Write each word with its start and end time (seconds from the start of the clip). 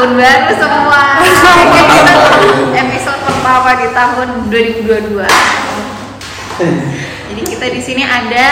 tahun 0.00 0.16
baru 0.16 0.52
semua. 0.56 1.02
Episode 2.72 3.20
pertama 3.20 3.70
di 3.76 3.88
tahun 3.92 4.28
2022. 4.48 5.28
Jadi 7.28 7.42
kita 7.44 7.66
di 7.68 7.80
sini 7.84 8.00
ada 8.08 8.48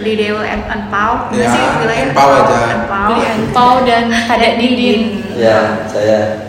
Beli 0.00 0.16
Dewo 0.16 0.40
and. 0.40 0.64
Gimana 0.64 1.36
Ya, 1.36 1.52
sih 1.52 1.60
bilangnya? 1.76 2.08
Anpau 2.08 2.28
aja. 2.32 2.56
Anpau. 2.72 3.08
Beli 3.12 3.24
Anpau 3.28 3.72
dan 3.84 4.04
Kadek 4.08 4.56
Didin. 4.56 5.00
Ya, 5.36 5.84
saya 5.92 6.48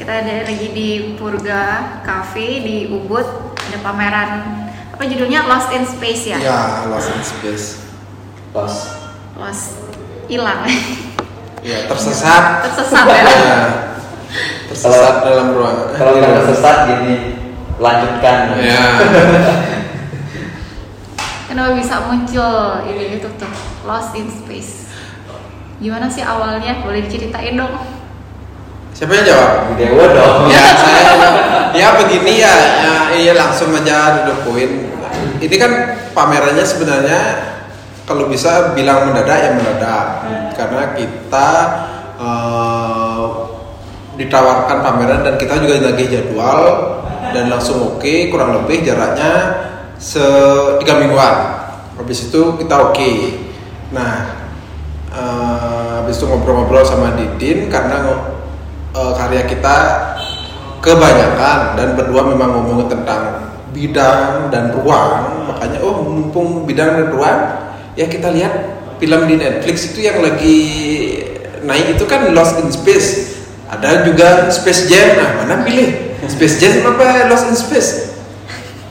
Kita 0.00 0.24
ada 0.24 0.48
lagi 0.48 0.72
di 0.72 1.12
Purga 1.20 2.00
Cafe 2.00 2.64
di 2.64 2.88
Ubud. 2.88 3.52
Ada 3.68 3.78
pameran 3.84 4.30
apa 4.96 5.02
judulnya 5.04 5.44
Lost 5.44 5.76
in 5.76 5.84
Space 5.84 6.24
ya? 6.24 6.38
Ya, 6.40 6.88
Lost 6.88 7.12
in 7.12 7.20
Space. 7.20 7.84
pas 8.48 8.96
Lost 9.36 9.76
hilang. 10.32 10.64
Ya, 11.62 11.86
tersesat. 11.86 12.66
Tersesat 12.66 13.06
ya. 13.06 13.22
Ya. 14.32 14.64
Tersesat 14.72 15.28
dalam 15.28 15.52
ruangan. 15.52 15.92
kalau 15.92 16.16
nggak 16.16 16.32
tersesat 16.42 16.76
gini 16.88 17.36
lanjutkan. 17.76 18.56
Ya. 18.58 18.82
Kenapa 21.52 21.76
bisa 21.76 22.00
muncul 22.08 22.80
ini 22.88 23.20
itu 23.20 23.28
tuh 23.36 23.52
Lost 23.84 24.16
in 24.16 24.32
Space? 24.32 24.88
Gimana 25.76 26.08
sih 26.08 26.24
awalnya? 26.24 26.80
Boleh 26.80 27.04
diceritain 27.04 27.60
dong? 27.60 27.76
Siapa 28.96 29.20
yang 29.20 29.24
jawab? 29.28 29.76
Dewa 29.76 30.04
dong. 30.16 30.48
Ya, 30.48 30.64
saya 30.80 31.04
ya 31.76 31.88
begini 32.00 32.40
ya, 32.40 32.56
ya, 32.56 32.94
iya 33.20 33.32
langsung 33.36 33.68
aja 33.76 34.24
dudukuin. 34.24 34.88
Ini 35.44 35.56
kan 35.60 35.72
pamerannya 36.16 36.64
sebenarnya 36.64 37.20
kalau 38.12 38.28
bisa 38.28 38.76
bilang 38.76 39.08
mendadak 39.08 39.40
ya 39.40 39.50
mendadak, 39.56 40.06
karena 40.52 40.84
kita 40.92 41.48
eh, 42.20 43.24
ditawarkan 44.20 44.78
pameran 44.84 45.24
dan 45.24 45.34
kita 45.40 45.56
juga 45.64 45.80
lagi 45.80 46.12
jadwal 46.12 46.60
dan 47.32 47.48
langsung 47.48 47.96
oke, 47.96 48.28
kurang 48.28 48.60
lebih 48.60 48.84
jaraknya 48.84 49.32
se 49.96 50.20
tiga 50.84 51.00
mingguan. 51.00 51.64
Habis 51.96 52.28
itu 52.28 52.60
kita 52.60 52.92
oke. 52.92 53.12
Nah, 53.96 54.44
eh, 55.08 56.04
habis 56.04 56.20
itu 56.20 56.28
ngobrol-ngobrol 56.28 56.84
sama 56.84 57.16
Didin 57.16 57.72
karena 57.72 58.12
eh, 58.92 59.12
karya 59.16 59.48
kita 59.48 59.76
kebanyakan 60.84 61.80
dan 61.80 61.88
berdua 61.96 62.28
memang 62.28 62.60
ngomongin 62.60 62.92
tentang 62.92 63.40
bidang 63.72 64.52
dan 64.52 64.68
ruang 64.76 65.48
makanya 65.48 65.80
oh 65.80 66.04
mumpung 66.04 66.68
bidang 66.68 66.92
dan 66.92 67.08
ruang 67.08 67.71
ya 67.96 68.06
kita 68.08 68.32
lihat 68.32 68.54
film 69.02 69.20
di 69.28 69.34
Netflix 69.34 69.92
itu 69.92 70.06
yang 70.06 70.22
lagi 70.22 70.58
naik 71.66 71.98
itu 71.98 72.04
kan 72.06 72.30
Lost 72.30 72.58
in 72.62 72.70
Space. 72.70 73.34
Ada 73.72 74.04
juga 74.04 74.52
Space 74.52 74.86
Jam. 74.86 75.16
Nah 75.16 75.28
mana 75.42 75.54
pilih? 75.64 76.14
Space 76.28 76.60
Jam 76.62 76.86
apa 76.86 77.26
Lost 77.26 77.48
in 77.50 77.56
Space? 77.56 78.14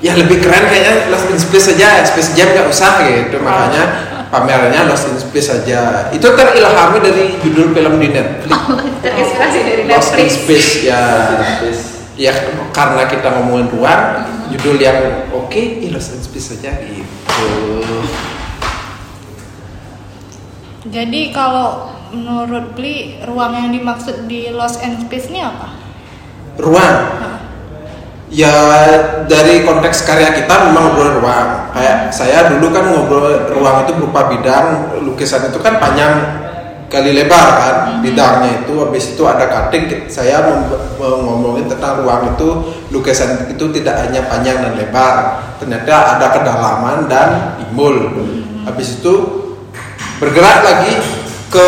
Ya 0.02 0.18
lebih 0.18 0.42
keren 0.42 0.66
kayaknya 0.68 1.14
Lost 1.14 1.30
in 1.30 1.38
Space 1.38 1.72
saja. 1.74 2.02
Space 2.04 2.34
Jam 2.34 2.52
nggak 2.52 2.68
usah 2.68 3.06
gitu. 3.06 3.38
Makanya 3.40 3.84
pamerannya 4.34 4.90
Lost 4.90 5.08
in 5.08 5.18
Space 5.22 5.48
saja. 5.48 6.10
Itu 6.12 6.34
terilhami 6.34 6.98
dari 7.00 7.38
judul 7.40 7.72
film 7.72 7.94
di 8.02 8.08
Netflix. 8.12 8.52
Terinspirasi 9.06 9.60
dari 9.64 9.84
Lost 9.88 10.12
in. 10.18 10.28
Space 10.28 10.70
ya. 10.88 11.04
Space. 11.62 11.84
ya 12.20 12.36
karena 12.76 13.08
kita 13.08 13.34
ngomongin 13.34 13.72
ruang 13.72 14.04
judul 14.52 14.78
yang 14.78 15.32
oke 15.32 15.80
ya 15.80 15.90
Lost 15.96 16.14
in 16.18 16.22
Space 16.22 16.58
saja 16.58 16.76
gitu 16.84 17.48
Jadi 20.82 21.30
kalau 21.30 21.94
menurut 22.10 22.74
Bli 22.74 23.22
ruang 23.22 23.54
yang 23.54 23.70
dimaksud 23.70 24.26
di 24.26 24.50
Lost 24.50 24.82
and 24.82 24.98
Space 25.06 25.30
ini 25.30 25.46
apa? 25.46 25.82
ruang? 26.60 26.98
Ya 28.32 28.56
dari 29.28 29.68
konteks 29.68 30.08
karya 30.08 30.32
kita 30.32 30.72
memang 30.72 30.96
ngobrol 30.96 31.20
ruang. 31.20 31.68
Kayak 31.76 32.16
saya 32.16 32.48
dulu 32.48 32.72
kan 32.72 32.88
ngobrol 32.88 33.28
ruang 33.52 33.84
itu 33.84 33.92
berupa 34.00 34.32
bidang 34.32 34.96
lukisan 35.04 35.52
itu 35.52 35.60
kan 35.60 35.84
panjang 35.84 36.40
kali 36.88 37.12
lebar 37.12 37.48
kan 37.60 37.76
bidangnya 38.00 38.64
itu. 38.64 38.80
Habis 38.80 39.20
itu 39.20 39.24
ada 39.28 39.52
cutting 39.52 40.08
saya 40.08 40.48
ngomongin 40.96 41.68
tentang 41.68 42.08
ruang 42.08 42.32
itu 42.32 42.50
lukisan 42.96 43.52
itu 43.52 43.68
tidak 43.76 44.00
hanya 44.08 44.24
panjang 44.32 44.64
dan 44.64 44.80
lebar 44.80 45.44
ternyata 45.60 46.16
ada 46.16 46.28
kedalaman 46.32 47.12
dan 47.12 47.60
timbul. 47.60 48.16
Habis 48.64 49.04
itu 49.04 49.16
bergerak 50.22 50.60
lagi 50.62 50.94
ke 51.50 51.68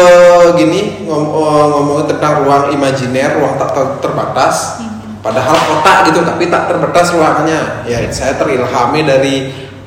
gini 0.55 1.03
ngom- 1.09 1.33
eh, 1.33 2.03
tentang 2.05 2.45
ruang 2.45 2.69
imajiner 2.69 3.41
ruang 3.41 3.57
tak 3.57 3.73
ter- 3.73 3.97
terbatas. 3.99 4.79
Padahal 5.23 5.55
kotak 5.55 6.11
gitu 6.11 6.21
tapi 6.21 6.51
tak 6.51 6.69
terbatas 6.69 7.15
ruangannya. 7.15 7.87
Ya 7.89 7.97
saya 8.13 8.37
terilhami 8.37 9.01
dari 9.07 9.35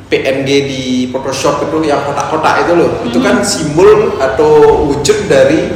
PNG 0.09 0.49
di 0.66 0.82
Photoshop 1.12 1.69
itu 1.69 1.87
yang 1.87 2.03
kotak-kotak 2.03 2.66
itu 2.66 2.72
loh. 2.75 2.91
Itu 3.05 3.19
kan 3.22 3.44
simbol 3.44 4.16
atau 4.19 4.82
wujud 4.91 5.28
dari 5.28 5.71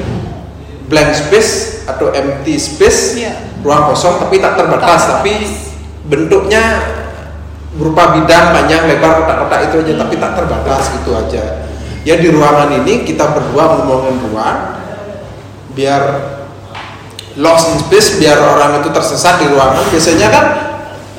blank 0.91 1.13
space 1.15 1.85
atau 1.87 2.11
empty 2.11 2.59
space. 2.59 3.17
Iya. 3.17 3.35
ruang 3.61 3.93
kosong 3.93 4.17
tapi 4.17 4.41
tak 4.41 4.57
terbatas. 4.57 5.05
Tak 5.05 5.21
tapi 5.21 5.45
bentuknya 6.09 6.81
berupa 7.77 8.17
bidang 8.17 8.57
panjang 8.57 8.89
lebar 8.89 9.21
kotak-kotak 9.21 9.69
itu 9.69 9.77
aja 9.85 9.93
tapi 10.01 10.15
tak 10.17 10.33
terbatas 10.33 10.83
gitu 10.97 11.13
aja 11.13 11.70
ya 12.05 12.17
di 12.17 12.29
ruangan 12.33 12.81
ini 12.85 13.05
kita 13.05 13.37
berdua 13.37 13.81
ngomongin 13.81 14.17
ruang 14.31 14.59
biar 15.77 16.03
lost 17.39 17.73
in 17.73 17.79
space 17.87 18.19
biar 18.19 18.41
orang 18.41 18.83
itu 18.83 18.91
tersesat 18.91 19.39
di 19.45 19.47
ruangan. 19.53 19.85
Biasanya 19.93 20.29
kan 20.33 20.45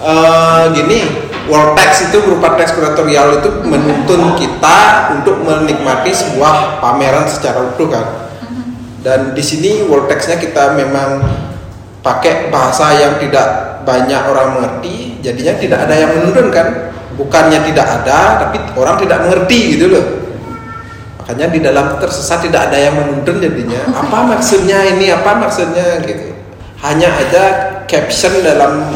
eh, 0.01 0.63
gini 0.75 0.99
wall 1.47 1.73
text 1.77 2.11
itu 2.11 2.21
berupa 2.21 2.57
teks 2.59 2.75
kuratorial 2.75 3.41
itu 3.41 3.49
menuntun 3.65 4.35
kita 4.37 4.77
untuk 5.17 5.41
menikmati 5.41 6.11
sebuah 6.11 6.83
pameran 6.83 7.29
secara 7.29 7.71
utuh 7.71 7.87
kan? 7.87 8.05
Dan 9.01 9.33
di 9.33 9.41
sini 9.41 9.85
wall 9.87 10.05
textnya 10.05 10.37
kita 10.37 10.77
memang 10.77 11.25
pakai 12.01 12.49
bahasa 12.49 12.97
yang 12.97 13.17
tidak 13.21 13.81
banyak 13.81 14.21
orang 14.29 14.61
mengerti 14.61 15.17
jadinya 15.25 15.57
tidak 15.57 15.79
ada 15.89 15.95
yang 15.95 16.11
menuntun 16.17 16.49
kan? 16.49 16.67
Bukannya 17.11 17.59
tidak 17.69 17.85
ada 18.01 18.45
tapi 18.45 18.57
orang 18.73 18.97
tidak 18.97 19.21
mengerti 19.29 19.77
gitu 19.77 19.85
loh 19.93 20.20
makanya 21.31 21.47
di 21.47 21.63
dalam 21.63 21.95
tersesat 21.95 22.43
tidak 22.43 22.67
ada 22.67 22.75
yang 22.75 22.91
menuntun 22.99 23.39
jadinya. 23.39 23.79
Apa 23.95 24.27
maksudnya 24.27 24.83
ini? 24.83 25.07
Apa 25.15 25.39
maksudnya? 25.39 26.03
Gitu. 26.03 26.35
Hanya 26.83 27.07
ada 27.07 27.43
caption 27.87 28.35
dalam 28.43 28.91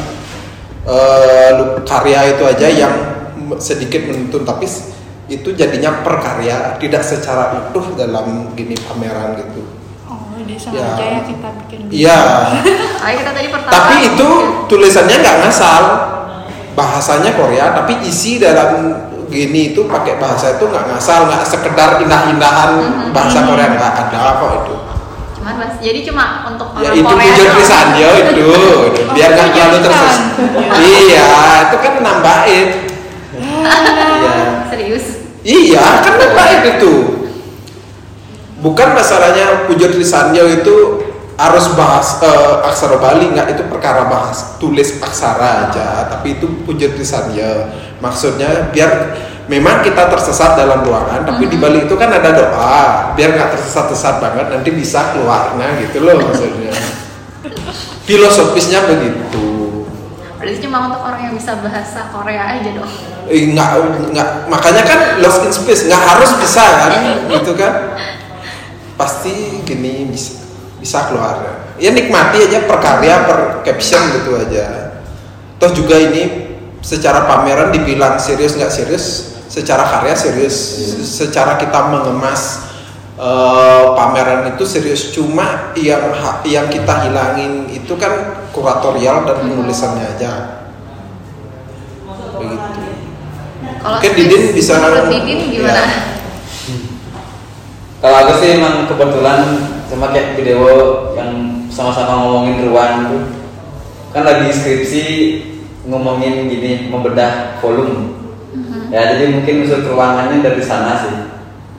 eh, 0.83 1.49
lu- 1.55 1.79
karya 1.87 2.35
itu 2.35 2.43
aja 2.43 2.67
yang 2.67 2.93
sedikit 3.55 4.03
menuntun. 4.03 4.43
Tapi 4.43 4.67
itu 5.31 5.49
jadinya 5.55 6.03
perkarya 6.03 6.75
tidak 6.75 7.07
secara 7.07 7.71
utuh 7.71 7.95
dalam 7.95 8.51
gini 8.51 8.75
pameran 8.83 9.39
gitu. 9.39 9.63
Oh, 10.03 10.35
Ya. 10.43 10.59
sengaja 10.59 11.05
ya 11.07 11.19
kita 11.23 11.49
bikin. 11.63 11.79
iya. 11.87 12.19
Kita 13.15 13.31
tadi 13.31 13.47
pertama. 13.47 13.71
tapi 13.71 13.95
itu 14.11 14.29
tulisannya 14.67 15.15
nggak 15.23 15.37
ngasal. 15.47 15.83
Bahasanya 16.75 17.31
Korea 17.39 17.71
tapi 17.71 18.03
isi 18.03 18.43
dalam 18.43 18.91
gini 19.35 19.75
itu 19.75 19.83
pakai 19.91 20.15
bahasa 20.15 20.55
itu 20.55 20.63
nggak 20.63 20.87
ngasal 20.87 21.27
nggak 21.27 21.43
sekedar 21.43 21.99
indah-indahan 21.99 22.79
bahasa 23.11 23.43
Korea 23.43 23.75
nggak 23.75 23.93
ada 24.07 24.39
kok 24.39 24.51
itu. 24.63 24.75
Cuman 25.35 25.53
bahas, 25.59 25.75
jadi 25.83 25.99
cuma 26.07 26.47
untuk 26.47 26.71
ya 26.79 26.95
orang 26.95 26.95
itu 26.95 27.03
Korea 27.03 27.35
doang. 27.35 27.57
lisannya 27.59 28.09
itu. 28.23 28.47
Biar 29.15 29.29
nggak 29.35 29.49
terlalu 29.51 29.77
tersesat 29.83 30.23
iya 30.79 31.29
itu 31.67 31.77
kan 31.83 31.93
nambahin. 31.99 32.67
Iya. 33.35 34.35
Serius. 34.71 35.05
iya 35.43 35.85
kan 36.01 36.13
nambahin 36.15 36.61
itu. 36.79 36.93
Bukan 38.63 38.89
masalahnya 38.97 39.69
pujian 39.69 39.93
lisannya 39.93 40.63
itu 40.63 41.04
harus 41.35 41.65
bahas 41.75 42.23
eh, 42.23 42.55
aksara 42.63 42.95
Bali 42.95 43.35
nggak 43.35 43.59
itu 43.59 43.63
perkara 43.67 44.07
bahas 44.07 44.55
tulis 44.55 45.03
aksara 45.03 45.67
aja 45.67 46.07
tapi 46.07 46.39
itu 46.39 46.47
pujian 46.63 46.95
lisannya 46.95 47.67
maksudnya 47.99 48.71
biar 48.71 49.15
memang 49.45 49.85
kita 49.85 50.09
tersesat 50.09 50.57
dalam 50.57 50.81
ruangan 50.81 51.21
tapi 51.27 51.45
di 51.45 51.57
balik 51.59 51.85
itu 51.85 51.95
kan 51.97 52.09
ada 52.09 52.29
doa. 52.33 53.13
Biar 53.13 53.37
nggak 53.37 53.49
tersesat-sesat 53.57 54.17
banget 54.17 54.45
nanti 54.49 54.69
bisa 54.73 55.13
keluarnya 55.13 55.67
gitu 55.85 56.01
loh 56.01 56.17
maksudnya. 56.17 56.73
Filosofisnya 58.09 58.89
begitu. 58.89 59.45
Berarti 60.37 60.61
cuma 60.61 60.89
untuk 60.91 61.01
orang 61.01 61.31
yang 61.31 61.33
bisa 61.33 61.57
bahasa 61.61 62.09
Korea 62.13 62.57
aja 62.57 62.69
dong. 62.73 62.91
Eh, 63.29 63.53
nggak 63.53 63.69
nggak 64.13 64.29
makanya 64.49 64.83
kan 64.85 64.99
lost 65.21 65.41
in 65.41 65.53
space 65.53 65.89
nggak 65.89 66.01
harus 66.01 66.31
bisa 66.41 66.61
kan 66.61 66.91
gitu 67.33 67.51
kan. 67.57 67.73
Pasti 68.95 69.61
gini 69.65 70.09
bisa 70.09 70.44
bisa 70.85 71.09
keluar. 71.09 71.65
Ya 71.81 71.89
nikmati 71.89 72.45
aja 72.45 72.61
per 72.69 72.77
karya 72.77 73.25
per 73.25 73.65
caption 73.65 74.05
gitu 74.13 74.37
aja. 74.37 74.93
Toh 75.57 75.73
juga 75.73 75.97
ini 75.97 76.53
secara 76.85 77.25
pameran 77.25 77.73
dibilang 77.73 78.21
serius 78.21 78.53
nggak 78.53 78.69
serius 78.69 79.33
secara 79.49 79.81
karya 79.81 80.13
serius. 80.13 80.53
Secara 81.01 81.57
kita 81.57 81.89
mengemas 81.89 82.69
eh, 83.17 83.83
pameran 83.97 84.53
itu 84.53 84.61
serius. 84.61 85.09
Cuma 85.09 85.73
yang 85.73 86.13
yang 86.45 86.69
kita 86.69 87.09
hilangin 87.09 87.65
itu 87.73 87.97
kan 87.97 88.45
kuratorial 88.53 89.25
dan 89.25 89.41
penulisannya 89.41 90.05
aja. 90.15 90.31
Begitu. 92.37 92.81
Kalau 93.81 93.97
Mungkin 94.01 94.11
Didin 94.17 94.43
bisa- 94.53 94.81
Didin 95.09 95.39
gimana? 95.49 95.81
ya. 95.81 95.89
Kalau 98.01 98.17
aku 98.21 98.33
sih 98.37 98.49
emang 98.61 98.85
kebetulan 98.85 99.39
sama 99.85 100.09
kayak 100.11 100.37
video 100.37 100.61
yang 101.13 101.65
sama-sama 101.69 102.25
ngomongin 102.25 102.69
ruang 102.69 102.93
tuh 103.11 103.23
kan 104.15 104.23
lagi 104.23 104.47
skripsi 104.47 105.03
ngomongin 105.85 106.47
gini 106.49 106.87
membedah 106.89 107.59
volume. 107.59 108.15
Ya 108.89 109.11
jadi 109.11 109.35
mungkin 109.35 109.67
unsur 109.67 109.83
ruangannya 109.83 110.39
dari 110.39 110.63
sana 110.63 111.03
sih. 111.03 111.15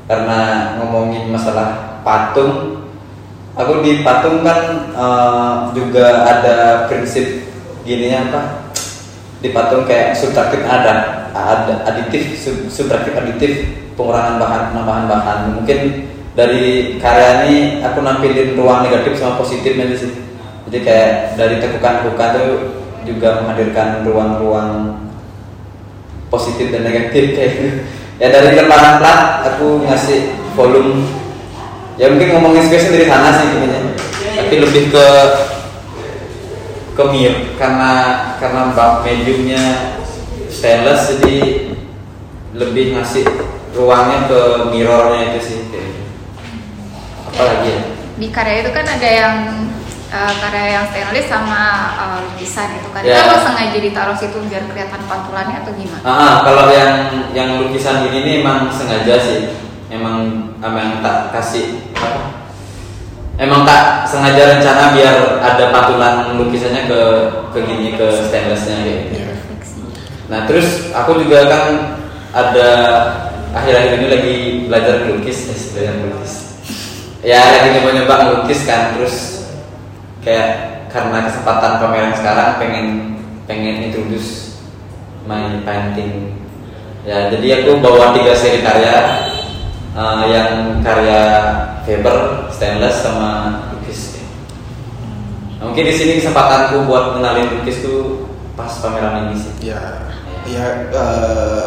Karena 0.07 0.73
ngomongin 0.79 1.33
masalah 1.33 1.99
patung. 2.05 2.85
Aku 3.57 3.81
di 3.81 4.05
patung 4.05 4.45
kan 4.45 4.93
eh, 4.93 5.55
juga 5.73 6.29
ada 6.29 6.87
prinsip 6.93 7.49
gininya 7.89 8.31
apa? 8.31 8.41
Di 9.41 9.51
patung 9.51 9.89
kayak 9.89 10.13
subtraktif 10.13 10.61
ada 10.69 11.25
ada 11.33 11.85
aditif 11.89 12.37
sub, 12.37 12.69
subtraktif 12.69 13.17
aditif 13.17 13.53
pengurangan 13.97 14.37
bahan 14.37 14.63
penambahan 14.71 15.05
bahan. 15.09 15.39
Mungkin 15.57 15.79
dari 16.37 17.01
karya 17.01 17.49
ini 17.49 17.81
aku 17.81 18.05
nampilin 18.05 18.55
ruang 18.61 18.85
negatif 18.85 19.17
sama 19.17 19.41
positifnya 19.41 19.89
aja 19.89 19.97
sih 20.05 20.13
jadi 20.69 20.79
kayak 20.85 21.11
dari 21.41 21.57
tekukan-tekukan 21.63 22.29
tuh 22.37 22.51
juga 23.09 23.41
menghadirkan 23.41 24.05
ruang-ruang 24.05 25.01
positif 26.29 26.75
dan 26.75 26.85
negatif 26.85 27.25
kayak 27.39 27.51
gitu. 27.57 27.69
ya 28.21 28.29
dari 28.29 28.59
lembaran 28.59 28.99
plat 29.01 29.47
aku 29.47 29.87
ngasih 29.87 30.37
volume. 30.59 31.07
Ya 31.97 32.13
mungkin 32.13 32.29
ngomongin 32.37 32.69
space 32.69 32.93
dari 32.93 33.09
sana 33.09 33.41
sih 33.41 33.57
gini 33.57 33.97
tapi 34.37 34.55
lebih 34.61 34.93
ke 34.93 35.07
ke 36.93 37.05
mir 37.09 37.57
karena 37.57 37.93
karena 38.37 38.77
bak 38.77 39.01
mediumnya 39.01 39.97
stainless 40.53 41.17
jadi 41.17 41.73
lebih 42.53 43.01
ngasih 43.01 43.25
ruangnya 43.73 44.29
ke 44.29 44.41
mirrornya 44.77 45.33
itu 45.33 45.41
sih 45.41 45.59
kayak 45.73 46.06
gitu. 47.37 47.43
apa 47.45 47.53
lagi 47.53 47.69
ya 47.69 47.81
Di 48.17 48.29
karya 48.33 48.57
itu 48.65 48.71
kan 48.73 48.87
ada 48.89 49.09
yang 49.13 49.37
uh, 50.09 50.33
karya 50.41 50.67
yang 50.81 50.85
stainless 50.89 51.29
sama 51.29 51.63
uh, 52.01 52.19
lukisan 52.25 52.81
itu 52.81 52.89
kan. 52.89 53.05
Itu 53.05 53.23
lo 53.29 53.37
sengaja 53.45 53.79
ditaruh 53.79 54.17
situ 54.17 54.39
biar 54.49 54.65
kelihatan 54.65 55.03
pantulannya 55.05 55.61
atau 55.61 55.73
gimana? 55.77 56.01
Ah, 56.01 56.35
kalau 56.41 56.73
yang 56.73 56.93
yang 57.37 57.61
lukisan 57.61 58.09
gini 58.09 58.19
nih 58.25 58.35
emang 58.41 58.73
sengaja 58.73 59.15
sih. 59.21 59.41
Emang 59.93 60.49
emang 60.65 61.05
tak 61.05 61.31
kasih 61.37 61.93
apa? 61.93 62.49
Emang 63.37 63.69
tak 63.69 64.09
sengaja 64.09 64.57
rencana 64.57 64.97
biar 64.97 65.17
ada 65.45 65.65
patulan 65.69 66.41
lukisannya 66.41 66.89
ke 66.89 67.01
ke 67.53 67.59
gini 67.69 68.01
ke 68.01 68.07
stainlessnya 68.25 68.81
gitu. 68.81 69.13
Ya. 69.13 69.29
Refleksi. 69.29 69.79
Nah 70.33 70.49
terus 70.49 70.89
aku 70.97 71.21
juga 71.21 71.45
kan 71.45 71.65
ada 72.33 72.69
akhir-akhir 73.53 73.93
ini 74.01 74.07
lagi 74.09 74.37
belajar 74.69 74.95
melukis, 75.05 75.53
eh, 75.53 75.61
belajar 75.77 75.95
melukis. 76.01 76.46
Ya 77.27 77.43
lagi 77.43 77.75
nyoba-nyoba 77.75 78.15
melukis 78.23 78.63
kan, 78.63 78.95
terus 78.95 79.43
kayak 80.23 80.87
karena 80.87 81.27
kesempatan 81.27 81.83
pameran 81.83 82.15
sekarang 82.15 82.55
pengen 82.63 82.87
pengen 83.51 83.91
introduce 83.91 84.63
my 85.27 85.59
painting. 85.67 86.39
Ya 87.03 87.27
jadi 87.27 87.67
aku 87.67 87.83
bawa 87.83 88.15
tiga 88.15 88.31
seri 88.31 88.63
karya 88.63 89.27
eh, 89.99 90.23
yang 90.31 90.79
karya 90.87 91.23
Faber, 91.83 92.47
stainless 92.55 93.03
sama 93.03 93.59
lukis. 93.75 94.23
Nah, 95.59 95.67
mungkin 95.67 95.83
di 95.83 95.95
sini 95.99 96.23
kesempatanku 96.23 96.87
buat 96.87 97.19
kenalin 97.19 97.59
lukis 97.59 97.83
tuh 97.83 98.31
pas 98.55 98.71
pameran 98.79 99.27
ini 99.27 99.35
sih. 99.35 99.75
Ya, 99.75 99.83
ya 100.47 100.67
eh, 100.95 101.67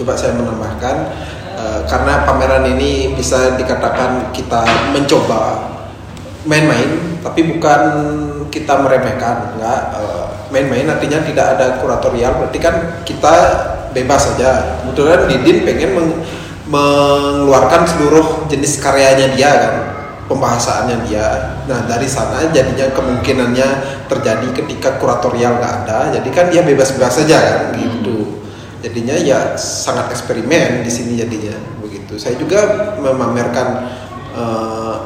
coba 0.00 0.16
saya 0.16 0.32
menambahkan 0.32 1.12
eh, 1.58 1.80
karena 1.90 2.22
pameran 2.22 2.64
ini 2.78 3.18
bisa 3.18 3.58
dikatakan 3.58 4.30
kita 4.30 4.62
mencoba 4.94 5.74
main-main, 6.46 7.18
tapi 7.26 7.50
bukan 7.50 7.80
kita 8.48 8.78
meremehkan, 8.78 9.58
enggak. 9.58 9.82
eh, 9.98 10.24
main-main 10.48 10.88
artinya 10.88 11.20
tidak 11.26 11.46
ada 11.58 11.66
kuratorial, 11.82 12.38
berarti 12.40 12.58
kan 12.62 13.04
kita 13.04 13.34
bebas 13.92 14.32
saja. 14.32 14.80
Kebetulan 14.80 15.28
Didin 15.28 15.66
pengen 15.68 15.90
meng- 15.92 16.20
mengeluarkan 16.68 17.84
seluruh 17.84 18.48
jenis 18.48 18.80
karyanya 18.80 19.36
dia 19.36 19.50
kan 19.52 19.74
pembahasannya 20.28 21.08
dia. 21.08 21.56
Nah 21.68 21.84
dari 21.88 22.08
sana 22.08 22.48
jadinya 22.52 22.92
kemungkinannya 22.92 23.68
terjadi 24.08 24.48
ketika 24.56 24.96
kuratorial 25.00 25.60
nggak 25.60 25.74
ada, 25.84 26.16
jadi 26.16 26.28
kan 26.32 26.46
dia 26.48 26.64
bebas-bebas 26.64 27.24
saja 27.24 27.36
kan 27.40 27.60
gitu. 27.76 28.17
Jadinya 28.78 29.16
ya 29.18 29.58
sangat 29.58 30.14
eksperimen 30.14 30.86
di 30.86 30.90
sini 30.92 31.18
jadinya 31.18 31.58
begitu. 31.82 32.14
Saya 32.14 32.38
juga 32.38 32.94
memamerkan 32.98 33.68
eh, 34.34 34.96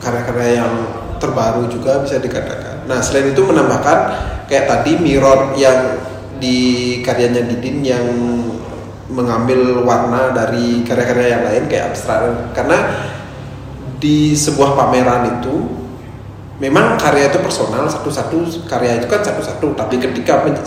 karya-karya 0.00 0.50
yang 0.60 0.72
terbaru 1.16 1.66
juga 1.72 2.04
bisa 2.04 2.20
dikatakan. 2.20 2.84
Nah 2.84 3.00
selain 3.00 3.32
itu 3.32 3.40
menambahkan 3.40 3.98
kayak 4.46 4.68
tadi 4.68 5.00
mirror 5.00 5.56
yang 5.56 5.96
di 6.36 7.00
karyanya 7.00 7.48
Didin 7.48 7.80
yang 7.80 8.06
mengambil 9.08 9.80
warna 9.86 10.34
dari 10.34 10.82
karya-karya 10.84 11.28
yang 11.38 11.42
lain 11.46 11.64
kayak 11.70 11.94
abstrak 11.94 12.52
karena 12.52 12.78
di 13.96 14.36
sebuah 14.36 14.76
pameran 14.76 15.40
itu 15.40 15.56
memang 16.58 16.98
karya 16.98 17.30
itu 17.30 17.38
personal 17.40 17.86
satu-satu 17.86 18.66
karya 18.66 19.00
itu 19.00 19.06
kan 19.08 19.22
satu-satu 19.22 19.78
tapi 19.78 20.02
ketika 20.02 20.44
men- 20.44 20.66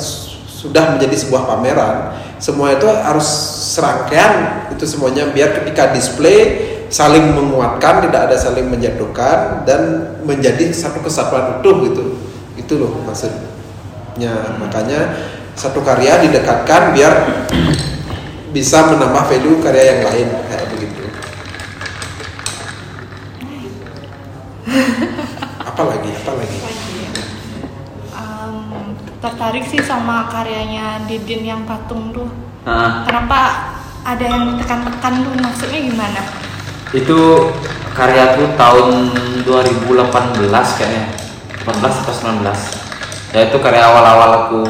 sudah 0.59 0.95
menjadi 0.95 1.15
sebuah 1.19 1.47
pameran 1.47 1.95
semua 2.39 2.71
itu 2.71 2.87
harus 2.87 3.27
serangkaian 3.75 4.65
itu 4.71 4.87
semuanya 4.87 5.27
biar 5.35 5.59
ketika 5.59 5.91
display 5.91 6.71
saling 6.87 7.35
menguatkan 7.35 8.07
tidak 8.07 8.31
ada 8.31 8.35
saling 8.39 8.71
menjatuhkan 8.71 9.67
dan 9.67 10.15
menjadi 10.23 10.71
satu 10.71 11.03
kesatuan 11.03 11.59
utuh 11.59 11.83
gitu. 11.85 12.03
Itu 12.55 12.79
loh 12.79 12.95
maksudnya. 13.03 14.31
Makanya 14.57 15.19
satu 15.53 15.83
karya 15.83 16.23
didekatkan 16.23 16.95
biar 16.95 17.13
bisa 18.55 18.87
menambah 18.87 19.23
value 19.29 19.59
karya 19.59 19.83
yang 19.95 20.01
lain 20.07 20.27
kayak 20.47 20.65
begitu. 20.73 21.03
Apa 25.61 25.81
lagi? 25.85 26.09
Apa 26.23 26.31
lagi 26.39 26.57
tertarik 29.19 29.67
sih 29.67 29.83
sama 29.83 30.31
karyanya 30.31 31.03
Didin 31.07 31.43
yang 31.43 31.61
patung 31.67 32.15
tuh. 32.15 32.27
Nah, 32.63 33.03
Kenapa 33.03 33.39
ada 34.03 34.23
yang 34.23 34.55
ditekan-tekan 34.55 35.13
tuh? 35.23 35.33
Maksudnya 35.39 35.79
gimana? 35.83 36.21
itu 36.89 37.53
karyaku 37.93 38.57
tahun 38.57 39.13
2018 39.45 40.49
kayaknya. 40.49 41.05
18 41.61 42.01
atau 42.01 42.13
19 42.41 42.49
ya 43.29 43.45
itu 43.45 43.57
karya 43.61 43.85
awal-awal 43.85 44.29
aku 44.41 44.63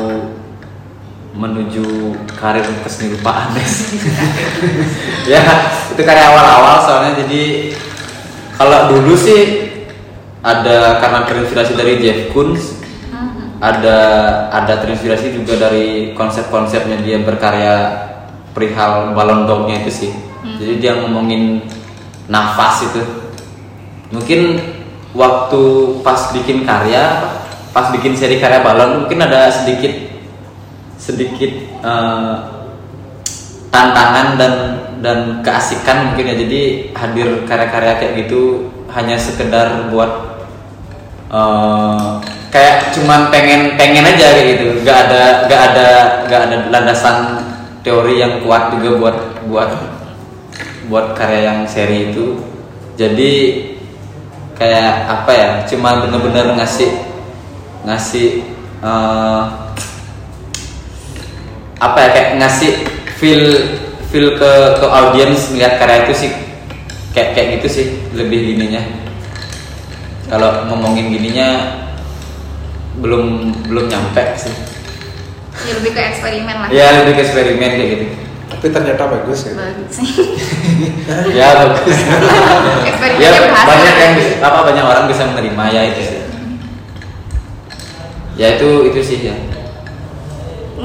menuju 1.31 2.11
karir 2.35 2.67
kesenirupan 2.83 3.55
ya 5.31 5.39
itu 5.95 6.01
karya 6.03 6.25
awal-awal 6.27 6.83
soalnya. 6.83 7.23
Jadi 7.23 7.71
kalau 8.59 8.91
dulu 8.91 9.15
sih 9.15 9.71
ada 10.43 10.99
karena 10.99 11.23
terinspirasi 11.23 11.79
dari 11.79 12.03
Jeff 12.03 12.35
Koons 12.35 12.78
ada 13.59 13.99
ada 14.55 14.73
terinspirasi 14.79 15.35
juga 15.35 15.59
dari 15.59 16.15
konsep-konsepnya 16.15 17.03
dia 17.03 17.19
berkarya 17.19 17.75
perihal 18.55 19.11
balon 19.11 19.43
dognya 19.45 19.83
itu 19.83 19.91
sih. 19.91 20.11
Jadi 20.39 20.79
dia 20.79 20.95
ngomongin 21.03 21.67
nafas 22.31 22.87
itu. 22.87 23.03
Mungkin 24.15 24.63
waktu 25.11 25.61
pas 26.01 26.31
bikin 26.31 26.63
karya 26.63 27.35
pas 27.75 27.91
bikin 27.91 28.15
seri 28.15 28.39
karya 28.39 28.63
balon 28.63 29.05
mungkin 29.05 29.19
ada 29.21 29.51
sedikit 29.51 29.91
sedikit 30.95 31.51
eh, 31.83 32.35
tantangan 33.69 34.27
dan 34.39 34.53
dan 35.03 35.19
keasikan 35.43 36.11
mungkin 36.11 36.31
ya. 36.31 36.35
Jadi 36.39 36.61
hadir 36.95 37.43
karya-karya 37.43 37.93
kayak 37.99 38.13
gitu 38.23 38.71
hanya 38.95 39.19
sekedar 39.19 39.91
buat 39.91 40.39
eh, 41.27 42.38
kayak 42.49 42.93
cuman 42.97 43.29
pengen 43.29 43.77
pengen 43.77 44.05
aja 44.05 44.37
gitu. 44.41 44.81
Nggak 44.81 44.97
ada 45.09 45.21
nggak 45.45 45.61
ada 45.73 45.87
nggak 46.25 46.41
ada 46.45 46.55
landasan 46.69 47.17
teori 47.81 48.21
yang 48.21 48.43
kuat 48.43 48.73
juga 48.77 48.89
buat 48.97 49.17
buat 49.49 49.71
buat 50.89 51.05
karya 51.17 51.53
yang 51.53 51.59
seri 51.69 52.13
itu. 52.13 52.41
Jadi 52.99 53.31
kayak 54.59 55.07
apa 55.07 55.31
ya 55.31 55.49
cuma 55.71 56.03
bener-bener 56.03 56.57
ngasih 56.59 56.91
ngasih 57.87 58.43
eh, 58.83 59.41
apa 61.79 61.97
ya 62.03 62.09
kayak 62.11 62.29
ngasih 62.43 62.71
feel 63.15 63.45
feel 64.11 64.35
ke 64.35 64.51
ke 64.81 64.85
audiens 64.89 65.47
melihat 65.53 65.79
karya 65.79 65.97
itu 66.09 66.27
sih. 66.27 66.31
Kayak 67.09 67.29
kayak 67.33 67.47
gitu 67.57 67.67
sih 67.69 67.85
lebih 68.13 68.53
gininya 68.53 68.99
kalau 70.29 70.69
ngomongin 70.69 71.09
gininya 71.09 71.49
belum 72.99 73.23
belum 73.67 73.85
nyampe 73.87 74.23
sih. 74.35 74.53
Ya 75.59 75.73
lebih 75.75 75.91
ke 75.91 76.01
eksperimen 76.15 76.55
lah. 76.55 76.67
Ya 76.71 76.87
lebih 77.03 77.19
ke 77.19 77.21
eksperimen 77.27 77.69
kayak 77.75 77.89
gitu. 77.95 78.05
Tapi 78.49 78.65
ternyata 78.75 79.03
bagus 79.07 79.39
ya. 79.47 79.53
Bagus. 79.55 79.91
Sih 79.91 80.09
ya 81.39 81.47
bagus. 81.63 81.97
Ya 83.19 83.29
berhasil 83.35 83.67
banyak 83.67 83.95
yang 83.95 84.13
bisa, 84.19 84.33
apa 84.43 84.59
banyak 84.67 84.85
orang 84.85 85.05
bisa 85.07 85.23
menerima 85.31 85.63
ya 85.71 85.81
itu 85.87 86.01
sih. 86.03 86.19
Ya 88.39 88.47
itu 88.55 88.69
itu 88.91 88.99
sih 89.03 89.19
ya. 89.31 89.35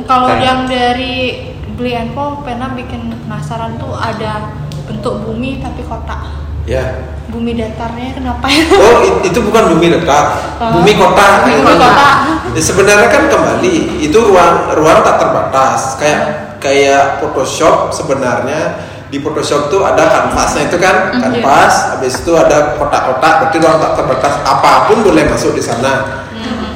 Kalau 0.04 0.26
Kan. 0.26 0.42
yang 0.42 0.60
dari 0.66 1.48
beli 1.74 1.94
info 1.94 2.42
pernah 2.42 2.74
bikin 2.74 3.14
penasaran 3.26 3.78
tuh 3.78 3.94
ada 3.94 4.50
bentuk 4.86 5.22
bumi 5.22 5.62
tapi 5.62 5.82
kotak. 5.86 6.22
Ya 6.64 6.84
Bumi 7.24 7.56
datarnya 7.56 8.14
kenapa 8.14 8.46
ya? 8.46 8.62
oh 8.78 9.00
itu 9.24 9.38
bukan 9.40 9.74
bumi 9.74 9.90
dekat 9.90 10.26
Oh. 10.54 10.70
bumi 10.78 10.94
kota 10.94 11.42
Bumi 11.42 11.56
Ini. 11.56 11.66
kota. 11.66 12.08
Ya, 12.54 12.60
sebenarnya 12.62 13.08
kan 13.10 13.26
kembali 13.26 13.76
itu 14.00 14.14
ruang 14.14 14.70
ruang 14.78 15.02
tak 15.02 15.18
terbatas 15.18 15.98
kayak 15.98 16.20
kayak 16.62 17.18
Photoshop 17.18 17.90
sebenarnya 17.90 18.78
di 19.10 19.18
Photoshop 19.18 19.66
tuh 19.66 19.82
ada 19.82 20.04
kanvasnya 20.06 20.70
itu 20.70 20.78
kan 20.78 21.10
Mm, 21.10 21.20
kanvas 21.20 21.96
habis 21.96 22.22
itu 22.22 22.32
ada 22.32 22.78
kotak-kotak 22.78 23.32
berarti 23.42 23.56
ruang 23.58 23.78
tak 23.82 23.92
terbatas 23.98 24.34
apa 24.46 24.72
pun 24.86 25.02
boleh 25.02 25.24
masuk 25.26 25.52
di 25.52 25.62
sana 25.64 26.22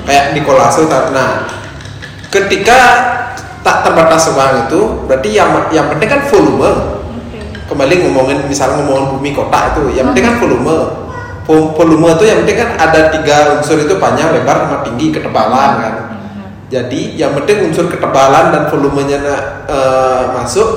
kayak 0.04 0.35
di 0.35 0.40
kolase 0.42 0.83
nah 1.14 1.47
ketika 2.28 2.78
tak 3.62 3.87
terbatas 3.87 4.26
ruang 4.33 4.66
itu 4.66 4.80
berarti 5.07 5.28
yang 5.30 5.50
yang 5.71 5.87
penting 5.87 6.09
kan 6.09 6.23
volume. 6.26 6.98
Kembali 7.69 7.95
ngomongin 8.09 8.49
misalnya 8.49 8.81
ngomongin 8.83 9.13
bumi 9.13 9.31
kota 9.37 9.77
itu 9.77 9.93
yang 9.93 10.11
penting 10.11 10.25
kan 10.25 10.35
volume. 10.41 10.77
Vo- 11.45 11.73
volume 11.77 12.09
itu 12.17 12.25
yang 12.29 12.39
penting 12.45 12.57
kan 12.61 12.71
ada 12.81 13.01
tiga 13.13 13.37
unsur 13.61 13.77
itu 13.77 13.95
panjang 14.01 14.33
lebar 14.33 14.57
sama 14.65 14.77
tinggi 14.85 15.13
ketebalan 15.13 15.71
kan. 15.81 15.95
Jadi 16.69 17.17
yang 17.17 17.33
penting 17.37 17.69
unsur 17.73 17.89
ketebalan 17.89 18.53
dan 18.53 18.63
volumenya 18.69 19.21
eh, 19.69 20.23
masuk 20.37 20.69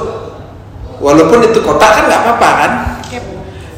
walaupun 1.00 1.44
itu 1.48 1.60
kotak 1.64 1.92
kan 2.00 2.04
nggak 2.08 2.22
apa-apa 2.28 2.50
kan. 2.60 2.72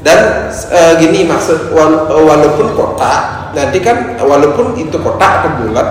Dan 0.03 0.19
eh, 0.51 0.93
gini 0.99 1.23
maksud 1.25 1.71
wal- 1.71 2.09
walaupun 2.11 2.75
kotak 2.75 3.53
nanti 3.53 3.77
kan 3.79 4.17
walaupun 4.17 4.73
itu 4.75 4.97
kotak 4.99 5.41
atau 5.41 5.49
bulat 5.63 5.87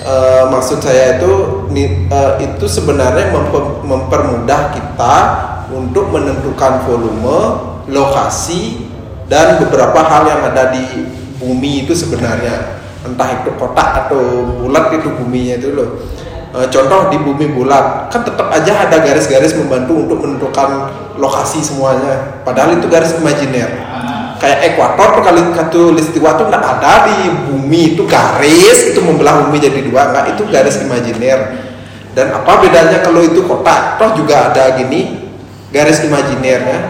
eh, 0.00 0.44
maksud 0.48 0.80
saya 0.80 1.20
itu 1.20 1.32
eh, 1.74 2.32
itu 2.40 2.66
sebenarnya 2.70 3.28
mempe- 3.34 3.82
mempermudah 3.84 4.72
kita 4.72 5.14
untuk 5.70 6.10
menentukan 6.10 6.82
volume 6.86 7.38
lokasi 7.90 8.90
dan 9.30 9.62
beberapa 9.62 10.02
hal 10.02 10.26
yang 10.26 10.42
ada 10.42 10.74
di 10.74 11.06
bumi 11.38 11.86
itu 11.86 11.94
sebenarnya. 11.94 12.82
Entah 13.00 13.40
itu 13.40 13.50
kotak 13.56 14.06
atau 14.06 14.44
bulat 14.60 14.92
itu 14.92 15.08
buminya 15.08 15.56
itu 15.56 15.72
loh. 15.72 16.04
Eh, 16.50 16.66
contoh 16.68 17.14
di 17.14 17.16
bumi 17.16 17.54
bulat 17.54 18.10
kan 18.10 18.26
tetap 18.26 18.50
aja 18.50 18.90
ada 18.90 18.98
garis-garis 19.00 19.54
membantu 19.54 20.04
untuk 20.04 20.18
menentukan 20.20 20.90
lokasi 21.16 21.62
semuanya. 21.62 22.42
Padahal 22.42 22.76
itu 22.76 22.90
garis 22.90 23.14
imajiner. 23.16 23.70
Kayak 24.40 24.72
ekuator 24.72 25.20
kali 25.20 25.52
katu 25.52 25.94
listiwa 25.94 26.32
tuh 26.34 26.48
nggak 26.48 26.64
ada 26.64 27.06
di 27.06 27.16
bumi 27.48 27.94
itu 27.94 28.02
garis 28.08 28.92
itu 28.92 28.98
membelah 28.98 29.46
bumi 29.46 29.62
jadi 29.62 29.80
dua. 29.86 30.10
Nggak 30.10 30.26
itu 30.36 30.42
garis 30.50 30.76
imajiner. 30.82 31.40
Dan 32.10 32.34
apa 32.34 32.58
bedanya 32.58 32.98
kalau 33.00 33.22
itu 33.22 33.46
kotak? 33.46 34.02
Toh 34.02 34.10
juga 34.18 34.50
ada 34.50 34.74
gini 34.74 35.29
garis 35.70 36.02
imajiner 36.02 36.62
ya 36.62 36.80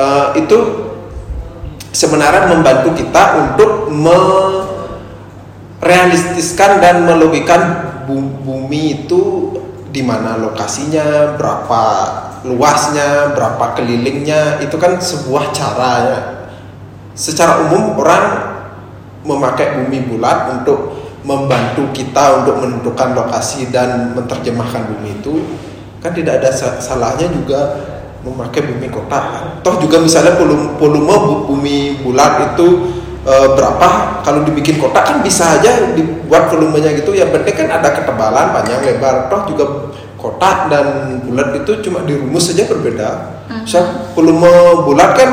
Eh, 0.00 0.28
itu 0.40 0.56
sebenarnya 1.92 2.48
membantu 2.48 2.96
kita 2.96 3.36
untuk 3.36 3.92
merealistiskan 3.92 6.80
dan 6.80 7.04
melogikan 7.04 7.60
bu- 8.08 8.40
bumi 8.40 9.04
itu 9.04 9.52
di 9.92 10.00
mana 10.00 10.40
lokasinya, 10.40 11.36
berapa 11.36 11.82
luasnya, 12.48 13.36
berapa 13.36 13.76
kelilingnya, 13.76 14.64
itu 14.64 14.80
kan 14.80 14.96
sebuah 14.96 15.52
cara 15.52 15.92
ya. 16.00 16.48
Secara 17.12 17.68
umum 17.68 18.00
orang 18.00 18.56
memakai 19.26 19.84
bumi 19.84 20.08
bulat 20.08 20.48
untuk 20.48 20.96
membantu 21.28 21.92
kita 21.92 22.40
untuk 22.40 22.56
menentukan 22.64 23.12
lokasi 23.12 23.68
dan 23.68 24.16
menerjemahkan 24.16 24.96
bumi 24.96 25.20
itu 25.20 25.44
kan 26.00 26.16
tidak 26.16 26.40
ada 26.40 26.48
sa- 26.48 26.80
salahnya 26.80 27.28
juga 27.28 27.89
memakai 28.20 28.60
bumi 28.62 28.88
kotak 28.88 29.24
kan. 29.32 29.44
Toh 29.60 29.80
juga 29.80 29.96
misalnya 29.96 30.36
volume, 30.36 30.76
volume 30.76 31.14
bu- 31.24 31.42
bumi 31.48 31.76
bulat 32.00 32.52
itu 32.52 32.68
e, 33.22 33.32
berapa? 33.56 34.20
Kalau 34.20 34.44
dibikin 34.44 34.76
kotak 34.76 35.08
kan 35.08 35.16
bisa 35.20 35.56
aja 35.56 35.92
dibuat 35.92 36.52
volumenya 36.52 36.92
gitu. 36.94 37.12
Yang 37.12 37.40
penting 37.40 37.54
kan 37.64 37.68
ada 37.80 37.88
ketebalan 37.90 38.52
panjang 38.52 38.80
lebar. 38.84 39.32
Toh 39.32 39.48
juga 39.48 39.64
kotak 40.16 40.68
dan 40.68 40.86
bulat 41.24 41.56
itu 41.56 41.80
cuma 41.80 42.04
dirumus 42.04 42.52
saja 42.52 42.68
berbeda. 42.68 43.08
Misal 43.64 44.12
volume 44.12 44.52
bulat 44.84 45.16
kan 45.16 45.30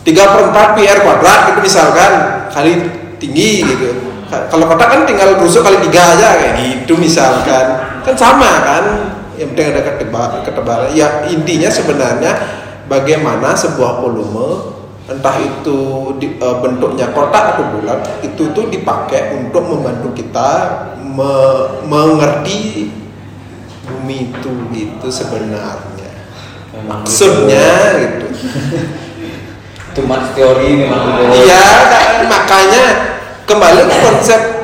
3 0.00 0.12
per 0.12 0.40
4 0.48 0.76
pi 0.76 0.82
r 0.84 0.98
kuadrat 1.00 1.40
gitu 1.52 1.60
misalkan 1.60 2.12
kali 2.48 2.72
tinggi 3.16 3.64
gitu. 3.64 3.88
Ka- 4.28 4.46
kalau 4.46 4.68
kotak 4.68 4.88
kan 4.88 5.00
tinggal 5.02 5.40
rusuk 5.40 5.60
kali 5.60 5.80
tiga 5.88 6.14
aja 6.14 6.36
kayak 6.36 6.54
gitu 6.60 6.94
misalkan. 6.94 7.66
Kan 8.00 8.14
sama 8.14 8.50
kan 8.60 8.84
yang 9.40 9.56
penting 9.56 9.72
ada 9.72 9.82
keteba- 9.82 10.44
ketebalan. 10.44 10.92
Ya 10.92 11.24
intinya 11.32 11.72
sebenarnya 11.72 12.32
bagaimana 12.92 13.56
sebuah 13.56 14.04
volume 14.04 14.76
entah 15.08 15.36
itu 15.40 16.12
di- 16.20 16.36
eh, 16.36 16.56
bentuknya 16.60 17.10
kotak 17.10 17.56
atau 17.56 17.64
bulat 17.72 18.04
itu 18.20 18.52
tuh 18.52 18.68
dipakai 18.68 19.34
untuk 19.34 19.64
membantu 19.64 20.12
kita 20.14 20.50
me- 21.00 21.82
mengerti 21.88 22.92
bumi 23.88 24.30
itu 24.30 24.52
gitu 24.70 25.08
sebenarnya. 25.08 26.12
Memang 26.70 27.02
maksudnya 27.02 27.98
gitu. 27.98 28.26
itu 29.90 30.00
mas 30.06 30.30
teori 30.38 30.86
memang 30.86 31.18
Iya, 31.34 31.64
kan, 31.90 32.06
makanya 32.30 32.84
kembali 33.42 33.90
ke 33.90 33.96
konsep 34.06 34.59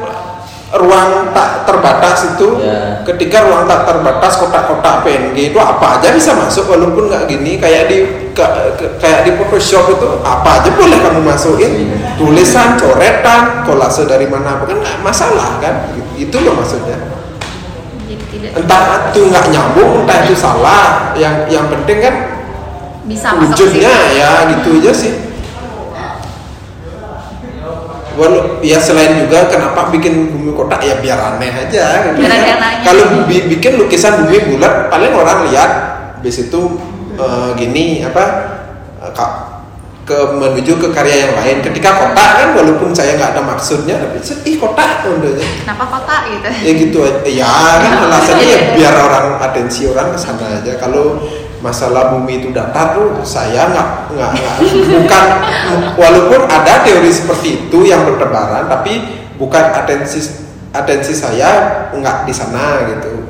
ruang 0.74 1.30
tak 1.30 1.62
terbatas 1.62 2.34
itu. 2.34 2.58
Ya. 2.58 2.98
Ketika 3.06 3.46
ruang 3.46 3.70
tak 3.70 3.86
terbatas 3.86 4.34
kotak-kotak 4.34 5.06
PNG 5.06 5.54
itu 5.54 5.58
apa 5.62 5.98
aja 5.98 6.10
bisa 6.10 6.34
masuk 6.34 6.66
walaupun 6.66 7.06
nggak 7.06 7.30
gini 7.30 7.54
kayak 7.62 7.86
di 7.86 7.98
ka- 8.34 8.74
ke- 8.74 8.98
kayak 8.98 9.22
di 9.22 9.38
Photoshop 9.38 9.94
itu 9.94 10.06
apa 10.26 10.58
aja 10.58 10.74
boleh 10.74 10.98
kamu 10.98 11.20
masukin 11.22 11.72
tulisan, 12.18 12.74
coretan, 12.74 13.62
kolase 13.62 14.10
dari 14.10 14.26
mana 14.26 14.58
apa 14.58 14.66
kan 14.66 14.78
nggak 14.82 14.98
masalah 15.06 15.62
kan? 15.62 15.94
Itu 16.18 16.42
loh 16.42 16.58
maksudnya. 16.58 16.98
jadi 18.06 18.24
tidak 18.30 18.50
Entah 18.58 18.82
itu 19.14 19.20
nggak 19.30 19.46
nyambung, 19.54 19.90
entah 20.02 20.18
itu 20.26 20.34
salah. 20.34 21.14
Yang 21.14 21.34
yang 21.54 21.66
penting 21.70 21.98
kan 22.02 22.14
bisa 23.06 23.38
masuk 23.38 23.38
ke 23.38 23.46
wujudnya 23.54 23.94
ya 24.18 24.30
gitu 24.50 24.82
aja 24.82 24.90
sih 24.90 25.12
Walau 28.16 28.58
ya 28.60 28.76
selain 28.76 29.20
juga 29.20 29.44
kenapa 29.46 29.92
bikin 29.92 30.32
bumi 30.32 30.50
kotak 30.50 30.80
ya 30.80 30.96
biar 30.98 31.36
aneh 31.36 31.52
aja 31.52 31.84
gitu. 32.08 32.24
Nanya. 32.24 32.56
Kalau 32.80 33.04
bi- 33.24 33.46
bikin 33.46 33.76
lukisan 33.76 34.24
bumi 34.24 34.40
bulat 34.48 34.88
paling 34.88 35.12
orang 35.12 35.46
lihat 35.46 35.70
bis 36.18 36.40
itu 36.40 36.80
eh, 37.14 37.50
gini 37.54 38.00
apa 38.00 38.24
ka- 39.12 39.44
ke 40.06 40.14
menuju 40.32 40.78
ke 40.78 40.88
karya 40.90 41.28
yang 41.28 41.34
lain. 41.34 41.56
Ketika 41.60 41.92
kotak 41.92 42.30
kan 42.38 42.48
walaupun 42.54 42.90
saya 42.90 43.18
nggak 43.18 43.34
ada 43.34 43.42
maksudnya 43.42 43.98
tapi 43.98 44.22
ih 44.44 44.56
kotak 44.56 45.02
udah 45.02 45.34
kenapa 45.60 45.84
kota 45.84 46.16
gitu 46.30 46.48
ya 46.62 46.72
gitu 46.72 46.98
aja. 47.02 47.20
ya 47.26 47.52
kan 47.82 47.92
alasannya 48.06 48.46
ya 48.46 48.58
biar 48.78 48.94
orang 48.96 49.36
atensi 49.42 49.84
orang 49.84 50.14
ke 50.14 50.18
sana 50.18 50.62
aja 50.62 50.72
kalau 50.78 51.20
masalah 51.64 52.12
bumi 52.12 52.44
itu 52.44 52.48
datar 52.52 52.92
tuh 52.92 53.24
saya 53.24 53.72
nggak 53.72 53.88
nggak 54.12 54.32
bukan 54.92 55.24
walaupun 55.96 56.40
ada 56.46 56.84
teori 56.84 57.08
seperti 57.08 57.66
itu 57.68 57.78
yang 57.88 58.04
bertebaran 58.04 58.68
tapi 58.68 59.24
bukan 59.40 59.64
atensi 59.72 60.20
atensi 60.76 61.16
saya 61.16 61.88
nggak 61.96 62.28
di 62.28 62.34
sana 62.36 62.84
gitu 62.92 63.24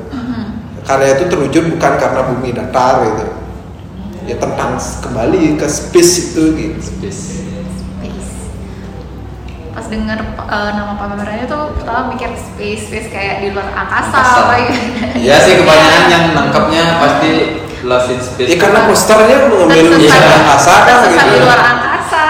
karya 0.87 1.19
itu 1.19 1.27
terwujud 1.27 1.63
bukan 1.75 1.93
karena 1.99 2.21
bumi 2.31 2.55
datar 2.55 3.03
gitu 3.03 3.25
ya 4.27 4.35
tentang 4.39 4.75
kembali 4.79 5.55
ke 5.55 5.67
space 5.67 6.31
itu 6.31 6.43
gitu 6.55 6.79
Space. 6.83 7.23
Space. 7.95 8.31
pas 9.71 9.85
denger 9.87 10.19
eh, 10.19 10.71
nama 10.75 10.99
pamerannya 10.99 11.47
tuh 11.47 11.75
pertama 11.79 12.11
mikir 12.11 12.31
space 12.35 12.91
space 12.91 13.07
kayak 13.11 13.39
di 13.43 13.47
luar 13.55 13.67
angkasa, 13.71 14.15
Angkasa. 14.15 14.39
apa 14.43 14.55
gitu. 14.67 14.79
Iya 15.27 15.35
sih 15.43 15.53
kebanyakan 15.59 16.03
yang 16.11 16.23
nangkapnya 16.35 16.83
pasti 16.99 17.31
Lost 17.83 18.09
in 18.09 18.19
Space. 18.19 18.49
ya 18.49 18.57
karena 18.57 18.79
posternya 18.85 19.37
mengambil 19.45 19.85
wisata 19.95 20.29
angkasa 20.33 20.73
kan 20.81 20.95
gitu 21.05 21.25
di 21.27 21.39
luar 21.39 21.59
angkasa 21.61 22.21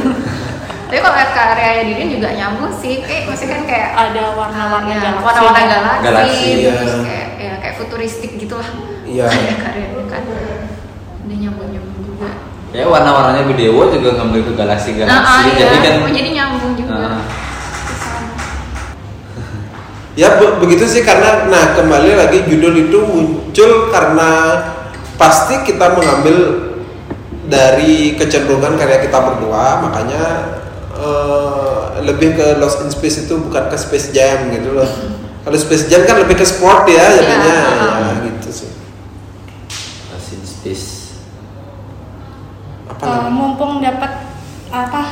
tapi 0.86 0.98
kalau 0.98 1.16
karya 1.28 1.82
Didin 1.84 2.08
juga 2.12 2.28
nyambung 2.30 2.72
sih 2.72 3.02
kayak 3.02 3.26
masih 3.26 3.46
kan 3.46 3.62
kayak 3.64 3.88
Ada 3.92 4.22
warna-warna 4.32 4.86
ya, 4.88 4.98
galaksi. 5.02 5.22
warna-warna 5.22 5.62
galaksi, 5.66 6.02
Galaksi, 6.02 6.48
terus 6.62 6.94
ya. 6.94 7.02
kayak 7.02 7.26
ya 7.36 7.52
kayak 7.58 7.74
futuristik 7.76 8.30
gitu 8.36 8.54
lah 8.54 8.68
Iya. 9.04 9.26
karya 9.30 9.54
karyanya 9.58 10.02
kan 10.06 10.22
udah 11.22 11.36
nyambung 11.36 11.68
nyambung 11.68 12.00
juga 12.02 12.28
ya 12.70 12.84
warna-warnanya 12.86 13.42
video 13.46 13.70
juga 13.88 14.10
ngambil 14.16 14.40
ke 14.42 14.52
galaksi 14.54 14.90
galaksi 14.94 15.10
Nah, 15.10 15.22
ah, 15.22 15.40
iya. 15.44 15.54
jadi 15.58 15.76
kan 15.78 15.92
Oh, 16.00 16.10
jadi 16.10 16.30
nyambung 16.32 16.72
juga. 16.74 16.92
Ah. 16.92 17.20
Ya 20.16 20.32
be- 20.34 20.56
begitu 20.58 20.88
sih 20.88 21.04
karena 21.04 21.44
nah 21.46 21.76
kembali 21.76 22.16
lagi 22.16 22.48
judul 22.48 22.72
itu 22.80 22.98
muncul 22.98 23.70
karena 23.88 24.30
pasti 25.14 25.60
kita 25.62 25.92
mengambil 25.92 26.36
dari 27.44 28.16
kecenderungan 28.16 28.74
karya 28.74 28.98
kita 28.98 29.12
berdua 29.14 29.78
makanya 29.78 30.24
eh, 30.90 31.80
lebih 32.02 32.32
ke 32.32 32.56
Lost 32.56 32.80
in 32.80 32.88
Space 32.88 33.22
itu 33.22 33.36
bukan 33.38 33.68
ke 33.68 33.76
Space 33.76 34.08
Jam 34.10 34.48
gitu 34.50 34.72
loh. 34.72 34.88
Kalau 35.44 35.54
Space 35.54 35.86
Jam 35.86 36.02
kan 36.02 36.18
lebih 36.18 36.34
ke 36.34 36.42
sport 36.42 36.88
ya 36.88 37.06
jadinya 37.12 37.54
Ya, 37.54 37.86
ya, 38.02 38.12
gitu 38.24 38.50
sih. 38.50 38.70
Asin 40.10 40.42
space 40.42 41.14
Apa 42.88 42.98
Eh, 42.98 43.10
lagi? 43.20 43.30
mumpung 43.30 43.78
dapat 43.78 44.26
apa 44.66 45.02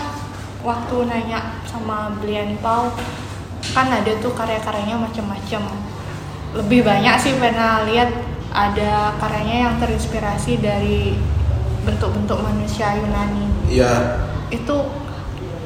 waktu 0.60 0.96
nanya 1.04 1.62
sama 1.62 2.18
Blian 2.18 2.58
Pau 2.58 2.90
kan 3.74 3.90
ada 3.90 4.12
tuh 4.22 4.32
karya-karyanya 4.32 4.96
macam-macam 4.96 5.62
lebih 6.54 6.86
banyak 6.86 7.14
sih 7.18 7.34
pernah 7.34 7.82
lihat 7.82 8.14
ada 8.54 9.18
karyanya 9.18 9.56
yang 9.68 9.74
terinspirasi 9.82 10.62
dari 10.62 11.18
bentuk-bentuk 11.82 12.38
manusia 12.38 12.94
Yunani 12.94 13.50
Ya. 13.66 14.22
itu 14.48 14.76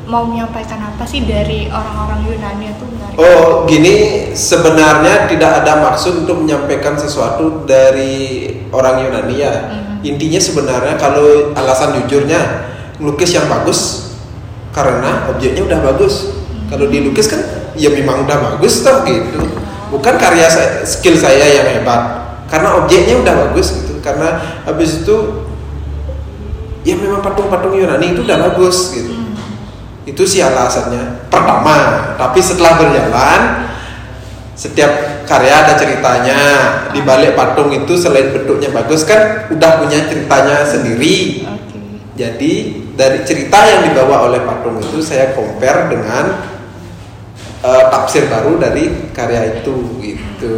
mau 0.08 0.24
menyampaikan 0.24 0.80
apa 0.80 1.04
sih 1.04 1.28
dari 1.28 1.68
orang-orang 1.68 2.24
Yunani 2.24 2.66
itu 2.72 2.84
menarik 2.88 3.16
Oh, 3.20 3.68
gini 3.68 3.94
sebenarnya 4.32 5.28
tidak 5.28 5.60
ada 5.60 5.84
maksud 5.84 6.24
untuk 6.24 6.40
menyampaikan 6.40 6.96
sesuatu 6.96 7.66
dari 7.68 8.46
orang 8.72 9.04
Yunani 9.04 9.36
ya. 9.36 9.54
Mhm. 9.68 10.06
Intinya 10.06 10.40
sebenarnya 10.40 10.94
kalau 10.96 11.50
alasan 11.52 11.98
jujurnya 11.98 12.38
melukis 12.96 13.34
yang 13.34 13.50
bagus 13.50 14.14
karena 14.70 15.26
objeknya 15.28 15.66
udah 15.66 15.80
bagus. 15.82 16.30
Kalau 16.70 16.86
dilukis 16.86 17.26
kan 17.26 17.42
ya 17.78 17.94
memang 17.94 18.26
udah 18.26 18.36
bagus 18.54 18.82
toh 18.82 19.06
gitu. 19.06 19.46
Bukan 19.88 20.20
karya 20.20 20.50
saya, 20.50 20.84
skill 20.84 21.16
saya 21.16 21.62
yang 21.62 21.80
hebat. 21.80 22.26
Karena 22.50 22.76
objeknya 22.82 23.22
udah 23.22 23.34
bagus 23.48 23.72
gitu. 23.72 24.02
Karena 24.04 24.60
habis 24.66 25.00
itu 25.06 25.48
ya 26.88 26.96
memang 26.96 27.20
patung-patung 27.20 27.76
Yunani 27.76 28.16
itu 28.16 28.24
udah 28.24 28.38
bagus 28.48 28.96
gitu 28.96 29.12
itu 30.08 30.22
sih 30.24 30.40
alasannya 30.40 31.28
pertama 31.28 31.76
tapi 32.16 32.40
setelah 32.40 32.80
berjalan 32.80 33.68
setiap 34.56 35.22
karya 35.28 35.52
ada 35.52 35.76
ceritanya 35.76 36.40
di 36.90 37.04
balik 37.04 37.36
patung 37.36 37.68
itu 37.70 37.94
selain 37.94 38.32
bentuknya 38.32 38.72
bagus 38.72 39.04
kan 39.04 39.52
udah 39.52 39.84
punya 39.84 40.08
ceritanya 40.08 40.64
sendiri 40.64 41.46
jadi 42.16 42.52
dari 42.98 43.22
cerita 43.22 43.58
yang 43.68 43.92
dibawa 43.92 44.26
oleh 44.32 44.42
patung 44.42 44.80
itu 44.80 44.98
saya 45.04 45.36
compare 45.36 45.92
dengan 45.92 46.56
eh, 47.62 47.84
tafsir 47.90 48.30
baru 48.30 48.58
dari 48.58 49.10
karya 49.10 49.62
itu 49.62 49.74
gitu. 50.02 50.56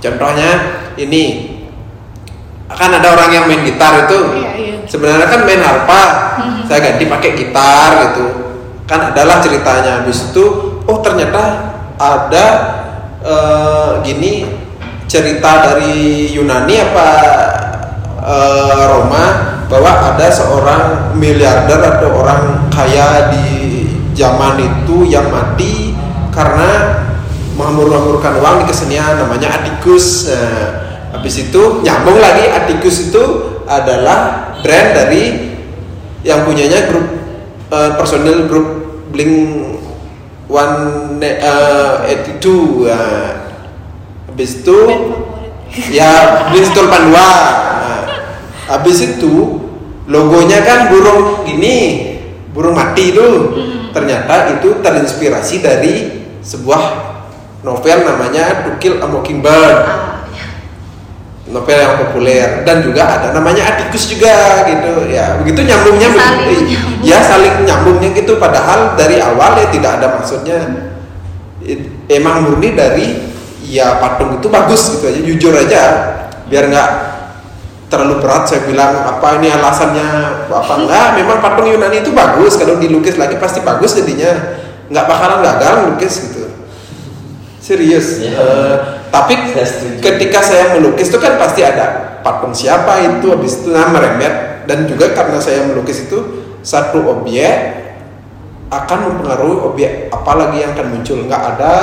Contohnya 0.00 0.50
ini. 0.96 1.56
Akan 2.70 2.94
ada 2.94 3.18
orang 3.18 3.30
yang 3.34 3.44
main 3.50 3.66
gitar 3.66 4.06
itu. 4.06 4.18
Iya, 4.30 4.50
iya. 4.54 4.74
sebenarnya 4.86 5.26
kan 5.26 5.40
main 5.42 5.58
harpa. 5.58 6.02
Saya 6.70 6.78
ganti 6.86 7.04
pakai 7.10 7.30
gitar 7.34 7.90
gitu. 8.14 8.26
Kan 8.86 9.10
adalah 9.10 9.42
ceritanya. 9.42 10.02
Habis 10.02 10.30
itu 10.30 10.44
oh 10.86 10.98
ternyata 11.02 11.74
ada 11.98 12.46
eh, 13.26 13.90
gini 14.06 14.46
cerita 15.10 15.66
dari 15.66 16.30
Yunani 16.30 16.74
apa 16.78 17.08
eh, 18.22 18.82
Roma 18.86 19.24
bahwa 19.66 20.14
ada 20.14 20.26
seorang 20.30 21.14
miliarder 21.18 21.78
atau 21.78 22.10
orang 22.22 22.70
kaya 22.70 23.34
di 23.34 23.79
zaman 24.20 24.60
itu 24.60 25.08
yang 25.08 25.32
mati 25.32 25.96
karena 26.28 27.00
menghambur-hamburkan 27.56 28.36
uang 28.44 28.56
di 28.60 28.64
kesenian 28.68 29.16
namanya 29.16 29.48
Atticus. 29.56 30.28
Nah, 30.28 30.68
habis 31.16 31.40
itu 31.40 31.80
nyambung 31.80 32.20
lagi 32.20 32.52
Atticus 32.52 33.08
itu 33.08 33.24
adalah 33.64 34.52
brand 34.60 34.90
dari 34.92 35.56
yang 36.20 36.44
punyanya 36.44 36.84
grup 36.92 37.06
eh, 37.72 37.92
personil 37.96 38.44
grup 38.44 38.68
Blink 39.08 39.32
One 40.52 41.16
eh, 41.24 42.28
82 42.28 42.92
nah, 42.92 43.28
habis 44.28 44.60
itu 44.60 44.78
ya 45.96 46.44
Blink 46.52 46.76
Pandua. 46.76 47.24
Nah, 47.80 48.02
habis 48.68 49.00
itu 49.00 49.64
logonya 50.04 50.60
kan 50.60 50.92
burung 50.92 51.48
gini 51.48 52.10
burung 52.50 52.74
mati 52.74 53.14
itu 53.14 53.28
ternyata 53.90 54.56
itu 54.56 54.78
terinspirasi 54.80 55.56
dari 55.60 55.94
sebuah 56.40 56.82
novel 57.60 57.98
namanya 58.02 58.64
To 58.64 58.80
Kill 58.80 58.98
a 58.98 59.06
Mockingbird 59.06 59.78
Ah, 59.84 60.24
ya. 60.32 60.46
novel 61.46 61.76
yang 61.76 61.94
populer 62.00 62.64
dan 62.64 62.80
juga 62.80 63.04
ada 63.04 63.28
namanya 63.30 63.66
Atticus 63.66 64.08
juga 64.08 64.64
gitu 64.64 65.06
ya 65.06 65.36
begitu 65.38 65.60
nyambungnya 65.62 66.08
Saling 66.08 66.40
begitu. 66.46 66.62
nyambung. 66.72 67.04
ya 67.04 67.18
saling 67.20 67.54
nyambungnya 67.66 68.08
gitu 68.14 68.32
padahal 68.36 68.96
dari 68.96 69.20
awal 69.20 69.58
ya 69.58 69.66
tidak 69.68 70.00
ada 70.00 70.06
maksudnya 70.16 70.58
emang 72.08 72.48
murni 72.48 72.72
dari 72.72 73.06
ya 73.68 74.00
patung 74.00 74.40
itu 74.40 74.48
bagus 74.48 74.96
gitu 74.96 75.04
aja 75.06 75.20
jujur 75.20 75.52
aja 75.54 75.82
biar 76.48 76.66
nggak 76.66 76.90
terlalu 77.90 78.22
berat 78.22 78.46
saya 78.46 78.62
bilang 78.64 78.94
apa 79.02 79.42
ini 79.42 79.50
alasannya? 79.50 80.08
Apa 80.46 80.74
enggak? 80.78 81.08
Memang 81.18 81.42
patung 81.42 81.66
Yunani 81.66 82.06
itu 82.06 82.14
bagus 82.14 82.54
kalau 82.54 82.78
dilukis 82.78 83.18
lagi 83.18 83.34
pasti 83.36 83.60
bagus 83.66 83.98
jadinya. 83.98 84.62
Nggak 84.86 85.04
bakalan 85.10 85.38
gagal 85.42 85.74
lukis 85.90 86.14
gitu. 86.30 86.46
Serius. 87.58 88.22
Iya. 88.22 88.38
Eh, 88.38 88.74
tapi 89.10 89.34
Saya 89.50 89.66
setuju. 89.66 89.98
ketika 89.98 90.38
saya 90.38 90.78
melukis 90.78 91.10
itu 91.10 91.18
kan 91.18 91.34
pasti 91.34 91.66
ada 91.66 92.16
patung 92.22 92.54
siapa 92.54 93.02
itu 93.02 93.26
habis 93.34 93.58
itu 93.58 93.74
nah 93.74 93.90
meremet 93.90 94.64
dan 94.70 94.86
juga 94.86 95.10
karena 95.10 95.42
saya 95.42 95.66
melukis 95.66 96.06
itu 96.06 96.46
satu 96.62 97.02
objek 97.10 97.80
akan 98.70 98.98
mempengaruhi 99.10 99.56
objek 99.66 99.90
apa 100.14 100.32
lagi 100.38 100.62
yang 100.62 100.78
akan 100.78 100.86
muncul. 100.94 101.18
Nggak 101.26 101.42
ada 101.58 101.74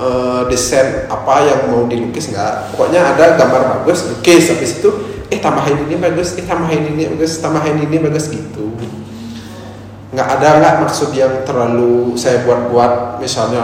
eh, 0.00 0.42
desain 0.48 1.04
apa 1.12 1.34
yang 1.44 1.68
mau 1.68 1.84
dilukis 1.84 2.32
nggak 2.32 2.72
pokoknya 2.72 3.12
ada 3.12 3.36
gambar 3.36 3.84
bagus 3.84 4.08
lukis 4.08 4.48
habis 4.48 4.80
itu 4.80 5.09
eh 5.30 5.38
tambahin 5.38 5.86
ini 5.86 5.94
bagus 5.96 6.34
eh 6.34 6.44
tambahin 6.44 6.90
ini 6.90 7.06
bagus 7.14 7.38
tambahin 7.38 7.78
ini 7.78 7.96
bagus 7.98 8.28
gitu. 8.28 8.74
Nggak 10.10 10.28
ada 10.38 10.48
nggak 10.58 10.74
maksud 10.82 11.14
yang 11.14 11.46
terlalu 11.46 12.18
saya 12.18 12.42
buat-buat 12.42 13.22
misalnya 13.22 13.62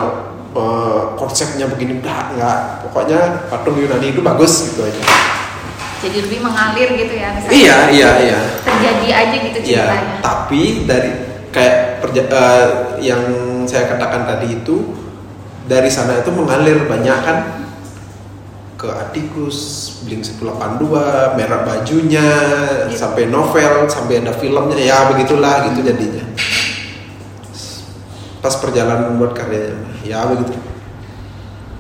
eh, 0.55 1.03
konsepnya 1.19 1.67
begini 1.67 1.99
nggak 1.99 2.39
nggak. 2.39 2.59
Pokoknya 2.87 3.51
patung 3.51 3.75
Yunani 3.75 4.15
itu 4.15 4.23
bagus 4.23 4.71
gitu 4.71 4.87
aja. 4.87 5.03
Jadi 5.97 6.23
lebih 6.23 6.39
mengalir 6.45 6.89
gitu 6.95 7.15
ya 7.19 7.35
misalnya. 7.35 7.51
Iya 7.57 7.77
iya 7.91 8.11
iya. 8.23 8.41
Terjadi 8.63 9.09
aja 9.11 9.37
gitu 9.43 9.59
ya 9.67 9.85
ceritanya. 9.91 10.15
tapi 10.23 10.63
dari 10.87 11.11
kayak 11.51 12.05
perja- 12.05 12.31
eh, 12.31 12.67
yang 13.03 13.23
saya 13.67 13.91
katakan 13.91 14.29
tadi 14.29 14.61
itu 14.63 14.95
dari 15.67 15.91
sana 15.91 16.23
itu 16.23 16.31
mengalir 16.31 16.87
banyak 16.87 17.19
kan 17.27 17.37
ke 18.77 18.89
Atticus, 18.93 19.89
Blink 20.05 20.21
182, 20.21 21.33
merek 21.37 21.63
bajunya, 21.65 22.29
sampai 22.93 23.25
novel, 23.33 23.89
sampai 23.89 24.21
ada 24.21 24.37
filmnya, 24.37 24.77
ya 24.77 25.09
begitulah 25.09 25.73
gitu 25.73 25.81
jadinya. 25.81 26.25
Pas 28.45 28.53
perjalanan 28.61 29.17
membuat 29.17 29.33
karyanya, 29.33 29.81
ya 30.05 30.29
begitu. 30.29 30.53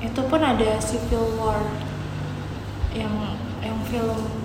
itu 0.00 0.20
pun 0.32 0.40
ada 0.40 0.80
Civil 0.80 1.36
War 1.36 1.60
yang 2.96 3.36
yang 3.60 3.76
film 3.84 4.35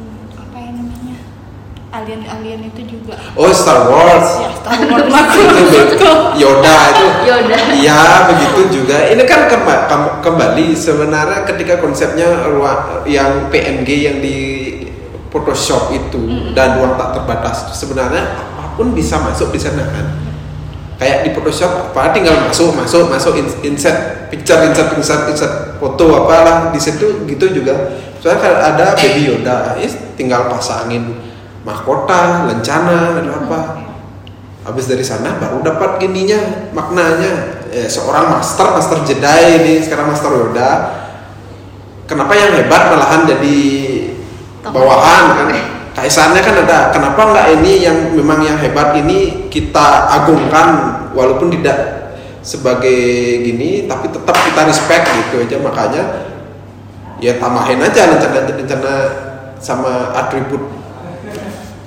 alien 1.91 2.23
alien 2.23 2.61
itu 2.65 2.81
juga 2.87 3.19
Oh 3.35 3.51
Star 3.51 3.83
Wars, 3.85 4.39
ya 4.39 4.49
Star 4.55 4.79
Wars 4.79 5.31
itu 5.35 5.51
maksudku 5.51 6.11
Yoda 6.39 6.75
itu. 6.89 7.05
Yoda. 7.27 7.57
Ya 7.77 8.01
begitu 8.31 8.61
juga. 8.79 9.11
Ini 9.11 9.23
kan 9.27 9.51
kemba- 9.51 9.85
kem- 9.85 10.17
kembali 10.23 10.71
sebenarnya 10.71 11.43
ketika 11.43 11.83
konsepnya 11.83 12.47
ruang 12.47 13.03
yang 13.03 13.51
PNG 13.51 13.89
yang 14.07 14.17
di 14.19 14.37
Photoshop 15.27 15.91
itu 15.91 16.19
dan 16.51 16.79
ruang 16.79 16.95
tak 16.95 17.15
terbatas 17.15 17.71
sebenarnya 17.71 18.23
apa 18.39 18.75
pun 18.75 18.91
bisa 18.91 19.19
masuk 19.19 19.51
di 19.51 19.59
sana 19.59 19.83
kan. 19.83 20.07
Kayak 20.95 21.27
di 21.27 21.29
Photoshop 21.31 21.91
apa 21.91 22.11
tinggal 22.11 22.39
masuk 22.47 22.71
masuk 22.71 23.11
masuk 23.11 23.33
in- 23.35 23.59
insert 23.67 24.31
picture 24.31 24.63
insert 24.63 24.95
insert 24.95 25.27
insert 25.27 25.53
foto 25.75 26.07
apalah 26.23 26.71
di 26.71 26.79
situ 26.79 27.27
gitu 27.27 27.51
juga. 27.51 27.95
Soalnya 28.21 28.39
kalau 28.39 28.59
ada 28.61 28.85
baby 28.93 29.27
Yoda, 29.27 29.75
ya 29.75 29.87
tinggal 30.13 30.45
pasangin 30.47 31.09
mahkota, 31.61 32.49
lencana, 32.49 33.21
ada 33.21 33.31
apa? 33.37 33.59
Habis 34.61 34.85
dari 34.85 35.01
sana 35.01 35.41
baru 35.41 35.65
dapat 35.65 35.97
gininya 35.97 36.69
maknanya. 36.73 37.61
Eh, 37.71 37.87
seorang 37.87 38.29
master 38.29 38.75
master 38.75 38.99
Jedi 39.07 39.41
ini 39.63 39.73
sekarang 39.81 40.11
master 40.11 40.29
Yoda. 40.29 40.71
Kenapa 42.05 42.35
yang 42.35 42.51
hebat 42.53 42.91
malahan 42.91 43.23
jadi 43.25 43.57
bawahan 44.67 45.23
kan? 45.39 45.47
Kaisannya 45.91 46.39
kan 46.43 46.55
ada 46.67 46.91
kenapa 46.91 47.19
nggak 47.31 47.47
ini 47.59 47.83
yang 47.83 47.97
memang 48.15 48.43
yang 48.43 48.59
hebat 48.59 48.95
ini 48.99 49.47
kita 49.47 50.07
agungkan 50.07 50.67
walaupun 51.15 51.51
tidak 51.51 52.11
sebagai 52.43 53.01
gini 53.43 53.87
tapi 53.87 54.11
tetap 54.11 54.35
kita 54.35 54.61
respect 54.67 55.03
gitu 55.07 55.35
aja. 55.47 55.57
Makanya 55.63 56.03
ya 57.23 57.39
tambahin 57.39 57.79
aja 57.81 58.13
rencana-rencana 58.13 58.93
sama 59.57 60.11
atribut 60.11 60.80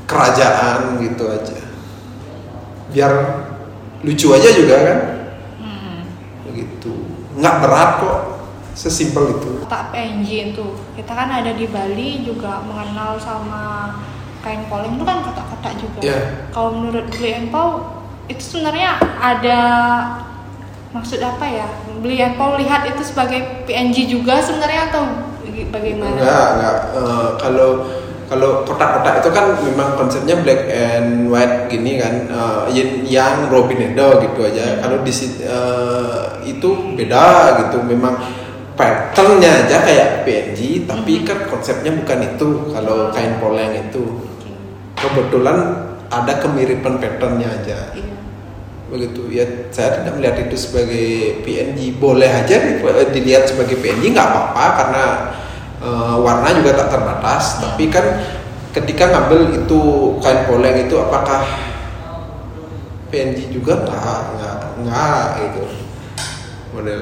kerajaan 0.05 1.01
gitu 1.01 1.25
aja. 1.29 1.59
Biar 2.93 3.13
lucu 4.05 4.27
aja 4.33 4.49
juga 4.53 4.77
kan? 4.77 4.99
Begitu. 6.49 6.93
Nggak 7.41 7.57
berat 7.65 7.91
kok. 8.01 8.21
Sesimpel 8.75 9.39
itu. 9.39 9.51
Kotak 9.65 9.95
PNG 9.95 10.55
itu. 10.55 10.67
Kita 10.99 11.13
kan 11.15 11.31
ada 11.31 11.55
di 11.55 11.67
Bali 11.71 12.27
juga 12.27 12.59
mengenal 12.67 13.17
sama 13.23 13.95
kain 14.45 14.69
poleng 14.69 15.01
itu 15.01 15.05
kan 15.09 15.25
kotak-kotak 15.25 15.73
juga. 15.81 15.99
Iya. 16.05 16.21
kalau 16.53 16.77
menurut 16.77 17.09
Beli 17.09 17.49
Pau 17.49 17.97
itu 18.29 18.43
sebenarnya 18.45 19.01
ada 19.17 19.61
maksud 20.93 21.23
apa 21.25 21.47
ya? 21.49 21.69
Beli 22.05 22.21
Pau 22.37 22.61
lihat 22.61 22.85
itu 22.85 23.01
sebagai 23.01 23.65
PNG 23.65 24.11
juga 24.11 24.45
sebenarnya 24.45 24.93
atau 24.93 25.03
bagaimana 25.73 26.19
Enggak, 26.19 26.47
enggak. 26.59 26.77
Eh, 26.93 27.29
kalau 27.41 27.71
kalau 28.25 28.65
kotak-kotak 28.65 29.21
itu 29.21 29.31
kan 29.31 29.47
memang 29.61 29.95
konsepnya 30.01 30.41
black 30.41 30.67
and 30.73 31.29
white 31.29 31.69
gini 31.69 32.01
kan, 32.01 32.15
eh, 32.29 32.63
yin 32.73 33.05
yang 33.05 33.53
Robinedo 33.53 34.21
gitu 34.25 34.49
aja. 34.49 34.81
Kalau 34.81 35.05
di 35.05 35.13
eh, 35.45 36.23
itu 36.49 36.69
beda 36.97 37.25
gitu, 37.67 37.85
memang 37.85 38.17
patternnya 38.75 39.67
aja 39.67 39.85
kayak 39.85 40.27
PNG, 40.27 40.89
tapi 40.89 41.23
kan 41.23 41.47
konsepnya 41.47 41.93
bukan 41.95 42.19
itu. 42.35 42.49
Kalau 42.73 43.13
kain 43.13 43.39
poleng 43.39 43.77
itu 43.77 44.03
kebetulan 44.99 45.91
ada 46.09 46.33
kemiripan 46.41 46.99
patternnya 46.99 47.49
aja. 47.49 47.79
Iya. 47.95 48.13
begitu. 48.85 49.27
Ya 49.33 49.45
saya 49.75 49.99
tidak 49.99 50.23
melihat 50.23 50.37
itu 50.47 50.55
sebagai 50.55 51.43
PNG 51.43 51.99
boleh 51.99 52.31
aja 52.31 52.63
di- 52.63 52.79
dilihat 53.11 53.51
sebagai 53.51 53.81
PNG 53.83 54.15
nggak 54.15 54.29
apa-apa 54.31 54.65
karena 54.79 55.05
eh, 55.85 56.17
warna 56.19 56.49
juga 56.57 56.73
tak 56.81 56.89
terbatas 56.89 57.61
tapi 57.61 57.93
kan 57.93 58.25
ketika 58.75 59.13
ngambil 59.13 59.55
itu 59.55 59.81
kain 60.19 60.49
poleng 60.51 60.89
itu 60.89 60.97
apakah 60.99 61.47
PNG 63.15 63.55
juga 63.55 63.87
nggak 63.87 64.19
nggak 64.35 64.57
nggak 64.83 65.27
itu 65.47 65.63
model? 66.75 67.01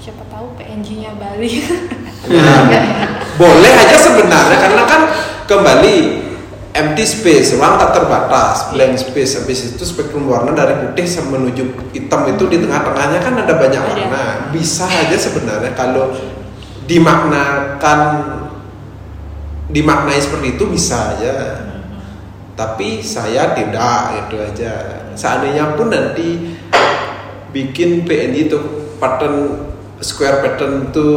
Siapa 0.00 0.24
tahu 0.32 0.56
PNG-nya 0.56 1.12
Bali. 1.20 1.52
Nah, 2.22 2.70
boleh 3.34 3.72
aja 3.82 3.98
sebenarnya 3.98 4.54
karena 4.54 4.86
kan 4.86 5.10
kembali 5.50 6.22
empty 6.70 7.02
space 7.02 7.58
ruang 7.58 7.74
tak 7.82 7.98
terbatas 7.98 8.70
blank 8.70 8.94
space. 8.94 9.42
Habis 9.42 9.74
itu 9.74 9.82
spektrum 9.82 10.30
warna 10.30 10.54
dari 10.54 10.86
putih 10.86 11.02
sampai 11.02 11.42
menuju 11.42 11.90
hitam 11.90 12.30
itu 12.30 12.46
di 12.46 12.62
tengah-tengahnya 12.62 13.18
kan 13.18 13.34
ada 13.42 13.58
banyak 13.58 13.82
warna. 13.82 14.54
Bisa 14.54 14.86
aja 14.86 15.18
sebenarnya 15.18 15.74
kalau 15.74 16.14
dimaknakan 16.86 18.00
dimaknai 19.72 20.20
seperti 20.20 20.58
itu 20.58 20.64
bisa 20.68 21.16
aja. 21.16 21.34
Tapi 22.52 23.00
saya 23.00 23.56
tidak 23.56 24.28
itu 24.28 24.36
aja. 24.38 24.72
Seandainya 25.16 25.74
pun 25.74 25.88
nanti 25.88 26.56
bikin 27.52 28.04
PNG 28.04 28.52
itu 28.52 28.58
pattern 29.00 29.68
square 30.00 30.44
pattern 30.44 30.92
itu 30.92 31.08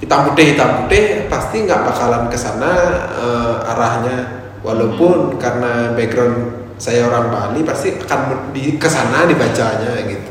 hitam 0.00 0.28
putih 0.28 0.52
hitam 0.52 0.84
putih 0.84 1.30
pasti 1.30 1.64
nggak 1.64 1.88
bakalan 1.88 2.28
ke 2.28 2.36
sana 2.36 2.72
eh, 3.16 3.70
arahnya. 3.72 4.18
Walaupun 4.62 5.42
karena 5.42 5.90
background 5.98 6.62
saya 6.78 7.10
orang 7.10 7.30
Bali 7.30 7.66
pasti 7.66 7.94
akan 7.98 8.52
di 8.54 8.78
ke 8.78 8.86
sana 8.86 9.26
dibacanya 9.26 10.02
gitu. 10.06 10.30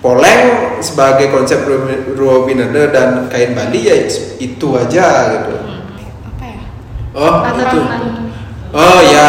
Poleng 0.00 0.69
sebagai 0.80 1.32
konsep 1.32 1.64
Ruobinade 2.16 2.92
dan 2.92 3.28
kain 3.28 3.52
Bali 3.54 3.86
ya 3.86 3.96
itu 4.40 4.68
aja 4.76 5.06
gitu. 5.36 5.54
Apa 6.26 6.44
ya? 6.44 6.60
Oh 7.14 7.34
itu. 7.44 7.80
Aturan 7.80 8.02
oh 8.72 9.00
ya. 9.04 9.28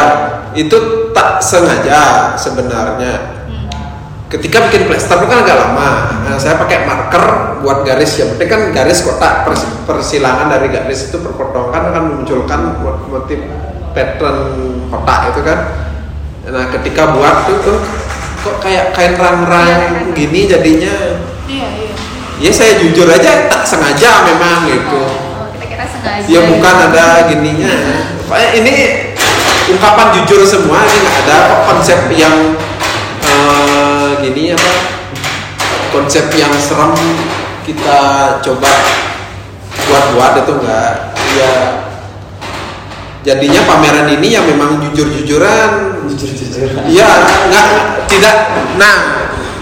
Itu 0.51 0.77
tak 1.15 1.39
sengaja 1.39 2.35
sebenarnya. 2.35 3.39
Ketika 4.31 4.71
bikin 4.71 4.87
plester 4.87 5.19
itu 5.19 5.27
kan 5.27 5.43
agak 5.43 5.59
lama. 5.59 5.91
Nah, 6.23 6.39
saya 6.39 6.55
pakai 6.55 6.87
marker 6.87 7.59
buat 7.59 7.83
garis. 7.83 8.15
Yang 8.15 8.39
penting 8.39 8.47
kan 8.47 8.61
garis 8.71 9.03
kotak 9.03 9.43
pers- 9.43 9.67
persilangan 9.83 10.47
dari 10.47 10.71
garis 10.71 11.11
itu 11.11 11.19
perpotongan 11.19 11.91
akan 11.91 12.03
memunculkan 12.07 12.79
mo- 12.79 13.03
motif 13.11 13.43
pattern 13.91 14.39
kotak 14.87 15.35
itu 15.35 15.41
kan. 15.43 15.59
Nah 16.47 16.65
ketika 16.73 17.11
buat 17.15 17.47
itu 17.47 17.53
tuh 17.59 17.79
kok 18.41 18.55
kayak 18.63 18.95
kain 18.95 19.13
rang-rang. 19.19 20.11
gini 20.15 20.47
jadinya 20.47 20.91
iya 21.51 21.67
iya. 21.75 21.93
Ya 22.41 22.49
saya 22.49 22.81
jujur 22.81 23.05
aja 23.05 23.45
tak 23.51 23.63
sengaja 23.67 24.25
memang 24.25 24.65
gitu. 24.65 25.03
Oh, 25.05 25.45
kita 25.53 25.65
kira 25.67 25.85
sengaja. 25.85 26.25
ya 26.25 26.39
bukan 26.49 26.75
ada 26.89 27.05
gininya. 27.29 27.69
Pokoknya 28.25 28.49
ini 28.57 28.75
ungkapan 29.69 30.07
jujur 30.17 30.41
semua 30.47 30.81
ini 30.81 30.97
nggak 31.05 31.17
ada 31.27 31.37
konsep 31.69 31.99
yang 32.17 32.57
eh, 33.29 34.09
gini 34.25 34.57
apa 34.57 34.71
konsep 35.93 36.33
yang 36.33 36.49
serem 36.57 36.97
kita 37.61 37.99
coba 38.41 38.71
buat-buat 39.85 40.33
itu 40.41 40.53
enggak 40.57 40.93
ya. 41.37 41.53
Jadinya 43.21 43.61
pameran 43.69 44.09
ini 44.17 44.33
yang 44.33 44.49
memang 44.49 44.81
jujur-jujuran. 44.81 45.69
Jujur-jujur 46.09 46.73
Iya, 46.89 47.05
nggak 47.53 47.67
tidak. 48.09 48.35
Nah, 48.81 49.20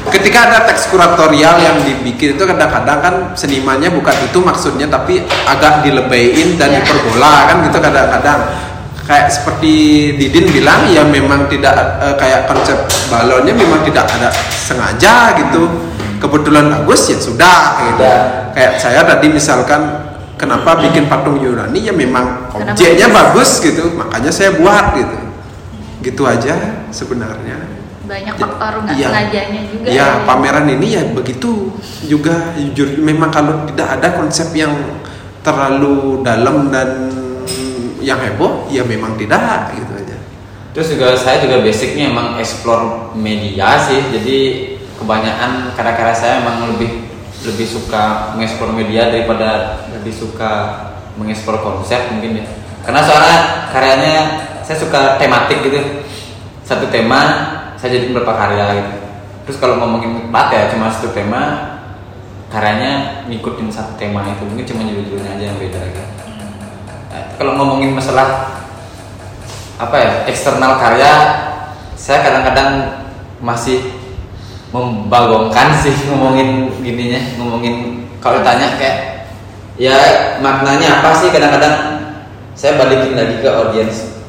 ketika 0.09 0.49
ada 0.49 0.59
teks 0.69 0.89
kuratorial 0.91 1.55
yang 1.61 1.77
dibikin 1.85 2.35
itu 2.35 2.43
kadang-kadang 2.43 2.99
kan 2.99 3.15
senimannya 3.33 3.89
bukan 3.93 4.15
itu 4.25 4.37
maksudnya, 4.41 4.89
tapi 4.89 5.23
agak 5.47 5.85
dilebayin 5.85 6.57
dan 6.59 6.73
Iya. 6.73 6.83
diperbola 6.83 7.33
kan 7.49 7.57
gitu 7.65 7.77
kadang-kadang. 7.79 8.39
Kayak 9.09 9.33
seperti 9.33 9.73
Didin 10.21 10.53
bilang 10.53 10.85
ya 10.93 11.01
memang 11.01 11.49
tidak 11.49 11.73
eh, 11.97 12.15
kayak 12.19 12.45
konsep 12.45 12.77
balonnya 13.09 13.57
memang 13.57 13.81
tidak 13.81 14.05
ada 14.05 14.29
sengaja 14.61 15.33
gitu. 15.39 15.65
Kebetulan 16.19 16.69
bagus 16.69 17.09
ya 17.09 17.17
sudah 17.17 17.61
gitu. 17.89 18.03
Ya. 18.05 18.51
Kayak 18.53 18.73
saya 18.77 19.01
tadi 19.07 19.31
misalkan 19.33 19.81
kenapa 20.37 20.77
bikin 20.83 21.09
patung 21.09 21.41
Yunani 21.41 21.89
ya 21.89 21.93
memang 21.95 22.51
objeknya 22.53 23.07
bagus 23.09 23.59
gitu, 23.63 23.95
makanya 23.97 24.29
saya 24.29 24.53
buat 24.55 24.93
gitu 24.93 25.17
gitu 25.99 26.23
aja 26.23 26.55
sebenarnya 26.95 27.59
banyak 28.09 28.35
faktor 28.35 28.73
nggak 28.81 28.95
Iya. 28.97 29.07
sengajanya 29.13 29.61
juga. 29.69 29.87
ya 29.93 30.07
pameran 30.25 30.65
ini 30.65 30.87
ya 30.97 31.03
begitu 31.13 31.69
juga 32.09 32.57
jujur 32.57 32.97
memang 32.97 33.29
kalau 33.29 33.69
tidak 33.69 34.01
ada 34.01 34.17
konsep 34.17 34.49
yang 34.57 34.73
terlalu 35.45 36.25
dalam 36.25 36.73
dan 36.73 37.13
yang 38.01 38.17
heboh 38.17 38.65
ya 38.67 38.81
memang 38.81 39.13
tidak 39.15 39.69
gitu 39.77 39.91
aja 39.93 40.17
Terus 40.69 40.95
juga 40.95 41.17
saya 41.17 41.41
juga 41.41 41.65
basicnya 41.65 42.13
emang 42.13 42.37
explore 42.37 43.11
media 43.17 43.73
sih, 43.83 43.99
jadi 44.13 44.37
kebanyakan 45.01 45.73
karya-karya 45.73 46.15
saya 46.15 46.33
emang 46.45 46.71
lebih 46.71 47.09
lebih 47.41 47.65
suka 47.65 48.31
mengeksplor 48.37 48.77
media 48.77 49.09
daripada 49.09 49.81
lebih 49.89 50.13
suka 50.13 50.77
mengeksplor 51.17 51.57
konsep 51.65 51.99
mungkin 52.13 52.43
ya. 52.43 52.45
Karena 52.85 53.01
soalnya 53.01 53.37
karyanya 53.73 54.15
saya 54.61 54.77
suka 54.77 55.17
tematik 55.17 55.65
gitu, 55.65 56.05
satu 56.63 56.85
tema 56.93 57.49
saya 57.79 57.95
jadi 57.95 58.11
beberapa 58.11 58.35
karya 58.35 58.65
gitu. 58.83 58.91
Terus 59.47 59.57
kalau 59.63 59.79
ngomongin 59.79 60.29
plat 60.29 60.51
ya 60.51 60.67
cuma 60.69 60.91
satu 60.91 61.15
tema, 61.15 61.41
karyanya 62.51 63.23
ngikutin 63.31 63.71
satu 63.71 63.95
tema 63.95 64.27
itu 64.27 64.43
mungkin 64.43 64.67
cuma 64.67 64.83
judul-judulnya 64.83 65.39
aja 65.39 65.43
yang 65.55 65.57
beda 65.57 65.79
gitu. 65.89 66.03
Nah, 67.09 67.23
kalau 67.39 67.55
ngomongin 67.55 67.95
masalah 67.95 68.59
apa 69.79 69.95
ya 69.95 70.11
eksternal 70.27 70.75
karya 70.75 71.11
saya 71.95 72.19
kadang-kadang 72.19 72.99
masih 73.39 73.95
membagongkan 74.75 75.71
sih 75.79 75.95
ngomongin 76.11 76.67
gininya 76.83 77.21
ngomongin 77.39 78.05
kalau 78.19 78.43
ditanya 78.43 78.75
kayak 78.75 78.97
ya 79.79 79.95
maknanya 80.43 80.99
apa 80.99 81.15
sih 81.15 81.31
kadang-kadang 81.31 82.03
saya 82.51 82.75
balikin 82.75 83.15
lagi 83.15 83.39
ke 83.39 83.47
audiens 83.47 84.19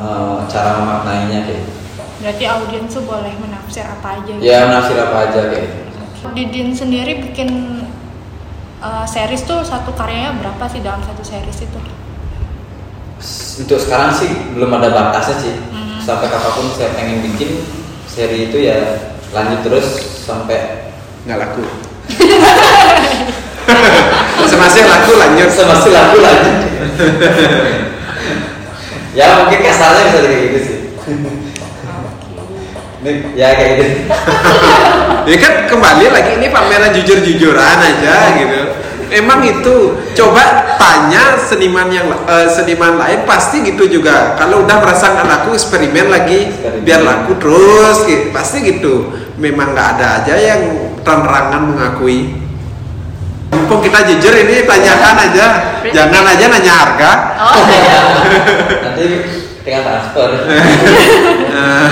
eh, 0.00 0.36
cara 0.48 0.80
memaknainya 0.80 1.44
kayak 1.44 1.60
gitu. 1.60 1.79
Berarti 2.20 2.44
audiens 2.44 2.92
tuh 2.92 3.04
boleh 3.04 3.32
menafsir 3.40 3.82
apa 3.82 4.20
aja 4.20 4.32
gitu. 4.36 4.44
ya 4.44 4.68
nafsir 4.68 4.96
apa 5.00 5.16
aja 5.28 5.40
kayak 5.48 5.66
gitu. 5.66 5.80
Didin 6.36 6.68
sendiri 6.76 7.12
bikin 7.24 7.48
uh, 8.78 9.08
series 9.08 9.42
tuh 9.48 9.64
satu 9.64 9.96
karyanya 9.96 10.36
berapa 10.36 10.68
sih 10.68 10.84
dalam 10.84 11.00
satu 11.00 11.24
series 11.24 11.64
itu? 11.64 11.80
untuk 13.60 13.76
sekarang 13.76 14.08
sih 14.16 14.32
belum 14.56 14.72
ada 14.80 14.88
batasnya 14.88 15.36
sih 15.36 15.54
Hmm. 15.68 16.00
sampai 16.00 16.32
kapan 16.32 16.52
pun 16.56 16.66
saya 16.72 16.96
pengen 16.96 17.20
bikin 17.20 17.60
seri 18.08 18.48
itu 18.48 18.56
ya 18.56 18.96
lanjut 19.36 19.60
terus 19.60 20.00
sampai 20.24 20.88
nggak 21.28 21.36
laku 21.36 21.60
semasih 24.50 24.82
laku 24.88 25.12
lanjut 25.20 25.50
masih 25.52 25.92
laku 25.92 26.16
lanjut 26.24 26.56
ya 29.20 29.44
mungkin 29.44 29.60
kasarnya 29.60 30.02
bisa 30.08 30.18
kayak 30.24 30.40
gitu 30.48 30.58
sih 30.64 30.78
ini 33.00 33.32
ya 33.36 33.48
kayak 33.56 33.72
gitu. 33.80 33.94
Ya 35.28 35.36
kan 35.36 35.68
kembali 35.68 36.10
lagi 36.10 36.32
ini 36.40 36.48
pameran 36.48 36.90
jujur-jujuran 36.96 37.76
aja 37.76 38.14
gitu. 38.40 38.60
Emang 39.12 39.44
itu 39.44 39.94
coba 40.16 40.64
tanya 40.80 41.36
seniman 41.36 41.92
yang 41.92 42.08
eh, 42.08 42.48
seniman 42.48 42.96
lain 42.96 43.28
pasti 43.28 43.60
gitu 43.62 43.84
juga. 43.86 44.34
Kalau 44.40 44.64
udah 44.64 44.80
merasa 44.80 45.12
nggak 45.12 45.28
laku 45.28 45.54
eksperimen 45.54 46.08
lagi 46.08 46.48
Eksperimen. 46.50 46.82
biar 46.82 47.00
laku 47.04 47.36
terus 47.36 47.98
gitu. 48.08 48.32
pasti 48.32 48.64
gitu. 48.64 48.94
Memang 49.36 49.76
nggak 49.76 49.88
ada 50.00 50.24
aja 50.24 50.34
yang 50.40 50.62
terang-terangan 51.04 51.62
mengakui. 51.68 52.40
Mumpung 53.52 53.84
kita 53.84 54.00
jujur 54.08 54.34
ini 54.34 54.64
tanyakan 54.64 55.16
aja. 55.30 55.46
Jangan 55.84 56.24
aja 56.26 56.44
nanya 56.48 56.74
harga. 56.74 57.12
Oh, 57.38 57.64
iya. 57.68 58.00
nanti 58.88 59.06
tinggal 59.62 59.84
transfer. 59.84 60.28
Eh, 61.50 61.90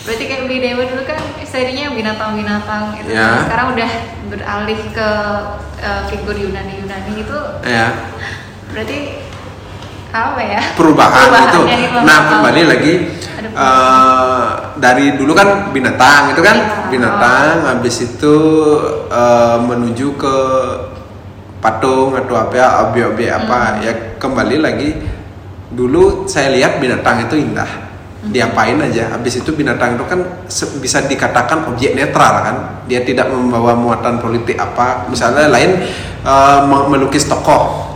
Berarti 0.00 0.24
kayak 0.24 0.42
beli 0.44 0.58
Dewa 0.58 0.82
dulu 0.82 1.02
kan 1.04 1.20
serinya 1.44 1.92
binatang-binatang 1.92 2.96
itu 2.96 3.10
Ya. 3.10 3.44
sekarang 3.44 3.76
udah 3.76 3.90
beralih 4.28 4.80
ke 4.90 5.08
eh, 5.78 6.02
figur 6.06 6.32
Yunani-Yunani 6.32 7.12
itu 7.16 7.38
ya 7.62 7.88
berarti 8.70 8.98
apa 10.10 10.40
ya? 10.42 10.60
perubahan 10.74 11.26
itu. 11.26 11.30
Perubahannya 11.30 11.76
itu 11.80 11.98
Nah 12.00 12.16
apa? 12.16 12.28
kembali 12.32 12.62
lagi 12.66 12.94
eh, 13.50 14.48
dari 14.76 15.06
dulu 15.14 15.32
kan 15.32 15.48
binatang 15.70 16.32
itu 16.32 16.40
kan 16.40 16.56
Iya. 16.56 16.88
binatang, 16.88 17.54
habis 17.68 17.96
itu 18.00 18.36
eh, 19.06 19.56
menuju 19.60 20.16
ke 20.16 20.36
patung 21.60 22.16
atau 22.16 22.34
apa 22.34 22.54
ya 22.56 22.68
objek-objek 22.82 23.28
apa 23.28 23.58
Hmm. 23.60 23.82
ya 23.84 23.92
kembali 24.16 24.56
lagi 24.58 24.90
dulu 25.70 26.24
saya 26.24 26.50
lihat 26.50 26.80
binatang 26.80 27.20
itu 27.22 27.36
indah. 27.36 27.89
Diapain 28.20 28.76
aja. 28.76 29.16
Habis 29.16 29.40
itu 29.40 29.56
binatang 29.56 29.96
itu 29.96 30.04
kan 30.04 30.20
bisa 30.76 31.00
dikatakan 31.08 31.72
objek 31.72 31.96
netral 31.96 32.34
kan. 32.44 32.56
Dia 32.84 33.00
tidak 33.00 33.32
membawa 33.32 33.72
muatan 33.72 34.20
politik 34.20 34.60
apa. 34.60 35.08
Misalnya 35.08 35.48
lain 35.48 35.80
me- 36.68 36.86
melukis 36.92 37.24
tokoh 37.24 37.88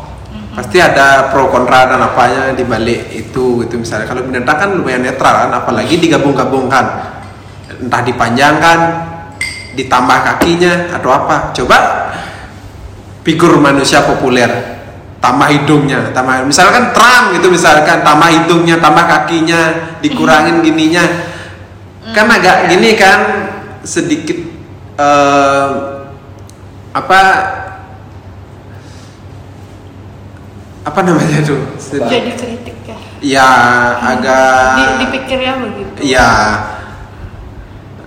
pasti 0.55 0.79
ada 0.79 1.35
pro 1.35 1.51
kontra 1.51 1.91
dan 1.91 1.99
apanya 1.99 2.55
di 2.55 2.63
balik 2.63 3.11
itu 3.11 3.67
gitu. 3.67 3.75
Misalnya 3.77 4.07
kalau 4.07 4.23
binatang 4.25 4.57
kan 4.57 4.71
lumayan 4.73 5.03
netral 5.03 5.49
kan 5.49 5.51
apalagi 5.53 6.01
digabung-gabungkan. 6.01 6.85
Entah 7.85 8.03
dipanjangkan 8.07 8.79
ditambah 9.75 10.19
kakinya 10.25 10.95
atau 10.95 11.11
apa. 11.11 11.53
Coba 11.53 11.79
figur 13.27 13.59
manusia 13.59 14.05
populer 14.05 14.74
tambah 15.25 15.49
hidungnya 15.49 16.13
tambah 16.13 16.45
misalkan 16.45 16.93
Trump 16.93 17.33
gitu 17.33 17.49
misalkan 17.49 18.05
tambah 18.05 18.29
hidungnya 18.29 18.77
tambah 18.77 19.09
kakinya 19.09 19.61
dikurangin 20.05 20.61
gininya. 20.61 21.33
Kan 22.13 22.29
agak 22.29 22.69
gini 22.69 22.93
kan 23.01 23.21
sedikit 23.81 24.37
eh, 25.01 25.69
apa 26.93 27.21
apa 30.85 31.01
namanya 31.01 31.41
tuh 31.41 31.59
Sedikit- 31.81 32.13
jadi 32.13 32.33
kritik 32.37 32.77
ya? 32.85 32.97
Ya 33.25 33.51
agak 34.05 34.77
Di, 34.77 34.85
dipikirnya 35.09 35.53
begitu. 35.65 35.99
Iya. 36.13 36.31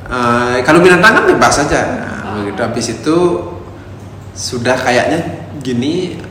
Eh, 0.07 0.55
kalau 0.61 0.79
binatang 0.85 1.17
kan 1.17 1.25
bebas 1.25 1.57
saja. 1.57 1.81
Nah, 2.21 2.45
begitu 2.45 2.61
habis 2.61 2.87
itu 2.93 3.17
sudah 4.37 4.77
kayaknya 4.77 5.49
gini 5.65 6.21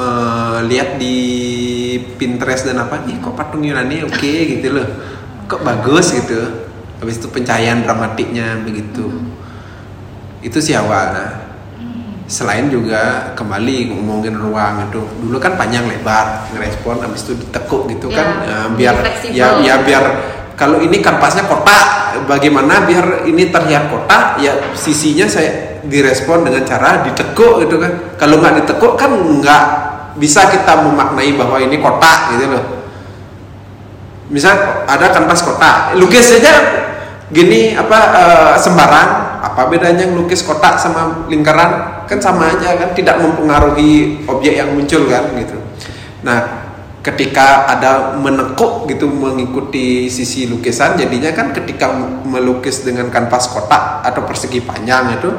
eh, 0.00 0.58
lihat 0.64 0.96
di 0.96 1.16
Pinterest 2.16 2.64
dan 2.68 2.80
apa 2.80 3.04
nih 3.04 3.20
kok 3.20 3.36
patung 3.36 3.60
Yunani 3.60 4.08
oke 4.08 4.32
gitu 4.56 4.68
loh. 4.72 4.88
Kok 5.44 5.60
bagus 5.60 6.16
gitu. 6.16 6.68
Habis 7.00 7.20
itu 7.20 7.28
pencahayaan 7.28 7.84
dramatiknya 7.84 8.60
begitu. 8.64 9.08
Itu 10.40 10.60
sih 10.60 10.76
awal. 10.76 11.06
Nah, 11.12 11.30
selain 12.30 12.70
juga 12.70 13.34
kembali 13.34 13.90
ngomongin 13.90 14.38
ruang 14.38 14.86
itu 14.86 15.02
dulu 15.18 15.42
kan 15.42 15.58
panjang 15.58 15.82
lebar 15.90 16.46
ngerespon 16.54 17.02
habis 17.02 17.26
itu 17.26 17.34
ditekuk 17.42 17.90
gitu 17.90 18.06
Ya, 18.06 18.16
kan 18.22 18.28
eh, 18.46 18.68
biar 18.78 18.96
ya 19.34 19.46
ya 19.58 19.74
biar 19.82 20.04
kalau 20.54 20.78
ini 20.78 21.02
kanvasnya 21.02 21.50
kotak 21.50 22.22
bagaimana 22.30 22.86
biar 22.86 23.26
ini 23.26 23.50
terlihat 23.50 23.90
kotak 23.90 24.38
ya 24.38 24.54
sisinya 24.78 25.26
saya 25.26 25.82
direspon 25.82 26.46
dengan 26.46 26.62
cara 26.62 27.02
ditekuk 27.02 27.66
gitu 27.66 27.82
kan 27.82 28.14
kalau 28.14 28.38
nggak 28.38 28.62
ditekuk 28.62 28.94
kan 28.94 29.10
nggak 29.10 29.64
bisa 30.20 30.52
kita 30.52 30.84
memaknai 30.84 31.32
bahwa 31.34 31.56
ini 31.56 31.80
kotak 31.80 32.36
gitu 32.36 32.52
loh. 32.52 32.64
Misal 34.28 34.84
ada 34.86 35.10
kanvas 35.10 35.42
kotak 35.42 35.96
lukis 35.96 36.36
saja 36.36 36.52
gini 37.32 37.74
apa 37.74 37.98
eh, 38.14 38.54
sembarang. 38.60 39.32
Apa 39.40 39.72
bedanya 39.72 40.04
ngelukis 40.04 40.44
kotak 40.44 40.76
sama 40.76 41.24
lingkaran? 41.32 42.04
Kan 42.04 42.20
sama 42.20 42.52
aja 42.52 42.76
kan? 42.76 42.92
Tidak 42.92 43.16
mempengaruhi 43.16 44.22
objek 44.28 44.52
yang 44.60 44.76
muncul 44.76 45.08
kan? 45.08 45.32
Gitu. 45.32 45.56
Nah 46.20 46.68
ketika 47.00 47.64
ada 47.64 48.12
menekuk 48.20 48.84
gitu 48.84 49.08
mengikuti 49.08 50.12
sisi 50.12 50.44
lukisan 50.44 51.00
jadinya 51.00 51.32
kan 51.32 51.56
ketika 51.56 51.88
melukis 52.28 52.84
dengan 52.84 53.08
kanvas 53.08 53.48
kotak 53.48 54.04
atau 54.04 54.20
persegi 54.28 54.60
panjang 54.60 55.16
itu 55.16 55.32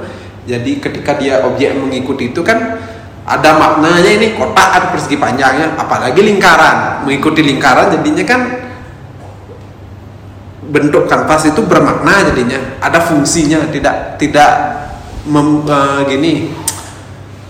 jadi 0.49 0.71
ketika 0.81 1.21
dia 1.21 1.45
objek 1.45 1.77
mengikuti 1.77 2.33
itu 2.33 2.41
kan 2.41 2.81
ada 3.21 3.53
maknanya 3.53 4.12
ini 4.17 4.34
kotak 4.34 4.69
atau 4.73 4.88
persegi 4.97 5.17
panjangnya 5.21 5.77
apalagi 5.77 6.25
lingkaran. 6.25 7.05
Mengikuti 7.05 7.45
lingkaran 7.45 7.93
jadinya 7.93 8.25
kan 8.25 8.41
bentuk 10.65 11.05
kanvas 11.05 11.45
itu 11.45 11.62
bermakna 11.62 12.34
jadinya. 12.34 12.81
Ada 12.81 12.97
fungsinya 13.05 13.69
tidak 13.69 14.17
tidak 14.17 14.51
mem, 15.29 15.62
eh, 15.69 15.99
gini 16.10 16.34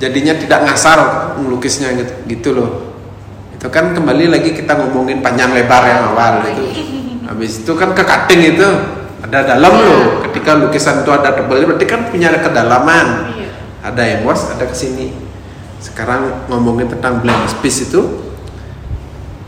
jadinya 0.02 0.34
tidak 0.36 0.60
ngasar 0.68 1.00
melukisnya 1.40 1.96
gitu, 1.96 2.14
gitu 2.28 2.50
loh. 2.52 2.72
Itu 3.56 3.72
kan 3.72 3.96
kembali 3.96 4.28
lagi 4.28 4.52
kita 4.52 4.76
ngomongin 4.76 5.24
panjang 5.24 5.56
lebar 5.56 5.88
yang 5.88 6.12
awal 6.12 6.44
itu. 6.52 6.66
Habis 7.32 7.64
itu 7.64 7.72
kan 7.80 7.96
ke 7.96 8.04
cutting 8.04 8.60
itu 8.60 8.68
ada 9.24 9.40
dalam 9.56 9.72
loh. 9.72 10.04
Ketika 10.28 10.60
lukisan 10.60 11.08
itu 11.08 11.12
ada 11.16 11.32
tebal 11.32 11.64
berarti 11.64 11.88
kan 11.88 12.12
punya 12.12 12.28
kedalaman. 12.36 13.08
Iya. 13.40 13.50
ada 13.82 14.06
yang 14.06 14.30
luas 14.30 14.46
ada 14.46 14.70
ke 14.70 14.78
sini 14.78 15.31
sekarang 15.82 16.46
ngomongin 16.46 16.86
tentang 16.86 17.26
blank 17.26 17.50
space 17.50 17.90
itu 17.90 18.02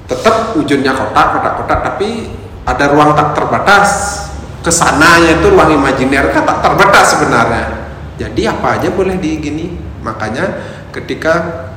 tetap 0.10 0.58
ujungnya 0.58 0.92
kotak 0.92 1.38
kotak 1.38 1.54
kotak 1.62 1.80
tapi 1.94 2.34
ada 2.66 2.90
ruang 2.90 3.14
tak 3.14 3.38
terbatas. 3.38 3.90
Ke 4.64 4.72
sananya 4.72 5.44
itu 5.44 5.52
ruang 5.52 5.76
imajiner 5.76 6.32
kan 6.32 6.48
tak 6.48 6.64
terbatas 6.64 7.14
sebenarnya. 7.14 7.66
Jadi 8.18 8.48
apa 8.48 8.80
aja 8.80 8.90
boleh 8.90 9.20
di 9.20 9.38
gini 9.38 9.76
makanya 10.02 10.50
ketika 10.96 11.68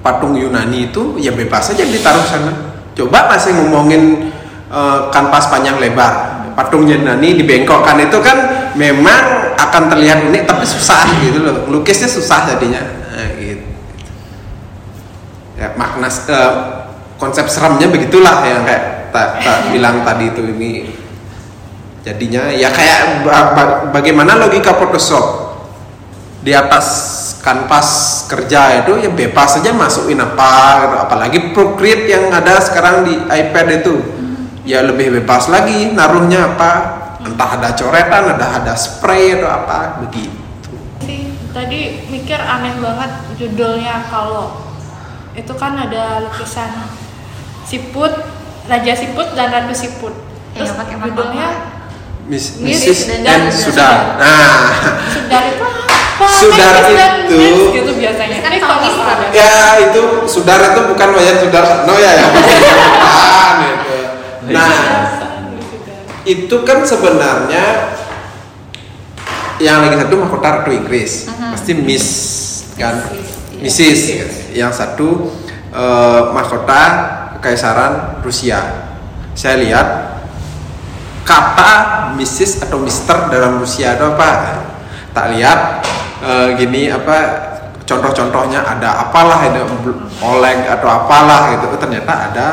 patung 0.00 0.32
Yunani 0.32 0.88
itu 0.90 1.20
ya 1.20 1.30
bebas 1.36 1.70
saja 1.70 1.84
ditaruh 1.86 2.24
sana. 2.24 2.52
Coba 2.96 3.28
masih 3.30 3.54
ngomongin 3.54 4.32
eh, 4.72 5.00
kanvas 5.14 5.52
panjang 5.52 5.78
lebar. 5.78 6.42
Patung 6.56 6.88
Yunani 6.88 7.36
dibengkokkan 7.36 8.00
itu 8.00 8.18
kan 8.24 8.72
memang 8.74 9.54
akan 9.60 9.82
terlihat 9.92 10.24
unik 10.32 10.42
tapi 10.48 10.64
susah 10.64 11.04
gitu 11.20 11.44
loh. 11.44 11.68
Lukisnya 11.68 12.08
susah 12.08 12.48
jadinya 12.56 13.03
ya 15.64 15.68
makna 15.80 16.12
eh, 16.12 16.52
konsep 17.16 17.48
seremnya 17.48 17.88
begitulah 17.88 18.44
yang 18.44 18.68
kayak 18.68 19.08
tak 19.08 19.40
tak 19.40 19.72
bilang 19.72 20.04
tadi 20.04 20.28
itu 20.28 20.42
ini. 20.44 20.72
Jadinya 22.04 22.52
ya 22.52 22.68
kayak 22.68 23.24
ba- 23.24 23.56
ba- 23.56 23.80
bagaimana 23.88 24.36
logika 24.36 24.76
Photoshop? 24.76 25.56
Di 26.44 26.52
atas 26.52 26.86
kanvas 27.40 27.88
kerja 28.28 28.84
itu 28.84 29.00
ya 29.00 29.08
bebas 29.08 29.56
saja 29.56 29.72
masukin 29.72 30.20
apa 30.20 30.52
gitu. 30.84 30.96
apalagi 31.00 31.38
Procreate 31.56 32.04
yang 32.12 32.28
ada 32.28 32.60
sekarang 32.60 33.08
di 33.08 33.16
iPad 33.24 33.66
itu. 33.80 33.96
Ya 34.68 34.84
lebih 34.84 35.16
bebas 35.20 35.48
lagi 35.48 35.96
naruhnya 35.96 36.52
apa. 36.52 36.72
Entah 37.24 37.56
ada 37.56 37.72
coretan 37.72 38.36
ada 38.36 38.60
ada 38.60 38.76
spray 38.76 39.40
atau 39.40 39.48
apa 39.48 40.04
begitu. 40.04 40.36
Tadi 41.54 42.10
mikir 42.10 42.36
aneh 42.36 42.74
banget 42.82 43.14
judulnya 43.40 44.04
kalau 44.12 44.73
itu 45.34 45.52
kan 45.54 45.74
ada 45.74 46.22
lukisan 46.22 46.70
siput 47.66 48.12
raja 48.64 48.92
siput 48.94 49.34
dan 49.34 49.50
ratu 49.50 49.74
siput. 49.74 50.14
Iya, 50.54 50.62
terus 50.62 50.72
pakai 50.78 50.94
mapa. 50.94 51.06
judulnya 51.10 51.48
Miss, 52.24 52.56
Miss 52.56 52.80
Mrs. 52.86 53.20
dan 53.20 53.50
Sudah. 53.50 53.52
sudah 53.52 53.94
nah 54.16 54.56
sudar 55.12 55.42
itu 55.50 55.64
apa? 55.66 56.26
Sudar 56.30 56.72
Miss 56.72 56.96
dan 56.96 57.14
itu- 57.28 57.72
gitu 57.74 57.92
biasanya. 57.98 58.38
Kan 58.40 58.52
kalau 58.56 58.78
ya 59.34 59.52
itu 59.82 60.02
saudara 60.24 60.72
itu 60.72 60.80
bukan 60.88 61.08
wayang 61.12 61.38
saudara 61.42 61.84
no 61.84 61.94
ya? 61.98 62.12
Ya 64.44 64.52
nah 64.52 64.70
itu 66.24 66.56
kan 66.64 66.84
sebenarnya 66.84 67.64
yang 69.56 69.80
lagi 69.80 69.96
satu 69.98 70.14
mahkota 70.16 70.48
ratu 70.62 70.70
Inggris. 70.70 71.28
Pasti 71.28 71.72
Miss 71.76 72.06
kan 72.74 72.98
Mrs 73.64 74.00
yang 74.52 74.68
satu 74.68 75.32
eh, 75.72 76.22
mahkota 76.36 76.82
Kekaisaran 77.40 78.20
Rusia. 78.20 78.60
Saya 79.32 79.56
lihat 79.56 79.88
kata 81.24 81.72
Mrs 82.20 82.68
atau 82.68 82.76
Mister 82.76 83.32
dalam 83.32 83.56
Rusia 83.56 83.96
itu 83.96 84.04
apa? 84.04 84.60
Tak 85.16 85.32
lihat 85.32 85.80
eh, 86.20 86.48
gini 86.60 86.92
apa 86.92 87.16
contoh-contohnya 87.88 88.68
ada 88.68 89.08
apalah 89.08 89.48
ada 89.48 89.64
Oleg 90.20 90.68
atau 90.68 90.88
apalah 90.92 91.56
gitu. 91.56 91.72
Ternyata 91.80 92.12
ada 92.12 92.48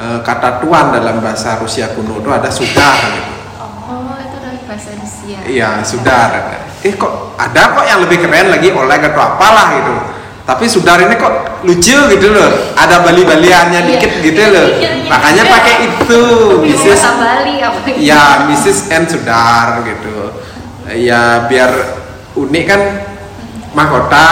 eh, 0.00 0.18
kata 0.24 0.64
tuan 0.64 0.88
dalam 0.88 1.20
bahasa 1.20 1.60
Rusia 1.60 1.92
kuno 1.92 2.24
itu 2.24 2.32
ada 2.32 2.48
sudar 2.48 2.96
gitu. 3.12 3.32
Oh, 3.60 4.16
itu 4.16 4.36
dari 4.40 4.60
bahasa 4.64 4.96
Rusia. 4.96 5.36
Iya, 5.44 5.84
sudar. 5.84 6.32
Eh 6.80 6.96
kok 6.96 7.36
ada 7.36 7.76
kok 7.76 7.84
yang 7.84 8.00
lebih 8.08 8.24
keren 8.24 8.48
lagi 8.48 8.72
Oleg 8.72 9.04
atau 9.04 9.20
apalah 9.20 9.76
gitu. 9.76 10.15
Tapi 10.46 10.64
sudar 10.70 11.02
ini 11.02 11.18
kok 11.18 11.66
lucu 11.66 11.98
gitu 12.06 12.26
loh. 12.30 12.70
Ada 12.78 13.02
bali-baliannya 13.02 13.82
Iya. 13.82 13.88
dikit 13.90 14.12
gitu 14.22 14.42
loh. 14.46 14.66
Iya, 14.78 14.90
iya. 15.02 15.10
Makanya 15.10 15.42
pakai 15.50 15.74
itu, 15.90 16.22
Mrs. 16.62 16.86
bahasa 16.86 17.10
Bali 17.18 17.54
apa 17.58 17.78
gitu. 17.82 17.98
Ya, 17.98 18.46
Mrs. 18.46 18.78
N 18.94 19.04
Sudar 19.10 19.82
gitu. 19.82 20.16
Ya 20.94 21.50
biar 21.50 21.70
unik 22.38 22.64
kan 22.70 22.80
mahkota. 23.74 24.30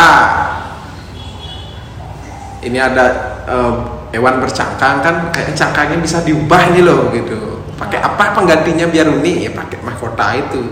Ini 2.62 2.78
ada 2.78 3.06
eh, 3.50 3.74
hewan 4.14 4.38
bercangkang 4.38 5.02
kan 5.02 5.34
kayak 5.34 5.52
cangkangnya 5.58 5.98
bisa 5.98 6.22
diubah 6.22 6.70
nih 6.70 6.86
loh 6.86 7.10
gitu. 7.10 7.66
Pakai 7.74 7.98
apa 7.98 8.38
penggantinya 8.38 8.86
biar 8.86 9.10
unik 9.10 9.36
ya 9.42 9.50
pakai 9.50 9.82
mahkota 9.82 10.26
itu. 10.38 10.62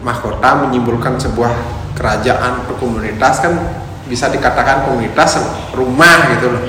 Mahkota 0.00 0.64
menyimpulkan 0.64 1.20
sebuah 1.20 1.52
kerajaan 1.92 2.64
atau 2.64 2.74
komunitas 2.80 3.44
kan 3.44 3.52
bisa 4.08 4.32
dikatakan 4.32 4.88
komunitas 4.88 5.38
rumah 5.76 6.32
gitu 6.34 6.48
loh. 6.50 6.62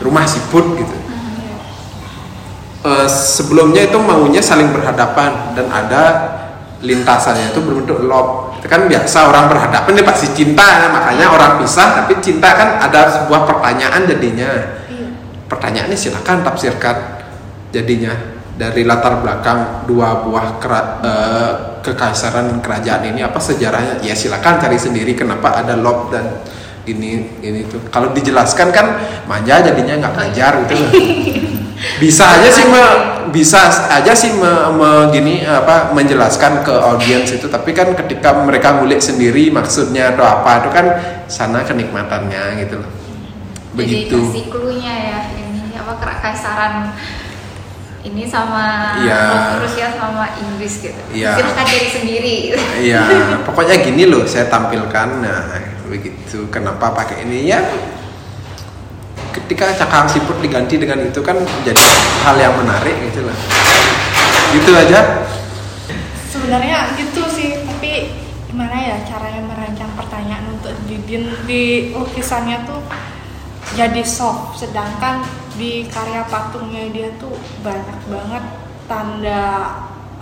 Rumah 0.00 0.24
siput 0.24 0.66
gitu. 0.80 0.96
Eh, 2.86 3.08
sebelumnya 3.10 3.82
itu 3.82 3.98
maunya 3.98 4.38
saling 4.38 4.70
berhadapan 4.70 5.58
dan 5.58 5.66
ada 5.68 6.02
lintasannya 6.84 7.50
itu 7.50 7.58
berbentuk 7.64 8.04
lob 8.04 8.54
itu 8.60 8.68
kan 8.68 8.86
biasa 8.86 9.26
orang 9.26 9.48
berhadapan 9.50 9.90
dia 9.96 10.06
pasti 10.06 10.28
cinta 10.36 10.62
ya. 10.62 10.88
makanya 10.92 11.26
orang 11.32 11.52
pisah 11.58 11.98
tapi 11.98 12.20
cinta 12.22 12.52
kan 12.52 12.78
ada 12.78 13.10
sebuah 13.10 13.48
pertanyaan 13.48 14.06
jadinya 14.06 14.50
pertanyaannya 15.50 15.98
silakan 15.98 16.46
tafsirkan 16.46 16.96
jadinya 17.74 18.12
dari 18.54 18.86
latar 18.86 19.18
belakang 19.18 19.88
dua 19.88 20.22
buah 20.22 20.46
kera- 20.62 20.96
eh, 21.02 21.52
kekaisaran 21.80 22.60
kerajaan 22.62 23.02
ini 23.08 23.24
apa 23.24 23.40
sejarahnya 23.40 24.04
ya 24.04 24.14
silakan 24.14 24.62
cari 24.62 24.78
sendiri 24.78 25.16
kenapa 25.18 25.58
ada 25.58 25.74
lob 25.74 26.12
dan 26.14 26.44
ini 26.86 27.10
ini 27.40 27.60
tuh 27.66 27.82
kalau 27.90 28.10
dijelaskan 28.10 28.70
kan 28.70 28.86
manja 29.26 29.60
jadinya 29.60 29.98
nggak 29.98 30.14
ngajar 30.14 30.52
gitu 30.64 30.74
loh 30.78 30.90
bisa 32.02 32.24
aja 32.32 32.48
sih 32.48 32.64
me- 32.64 32.98
bisa 33.28 33.58
aja 33.90 34.12
sih 34.12 34.32
me- 34.32 34.70
me- 34.72 35.06
gini 35.10 35.42
apa 35.42 35.92
menjelaskan 35.92 36.62
ke 36.62 36.72
audiens 36.72 37.28
itu 37.28 37.46
tapi 37.46 37.70
kan 37.70 37.92
ketika 37.92 38.32
mereka 38.38 38.78
ngulik 38.78 38.98
sendiri 38.98 39.50
maksudnya 39.50 40.14
atau 40.14 40.24
apa 40.24 40.64
itu 40.64 40.70
kan 40.72 40.86
sana 41.26 41.60
kenikmatannya 41.62 42.64
gitu 42.64 42.80
loh 42.80 42.90
begitu 43.76 44.16
Jadi 44.16 44.24
kasih 44.32 44.44
clue-nya 44.48 44.94
ya 44.94 45.18
ini 45.36 45.76
apa 45.76 45.92
kekaisaran 46.00 46.96
ini 48.06 48.22
sama 48.24 48.96
Iya. 49.02 49.58
Rusia 49.58 49.90
sama 49.92 50.30
Inggris 50.38 50.78
gitu. 50.78 51.00
Silakan 51.10 51.66
cari 51.66 51.90
sendiri. 51.90 52.34
gitu. 52.54 52.62
Iya, 52.78 53.02
pokoknya 53.42 53.82
gini 53.82 54.06
loh 54.06 54.22
saya 54.22 54.46
tampilkan. 54.46 55.26
Nah, 55.26 55.42
begitu. 55.86 56.50
Kenapa 56.50 56.92
pakai 56.92 57.22
ini 57.24 57.48
ya? 57.50 57.62
Ketika 59.32 59.72
cakang 59.76 60.10
siput 60.10 60.38
diganti 60.42 60.80
dengan 60.80 61.06
itu 61.06 61.20
kan 61.22 61.38
jadi 61.62 61.82
hal 62.26 62.36
yang 62.36 62.54
menarik 62.58 62.94
gitu 63.10 63.24
loh. 63.24 63.36
Gitu 64.54 64.70
aja. 64.74 65.00
sebenarnya 66.36 66.94
gitu 67.00 67.26
sih 67.32 67.64
tapi 67.64 68.12
gimana 68.46 68.76
ya 68.76 68.96
caranya 69.08 69.42
merancang 69.42 69.88
pertanyaan 69.96 70.46
untuk 70.52 70.70
di, 70.86 71.00
di, 71.08 71.16
di 71.48 71.62
lukisannya 71.96 72.62
tuh 72.68 72.84
jadi 73.74 74.04
soft 74.06 74.60
sedangkan 74.62 75.26
di 75.58 75.88
karya 75.90 76.22
patungnya 76.28 76.86
dia 76.92 77.10
tuh 77.18 77.34
banyak 77.64 77.98
banget 78.06 78.44
tanda 78.86 79.44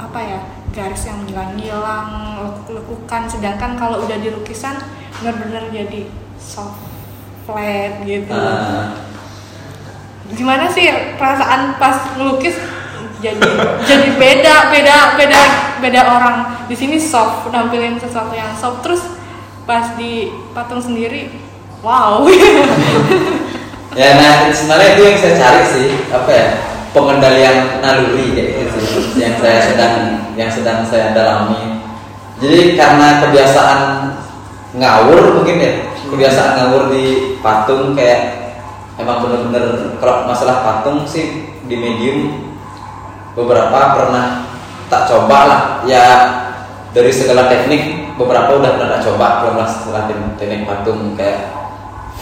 apa 0.00 0.20
ya 0.22 0.40
garis 0.74 1.06
yang 1.06 1.22
hilang-hilang 1.24 2.34
lekuk-lekukan 2.42 3.30
sedangkan 3.30 3.78
kalau 3.78 4.02
udah 4.02 4.18
di 4.18 4.34
lukisan 4.34 4.74
benar-benar 5.22 5.70
jadi 5.70 6.10
soft 6.34 6.82
flat 7.46 8.02
gitu. 8.02 8.34
Ah, 8.34 8.98
gimana 10.34 10.66
sih 10.66 10.90
perasaan 11.14 11.78
pas 11.78 12.18
ngelukis 12.18 12.58
jadi 13.22 13.40
jadi 13.86 14.08
beda 14.18 14.74
beda 14.74 14.96
beda 15.14 15.40
beda 15.78 16.00
orang. 16.02 16.36
Di 16.66 16.74
sini 16.74 16.98
soft 16.98 17.48
nampilin 17.54 17.96
sesuatu 18.02 18.34
yang 18.34 18.50
soft. 18.58 18.82
Terus 18.82 19.02
pas 19.64 19.94
di 19.94 20.34
patung 20.52 20.82
sendiri 20.82 21.30
wow. 21.80 22.26
Ya 23.94 24.18
nah 24.18 24.50
sebenarnya 24.50 24.98
itu 24.98 25.02
yang 25.06 25.18
saya 25.22 25.34
cari 25.38 25.62
sih. 25.70 25.88
Apa 26.10 26.30
ya 26.34 26.73
pengendalian 26.94 27.82
naluri 27.82 28.38
kayak 28.38 28.50
gitu 28.62 28.78
sih 28.86 29.18
yang 29.18 29.34
saya 29.42 29.58
sedang 29.66 29.94
yang 30.38 30.48
sedang 30.48 30.86
saya 30.86 31.10
dalami. 31.10 31.82
Jadi 32.38 32.78
karena 32.78 33.18
kebiasaan 33.26 33.80
ngawur 34.78 35.42
mungkin 35.42 35.58
ya 35.58 35.72
kebiasaan 36.06 36.50
ngawur 36.54 36.94
di 36.94 37.36
patung 37.42 37.98
kayak 37.98 38.54
emang 38.94 39.26
bener-bener 39.26 39.98
kalau 39.98 40.22
masalah 40.30 40.62
patung 40.62 41.02
sih 41.02 41.50
di 41.66 41.74
medium 41.74 42.46
beberapa 43.34 43.98
pernah 43.98 44.46
tak 44.86 45.10
coba 45.10 45.38
lah. 45.50 45.62
Ya 45.82 46.06
dari 46.94 47.10
segala 47.10 47.50
teknik 47.50 48.14
beberapa 48.14 48.54
udah 48.54 48.78
pernah 48.78 48.88
tak 48.94 49.02
coba 49.10 49.50
lah 49.50 49.66
setelah 49.66 50.06
teknik, 50.38 50.62
patung 50.62 51.18
kayak 51.18 51.50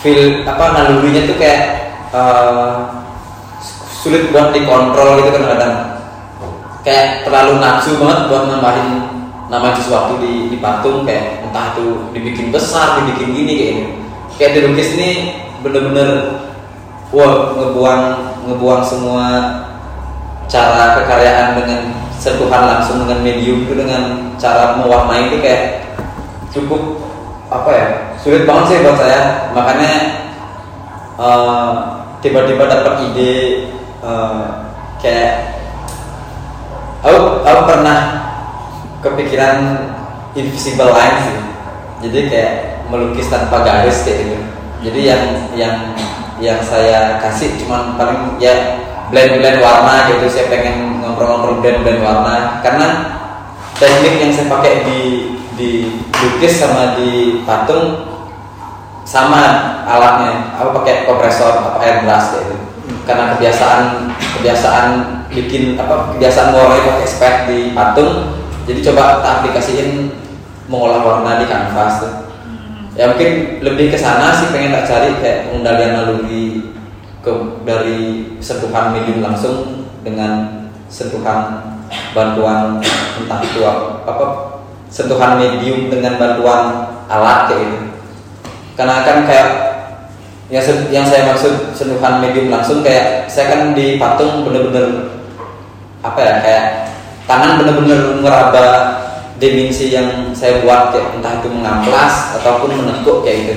feel 0.00 0.48
apa 0.48 0.64
nalurinya 0.72 1.28
tuh 1.28 1.36
kayak 1.36 1.60
eh, 2.16 2.72
sulit 4.02 4.34
buat 4.34 4.50
dikontrol 4.50 5.22
gitu 5.22 5.30
kan 5.30 5.44
kadang 5.54 5.74
kayak 6.82 7.22
terlalu 7.22 7.62
nafsu 7.62 7.94
banget 8.02 8.26
buat 8.26 8.44
nambahin 8.50 8.88
nama 9.46 9.78
sesuatu 9.78 10.18
di, 10.18 10.50
di 10.50 10.58
patung 10.58 11.06
kayak 11.06 11.46
entah 11.46 11.70
itu 11.76 12.10
dibikin 12.10 12.50
besar 12.50 12.98
dibikin 12.98 13.30
gini 13.30 13.52
kayak 13.54 13.70
ini 13.70 13.84
kayak 14.34 14.52
dilukis 14.58 14.90
ini 14.98 15.10
bener-bener 15.62 16.42
wah 17.14 17.54
ngebuang 17.54 18.02
ngebuang 18.50 18.82
semua 18.82 19.26
cara 20.50 20.98
kekaryaan 20.98 21.62
dengan 21.62 21.80
sentuhan 22.18 22.62
langsung 22.66 23.06
dengan 23.06 23.22
medium 23.22 23.62
itu 23.64 23.78
dengan 23.78 24.34
cara 24.36 24.82
mewarnai 24.82 25.30
itu 25.30 25.38
kayak 25.38 25.86
cukup 26.50 26.98
apa 27.52 27.70
ya 27.70 27.86
sulit 28.22 28.46
banget 28.46 28.64
sih 28.70 28.78
buat 28.86 28.96
saya. 28.96 29.20
Makanya 29.52 29.92
eh, 31.18 31.70
tiba-tiba 32.22 32.64
dapat 32.70 32.94
ide 33.12 33.32
eh, 34.02 34.44
kayak 34.98 35.34
aku 37.02 37.42
aku 37.46 37.62
pernah 37.66 37.98
kepikiran 39.02 39.58
invisible 40.34 40.90
line 40.90 41.18
sih. 41.22 41.38
Jadi 42.02 42.18
kayak 42.30 42.52
melukis 42.90 43.30
tanpa 43.30 43.62
garis 43.62 44.02
kayak 44.02 44.18
gitu. 44.26 44.36
Jadi 44.82 45.00
yang 45.06 45.22
yang 45.54 45.76
yang 46.42 46.58
saya 46.66 47.22
kasih 47.22 47.54
cuman 47.62 47.94
paling 47.94 48.38
ya 48.42 48.82
blend-blend 49.14 49.62
warna 49.62 50.10
gitu. 50.10 50.26
Saya 50.26 50.50
pengen 50.50 51.02
ngobrol-ngobrol 51.02 51.62
blend-blend 51.62 52.02
warna. 52.02 52.58
Karena 52.66 52.86
teknik 53.78 54.18
yang 54.18 54.32
saya 54.34 54.46
pakai 54.50 54.72
di 54.86 55.00
di 55.54 55.70
lukis 56.10 56.58
sama 56.58 56.98
di 56.98 57.42
patung 57.46 58.10
sama 59.06 59.42
alatnya. 59.86 60.58
Aku 60.58 60.74
pakai 60.82 61.06
kompresor 61.06 61.62
apa 61.62 61.78
airbrush 61.82 62.28
kayak 62.34 62.46
gitu 62.50 62.71
karena 63.06 63.34
kebiasaan 63.36 64.10
kebiasaan 64.38 64.86
bikin 65.32 65.78
apa 65.80 66.14
kebiasaan 66.14 66.52
mewarnai 66.52 66.86
pakai 66.86 67.08
spek 67.08 67.34
di 67.48 67.58
patung. 67.72 68.38
Jadi 68.62 68.78
coba 68.86 69.18
tak 69.18 69.42
aplikasiin 69.42 70.14
mengolah 70.70 71.02
warna 71.02 71.42
di 71.42 71.46
kanvas 71.50 72.02
tuh. 72.02 72.14
Ya 72.94 73.08
mungkin 73.08 73.58
lebih 73.64 73.90
ke 73.90 73.98
sana 73.98 74.36
sih 74.36 74.52
pengen 74.52 74.76
tak 74.76 74.86
cari 74.86 75.16
kayak 75.18 75.48
pengendalian 75.48 75.92
naluri 75.96 76.70
ke 77.24 77.32
dari 77.64 78.00
sentuhan 78.38 78.92
medium 78.92 79.24
langsung 79.24 79.88
dengan 80.04 80.66
sentuhan 80.92 81.72
bantuan 82.12 82.82
entah 83.16 83.40
itu 83.40 83.64
apa, 83.64 84.04
apa 84.04 84.26
sentuhan 84.92 85.40
medium 85.40 85.88
dengan 85.88 86.20
bantuan 86.20 86.92
alat 87.08 87.48
kayak 87.48 87.64
gitu. 87.64 87.78
Karena 88.76 89.04
kan 89.04 89.24
kayak 89.24 89.48
yang 90.52 90.60
yang 90.92 91.04
saya 91.08 91.32
maksud 91.32 91.72
sentuhan 91.72 92.20
medium 92.20 92.52
langsung 92.52 92.84
kayak 92.84 93.24
saya 93.24 93.56
kan 93.56 93.72
di 93.72 93.96
patung 93.96 94.44
bener-bener 94.44 95.16
apa 96.04 96.20
ya 96.20 96.34
kayak 96.44 96.64
tangan 97.24 97.56
bener-bener 97.56 98.20
ngeraba 98.20 98.66
dimensi 99.40 99.88
yang 99.88 100.36
saya 100.36 100.60
buat 100.60 100.92
kayak 100.92 101.16
entah 101.16 101.40
itu 101.40 101.48
mengamplas 101.48 102.36
ataupun 102.36 102.84
menekuk 102.84 103.24
kayak 103.24 103.48
gitu. 103.48 103.54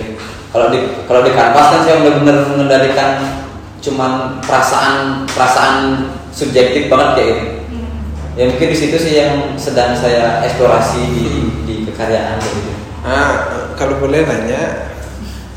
Kalau 0.56 0.72
di 0.72 0.80
kalau 1.04 1.20
di 1.20 1.36
kanvas 1.36 1.68
kan 1.68 1.82
saya 1.84 2.00
bener-bener 2.00 2.48
mengendalikan 2.48 3.44
cuman 3.84 4.40
perasaan 4.48 5.28
perasaan 5.36 6.08
subjektif 6.32 6.88
banget 6.88 7.10
kayak 7.20 7.28
gitu. 7.36 7.46
Hmm. 7.76 7.92
ya 8.40 8.44
mungkin 8.48 8.72
di 8.72 8.78
situ 8.80 8.96
sih 8.96 9.14
yang 9.20 9.60
sedang 9.60 9.92
saya 10.00 10.40
eksplorasi 10.48 11.02
di 11.12 11.26
di 11.68 11.76
kekaryaan 11.92 12.40
gitu. 12.40 12.72
Nah, 13.04 13.30
kalau 13.76 14.02
boleh 14.02 14.26
nanya, 14.26 14.90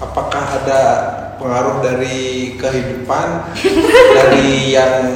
apakah 0.03 0.45
ada 0.45 0.81
pengaruh 1.39 1.81
dari 1.81 2.55
kehidupan 2.59 3.29
dari 4.19 4.75
yang 4.75 5.15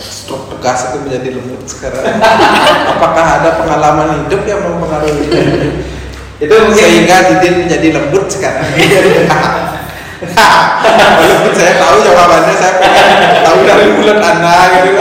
struk 0.00 0.48
tegas 0.56 0.90
itu 0.90 0.96
menjadi 1.04 1.28
lembut 1.36 1.62
sekarang? 1.68 2.04
apakah 2.96 3.26
ada 3.40 3.50
pengalaman 3.60 4.08
hidup 4.24 4.42
yang 4.48 4.60
mempengaruhi 4.64 5.28
itu 6.42 6.54
mungkin 6.54 6.74
sehingga 6.74 7.16
Didin 7.28 7.54
menjadi 7.68 7.88
lembut 8.00 8.26
sekarang? 8.32 8.66
Walaupun 10.98 11.52
saya 11.54 11.78
tahu 11.78 11.96
jawabannya, 12.02 12.54
saya 12.58 12.74
pengen 12.82 13.06
tahu 13.42 13.58
dari 13.62 13.86
mulut 13.94 14.18
anda 14.18 14.82
gitu. 14.82 14.98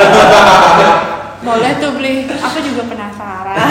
Boleh 1.42 1.72
tuh 1.82 1.90
beli. 1.98 2.30
Aku 2.30 2.58
juga 2.62 2.86
penasaran. 2.86 3.66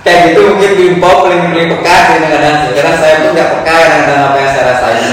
Kayak 0.00 0.32
gitu 0.32 0.40
mungkin 0.48 0.70
Bimpo 0.76 1.10
paling 1.24 1.40
paling 1.52 1.68
peka 1.76 1.94
sih 2.08 2.16
kadang-kadang 2.16 2.56
karena 2.72 2.94
saya 2.96 3.14
pun 3.20 3.30
nggak 3.36 3.50
peka 3.52 3.74
kadang-kadang 3.76 4.20
apa 4.24 4.36
yang 4.40 4.50
saya 4.54 4.64
rasain 4.72 5.04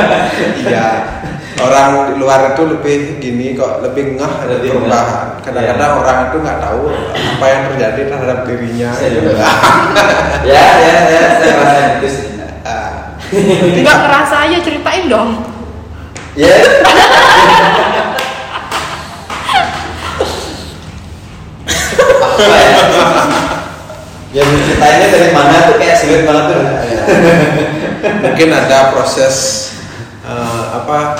Iya. 0.64 0.86
Orang 1.60 2.08
di 2.08 2.14
luar 2.16 2.56
itu 2.56 2.62
lebih 2.64 3.20
gini 3.20 3.52
kok 3.52 3.84
lebih 3.84 4.16
ngeh 4.16 4.32
ada 4.32 4.56
Lebih 4.56 4.80
perubahan. 4.80 5.44
Kadang-kadang 5.44 5.92
orang 6.00 6.32
itu 6.32 6.36
nggak 6.40 6.56
tahu 6.56 6.88
apa 7.36 7.46
yang 7.52 7.60
terjadi 7.68 8.00
terhadap 8.08 8.38
dirinya. 8.48 8.88
Gitu. 8.96 9.28
juga. 9.28 9.44
ya 10.48 10.64
ya 10.80 10.94
ya 11.04 11.22
saya 11.36 11.54
rasain 11.60 11.90
itu 12.00 12.08
sih 12.08 12.26
Ah. 12.64 13.12
Enggak 13.76 13.96
ngerasa 14.08 14.36
aja 14.48 14.56
ceritain 14.64 15.04
dong. 15.12 15.36
ya 16.38 16.54
ya 24.30 24.42
ya 24.42 24.62
ceritanya 24.62 25.06
dari 25.10 25.30
mana 25.34 25.54
tuh 25.66 25.76
kayak 25.76 25.96
sulit 25.98 26.22
banget 26.22 26.44
tuh 26.48 26.60
Iya. 26.62 27.02
Mungkin 28.24 28.48
ada 28.48 28.94
proses 28.94 29.34
eh, 30.22 30.62
apa 30.72 31.18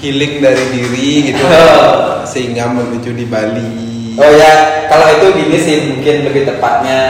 healing 0.00 0.40
dari 0.40 0.64
diri 0.72 1.10
gitu 1.30 1.42
Oh. 1.44 2.24
sehingga 2.24 2.70
menuju 2.70 3.12
di 3.12 3.26
Bali. 3.26 4.16
Oh 4.16 4.30
ya, 4.32 4.84
kalau 4.88 5.06
itu 5.12 5.26
gini 5.36 5.56
sih 5.56 5.76
mungkin 5.92 6.24
lebih 6.24 6.48
tepatnya 6.48 7.00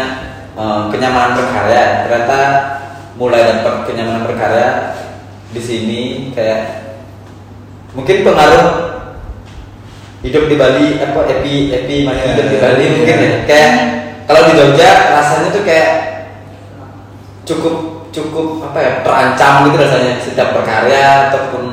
eh, 0.55 0.83
kenyamanan 0.91 1.39
berkarya. 1.39 2.05
Ternyata 2.05 2.41
mulai 3.15 3.43
dapat 3.47 3.87
kenyamanan 3.87 4.27
berkarya 4.27 4.69
di 5.51 5.61
sini 5.61 6.03
kayak 6.33 6.91
mungkin 7.93 8.23
pengaruh 8.23 8.67
hidup 10.23 10.45
di 10.47 10.57
Bali 10.57 10.87
apa 10.99 11.21
epi 11.27 11.55
epi 11.71 11.97
Iya, 12.05 12.27
hidup 12.35 12.47
di 12.47 12.57
iya, 12.57 12.63
Bali 12.63 12.83
iya. 12.83 12.91
mungkin 12.93 13.17
ya 13.19 13.33
kayak 13.47 13.73
kalau 14.27 14.41
di 14.49 14.53
Jogja 14.57 14.91
rasanya 15.15 15.49
tuh 15.53 15.63
kayak 15.63 15.91
cukup 17.45 17.77
cukup 18.11 18.67
apa 18.67 18.79
ya 18.79 18.91
terancam 19.07 19.71
gitu 19.71 19.77
rasanya 19.79 20.13
setiap 20.19 20.49
berkarya 20.55 21.31
ataupun 21.31 21.65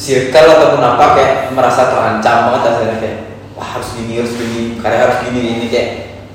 circle 0.00 0.48
ataupun 0.56 0.80
apa 0.80 1.04
kayak 1.16 1.34
merasa 1.52 1.92
terancam 1.92 2.36
banget 2.48 2.62
rasanya 2.72 2.96
kayak 3.00 3.18
wah 3.52 3.68
harus 3.76 3.92
gini 3.92 4.12
harus 4.16 4.32
gini 4.32 4.80
karya 4.80 5.00
harus 5.04 5.18
gini 5.28 5.40
ini 5.60 5.66
kayak 5.68 5.88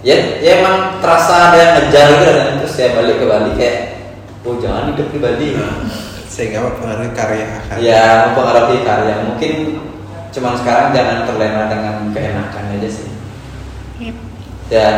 ya 0.06 0.16
ya 0.38 0.62
emang 0.62 1.02
terasa 1.02 1.50
ada 1.50 1.58
yang 1.58 1.72
ngejar 1.82 2.06
gitu 2.14 2.24
rasanya 2.30 2.54
terus 2.62 2.74
saya 2.78 2.90
balik 2.94 3.18
ke 3.18 3.26
Bali 3.26 3.52
kayak 3.58 3.78
oh 4.46 4.56
jangan 4.62 4.94
hidup 4.94 5.08
di 5.10 5.18
Bali 5.18 5.48
Nah, 5.58 5.74
sehingga 6.30 6.68
mempengaruhi 6.68 7.16
karya. 7.16 7.46
kan. 7.66 7.78
ya 7.80 8.04
mempengaruhi 8.30 8.84
karya 8.86 9.16
mungkin 9.26 9.54
cuman 10.30 10.54
sekarang 10.60 10.88
jangan 10.92 11.24
terlena 11.26 11.64
dengan 11.72 11.96
keenakan 12.14 12.76
aja 12.78 12.90
sih 12.92 13.10
Yep. 13.96 14.35
Ya 14.72 14.90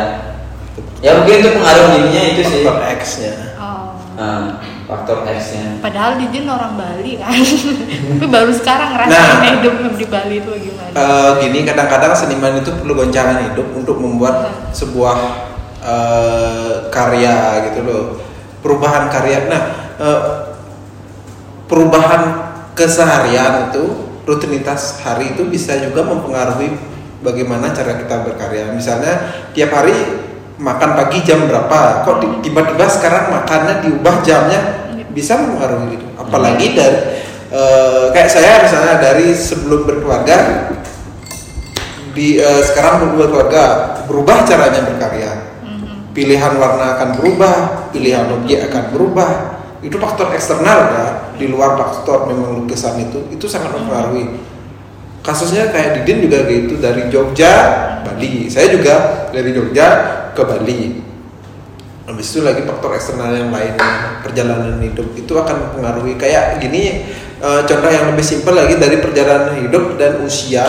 ya 1.02 1.10
mungkin 1.18 1.34
itu 1.42 1.50
pengaruh 1.54 1.86
dirinya 1.94 2.22
itu 2.34 2.42
sih 2.46 2.62
Faktor 2.64 2.86
X-nya. 2.98 3.32
Oh. 3.58 3.94
Nah, 4.18 4.58
faktor 4.88 5.18
X-nya. 5.28 5.78
Padahal 5.78 6.18
Didin 6.18 6.48
orang 6.50 6.74
Bali 6.74 7.20
kan. 7.20 7.30
Tapi 8.18 8.26
baru 8.26 8.50
sekarang 8.50 8.96
ngerasain 8.96 9.14
Nah. 9.14 9.42
hidup 9.60 9.74
di 9.94 10.06
Bali 10.08 10.36
itu 10.42 10.50
gimana. 10.50 10.90
Eh, 10.96 11.30
gini 11.44 11.62
kadang-kadang 11.62 12.12
seniman 12.16 12.58
itu 12.58 12.70
perlu 12.74 12.96
goncangan 12.98 13.52
hidup 13.52 13.68
untuk 13.76 14.00
membuat 14.02 14.50
sebuah 14.74 15.16
eh, 15.84 16.74
karya 16.90 17.70
gitu 17.70 17.80
loh 17.86 18.04
perubahan 18.58 19.06
karya 19.06 19.46
nah 19.46 19.62
eh, 20.02 20.22
perubahan 21.70 22.22
keseharian 22.74 23.70
itu 23.70 23.84
rutinitas 24.26 25.00
hari 25.00 25.32
itu 25.36 25.46
bisa 25.46 25.78
juga 25.78 26.04
mempengaruhi 26.04 26.74
bagaimana 27.22 27.74
cara 27.74 27.98
kita 27.98 28.22
berkarya. 28.24 28.70
Misalnya 28.72 29.14
tiap 29.54 29.74
hari 29.74 29.94
makan 30.58 30.90
pagi 30.98 31.22
jam 31.22 31.46
berapa? 31.46 32.02
Kok 32.06 32.16
ti- 32.18 32.50
tiba-tiba 32.50 32.86
sekarang 32.90 33.30
makannya 33.34 33.74
diubah 33.86 34.22
jamnya? 34.22 34.60
Bisa 35.14 35.38
mempengaruhi 35.38 35.98
itu. 35.98 36.06
Apalagi 36.18 36.66
dari 36.74 36.98
eh, 37.50 38.04
kayak 38.14 38.30
saya 38.30 38.62
misalnya 38.66 38.94
dari 39.02 39.34
sebelum 39.34 39.86
berkeluarga 39.88 40.36
di 42.14 42.38
eh, 42.38 42.62
sekarang 42.66 43.14
berkeluarga 43.14 43.64
berubah 44.06 44.42
caranya 44.46 44.82
berkarya. 44.86 45.32
Mhm. 45.62 46.14
pilihan 46.16 46.54
warna 46.58 46.98
akan 46.98 47.08
berubah 47.20 47.56
pilihan 47.94 48.26
objek 48.34 48.66
akan 48.70 48.84
berubah. 48.94 49.30
Itu 49.78 49.94
faktor 50.02 50.34
eksternal 50.34 50.78
ya 50.90 51.06
di 51.38 51.46
luar 51.46 51.78
faktor 51.78 52.26
memang 52.26 52.58
lukisan 52.58 52.98
itu 52.98 53.30
itu 53.30 53.46
sangat 53.46 53.70
mempengaruhi 53.78 54.26
kasusnya 55.28 55.68
kayak 55.68 56.00
Didin 56.00 56.24
juga 56.24 56.48
gitu 56.48 56.80
dari 56.80 57.12
Jogja 57.12 57.52
Bali. 58.00 58.48
Saya 58.48 58.72
juga 58.72 59.28
dari 59.28 59.52
Jogja 59.52 59.86
ke 60.32 60.40
Bali. 60.40 61.04
Habis 62.08 62.32
itu 62.32 62.40
lagi 62.40 62.64
faktor 62.64 62.96
eksternal 62.96 63.36
yang 63.36 63.52
lainnya 63.52 64.24
perjalanan 64.24 64.80
hidup. 64.80 65.12
Itu 65.12 65.36
akan 65.36 65.68
mempengaruhi. 65.68 66.16
Kayak 66.16 66.64
gini 66.64 67.04
eh, 67.44 67.60
contoh 67.68 67.90
yang 67.92 68.08
lebih 68.16 68.24
simpel 68.24 68.56
lagi 68.56 68.80
dari 68.80 68.96
perjalanan 69.04 69.60
hidup 69.60 70.00
dan 70.00 70.24
usia. 70.24 70.64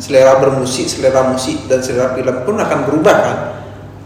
Selera 0.00 0.40
bermusik 0.42 0.90
selera 0.90 1.30
musik 1.30 1.70
dan 1.70 1.78
selera 1.78 2.16
film 2.16 2.42
pun 2.42 2.56
akan 2.58 2.78
berubah 2.88 3.16
kan? 3.22 3.38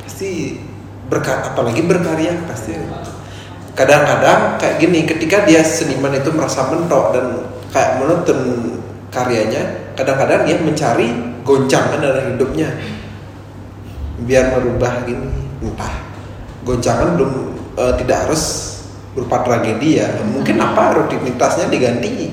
Pasti 0.02 0.60
berka 1.06 1.54
apalagi 1.54 1.86
berkarya 1.86 2.34
pasti. 2.50 2.74
Kadang-kadang 3.72 4.58
kayak 4.58 4.76
gini 4.82 5.06
ketika 5.06 5.46
dia 5.46 5.62
seniman 5.62 6.12
itu 6.12 6.28
merasa 6.34 6.68
mentok 6.68 7.16
dan 7.16 7.26
kayak 7.72 8.02
menonton 8.02 8.38
karyanya 9.16 9.96
kadang-kadang 9.96 10.44
dia 10.44 10.60
mencari 10.60 11.08
goncangan 11.40 11.96
dalam 12.04 12.36
hidupnya 12.36 12.68
biar 14.28 14.52
merubah 14.52 15.08
gini 15.08 15.32
entah 15.64 16.04
goncangan 16.68 17.16
belum 17.16 17.32
eh, 17.80 17.94
tidak 18.04 18.28
harus 18.28 18.42
berupa 19.16 19.40
tragedi 19.40 20.04
ya 20.04 20.20
mungkin 20.28 20.60
apa 20.60 21.00
rutinitasnya 21.00 21.72
diganti 21.72 22.28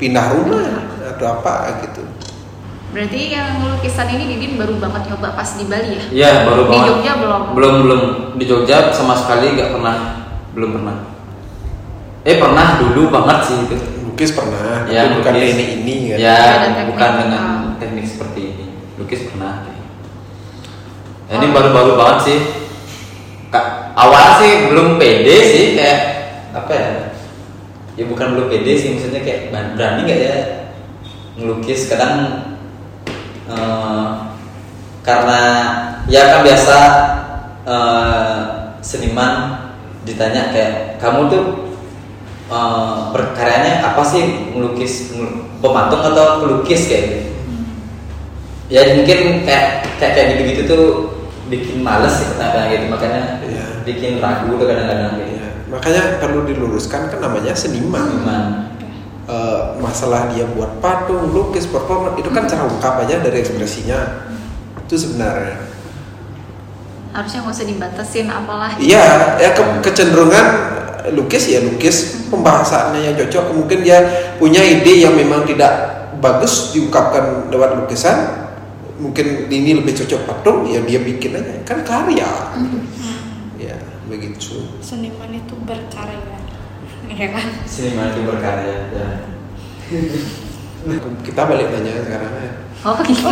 pindah 0.00 0.32
rumah 0.32 0.88
atau 1.12 1.26
apa 1.36 1.84
gitu 1.84 2.00
Berarti 2.90 3.30
yang 3.30 3.62
lukisan 3.70 4.10
ini 4.10 4.34
Didin 4.34 4.58
baru 4.58 4.74
banget 4.82 5.14
nyoba 5.14 5.38
pas 5.38 5.46
di 5.54 5.62
Bali 5.70 5.94
ya? 5.94 6.02
Iya, 6.10 6.30
baru 6.42 6.66
Di 6.66 6.70
banget. 6.74 6.88
Jogja 6.90 7.12
belum? 7.22 7.42
Belum 7.54 7.74
belum 7.86 8.02
di 8.34 8.44
Jogja 8.50 8.90
sama 8.90 9.14
sekali 9.14 9.54
nggak 9.54 9.78
pernah, 9.78 10.26
belum 10.58 10.70
pernah. 10.74 10.96
Eh 12.26 12.36
pernah 12.42 12.82
dulu 12.82 13.14
banget 13.14 13.38
sih 13.46 13.56
itu. 13.62 13.78
Lukis 14.20 14.36
pernah 14.36 14.84
Ya, 14.84 15.08
tapi 15.08 15.16
bukan 15.16 15.32
lukis. 15.32 15.52
ini 15.56 15.64
ini 15.80 15.94
kan 16.12 16.18
Ya, 16.20 16.36
teknik. 16.60 16.84
bukan 16.92 17.10
dengan 17.24 17.44
teknik 17.80 18.04
seperti 18.04 18.40
ini. 18.52 18.66
Lukis 19.00 19.24
pernah. 19.32 19.64
Ya, 21.32 21.40
ini 21.40 21.46
baru-baru 21.56 21.96
banget 21.96 22.18
sih. 22.28 22.38
Awal 23.96 24.26
sih 24.44 24.52
belum 24.68 25.00
pede 25.00 25.36
sih 25.40 25.64
kayak 25.72 26.00
apa 26.52 26.68
ya? 26.68 26.88
Ya 27.96 28.04
bukan 28.04 28.36
belum 28.36 28.52
pede 28.52 28.76
sih, 28.76 28.92
maksudnya 28.92 29.24
kayak 29.24 29.56
berani 29.72 30.04
nggak 30.04 30.20
ya 30.20 30.36
ngelukis 31.40 31.88
kadang 31.88 32.44
eh, 33.48 34.08
karena 35.00 35.40
ya 36.12 36.22
kan 36.28 36.40
biasa 36.44 36.76
eh, 37.64 38.38
seniman 38.84 39.64
ditanya 40.04 40.52
kayak 40.52 41.00
kamu 41.00 41.20
tuh 41.32 41.44
eh, 42.50 42.96
berkaryanya 43.14 43.86
apa 43.86 44.02
sih? 44.02 44.50
Melukis 44.50 45.14
pematung 45.60 46.02
atau 46.02 46.42
pelukis 46.42 46.90
kayak 46.90 47.02
gitu? 47.06 47.18
Ya 48.70 48.94
mungkin 48.94 49.42
kayak 49.42 49.66
kayak 49.98 50.12
kayak 50.14 50.26
gitu 50.32 50.42
gitu 50.46 50.62
tuh 50.66 50.84
bikin 51.46 51.82
males 51.82 52.14
sih 52.14 52.26
kadang 52.34 52.70
gitu? 52.70 52.86
Makanya 52.86 53.42
Iya. 53.42 53.64
bikin 53.82 54.18
ragu 54.18 54.54
tuh 54.54 54.66
kadang-kadang. 54.66 55.18
Gitu 55.18 55.32
Ya, 55.36 55.46
makanya 55.66 56.02
perlu 56.18 56.42
diluruskan 56.44 57.10
kan 57.10 57.18
namanya 57.18 57.54
seniman. 57.54 58.02
Seniman. 58.06 58.44
Eh, 59.30 59.62
masalah 59.78 60.26
dia 60.30 60.42
buat 60.42 60.82
patung, 60.82 61.30
lukis, 61.30 61.62
performa 61.66 62.18
itu 62.18 62.26
kan 62.30 62.46
cara 62.46 62.66
ungkap 62.66 62.98
aja 62.98 63.22
dari 63.22 63.38
ekspresinya. 63.38 64.26
Itu 64.82 64.98
sebenarnya. 64.98 65.70
Harusnya 67.10 67.42
nggak 67.42 67.54
usah 67.54 67.66
dibatasin 67.66 68.26
apalah. 68.26 68.70
iya 68.78 69.34
ya 69.34 69.50
ke- 69.50 69.82
kecenderungan 69.82 70.46
lukis 71.12 71.48
ya 71.48 71.64
lukis 71.64 72.28
pembahasannya 72.28 73.00
yang 73.10 73.14
cocok 73.16 73.56
mungkin 73.56 73.80
dia 73.80 73.98
punya 74.36 74.60
ide 74.60 75.00
yang 75.06 75.16
memang 75.16 75.48
tidak 75.48 75.70
bagus 76.20 76.76
diungkapkan 76.76 77.48
lewat 77.48 77.80
lukisan 77.80 78.48
mungkin 79.00 79.48
ini 79.48 79.80
lebih 79.80 79.96
cocok 80.04 80.20
patung 80.28 80.68
ya 80.68 80.84
dia 80.84 81.00
bikin 81.00 81.32
aja 81.40 81.64
kan 81.64 81.80
karya 81.80 82.28
ya 83.56 83.76
begitu 84.04 84.68
seniman 84.84 85.32
itu 85.32 85.56
berkarya 85.64 86.36
ya 87.10 87.28
kan 87.32 87.46
Seniman 87.66 88.12
itu 88.14 88.20
berkarya. 88.22 88.76
Ya. 88.92 89.08
kita 91.26 91.40
balik 91.48 91.68
tanya 91.72 91.92
sekarang 92.04 92.32
ya 92.38 92.52
Oh 92.80 92.96
gitu. 93.04 93.28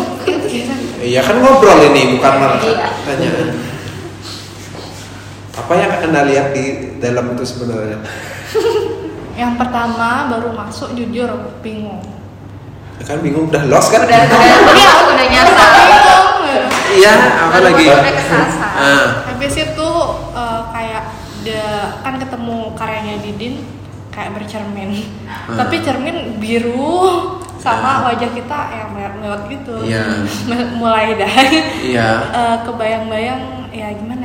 Iya 1.01 1.25
kan 1.25 1.41
ngobrol 1.41 1.81
ini 1.89 2.21
bukan 2.21 2.33
malah 2.37 2.61
Iya. 2.61 2.89
tanya. 3.01 3.29
Apa 5.57 5.73
yang 5.73 5.91
anda 6.05 6.29
lihat 6.29 6.53
di 6.53 6.88
dalam 6.99 7.33
itu 7.33 7.45
sebenarnya? 7.45 7.99
yang 9.41 9.55
pertama 9.55 10.27
baru 10.29 10.51
masuk 10.51 10.93
jujur 10.93 11.31
bingung 11.61 12.03
Ya 12.99 13.07
kan 13.07 13.23
bingung 13.23 13.47
udah 13.47 13.63
lost 13.71 13.95
kan? 13.95 14.03
Udah 14.03 14.27
udah 14.27 14.75
iya 14.75 14.93
udah 15.07 15.27
nyasar. 15.29 15.71
Iya 16.89 17.13
apa 17.47 17.59
lagi? 17.61 17.85
udah. 17.87 18.03
Ah, 18.75 19.07
habis 19.29 19.55
itu 19.55 19.89
eh, 20.33 20.61
kayak 20.69 21.03
the, 21.41 21.61
kan 22.01 22.15
ketemu 22.17 22.75
karyanya 22.75 23.15
Didin 23.21 23.63
kayak 24.11 24.35
bercermin 24.35 25.07
Hmm. 25.49 25.57
tapi 25.57 25.81
cermin 25.81 26.37
biru 26.37 26.99
sama 27.57 28.05
wajah 28.05 28.29
kita 28.29 28.59
yang 28.71 28.91
lewat 29.21 29.47
gitu 29.47 29.81
Iya. 29.81 30.25
mulai 30.81 31.15
dah 31.15 31.31
iya. 31.81 32.09
Eh, 32.29 32.57
kebayang-bayang 32.65 33.41
ya 33.71 33.93
gimana 33.95 34.25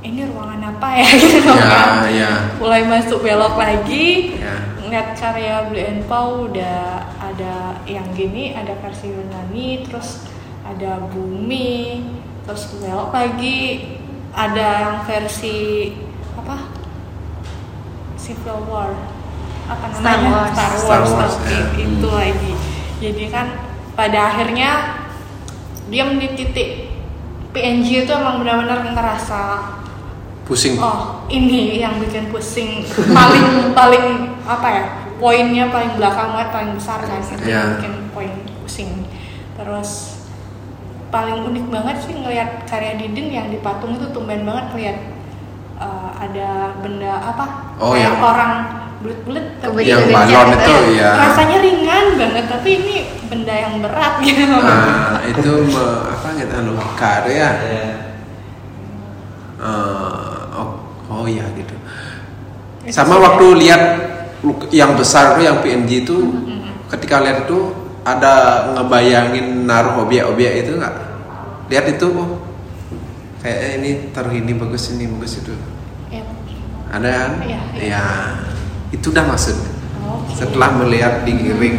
ini 0.00 0.22
ruangan 0.24 0.62
apa 0.68 0.88
ya 0.94 1.06
gitu 1.18 1.42
Ya, 1.42 1.66
kan 1.66 1.90
ya. 2.08 2.32
mulai 2.56 2.82
masuk 2.84 3.18
belok 3.20 3.54
lagi 3.54 4.38
Ya. 4.38 4.54
ngeliat 4.78 5.08
karya 5.14 5.66
Blue 5.66 5.82
and 5.82 6.02
Pau 6.06 6.46
udah 6.46 7.02
ada 7.18 7.54
yang 7.84 8.06
gini 8.12 8.54
ada 8.54 8.72
versi 8.78 9.10
Yunani 9.10 9.82
terus 9.84 10.24
ada 10.62 11.02
bumi 11.08 12.04
terus 12.46 12.72
belok 12.74 13.10
lagi 13.10 13.90
ada 14.30 14.68
yang 14.80 14.96
versi 15.02 15.92
apa 16.34 16.70
Civil 18.16 18.64
War 18.66 18.92
apa 19.66 19.86
Star 19.92 20.16
namanya 20.16 20.30
Wars. 20.32 20.50
Star 20.54 20.70
Star 20.72 21.00
Wars, 21.02 21.12
Wars, 21.12 21.34
oke, 21.36 21.50
ya. 21.50 21.62
itu 21.76 22.08
lagi 22.08 22.52
jadi 22.98 23.24
kan 23.28 23.46
pada 23.92 24.30
akhirnya 24.32 24.70
diam 25.88 26.16
di 26.16 26.28
titik 26.32 26.70
PNG 27.50 28.04
itu 28.04 28.12
emang 28.12 28.40
benar-benar 28.40 28.84
ngerasa 28.86 29.40
Pusing. 30.48 30.74
Oh, 30.74 31.28
ini 31.28 31.76
yang 31.76 32.00
bikin 32.00 32.32
pusing 32.32 32.80
paling 33.12 33.46
paling 33.78 34.04
apa 34.42 34.68
ya? 34.68 34.84
Poinnya 35.16 35.68
paling 35.68 35.92
belakang 35.94 36.32
banget 36.32 36.48
paling 36.50 36.72
besar 36.72 36.98
kan 37.00 37.20
itu 37.20 37.36
Iya. 37.42 37.52
yang 37.52 37.68
bikin 37.76 37.92
poin 38.10 38.32
pusing. 38.58 38.90
Terus 39.54 39.90
paling 41.08 41.44
unik 41.44 41.66
banget 41.68 41.96
sih 42.00 42.14
ngelihat 42.14 42.64
karya 42.64 42.96
Didin 42.96 43.28
yang 43.28 43.46
di 43.48 43.58
patung 43.58 43.92
itu 43.92 44.08
tumben 44.08 44.42
banget 44.42 44.66
lihat 44.72 44.98
uh, 45.76 46.16
ada 46.16 46.72
benda 46.78 47.12
apa? 47.26 47.44
Oh, 47.76 47.92
kayak 47.92 48.08
yang- 48.08 48.22
orang 48.22 48.52
bulat-bulat 48.98 49.46
tapi 49.58 49.84
Yang 49.84 50.00
Iya, 50.02 50.14
balon 50.16 50.48
iya. 50.48 50.56
itu 50.56 50.74
ya. 50.96 51.10
rasanya 51.20 51.56
ringan 51.60 52.06
banget 52.16 52.44
tapi 52.48 52.68
ini 52.74 52.96
benda 53.26 53.54
yang 53.54 53.74
berat 53.78 54.14
gitu. 54.24 54.42
Ah, 54.54 55.20
itu 55.22 55.50
me- 55.66 56.02
apa 56.08 56.28
gitu 56.34 56.52
anu 56.52 56.72
karya. 56.94 57.48
Ya. 57.52 57.90
Ah, 59.58 60.27
oh, 61.18 61.26
iya 61.26 61.44
gitu. 61.54 61.74
Sama 62.88 63.18
waktu 63.18 63.46
lihat 63.58 63.82
luk- 64.40 64.70
yang 64.70 64.94
besar 64.94 65.36
tuh 65.36 65.44
yang 65.44 65.60
PNG 65.60 66.06
itu 66.06 66.16
ketika 66.88 67.20
lihat 67.20 67.44
itu 67.44 67.74
ada 68.00 68.64
ngebayangin 68.72 69.68
naruh 69.68 70.06
objek-objek 70.06 70.64
itu 70.64 70.80
nggak? 70.80 70.94
Lihat 71.68 71.86
itu 71.98 72.06
oh 72.08 72.30
kayak 73.44 73.82
ini 73.82 73.90
taruh 74.10 74.32
ini 74.32 74.56
bagus 74.56 74.94
ini 74.96 75.04
bagus 75.04 75.44
itu. 75.44 75.52
Ya. 76.08 76.24
Ada 76.88 77.08
kan? 77.12 77.32
Iya, 77.44 77.60
iya. 77.76 77.84
Ya, 77.84 78.04
itu 78.88 79.12
dah 79.12 79.28
maksud. 79.28 79.52
Oke. 80.08 80.32
Setelah 80.32 80.72
melihat 80.80 81.28
digiring 81.28 81.76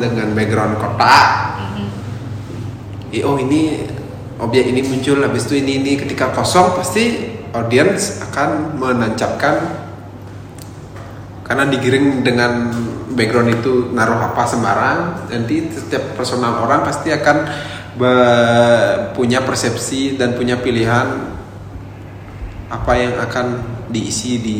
dengan 0.00 0.32
background 0.32 0.80
kotak, 0.80 1.26
Mhm. 1.54 1.86
Eh, 3.12 3.22
oh 3.22 3.36
ini 3.36 3.84
objek 4.40 4.64
ini 4.66 4.80
muncul 4.82 5.20
habis 5.20 5.44
itu 5.44 5.60
ini 5.60 5.78
ini 5.78 5.92
ketika 5.94 6.32
kosong 6.32 6.74
pasti 6.74 7.33
audiens 7.54 8.18
akan 8.30 8.74
menancapkan 8.76 9.86
karena 11.46 11.64
digiring 11.70 12.26
dengan 12.26 12.72
background 13.14 13.62
itu 13.62 13.94
naruh 13.94 14.18
apa 14.18 14.42
sembarang 14.42 15.30
nanti 15.30 15.70
setiap 15.70 16.18
personal 16.18 16.66
orang 16.66 16.82
pasti 16.82 17.14
akan 17.14 17.46
punya 19.14 19.38
persepsi 19.46 20.18
dan 20.18 20.34
punya 20.34 20.58
pilihan 20.58 21.30
apa 22.66 22.92
yang 22.98 23.14
akan 23.22 23.46
diisi 23.86 24.42
di 24.42 24.58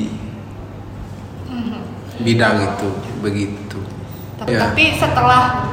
bidang 2.22 2.62
itu 2.62 2.90
begitu 3.18 3.80
Tapi, 4.38 4.54
Ya. 4.54 4.70
tapi 4.70 4.84
setelah 4.94 5.66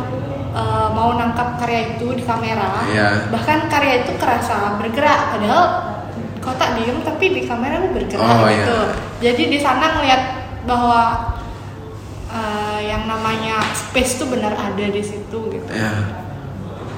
uh, 0.58 0.90
mau 0.90 1.14
nangkap 1.18 1.60
karya 1.60 1.98
itu 1.98 2.14
di 2.18 2.24
kamera, 2.24 2.88
Ya. 2.90 3.28
bahkan 3.30 3.68
karya 3.68 4.06
itu 4.06 4.16
kerasa 4.18 4.80
bergerak, 4.80 5.34
padahal 5.36 5.66
kotak 6.42 6.74
diem 6.76 6.98
tapi 7.02 7.26
di 7.32 7.42
kamera 7.46 7.78
lu 7.80 7.94
bergerak 7.94 8.22
Oh, 8.22 8.50
gitu. 8.50 8.78
ya. 8.78 8.90
Jadi 9.22 9.44
di 9.54 9.60
sana 9.62 9.94
ngeliat 9.96 10.22
bahwa 10.66 11.02
uh, 12.28 12.80
yang 12.82 13.06
namanya 13.06 13.62
space 13.72 14.18
itu 14.18 14.26
benar 14.26 14.54
ada 14.54 14.86
di 14.86 15.02
situ 15.02 15.38
gitu. 15.50 15.70
ya 15.70 15.94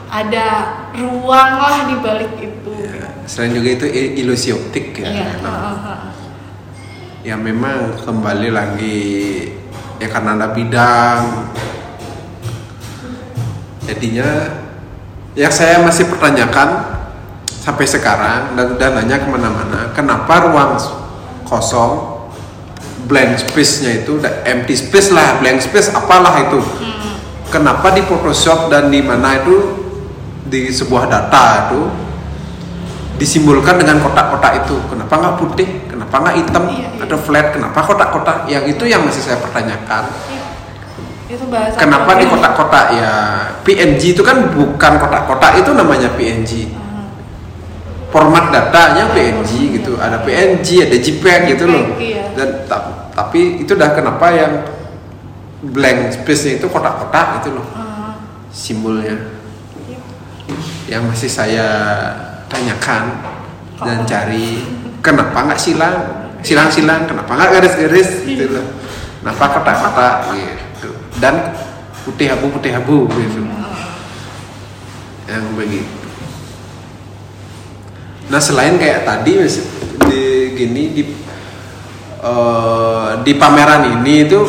Ada 0.08 0.48
ruang 0.94 1.52
lah 1.58 1.90
di 1.90 1.96
balik 1.98 2.34
itu. 2.38 2.74
Ya, 2.86 3.10
selain 3.26 3.52
juga 3.52 3.70
itu 3.74 3.86
ilusi 4.20 4.54
optik 4.54 4.94
ya. 4.96 5.10
Iya. 5.10 5.26
memang. 5.36 5.54
heeh, 5.58 5.78
heeh. 5.84 6.12
Ya 7.24 7.36
memang 7.36 7.78
kembali 7.98 8.50
lagi 8.52 9.02
ya 9.98 10.08
karena 10.08 10.38
ada 10.38 10.48
bidang. 10.54 11.22
Jadinya 13.84 14.30
yang 15.34 15.52
saya 15.52 15.82
masih 15.82 16.08
pertanyakan 16.08 16.70
sampai 17.64 17.88
sekarang 17.88 18.60
dan 18.60 18.76
udah 18.76 18.88
nanya 19.00 19.24
ke 19.24 19.28
mana-mana, 19.32 19.96
kenapa 19.96 20.52
ruang 20.52 20.76
kosong 21.48 22.20
blank 23.08 23.40
space-nya 23.40 24.04
itu 24.04 24.20
udah 24.20 24.44
empty 24.44 24.76
space 24.76 25.16
lah, 25.16 25.40
blank 25.40 25.64
space 25.64 25.96
apalah 25.96 26.44
itu. 26.44 26.60
Kenapa 27.48 27.94
di 27.96 28.02
Photoshop 28.04 28.68
dan 28.68 28.90
di 28.92 29.00
mana 29.00 29.40
itu 29.40 29.56
di 30.50 30.68
sebuah 30.74 31.06
data 31.08 31.70
itu 31.70 31.82
disimbolkan 33.22 33.78
dengan 33.78 34.02
kotak-kotak 34.02 34.66
itu. 34.66 34.76
Kenapa 34.90 35.14
nggak 35.22 35.36
putih? 35.38 35.68
Kenapa 35.86 36.18
nggak 36.18 36.36
hitam 36.44 36.64
Iya, 36.66 36.90
iya. 36.98 37.04
atau 37.06 37.18
flat? 37.22 37.54
Kenapa 37.54 37.80
kotak-kotak? 37.86 38.50
Yang 38.50 38.74
itu 38.76 38.84
yang 38.90 39.06
masih 39.06 39.22
saya 39.22 39.38
pertanyakan. 39.38 40.10
Iya. 40.34 40.44
Itu 41.38 41.46
bahasa 41.48 41.78
Kenapa 41.78 42.12
di 42.18 42.26
kotak-kotak 42.26 42.86
ya 42.98 43.12
PNG 43.62 44.18
itu 44.18 44.22
kan 44.26 44.50
bukan 44.50 44.94
kotak-kotak 44.98 45.62
itu 45.62 45.72
namanya 45.78 46.10
PNG. 46.18 46.83
Format 48.14 48.54
datanya 48.54 49.10
PNG 49.10 49.74
gitu. 49.74 49.98
Ada 49.98 50.22
PNG, 50.22 50.86
ada 50.86 50.98
JPEG 51.02 51.58
gitu 51.58 51.66
loh. 51.66 51.98
iya. 51.98 52.30
Dan 52.38 52.70
ta- 52.70 53.10
tapi 53.10 53.66
itu 53.66 53.74
dah 53.74 53.90
kenapa 53.90 54.30
yang 54.30 54.62
blank 55.66 56.14
space-nya 56.14 56.62
itu 56.62 56.70
kotak-kotak 56.70 57.42
gitu 57.42 57.58
loh. 57.58 57.66
Simbolnya. 58.54 59.18
iya. 59.90 59.98
Yang 60.86 61.04
masih 61.10 61.30
saya 61.34 61.68
tanyakan 62.46 63.18
dan 63.82 64.06
cari 64.06 64.62
kenapa 65.02 65.50
nggak 65.50 65.58
silang? 65.58 65.98
Silang-silang 66.46 67.10
kenapa 67.10 67.34
nggak 67.34 67.50
garis-garis 67.50 68.22
gitu 68.22 68.46
loh. 68.46 68.66
Kenapa 69.26 69.58
kotak-kotak 69.58 70.14
gitu. 70.38 70.90
Dan 71.18 71.50
putih 72.06 72.30
abu 72.30 72.46
putih 72.54 72.78
abu 72.78 73.10
gitu. 73.10 73.42
Yang 75.26 75.46
begitu 75.58 76.03
nah 78.32 78.40
selain 78.40 78.80
kayak 78.80 79.04
tadi 79.04 79.32
di 80.08 80.24
gini 80.56 80.84
di 80.96 81.04
eh, 82.24 83.12
di 83.24 83.34
pameran 83.36 84.00
ini 84.00 84.16
itu 84.24 84.42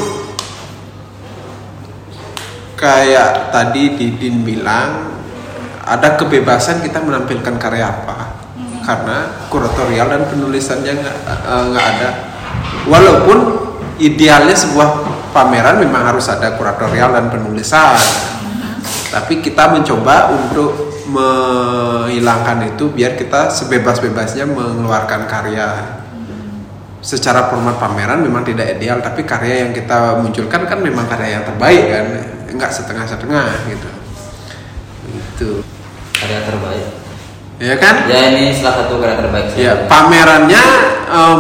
kayak 2.79 3.51
tadi 3.51 3.97
Didin 3.97 4.45
bilang 4.45 5.15
ada 5.85 6.17
kebebasan 6.17 6.81
kita 6.81 7.01
menampilkan 7.01 7.57
karya 7.61 7.93
apa? 7.93 8.41
Karena 8.85 9.49
kuratorial 9.49 10.09
dan 10.13 10.23
penulisannya 10.29 10.93
nggak 11.01 11.17
eh, 11.25 11.65
nggak 11.73 11.87
ada. 11.97 12.11
Walaupun 12.89 13.39
idealnya 14.01 14.57
sebuah 14.57 14.89
pameran 15.33 15.81
memang 15.81 16.15
harus 16.15 16.29
ada 16.29 16.57
kuratorial 16.57 17.13
dan 17.13 17.27
penulisan. 17.29 17.97
Tapi 19.13 19.39
kita 19.39 19.71
mencoba 19.71 20.35
untuk 20.35 20.94
menghilangkan 21.09 22.75
itu 22.75 22.91
biar 22.93 23.17
kita 23.19 23.53
sebebas-bebasnya 23.53 24.49
mengeluarkan 24.49 25.29
karya. 25.29 26.01
Secara 27.05 27.53
format 27.53 27.77
pameran 27.77 28.25
memang 28.25 28.49
tidak 28.49 28.81
ideal 28.81 29.05
tapi 29.05 29.29
karya 29.29 29.69
yang 29.69 29.73
kita 29.77 30.25
munculkan 30.25 30.65
kan 30.65 30.81
memang 30.81 31.05
karya 31.05 31.41
yang 31.41 31.45
terbaik 31.45 31.85
kan 31.93 32.07
nggak 32.49 32.73
setengah-setengah 32.73 33.49
gitu. 33.69 33.91
Itu 35.13 35.49
karya 36.17 36.41
terbaik. 36.49 36.89
Ya 37.61 37.77
kan? 37.77 38.09
Ya 38.09 38.33
ini 38.33 38.57
salah 38.57 38.85
satu 38.85 38.99
karya 38.99 39.21
terbaik 39.21 39.47
saya. 39.53 39.61
ya 39.61 39.73
pamerannya 39.85 40.63
em, 41.13 41.39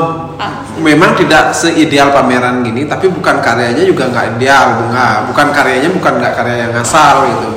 memang 0.82 1.14
tidak 1.14 1.54
seideal 1.54 2.10
pameran 2.10 2.66
gini 2.66 2.90
tapi 2.90 3.06
bukan 3.06 3.38
karyanya 3.38 3.84
juga 3.86 4.10
nggak 4.10 4.26
ideal 4.38 4.90
nggak 4.90 5.16
bukan 5.30 5.46
karyanya 5.54 5.90
bukan 5.94 6.12
nggak 6.18 6.34
karya 6.34 6.56
yang 6.66 6.72
asal 6.74 7.24
gitu 7.30 7.48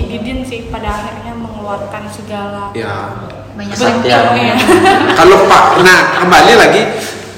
Didin 0.00 0.40
sih 0.46 0.72
pada 0.72 0.88
akhirnya 0.88 1.36
mengeluarkan 1.36 2.08
segala 2.08 2.72
ya. 2.72 3.28
banyak 3.52 3.76
bentuknya. 3.76 4.56
kalau 5.18 5.44
pak 5.44 5.64
nah 5.84 5.98
kembali 6.24 6.52
lagi 6.56 6.82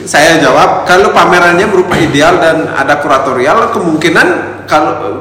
saya 0.07 0.39
jawab 0.39 0.87
kalau 0.87 1.11
pamerannya 1.11 1.67
berupa 1.67 1.99
ideal 1.99 2.39
dan 2.39 2.71
ada 2.71 3.01
kuratorial 3.01 3.73
kemungkinan 3.73 4.29
kalau 4.71 4.93
eh, 5.03 5.21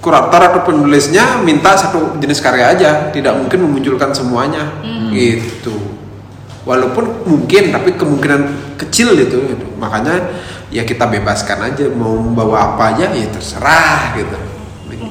kurator 0.00 0.40
atau 0.40 0.60
penulisnya 0.64 1.44
minta 1.44 1.76
satu 1.76 2.16
jenis 2.18 2.40
karya 2.40 2.72
aja 2.72 2.90
tidak 3.12 3.36
mungkin 3.36 3.68
memunculkan 3.68 4.10
semuanya. 4.16 4.80
Gitu. 5.12 5.76
Walaupun 6.64 7.28
mungkin 7.28 7.72
tapi 7.72 7.94
kemungkinan 7.96 8.74
kecil 8.80 9.12
itu 9.16 9.36
gitu. 9.52 9.66
makanya 9.76 10.40
ya 10.72 10.84
kita 10.88 11.04
bebaskan 11.04 11.72
aja 11.72 11.84
mau 11.92 12.16
membawa 12.16 12.74
apa 12.74 12.96
aja 12.96 13.12
ya 13.12 13.28
terserah 13.28 14.16
gitu 14.16 14.49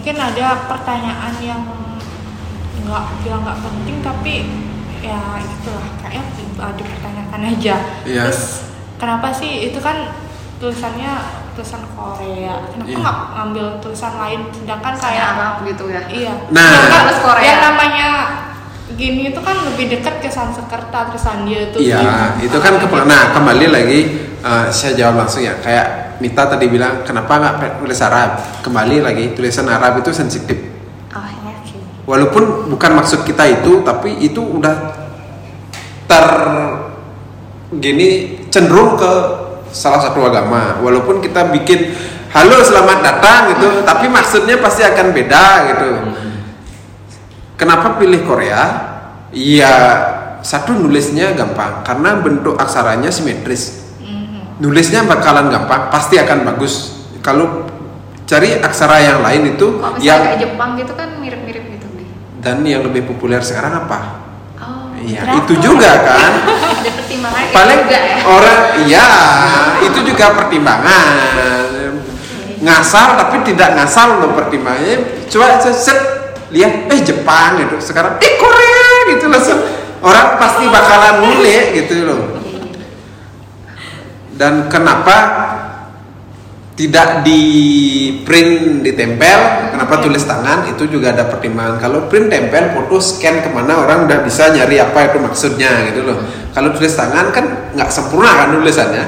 mungkin 0.09 0.25
ada 0.25 0.65
pertanyaan 0.65 1.37
yang 1.37 1.61
nggak 2.81 3.05
bilang 3.21 3.45
nggak 3.45 3.61
penting 3.61 3.97
tapi 4.01 4.35
ya 5.05 5.37
itulah 5.37 5.85
kayak 6.01 6.25
dipertanyakan 6.73 7.41
aja 7.53 7.75
Iya. 8.09 8.25
terus 8.25 8.65
kenapa 8.97 9.29
sih 9.29 9.69
itu 9.69 9.77
kan 9.77 10.09
tulisannya 10.57 11.13
tulisan 11.53 11.85
Korea 11.93 12.57
kenapa 12.73 12.89
Iya. 12.89 12.97
nggak 13.05 13.17
ngambil 13.37 13.65
tulisan 13.85 14.13
lain 14.17 14.49
sedangkan 14.49 14.93
kayak 14.97 15.13
kayak 15.13 15.25
Arab 15.37 15.55
gitu 15.69 15.83
ya 15.93 16.01
iya 16.09 16.33
Nah. 16.49 16.65
Sedangkan 16.73 17.17
Korea. 17.21 17.45
yang 17.45 17.59
namanya 17.69 18.09
gini 18.97 19.29
itu 19.29 19.39
kan 19.41 19.57
lebih 19.69 19.85
dekat 19.97 20.21
ke 20.23 20.29
Sanskerta 20.31 21.13
tulisan 21.13 21.45
dia 21.45 21.69
tuh 21.69 21.77
Iya, 21.81 21.99
gini. 22.37 22.49
itu 22.49 22.57
kan 22.57 22.73
ke 22.81 22.87
nah 23.05 23.33
kembali 23.37 23.67
lagi 23.69 23.99
eh, 24.41 24.65
saya 24.73 24.97
jawab 24.97 25.25
langsung 25.25 25.45
ya 25.45 25.57
kayak 25.61 26.09
Mita 26.19 26.51
tadi 26.51 26.67
bilang 26.67 27.07
kenapa 27.07 27.39
nggak 27.39 27.79
tulis 27.79 27.95
Arab? 28.03 28.43
Kembali 28.59 28.99
lagi 28.99 29.31
tulisan 29.31 29.71
Arab 29.71 30.03
itu 30.03 30.11
sensitif. 30.11 30.59
oh 31.15 31.23
ya 31.23 31.55
Oke. 31.63 31.79
Walaupun 32.03 32.67
bukan 32.67 32.91
maksud 32.99 33.23
kita 33.23 33.47
itu, 33.47 33.79
tapi 33.87 34.19
itu 34.19 34.43
udah 34.43 34.99
ter 36.03 36.27
gini 37.79 38.35
cenderung 38.51 38.99
ke 38.99 39.11
salah 39.71 40.03
satu 40.03 40.27
agama. 40.27 40.83
Walaupun 40.83 41.23
kita 41.23 41.47
bikin 41.55 41.95
halo 42.35 42.59
selamat 42.67 42.99
datang 42.99 43.55
gitu, 43.55 43.79
tapi 43.87 44.11
maksudnya 44.11 44.59
pasti 44.59 44.83
akan 44.83 45.15
beda 45.15 45.45
gitu. 45.71 45.89
Kenapa 47.59 47.99
pilih 47.99 48.23
Korea? 48.23 48.61
Iya, 49.35 49.75
satu 50.39 50.79
nulisnya 50.79 51.35
gampang 51.35 51.83
karena 51.83 52.23
bentuk 52.23 52.55
aksaranya 52.55 53.11
simetris. 53.11 53.91
Nulisnya 54.63 55.03
bakalan 55.03 55.51
gampang, 55.51 55.91
pasti 55.91 56.15
akan 56.15 56.47
bagus. 56.47 57.03
Kalau 57.19 57.67
cari 58.23 58.55
aksara 58.63 59.03
yang 59.03 59.19
lain 59.19 59.57
itu 59.57 59.75
misalnya 59.75 60.05
yang 60.05 60.21
kayak 60.21 60.39
Jepang 60.39 60.69
gitu 60.77 60.93
kan 60.93 61.09
mirip-mirip 61.17 61.63
gitu 61.65 61.87
dan 62.45 62.61
yang 62.61 62.85
lebih 62.85 63.09
populer 63.09 63.41
sekarang 63.41 63.73
apa? 63.73 64.21
oh 64.61 64.93
Iya, 65.01 65.25
Drakor. 65.25 65.39
itu 65.41 65.53
juga 65.65 65.91
kan. 66.05 66.31
ada 66.79 66.91
pertimbangan 66.93 67.41
kayak 67.41 67.55
Paling 67.57 67.79
juga 67.83 67.97
ya 67.99 68.15
orang 68.29 68.59
iya, 68.85 69.07
itu 69.83 69.99
juga 70.05 70.25
pertimbangan. 70.37 71.91
Ngasal 72.59 73.07
tapi 73.15 73.37
tidak 73.47 73.69
ngasal 73.79 74.19
loh 74.19 74.31
pertimbangannya. 74.35 75.25
Coba 75.31 75.59
set 75.63 76.18
lihat 76.53 76.89
eh 76.89 76.99
Jepang 77.01 77.61
gitu. 77.61 77.77
Sekarang 77.81 78.17
eh 78.21 78.33
Korea 78.37 79.15
gitu 79.15 79.25
langsung. 79.29 79.59
Orang 79.99 80.39
pasti 80.39 80.63
bakalan 80.71 81.15
ngulik 81.23 81.65
gitu 81.75 82.07
loh. 82.07 82.21
Dan 84.39 84.71
kenapa 84.71 85.15
tidak 86.79 87.27
di 87.27 87.43
print 88.23 88.87
ditempel 88.87 89.67
kenapa 89.75 89.99
tulis 89.99 90.23
tangan 90.23 90.63
itu 90.71 90.87
juga 90.87 91.11
ada 91.11 91.27
pertimbangan 91.27 91.75
kalau 91.75 92.07
print 92.07 92.31
tempel 92.31 92.71
foto 92.71 93.03
scan 93.03 93.43
ke 93.43 93.51
mana 93.51 93.83
orang 93.83 94.07
udah 94.07 94.23
bisa 94.23 94.47
nyari 94.55 94.79
apa 94.79 95.11
itu 95.11 95.19
maksudnya 95.19 95.91
gitu 95.91 96.07
loh 96.07 96.23
kalau 96.55 96.71
tulis 96.71 96.95
tangan 96.95 97.35
kan 97.35 97.75
nggak 97.75 97.91
sempurna 97.91 98.31
kan 98.31 98.55
tulisannya 98.55 99.05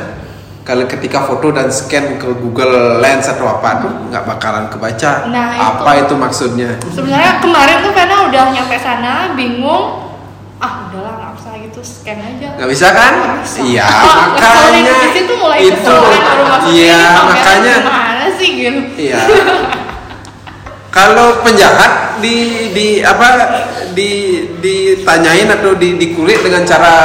kalau 0.61 0.85
ketika 0.85 1.25
foto 1.25 1.49
dan 1.49 1.67
scan 1.67 2.15
ke 2.15 2.29
Google 2.37 3.01
Lens 3.01 3.25
atau 3.25 3.49
apa 3.49 3.81
tuh 3.81 3.91
nggak 4.07 4.23
bakalan 4.25 4.65
kebaca 4.69 5.25
Nah, 5.27 5.57
apa 5.57 5.89
itu. 5.97 6.05
itu 6.05 6.15
maksudnya. 6.15 6.69
Sebenarnya 6.87 7.41
kemarin 7.41 7.81
tuh 7.81 7.91
Vena 7.91 8.29
udah 8.29 8.43
nyampe 8.49 8.77
sana 8.77 9.33
bingung. 9.33 10.13
Ah 10.61 10.85
udahlah 10.85 11.17
nggak 11.17 11.31
usah 11.33 11.51
gitu 11.57 11.81
scan 11.81 12.21
aja. 12.21 12.53
Nggak 12.53 12.69
bisa 12.69 12.87
kan? 12.93 13.13
Iya 13.57 13.87
Oh, 13.89 14.15
makanya 14.37 14.93
di 14.95 15.09
situ 15.11 15.33
mulai 15.33 15.59
itu. 15.65 15.95
iya 16.69 17.01
makanya. 17.25 17.75
gimana 17.81 18.25
sih 18.37 18.49
gitu? 18.53 18.79
Iya. 19.01 19.19
Kalau 20.91 21.39
penjahat 21.39 22.19
di 22.19 22.35
di 22.75 22.87
apa 22.99 23.27
di 23.95 24.11
ditanyain 24.59 25.47
atau 25.49 25.71
di 25.73 25.95
dikulik 25.95 26.43
dengan 26.43 26.67
cara 26.67 26.95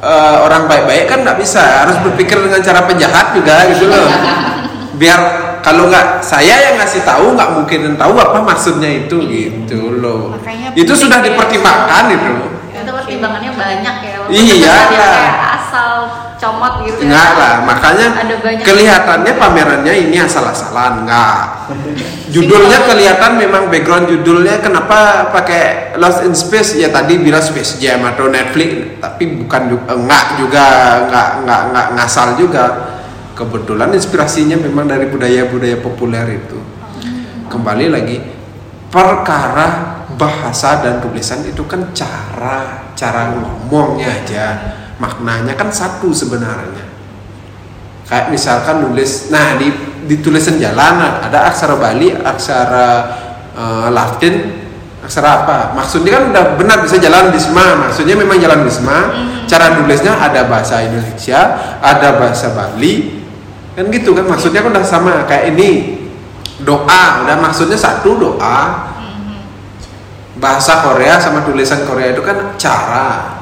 eh, 0.00 0.36
orang 0.40 0.66
baik-baik 0.66 1.06
kan 1.06 1.22
nggak 1.22 1.38
bisa. 1.38 1.84
Harus 1.86 1.96
berpikir 2.02 2.40
dengan 2.40 2.60
cara 2.64 2.84
penjahat 2.84 3.36
juga 3.36 3.68
gitu 3.70 3.88
loh. 3.88 4.08
Biar 5.00 5.20
kalau 5.60 5.88
nggak 5.88 6.24
saya 6.24 6.72
yang 6.72 6.80
ngasih 6.80 7.04
tahu 7.04 7.36
nggak 7.36 7.50
mungkin 7.56 7.94
tahu 7.96 8.16
apa 8.16 8.38
maksudnya 8.40 8.90
itu 9.06 9.16
gitu 9.28 10.00
loh. 10.00 10.36
Makanya 10.36 10.72
itu 10.76 10.92
sudah 10.92 11.20
ya. 11.20 11.24
dipertimbangkan 11.30 12.04
itu 12.12 12.60
itu 12.80 12.92
pertimbangannya 12.96 13.52
banyak 13.54 13.96
ya 14.02 14.16
Iya 14.30 14.74
asal 15.70 15.92
comot 16.34 16.82
gitu 16.82 17.06
ya. 17.06 17.14
Enggak 17.14 17.30
lah, 17.38 17.54
makanya 17.62 18.06
Ada 18.26 18.36
banyak- 18.42 18.66
kelihatannya 18.66 19.32
pamerannya 19.38 19.94
ini 19.94 20.16
asal-asalan, 20.18 21.06
enggak. 21.06 21.70
Judulnya 22.34 22.86
kelihatan 22.86 23.38
memang 23.38 23.70
background 23.70 24.06
judulnya 24.06 24.62
kenapa 24.62 25.30
pakai 25.34 25.94
Lost 25.98 26.22
in 26.22 26.34
Space 26.34 26.78
ya 26.78 26.86
tadi 26.90 27.18
bilang 27.18 27.42
Space 27.42 27.78
Jam 27.78 28.02
atau 28.06 28.30
Netflix, 28.30 29.02
tapi 29.02 29.34
bukan 29.38 29.62
juga 29.66 29.94
enggak 29.94 30.24
juga 30.38 30.64
enggak 31.06 31.28
enggak 31.42 31.60
enggak 31.70 31.86
ngasal 31.98 32.28
juga. 32.38 32.64
Kebetulan 33.34 33.90
inspirasinya 33.90 34.54
memang 34.60 34.86
dari 34.86 35.10
budaya-budaya 35.10 35.80
populer 35.82 36.38
itu. 36.38 36.58
Kembali 37.50 37.86
lagi 37.90 38.20
perkara 38.94 39.98
bahasa 40.14 40.78
dan 40.84 41.02
tulisan 41.02 41.42
itu 41.42 41.66
kan 41.66 41.90
cara 41.90 42.90
cara 42.94 43.32
ngomongnya 43.32 44.06
aja 44.22 44.46
maknanya 45.00 45.56
kan 45.56 45.72
satu 45.72 46.12
sebenarnya. 46.12 46.86
Kayak 48.06 48.26
misalkan 48.30 48.84
nulis 48.84 49.32
nah 49.32 49.56
di 49.56 49.72
di 50.04 50.20
tulisan 50.20 50.60
jalan 50.60 51.00
ada 51.00 51.48
aksara 51.48 51.74
Bali 51.80 52.12
aksara 52.12 52.88
eh, 53.56 53.88
Latin 53.88 54.34
aksara 55.00 55.42
apa? 55.42 55.58
Maksudnya 55.72 56.20
kan 56.20 56.24
udah 56.30 56.44
benar 56.60 56.78
bisa 56.84 57.00
jalan 57.00 57.32
Bisma 57.32 57.88
maksudnya 57.88 58.14
memang 58.14 58.36
jalan 58.36 58.62
Bisma 58.62 58.98
cara 59.48 59.80
nulisnya 59.80 60.14
ada 60.14 60.46
bahasa 60.46 60.84
Indonesia 60.84 61.40
ada 61.80 62.20
bahasa 62.20 62.52
Bali 62.52 63.20
kan 63.80 63.88
gitu 63.88 64.12
kan? 64.12 64.28
Maksudnya 64.28 64.60
kan 64.60 64.76
udah 64.76 64.84
sama 64.84 65.24
kayak 65.24 65.56
ini. 65.56 65.96
Doa 66.60 67.24
udah 67.24 67.40
maksudnya 67.40 67.80
satu 67.80 68.20
doa. 68.20 68.92
Bahasa 70.36 70.84
Korea 70.84 71.16
sama 71.16 71.44
tulisan 71.44 71.88
Korea 71.88 72.12
itu 72.12 72.20
kan 72.20 72.56
cara 72.60 73.39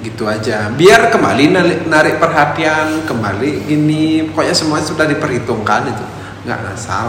gitu 0.00 0.24
aja. 0.24 0.72
Biar 0.72 1.12
kembali 1.12 1.44
narik, 1.52 1.80
narik 1.86 2.14
perhatian 2.16 3.04
kembali 3.04 3.68
gini. 3.68 4.24
Pokoknya 4.32 4.56
semuanya 4.56 4.86
sudah 4.88 5.06
diperhitungkan 5.08 5.92
itu. 5.92 6.04
Nggak 6.48 6.58
ngasal 6.64 7.08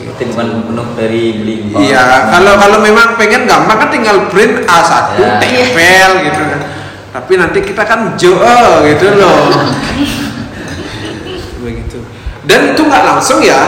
pertimbangan 0.00 0.64
penuh 0.64 0.88
dari 0.96 1.24
beli 1.36 1.54
iya 1.76 2.32
kalau 2.32 2.56
kalau 2.56 2.78
memang 2.80 3.20
pengen 3.20 3.44
gampang 3.44 3.84
kan 3.84 3.88
tinggal 3.92 4.16
print 4.32 4.64
A1 4.64 5.20
Ya. 5.20 5.36
tempel 5.40 6.10
gitu 6.24 6.40
kan. 6.40 6.60
Tapi 7.10 7.32
nanti 7.36 7.58
kita 7.60 7.82
kan 7.84 8.14
jo 8.14 8.38
gitu 8.86 9.06
loh. 9.18 9.50
Begitu. 11.64 11.98
Dan 12.46 12.72
itu 12.72 12.82
nggak 12.86 13.02
langsung 13.02 13.42
ya. 13.42 13.60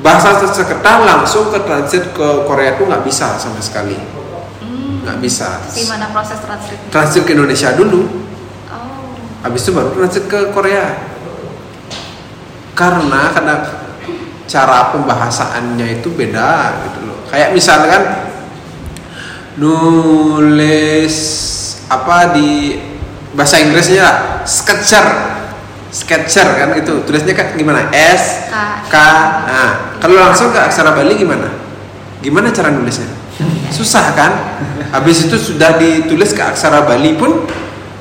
Bahasa 0.00 0.40
Sanskerta 0.40 1.04
langsung 1.04 1.52
ke 1.52 1.58
transit 1.66 2.14
ke 2.16 2.28
Korea 2.46 2.78
itu 2.78 2.86
nggak 2.86 3.04
bisa 3.04 3.36
sama 3.36 3.60
sekali 3.60 3.98
nggak 5.06 5.22
bisa. 5.22 5.62
Gimana 5.70 6.10
proses 6.10 6.42
translate 6.42 6.90
transit 6.90 7.22
ke 7.22 7.38
Indonesia 7.38 7.70
dulu. 7.78 8.26
Oh. 8.66 9.14
Habis 9.46 9.62
itu 9.62 9.70
baru 9.70 9.94
transit 9.94 10.26
ke 10.26 10.50
Korea. 10.50 11.14
Karena 12.74 13.30
karena 13.30 13.54
cara 14.50 14.90
pembahasannya 14.90 16.02
itu 16.02 16.10
beda 16.10 16.74
gitu 16.90 17.06
loh. 17.06 17.22
Kayak 17.30 17.54
misalkan 17.54 18.02
nulis 19.62 21.14
apa 21.86 22.34
di 22.34 22.82
bahasa 23.38 23.62
Inggrisnya 23.62 24.02
lah, 24.02 24.16
sketcher. 24.42 25.06
Sketcher 25.86 26.44
kan 26.58 26.74
itu 26.74 27.06
tulisnya 27.06 27.32
kan 27.32 27.54
gimana? 27.54 27.88
S 27.94 28.50
K. 28.50 28.54
K. 28.90 28.96
Nah 29.46 29.70
kalau 30.02 30.18
langsung 30.18 30.50
ke 30.50 30.58
aksara 30.58 30.92
Bali 30.92 31.14
gimana? 31.14 31.46
Gimana 32.20 32.50
cara 32.50 32.74
nulisnya 32.74 33.06
susah 33.70 34.12
kan? 34.14 34.32
Habis 34.94 35.30
itu 35.30 35.36
sudah 35.36 35.76
ditulis 35.76 36.30
ke 36.32 36.42
aksara 36.42 36.86
Bali 36.86 37.14
pun 37.18 37.46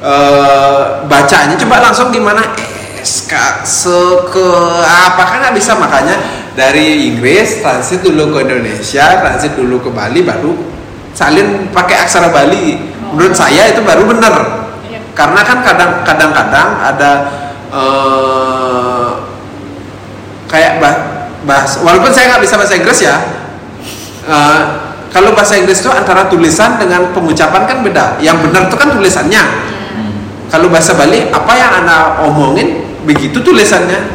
eh, 0.03 0.81
bacanya 1.09 1.57
coba 1.59 1.81
langsung 1.81 2.09
gimana? 2.13 2.41
S 3.01 3.29
K 3.29 3.33
se 3.65 3.99
ke 4.33 4.47
apa? 4.81 5.21
Kan 5.25 5.37
nggak 5.45 5.55
bisa 5.57 5.77
makanya 5.77 6.17
dari 6.57 7.11
Inggris 7.13 7.61
transit 7.61 8.01
dulu 8.01 8.33
ke 8.33 8.49
Indonesia 8.49 9.05
transit 9.21 9.53
dulu 9.53 9.81
ke 9.81 9.89
Bali 9.93 10.25
baru 10.25 10.57
salin 11.13 11.69
pakai 11.69 12.05
aksara 12.05 12.33
Bali. 12.33 12.79
Menurut 13.13 13.37
saya 13.37 13.71
itu 13.71 13.79
baru 13.85 14.03
benar. 14.09 14.65
Iya. 14.85 14.99
karena 15.15 15.41
kan 15.41 15.57
kadang 15.63 15.91
kadang-kadang 16.03 16.69
ada 16.83 17.11
eh, 17.71 19.11
kayak 20.51 20.77
bah, 20.83 20.95
bahas 21.47 21.79
walaupun 21.81 22.11
saya 22.13 22.35
nggak 22.35 22.43
bisa 22.45 22.55
bahasa 22.59 22.75
Inggris 22.77 22.99
ya 23.01 23.17
eh, 24.27 24.61
kalau 25.15 25.31
bahasa 25.31 25.55
Inggris 25.55 25.79
itu 25.79 25.87
antara 25.87 26.27
tulisan 26.27 26.75
dengan 26.75 27.15
pengucapan 27.15 27.63
kan 27.63 27.79
beda. 27.79 28.19
Yang 28.19 28.51
benar 28.51 28.67
itu 28.67 28.75
kan 28.75 28.91
tulisannya. 28.91 29.43
Kalau 30.51 30.67
bahasa 30.67 30.91
Bali 30.91 31.31
apa 31.31 31.55
yang 31.55 31.71
anda 31.71 32.19
omongin 32.27 32.83
begitu 33.07 33.39
tulisannya. 33.39 34.11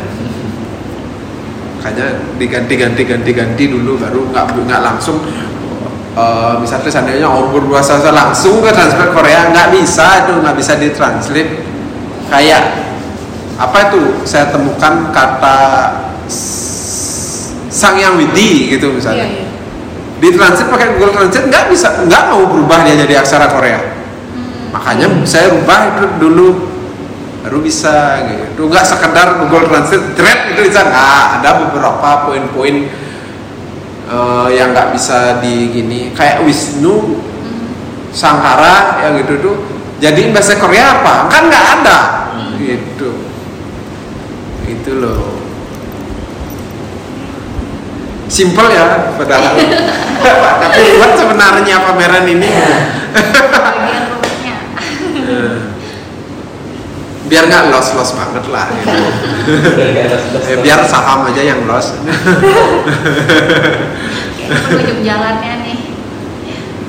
Makanya 1.80 2.36
diganti-ganti 2.36 3.08
ganti-ganti 3.08 3.72
dulu 3.72 3.96
baru 3.96 4.28
nggak 4.28 4.44
nggak 4.68 4.80
langsung. 4.84 5.24
Eh, 6.12 6.54
misalnya 6.60 6.92
seandainya 6.92 7.32
ombur 7.32 7.64
bahasa 7.64 7.96
langsung 8.12 8.60
ke 8.60 8.68
translate 8.68 9.16
Korea 9.16 9.48
nggak 9.56 9.80
bisa 9.80 10.28
itu 10.28 10.36
nggak 10.36 10.56
bisa 10.60 10.76
ditranslate. 10.76 11.64
Kayak 12.28 12.76
apa 13.56 13.88
itu? 13.88 14.20
Saya 14.28 14.52
temukan 14.52 15.08
kata 15.16 15.56
sang 17.72 17.96
yang 17.96 18.20
widi 18.20 18.76
gitu 18.76 18.92
Iya, 18.92 18.96
misalnya 19.00 19.26
iya. 19.32 19.49
Ditranslate 20.20 20.68
pakai 20.68 20.88
Google 20.94 21.12
Translate 21.16 21.48
nggak 21.48 21.64
bisa 21.72 21.88
nggak 22.04 22.22
mau 22.28 22.44
berubah 22.46 22.84
dia 22.84 22.94
jadi 23.08 23.24
aksara 23.24 23.48
Korea. 23.48 23.80
Makanya 24.70 25.26
saya 25.26 25.50
rubah 25.50 25.96
itu 25.96 26.04
dulu 26.20 26.46
baru 27.40 27.58
bisa 27.64 28.22
gitu. 28.28 28.68
Nggak 28.68 28.86
sekedar 28.86 29.40
Google 29.42 29.66
Translate 29.66 30.06
thread 30.14 30.40
itu 30.54 30.60
bisa. 30.68 30.84
Nggak 30.86 31.08
ada 31.40 31.50
beberapa 31.66 32.10
poin-poin 32.28 32.86
eh, 34.06 34.48
yang 34.54 34.76
nggak 34.76 34.92
bisa 34.94 35.40
di 35.40 35.72
gini. 35.72 36.12
Kayak 36.12 36.44
Wisnu 36.44 37.18
Sangkara 38.12 39.02
yang 39.02 39.18
gitu 39.24 39.34
tuh. 39.40 39.56
Jadi 40.00 40.32
bahasa 40.32 40.56
Korea 40.60 41.00
apa? 41.00 41.28
Kan 41.32 41.48
nggak 41.48 41.66
ada. 41.80 41.98
Gitu. 42.60 43.10
Itu 44.68 44.90
loh 45.00 45.49
simple 48.30 48.70
ya 48.70 49.10
padahal. 49.18 49.58
Tapi 50.62 50.82
buat 51.02 51.12
sebenarnya 51.18 51.76
pameran 51.82 52.24
ini. 52.30 52.48
Bagian 53.50 54.02
rumitnya 54.14 54.56
biar 57.30 57.46
nggak 57.46 57.70
los 57.70 57.94
los 57.94 58.10
banget 58.18 58.42
lah 58.50 58.66
gitu. 58.74 58.90
Eh, 60.50 60.58
biar 60.62 60.82
saham 60.86 61.30
aja 61.30 61.42
yang 61.42 61.62
los. 61.66 61.94
Penunjuk 64.50 64.98
jalannya 65.06 65.52
nih. 65.62 65.78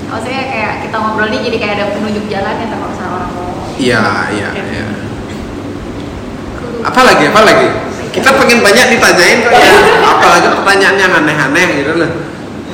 Maksudnya 0.09 0.43
kayak 0.49 0.73
kita 0.85 0.97
ngobrol 0.97 1.29
nih 1.29 1.39
jadi 1.45 1.57
kayak 1.61 1.73
ada 1.77 1.85
penunjuk 1.93 2.25
jalannya 2.25 2.65
sama 2.67 2.85
orang 3.17 3.31
ngomong 3.31 3.51
iya 3.81 4.29
iya 4.33 4.49
iya. 4.53 4.85
Apa 6.81 7.01
lagi 7.05 7.25
apa 7.29 7.41
lagi 7.45 7.67
kita 8.11 8.29
pengen 8.35 8.59
banyak 8.59 8.85
ditanyain 8.95 9.39
kok 9.47 9.55
ya. 9.55 9.73
Apalagi 10.03 10.47
pertanyaan 10.51 10.97
yang 10.99 11.11
aneh-aneh 11.15 11.67
gitu 11.79 11.91
loh. 11.95 12.11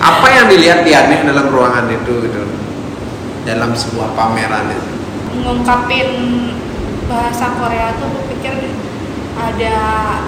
Apa 0.02 0.28
yang 0.34 0.46
dilihat 0.50 0.82
di 0.82 0.92
aneh 0.94 1.22
dalam 1.26 1.50
ruangan 1.50 1.86
itu 1.90 2.14
gitu? 2.26 2.42
Dalam 3.46 3.72
sebuah 3.78 4.18
pameran 4.18 4.74
itu. 4.74 4.90
Ngungkapin 5.46 6.10
bahasa 7.06 7.54
Korea 7.56 7.94
tuh 8.02 8.10
aku 8.10 8.22
pikir 8.36 8.54
ada 9.38 9.76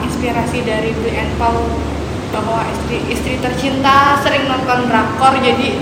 inspirasi 0.05 0.62
dari 0.64 0.93
Bli 0.93 1.12
and 1.18 1.34
Paul 1.41 1.66
bahwa 2.30 2.62
istri 2.70 3.01
istri 3.10 3.41
tercinta 3.41 4.22
sering 4.22 4.45
nonton 4.45 4.86
drakor 4.86 5.34
jadi 5.41 5.82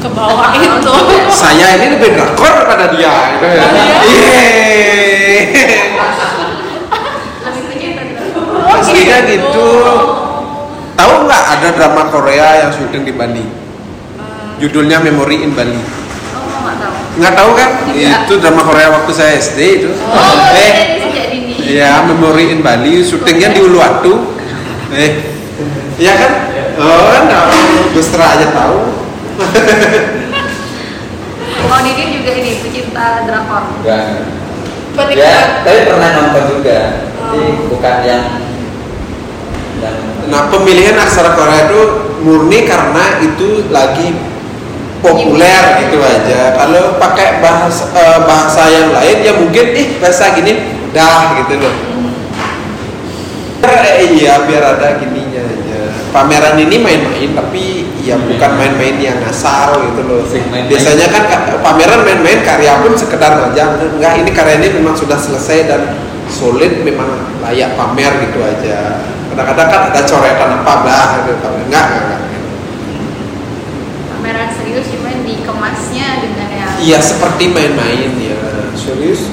ke 0.00 0.08
bawah 0.08 0.56
itu. 0.56 0.94
Saya 1.28 1.76
ini 1.76 2.00
lebih 2.00 2.16
drakor 2.16 2.64
daripada 2.64 2.88
dia. 2.96 3.12
Gitu 3.36 3.46
ya. 3.46 3.64
iya? 4.08 4.44
Lebih 8.64 8.80
tercinta 8.80 8.96
gitu 8.96 9.04
Aslinya 9.04 9.18
gitu. 9.28 9.68
Tahu 10.94 11.12
nggak 11.26 11.44
ada 11.58 11.68
drama 11.74 12.02
Korea 12.08 12.48
yang 12.64 12.70
syuting 12.72 13.02
di 13.02 13.12
Bali? 13.12 13.44
Judulnya 14.62 15.02
Memory 15.02 15.42
in 15.42 15.52
Bali. 15.52 15.74
oh 15.74 15.82
nggak 16.62 16.76
tahu 16.78 16.94
Nggak 17.18 17.34
tahu 17.34 17.50
kan? 17.58 17.70
Iya. 17.90 18.10
Itu 18.24 18.34
drama 18.38 18.62
Korea 18.62 18.88
waktu 18.94 19.12
saya 19.12 19.32
SD 19.36 19.58
itu. 19.82 19.90
oh 19.90 20.32
eh, 20.54 20.70
jadi 20.72 20.94
sejak 21.02 21.26
dini 21.30 21.54
ya 21.66 22.02
Memory 22.06 22.54
in 22.54 22.60
Bali, 22.62 23.02
syutingnya 23.02 23.52
di 23.52 23.60
Uluwatu. 23.60 24.34
Eh, 24.94 25.10
iya 25.98 26.14
kan? 26.14 26.32
Oh, 26.78 27.06
kan 27.10 27.24
Gustra 27.94 28.38
aja 28.38 28.50
tahu. 28.50 28.78
mau 31.64 31.80
Didin 31.82 32.08
juga 32.14 32.30
ini 32.38 32.50
pecinta 32.62 33.26
drakor 33.26 33.62
Enggak. 33.82 34.30
Ya, 35.10 35.66
tapi 35.66 35.90
pernah 35.90 36.08
nonton 36.14 36.44
juga. 36.54 36.78
Tapi 37.02 37.34
Oh. 37.34 37.66
bukan 37.72 37.96
yang 38.06 38.22
Nah, 40.26 40.48
pemilihan 40.48 40.96
aksara 40.96 41.36
Korea 41.36 41.68
itu 41.68 41.80
murni 42.24 42.64
karena 42.64 43.20
itu 43.20 43.68
lagi 43.68 44.16
populer 45.00 45.84
gitu 45.84 46.00
aja. 46.00 46.56
Kalau 46.56 46.96
pakai 46.96 47.44
bahasa 47.44 47.92
eh, 47.92 48.18
bahasa 48.24 48.62
yang 48.68 48.88
lain 48.92 49.16
ya 49.20 49.32
mungkin 49.36 49.66
ih 49.76 49.88
bahasa 50.00 50.32
gini 50.32 50.64
dah 50.96 51.44
gitu 51.44 51.60
loh. 51.60 51.74
Eh, 53.64 54.20
iya 54.20 54.44
biar 54.44 54.76
ada 54.76 55.00
gininya 55.00 55.40
aja. 55.40 55.80
Pameran 56.12 56.60
ini 56.60 56.76
main-main 56.78 57.32
tapi 57.32 57.88
ya 58.04 58.14
bukan 58.16 58.50
main-main 58.60 58.96
yang 59.00 59.20
asal 59.24 59.80
gitu 59.80 60.00
loh. 60.04 60.20
Main-main. 60.24 60.68
Biasanya 60.68 61.06
kan 61.08 61.22
ka- 61.28 61.60
pameran 61.60 62.00
main-main 62.04 62.40
karya 62.44 62.80
pun 62.80 62.92
sekedar 62.92 63.52
aja. 63.52 63.76
Enggak 63.76 64.20
ini 64.20 64.30
karya 64.32 64.56
ini 64.60 64.68
memang 64.80 64.96
sudah 64.96 65.16
selesai 65.16 65.68
dan 65.68 65.80
solid 66.28 66.80
memang 66.84 67.08
layak 67.40 67.72
pamer 67.76 68.12
gitu 68.28 68.40
aja. 68.40 69.00
Kadang-kadang 69.34 69.66
kan 69.66 69.80
ada 69.90 70.00
coretan 70.06 70.50
apa 70.62 70.74
lah 70.86 71.08
gitu. 71.26 71.48
Enggak, 71.66 71.84
enggak, 71.90 72.02
enggak. 72.06 72.20
pameran 74.14 74.50
serius 74.54 74.86
cuman 74.94 75.26
dikemasnya 75.26 76.08
dengan 76.22 76.48
yang 76.54 76.70
Iya 76.78 76.98
seperti 77.02 77.50
main-main 77.50 78.14
ya. 78.14 78.38
Serius. 78.78 79.26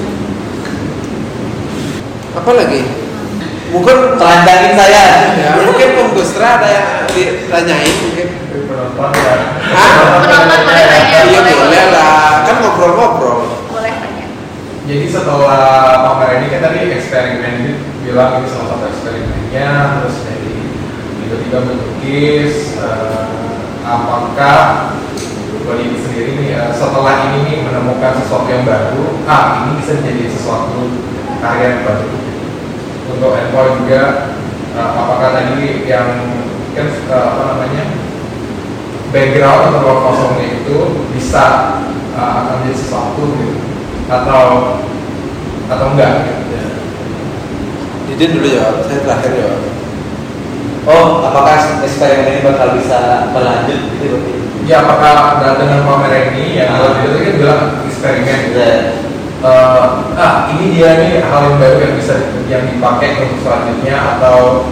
Apa 2.34 2.50
lagi? 2.50 2.82
Mungkin 3.70 4.18
telanjangin 4.18 4.74
saya. 4.74 5.06
ya, 5.38 5.50
mungkin 5.70 5.88
Om 5.94 6.08
Gustra 6.18 6.58
ada 6.58 6.66
yang 6.66 6.88
ditanyain 7.06 7.94
mungkin. 8.02 8.28
penonton 8.50 9.10
ya 9.14 9.34
Hah? 9.70 9.92
Penonton 10.18 10.60
boleh 10.66 10.84
tanya, 10.90 11.18
Iya 11.30 11.40
boleh 11.46 11.84
lah, 11.94 12.42
kan 12.42 12.56
ngobrol-ngobrol. 12.58 13.51
Jadi 14.82 15.06
setelah 15.06 16.02
pamer 16.02 16.42
ini 16.42 16.46
kita 16.50 16.66
tadi 16.66 16.90
eksperimen 16.90 17.54
bilang 18.02 18.42
ini 18.42 18.46
salah 18.50 18.74
satu 18.74 18.84
eksperimennya 18.90 19.70
terus 20.02 20.16
dari 20.26 20.54
tiba-tiba 21.22 21.58
melukis 21.62 22.54
eh, 22.82 23.22
apakah 23.86 24.90
buat 25.62 25.78
ini 25.78 25.96
sendiri 26.02 26.30
nih 26.34 26.50
eh, 26.58 26.70
setelah 26.74 27.30
ini 27.30 27.38
nih 27.46 27.56
menemukan 27.62 28.18
sesuatu 28.26 28.50
yang 28.50 28.66
baru 28.66 29.22
ah 29.30 29.62
ini 29.62 29.78
bisa 29.78 30.02
menjadi 30.02 30.24
sesuatu 30.34 30.90
karya 31.38 31.66
yang 31.78 31.82
baru. 31.86 32.10
Untuk 33.14 33.30
Enpo 33.38 33.60
juga 33.86 34.02
eh, 34.74 34.90
apakah 34.98 35.30
tadi 35.30 35.86
yang 35.86 36.10
kan 36.74 36.88
eh, 36.90 37.24
apa 37.30 37.42
namanya 37.54 37.84
background 39.14 39.78
atau 39.78 39.94
kosongnya 40.08 40.64
itu 40.64 40.78
bisa 41.12 41.44
uh, 42.16 42.32
akan 42.40 42.64
menjadi 42.64 42.80
sesuatu 42.80 43.28
gitu 43.36 43.60
atau 44.10 44.78
atau 45.70 45.86
enggak. 45.94 46.42
Didin 48.10 48.36
dulu 48.36 48.48
ya, 48.50 48.82
saya 48.84 48.98
terakhir 49.00 49.32
ya. 49.40 49.50
Oh, 50.82 51.22
apakah 51.22 51.80
eksperimen 51.86 52.26
ini 52.26 52.40
bakal 52.42 52.74
bisa 52.74 53.30
berlanjut 53.30 53.78
gitu 53.94 54.04
berarti? 54.10 54.32
Ya 54.66 54.82
apakah 54.82 55.38
dengan 55.58 55.86
pamer 55.86 56.34
ini 56.34 56.58
yang 56.58 56.74
Ah. 56.74 56.78
kalau 56.78 57.02
itu 57.02 57.18
kan 57.22 57.34
bilang 57.38 57.62
eksperimen. 57.86 58.40
Ya. 58.52 58.70
Eh, 59.42 59.84
ah 60.14 60.46
ini 60.54 60.70
dia 60.70 61.02
nih 61.02 61.18
hal 61.18 61.50
yang 61.50 61.58
baru 61.58 61.78
yang 61.82 61.94
bisa 61.98 62.14
yang 62.46 62.62
dipakai 62.62 63.26
untuk 63.26 63.42
selanjutnya 63.42 63.98
atau 64.18 64.70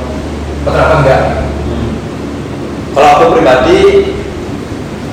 atau 0.63 0.71
ternyata 0.71 0.95
enggak 1.03 1.23
Hmm. 1.67 1.91
Kalau 2.95 3.09
aku 3.19 3.25
pribadi 3.35 3.81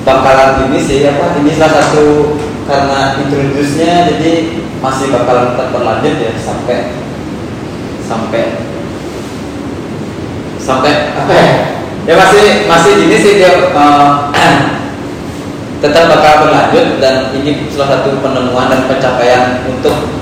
bakalan 0.06 0.70
ini 0.70 0.78
sih 0.78 1.06
apa 1.10 1.34
ini 1.42 1.50
salah 1.58 1.90
satu 1.90 2.38
karena 2.68 3.16
introduce-nya 3.24 4.12
jadi 4.12 4.60
masih 4.84 5.08
bakalan 5.08 5.56
tetap 5.56 5.68
berlanjut 5.72 6.14
ya 6.20 6.32
sampai 6.36 6.92
sampai 8.04 8.42
sampai 10.60 10.92
apa 11.16 11.32
ya? 11.32 11.48
Ya 12.08 12.14
masih 12.16 12.68
masih 12.68 12.92
gini 13.04 13.16
sih 13.20 13.32
dia 13.40 13.52
eh, 13.72 14.08
tetap 15.82 16.04
bakal 16.12 16.44
berlanjut 16.44 17.00
dan 17.00 17.32
ini 17.32 17.72
salah 17.72 17.98
satu 18.00 18.20
penemuan 18.20 18.68
dan 18.68 18.84
pencapaian 18.84 19.64
untuk 19.64 20.12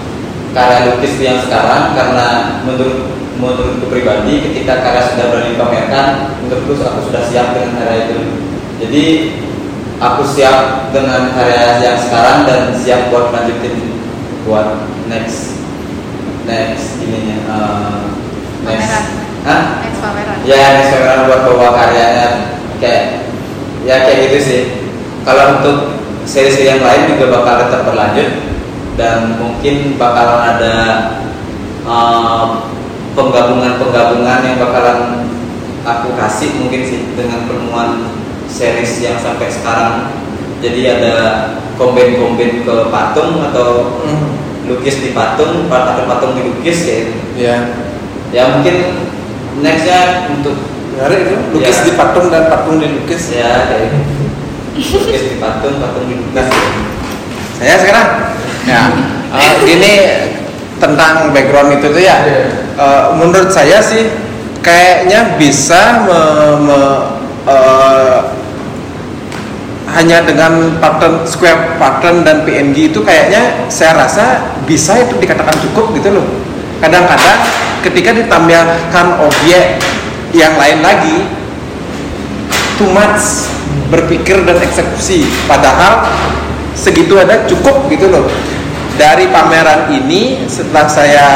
karya 0.54 0.88
lukis 0.88 1.18
yang 1.18 1.42
sekarang 1.42 1.98
karena 1.98 2.58
menurut 2.62 3.10
menurutku 3.36 3.92
pribadi 3.92 4.40
ketika 4.40 4.80
karya 4.80 5.02
sudah 5.12 5.26
berani 5.28 5.52
dipamerkan 5.52 6.06
menurutku 6.46 6.78
aku 6.78 7.00
sudah 7.10 7.22
siap 7.26 7.58
dengan 7.58 7.74
karya 7.82 7.98
itu. 8.06 8.18
Jadi 8.76 9.04
aku 9.96 10.22
siap 10.28 10.90
dengan 10.92 11.32
karya 11.32 11.80
yang 11.80 11.96
sekarang 11.96 12.44
dan 12.44 12.60
siap 12.76 13.08
buat 13.08 13.32
lanjutin 13.32 13.96
buat 14.44 14.84
next 15.08 15.64
next 16.44 17.00
ininya 17.02 17.38
uh, 17.48 18.00
next 18.62 18.86
Pameran. 18.86 19.04
Hah? 19.46 19.62
Next 19.82 20.00
pameran. 20.02 20.36
ya 20.44 20.62
next 20.78 20.90
pameran 20.92 21.20
buat 21.30 21.40
bawa 21.48 21.68
karyanya 21.74 22.28
kayak 22.76 23.04
ya 23.88 24.04
kayak 24.04 24.18
gitu 24.28 24.38
sih 24.42 24.62
kalau 25.24 25.58
untuk 25.58 25.96
seri-seri 26.26 26.76
yang 26.76 26.82
lain 26.82 27.16
juga 27.16 27.40
bakal 27.40 27.54
tetap 27.66 27.82
berlanjut 27.86 28.30
dan 28.98 29.38
mungkin 29.38 29.94
bakalan 29.96 30.40
ada 30.56 30.74
um, 31.86 32.74
penggabungan-penggabungan 33.14 34.38
yang 34.44 34.56
bakalan 34.60 34.98
aku 35.86 36.12
kasih 36.18 36.50
mungkin 36.58 36.82
sih 36.82 37.00
dengan 37.14 37.46
penemuan 37.46 38.15
series 38.56 39.04
yang 39.04 39.20
sampai 39.20 39.52
sekarang 39.52 40.16
jadi 40.64 40.96
ada 40.96 41.14
komben-komben 41.76 42.64
ke 42.64 42.74
patung 42.88 43.44
atau 43.44 44.00
lukis 44.64 44.96
di 44.98 45.12
patung 45.12 45.68
atau 45.68 46.08
patung 46.08 46.32
dilukis 46.32 46.78
kayak 46.82 47.00
gitu. 47.06 47.12
ya 47.36 47.56
ya 48.32 48.56
mungkin 48.56 48.76
nextnya 49.60 50.00
untuk 50.32 50.56
menarik 50.96 51.28
itu 51.28 51.34
lukis 51.52 51.76
Ya. 51.76 51.84
di 51.84 51.92
patung 51.94 52.26
dan 52.32 52.48
patung 52.48 52.80
dilukis 52.80 53.22
ya 53.30 53.68
kayak 53.68 53.92
gitu. 53.92 54.24
lukis 55.04 55.22
di 55.28 55.36
patung 55.36 55.76
patung 55.76 56.04
dilukis 56.08 56.48
saya 57.56 57.74
sekarang 57.76 58.08
ya 58.64 58.80
eh, 59.32 59.52
gini 59.62 59.92
tentang 60.76 61.30
background 61.30 61.76
itu 61.76 61.86
tuh 61.88 62.02
ya 62.02 62.16
Iya. 62.24 62.40
eh, 62.74 63.04
menurut 63.14 63.52
saya 63.52 63.78
sih 63.78 64.08
kayaknya 64.60 65.36
bisa 65.36 66.08
me- 66.08 66.58
me- 66.64 67.02
eh, 67.46 68.16
hanya 69.94 70.18
dengan 70.26 70.82
pattern 70.82 71.22
square 71.22 71.78
pattern 71.78 72.26
dan 72.26 72.42
PNG 72.42 72.90
itu 72.90 73.00
kayaknya 73.06 73.70
saya 73.70 73.94
rasa 73.94 74.42
bisa 74.66 74.98
itu 74.98 75.14
dikatakan 75.22 75.54
cukup 75.62 75.94
gitu 75.94 76.10
loh. 76.10 76.26
Kadang-kadang 76.82 77.38
ketika 77.86 78.10
ditambahkan 78.12 79.06
objek 79.22 79.78
yang 80.34 80.58
lain 80.58 80.82
lagi 80.82 81.30
too 82.76 82.90
much 82.90 83.46
berpikir 83.88 84.42
dan 84.42 84.58
eksekusi. 84.58 85.22
Padahal 85.46 86.02
segitu 86.74 87.14
ada 87.16 87.46
cukup 87.46 87.86
gitu 87.86 88.10
loh. 88.10 88.26
Dari 88.98 89.30
pameran 89.30 89.92
ini 89.92 90.44
setelah 90.50 90.88
saya 90.88 91.26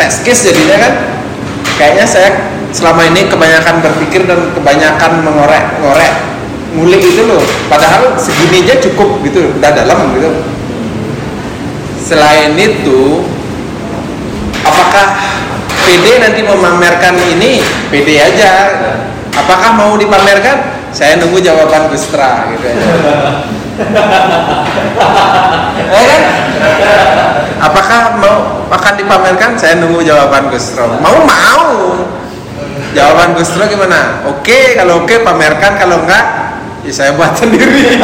test 0.00 0.26
case 0.26 0.50
jadinya 0.50 0.76
kan 0.82 0.92
kayaknya 1.78 2.06
saya 2.08 2.30
selama 2.72 3.06
ini 3.06 3.28
kebanyakan 3.28 3.80
berpikir 3.84 4.24
dan 4.24 4.40
kebanyakan 4.56 5.12
mengorek-ngorek 5.24 6.35
ngulik 6.76 7.00
itu 7.00 7.22
loh. 7.24 7.40
Padahal 7.72 8.14
segini 8.20 8.68
aja 8.68 8.76
cukup 8.84 9.24
gitu 9.24 9.50
udah 9.56 9.70
dalam 9.72 10.12
gitu. 10.14 10.30
Selain 12.06 12.54
itu 12.54 13.24
apakah 14.62 15.18
PD 15.82 16.22
nanti 16.22 16.40
memamerkan 16.44 17.16
ini? 17.34 17.58
PD 17.90 18.20
aja. 18.20 18.50
Apakah 19.36 19.74
mau 19.74 19.92
dipamerkan? 19.96 20.76
Saya 20.96 21.20
nunggu 21.20 21.44
jawaban 21.44 21.92
Gustra 21.92 22.48
gitu 22.56 22.64
aja 22.72 22.86
Ya 25.92 26.00
kan? 26.08 26.22
apakah 27.60 28.16
mau 28.16 28.64
akan 28.72 28.94
dipamerkan? 28.96 29.60
Saya 29.60 29.76
nunggu 29.76 30.00
jawaban 30.00 30.48
Gustra 30.48 30.88
mau 31.04 31.20
mau. 31.20 32.00
Jawaban 32.96 33.36
Gustra 33.36 33.68
gimana? 33.68 34.24
Oke 34.24 34.72
kalau 34.80 35.04
oke 35.04 35.20
pamerkan. 35.20 35.76
Kalau 35.76 36.00
enggak 36.00 36.24
ya 36.86 36.92
saya 36.94 37.10
buat 37.18 37.34
sendiri. 37.34 37.98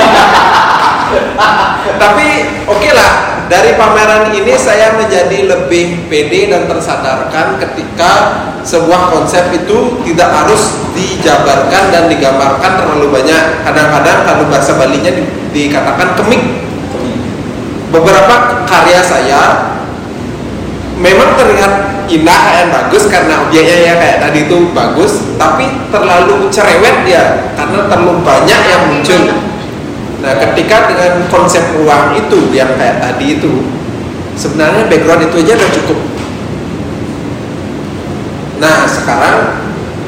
Tapi 2.02 2.28
oke 2.66 2.90
lah 2.90 3.12
dari 3.46 3.78
pameran 3.78 4.34
ini 4.34 4.54
saya 4.58 4.98
menjadi 4.98 5.46
lebih 5.46 6.10
pede 6.10 6.50
dan 6.50 6.66
tersadarkan 6.66 7.62
ketika 7.62 8.12
sebuah 8.66 9.14
konsep 9.14 9.54
itu 9.54 10.02
tidak 10.06 10.30
harus 10.34 10.82
dijabarkan 10.94 11.94
dan 11.94 12.10
digambarkan 12.10 12.72
terlalu 12.82 13.14
banyak. 13.14 13.62
Kadang-kadang 13.62 14.18
kalau 14.26 14.44
bahasa 14.50 14.74
Balinya 14.74 15.12
di- 15.14 15.30
dikatakan 15.54 16.18
kemik. 16.18 16.42
Beberapa 17.92 18.64
karya 18.64 19.04
saya 19.04 19.71
memang 20.98 21.38
terlihat 21.38 22.04
indah 22.10 22.42
dan 22.52 22.66
bagus 22.68 23.08
karena 23.08 23.46
objeknya 23.46 23.76
ya 23.78 23.94
kayak 23.96 24.18
tadi 24.20 24.38
itu 24.50 24.68
bagus 24.76 25.32
tapi 25.40 25.88
terlalu 25.88 26.50
cerewet 26.52 27.06
dia 27.08 27.54
karena 27.56 27.88
terlalu 27.88 28.20
banyak 28.20 28.60
yang 28.68 28.82
muncul. 28.90 29.22
Nah 30.22 30.34
ketika 30.38 30.92
dengan 30.92 31.26
konsep 31.32 31.62
ruang 31.78 32.14
itu 32.14 32.52
yang 32.54 32.76
kayak 32.76 33.00
tadi 33.00 33.40
itu 33.40 33.66
sebenarnya 34.36 34.86
background 34.86 35.26
itu 35.30 35.36
aja 35.46 35.52
udah 35.56 35.70
cukup. 35.80 35.98
Nah 38.60 38.86
sekarang 38.86 39.36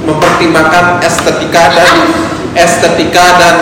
mempertimbangkan 0.05 1.01
estetika 1.01 1.72
dan 1.72 1.97
estetika 2.55 3.26
dan 3.41 3.57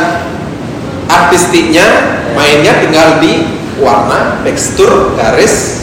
artistiknya 1.06 1.86
mainnya 2.34 2.82
tinggal 2.82 3.22
di 3.22 3.60
warna 3.80 4.42
tekstur 4.44 5.16
garis 5.16 5.81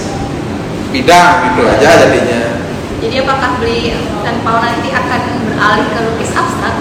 bidang 0.90 1.34
gitu 1.54 1.62
aja 1.66 1.90
jadinya. 2.06 2.42
Jadi 3.00 3.16
apakah 3.24 3.50
beli 3.64 3.96
dan 4.28 4.36
Paul 4.44 4.60
nanti 4.60 4.90
akan 4.92 5.22
beralih 5.48 5.88
ke 5.88 6.00
lukis 6.04 6.32
abstrak? 6.36 6.76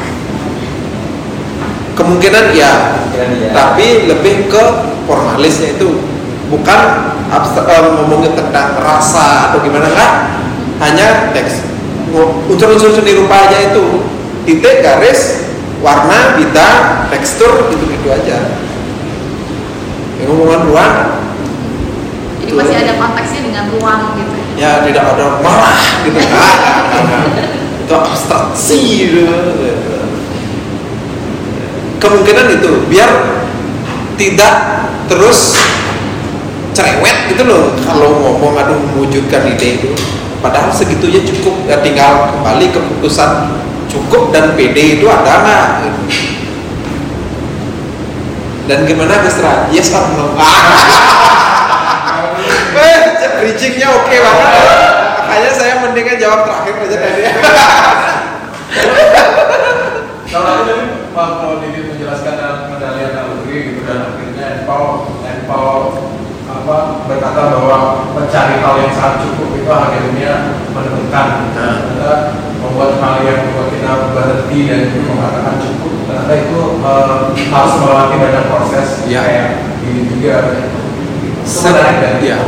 kemungkinan 1.98 2.54
ya 2.54 2.72
Kemungkinan 3.11 3.30
iya. 3.42 3.50
tapi 3.50 4.06
lebih 4.06 4.46
ke 4.46 4.64
formalisnya 5.11 5.74
itu. 5.74 5.98
Bukan 6.48 6.80
abstrak 7.28 7.68
eh, 7.68 7.92
ngomongin 7.92 8.32
tentang 8.32 8.78
rasa 8.80 9.52
atau 9.52 9.59
gimana 9.61 9.90
enggak. 9.90 10.12
Hanya 10.78 11.34
teks. 11.34 11.66
Unsur-unsur 12.48 12.94
seni 12.94 13.18
rupa 13.18 13.50
aja 13.50 13.59
itu. 13.68 14.06
Titik 14.48 14.80
garis 14.80 15.44
warna 15.84 16.40
bidang 16.40 17.11
tekstur 17.12 17.68
gitu 17.68 17.84
gitu 17.84 18.09
aja. 18.09 18.56
Yang 20.22 20.28
ngomongan 20.32 20.62
ruang 20.72 20.94
Jadi 22.39 22.53
masih 22.55 22.76
ada 22.80 22.93
konteksnya 22.97 23.41
dengan 23.45 23.64
ruang 23.76 24.03
gitu. 24.18 24.34
ya 24.59 24.82
tidak 24.86 25.05
ada 25.14 25.39
marah 25.43 25.78
gitu 26.07 26.18
kan 26.18 26.55
itu 27.89 27.95
abstraksi 27.95 28.80
gitu. 29.09 29.24
kemungkinan 31.99 32.47
itu 32.59 32.72
biar 32.91 33.11
tidak 34.18 34.55
terus 35.09 35.57
cerewet 36.76 37.32
gitu 37.32 37.43
loh 37.49 37.74
kalau 37.82 38.22
ngomong 38.22 38.55
aduh 38.55 38.78
mewujudkan 38.95 39.51
ide 39.51 39.82
itu 39.82 39.91
padahal 40.39 40.70
segitunya 40.70 41.26
cukup 41.26 41.66
ya 41.66 41.82
tinggal 41.82 42.30
kembali 42.30 42.70
keputusan 42.70 43.59
cukup 43.89 44.30
dan 44.30 44.55
PD 44.55 45.01
itu 45.01 45.07
ada 45.09 45.43
nggak 45.43 45.66
gitu. 45.82 46.01
dan 48.68 48.78
gimana 48.84 49.16
Ra? 49.24 49.72
yes 49.72 49.91
or 49.97 50.07
no 50.14 50.36
bridgingnya 53.59 53.90
oke 53.90 54.14
banget. 54.22 54.50
Makanya 55.18 55.50
saya 55.50 55.74
mendingan 55.82 56.16
jawab 56.22 56.46
terakhir 56.46 56.74
aja 56.78 56.96
tadi. 57.02 57.22
Kalau 60.30 60.44
tadi 60.46 60.62
tadi 60.62 60.84
Pak 61.11 61.28
Paul 61.42 61.59
Didit 61.59 61.84
menjelaskan 61.90 62.34
dalam 62.38 62.59
medali 62.70 63.02
analogi 63.02 63.56
gitu 63.66 63.80
dan 63.82 64.14
akhirnya 64.14 64.62
Paul 64.62 65.11
dan 65.26 65.42
Paul 65.50 65.80
apa 66.46 66.76
berkata 67.11 67.42
bahwa 67.59 67.76
mencari 68.14 68.62
hal 68.62 68.74
yang 68.78 68.94
sangat 68.94 69.26
cukup 69.26 69.50
itu 69.59 69.68
akhirnya 69.68 70.32
menemukan 70.70 71.26
ternyata 71.52 72.12
membuat 72.62 73.02
hal 73.02 73.14
yang 73.26 73.38
membuat 73.42 73.68
kita 73.74 73.92
berhenti 74.14 74.59
dan 74.70 74.80
mengatakan 75.02 75.54
cukup 75.59 75.92
ternyata 76.06 76.32
itu 76.46 76.61
eh, 76.78 77.16
harus 77.50 77.74
melewati 77.82 78.14
banyak 78.22 78.44
proses 78.46 78.88
Ya. 79.11 79.20
kayak 79.26 79.46
gini 79.82 80.00
juga. 80.14 80.34
Itu 80.54 80.78
Se- 81.42 81.72
menarik 81.72 81.96
dari 81.98 82.28
ya. 82.28 82.38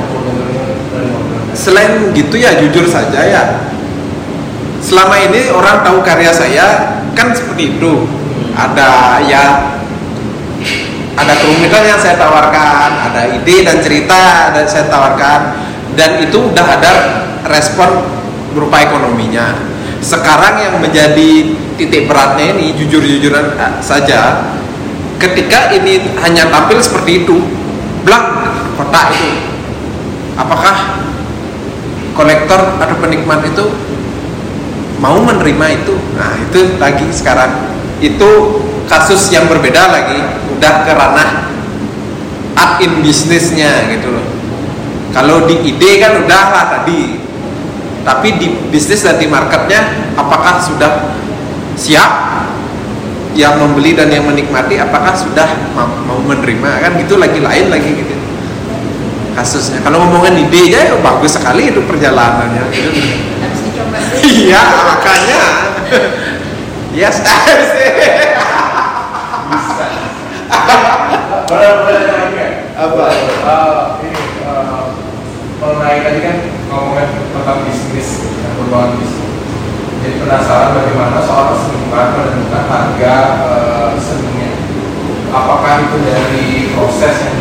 Selain 1.55 2.11
gitu 2.14 2.38
ya 2.38 2.57
jujur 2.59 2.86
saja 2.86 3.20
ya. 3.26 3.42
Selama 4.80 5.14
ini 5.20 5.53
orang 5.53 5.84
tahu 5.84 6.01
karya 6.01 6.32
saya 6.32 6.98
kan 7.14 7.30
seperti 7.36 7.76
itu. 7.76 8.09
Ada 8.51 9.22
ya 9.24 9.44
ada 11.14 11.32
kerumitan 11.36 11.84
yang 11.84 12.01
saya 12.01 12.16
tawarkan 12.16 12.90
ada 13.12 13.22
ide 13.30 13.62
dan 13.62 13.78
cerita 13.84 14.53
dan 14.55 14.64
saya 14.66 14.88
tawarkan. 14.88 15.40
Dan 15.94 16.22
itu 16.22 16.38
udah 16.51 16.66
ada 16.66 16.92
respon 17.51 18.07
berupa 18.55 18.80
ekonominya. 18.82 19.53
Sekarang 20.01 20.57
yang 20.64 20.80
menjadi 20.80 21.53
titik 21.76 22.09
beratnya 22.09 22.57
ini 22.57 22.72
jujur-jujuran 22.72 23.53
saja 23.84 24.48
ketika 25.20 25.68
ini 25.76 26.16
hanya 26.24 26.48
tampil 26.48 26.80
seperti 26.80 27.24
itu 27.24 27.36
blank 28.05 28.24
kotak 28.80 29.12
itu. 29.12 29.30
Apakah 30.40 31.05
kolektor 32.21 32.77
atau 32.77 32.97
penikmat 33.01 33.41
itu 33.49 33.64
mau 35.01 35.16
menerima 35.25 35.66
itu. 35.81 35.97
Nah 36.21 36.37
itu 36.37 36.77
lagi 36.77 37.09
sekarang. 37.09 37.73
Itu 38.05 38.61
kasus 38.85 39.33
yang 39.33 39.49
berbeda 39.49 39.89
lagi. 39.89 40.21
Udah 40.53 40.85
ke 40.85 40.93
ranah 40.93 41.49
art 42.53 42.85
in 42.85 43.01
bisnisnya 43.01 43.89
gitu 43.89 44.12
loh. 44.12 44.27
Kalau 45.16 45.49
di 45.49 45.57
ide 45.64 45.97
kan 45.97 46.21
udah 46.21 46.43
lah 46.53 46.64
tadi. 46.68 47.16
Tapi 48.01 48.29
di 48.37 48.47
bisnis 48.68 49.05
dan 49.05 49.21
di 49.21 49.29
marketnya 49.29 50.12
apakah 50.16 50.57
sudah 50.61 51.12
siap 51.77 52.12
yang 53.37 53.61
membeli 53.61 53.93
dan 53.93 54.09
yang 54.09 54.25
menikmati? 54.25 54.81
Apakah 54.81 55.12
sudah 55.12 55.49
mau, 55.77 56.16
menerima? 56.25 56.81
Kan 56.81 56.97
gitu 56.97 57.21
lagi 57.21 57.45
lain 57.45 57.68
lagi 57.68 57.93
gitu 57.93 58.20
kasusnya 59.41 59.80
kalau 59.80 60.05
ngomongin 60.05 60.45
ide 60.45 60.68
ya 60.68 60.93
bagus 61.01 61.41
sekali 61.41 61.72
itu 61.72 61.80
perjalanannya 61.88 62.61
gitu. 62.76 62.93
harus 63.41 63.61
iya 64.20 64.61
makanya 64.84 65.41
yes 66.93 67.24
boleh 71.51 72.03
lagi 72.07 72.26
nggak? 72.30 72.53
Apa? 72.78 73.05
Eh, 73.11 73.84
ini 74.07 74.22
eh, 74.47 74.84
mengenai 75.59 75.99
tadi 76.07 76.18
kan 76.22 76.36
ngomongin 76.70 77.09
tentang 77.34 77.59
bisnis 77.66 78.09
yang 78.38 78.55
berbahan 78.55 78.95
bisnis. 78.97 79.34
Jadi 80.01 80.16
penasaran 80.22 80.78
bagaimana 80.78 81.18
soal 81.26 81.59
seniman 81.59 82.07
menentukan 82.14 82.64
harga 82.70 83.14
eh, 83.51 83.88
seninya. 83.99 84.51
Apakah 85.30 85.72
itu 85.82 85.97
dari 86.07 86.47
proses 86.74 87.14
yang 87.18 87.36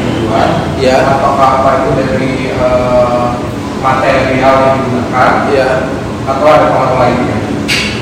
Iya. 0.79 0.95
ataukah 1.17 1.49
apa 1.59 1.69
itu 1.83 1.89
dari 1.97 2.31
eh, 2.55 3.27
material 3.83 4.55
yang 4.63 4.75
digunakan, 4.79 5.31
Iya. 5.51 5.69
atau 6.23 6.45
ada 6.47 6.65
pengaruh 6.71 6.97
lainnya? 7.01 7.37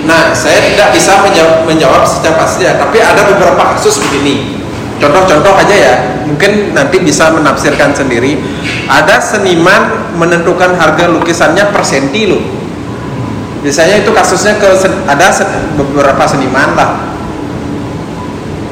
Nah, 0.08 0.32
saya 0.32 0.64
tidak 0.64 0.96
bisa 0.96 1.20
menjawab, 1.20 1.68
menjawab 1.68 2.08
secara 2.08 2.40
pasti 2.40 2.64
ya, 2.64 2.80
tapi 2.80 3.04
ada 3.04 3.28
beberapa 3.28 3.76
kasus 3.76 4.00
begini. 4.08 4.64
Contoh-contoh 4.98 5.54
aja 5.54 5.76
ya, 5.76 5.96
mungkin 6.26 6.74
nanti 6.74 7.04
bisa 7.04 7.30
menafsirkan 7.30 7.92
sendiri. 7.94 8.40
Ada 8.88 9.20
seniman 9.20 10.16
menentukan 10.16 10.74
harga 10.80 11.12
lukisannya 11.12 11.70
per 11.70 11.84
senti 11.86 12.34
loh. 12.34 12.42
Biasanya 13.62 14.02
itu 14.02 14.10
kasusnya 14.16 14.58
ke 14.58 14.70
ada 15.06 15.28
beberapa 15.76 16.24
seniman 16.24 16.72
lah. 16.74 17.17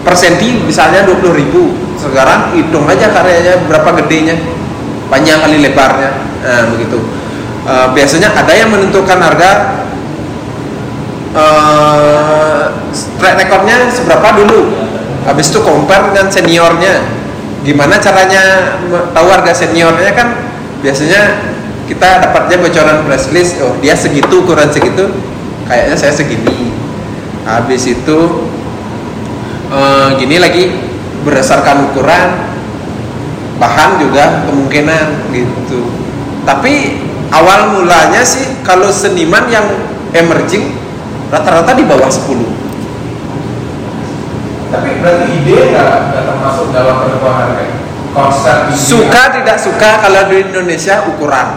Per 0.06 0.14
senti 0.14 0.62
misalnya 0.62 1.01
20.000 1.10 1.34
ribu. 1.34 1.74
Sekarang 1.97 2.53
hitung 2.53 2.86
aja 2.86 3.10
karyanya 3.10 3.66
berapa 3.66 3.89
gedenya, 4.06 4.38
panjang 5.10 5.41
kali 5.41 5.66
lebarnya. 5.66 6.14
Nah, 6.45 6.64
begitu. 6.78 7.01
Eh, 7.66 7.88
biasanya 7.97 8.30
ada 8.30 8.53
yang 8.53 8.70
menentukan 8.70 9.18
harga 9.18 9.82
eh 11.36 12.66
track 13.20 13.36
recordnya 13.41 13.91
seberapa 13.91 14.39
dulu 14.39 14.72
habis 15.28 15.51
itu 15.51 15.60
compare 15.66 16.14
dengan 16.14 16.32
seniornya 16.32 17.03
gimana 17.66 17.97
caranya 17.97 18.78
tahu 19.12 19.28
harga 19.34 19.51
seniornya 19.51 20.14
kan 20.14 20.38
biasanya 20.80 21.41
kita 21.89 22.22
dapatnya 22.30 22.62
bocoran 22.62 22.97
press 23.10 23.34
list 23.34 23.58
oh 23.66 23.74
dia 23.82 23.97
segitu 23.97 24.45
ukuran 24.45 24.70
segitu 24.70 25.10
kayaknya 25.66 25.97
saya 25.97 26.14
segini 26.14 26.72
habis 27.43 27.84
itu 27.89 28.20
eh, 29.72 30.07
gini 30.20 30.38
lagi 30.38 30.63
berdasarkan 31.26 31.89
ukuran 31.91 32.30
bahan 33.57 33.97
juga 34.03 34.45
kemungkinan 34.45 35.32
gitu. 35.32 35.89
Tapi 36.45 37.01
awal 37.34 37.74
mulanya 37.74 38.22
sih 38.22 38.61
kalau 38.61 38.91
seniman 38.93 39.49
yang 39.49 39.66
emerging 40.13 40.78
rata-rata 41.34 41.74
di 41.74 41.84
bawah 41.84 42.05
10 42.05 42.38
Tapi 44.70 44.89
berarti 45.01 45.26
ide 45.41 45.57
nggak 45.74 45.91
termasuk 46.13 46.70
dalam 46.70 46.95
penentuan 47.01 47.36
harga? 47.38 47.66
Konsep 48.16 48.57
suka 48.76 49.24
tidak 49.36 49.57
suka 49.59 49.99
kalau 49.99 50.32
di 50.32 50.47
Indonesia 50.47 51.03
ukuran. 51.03 51.47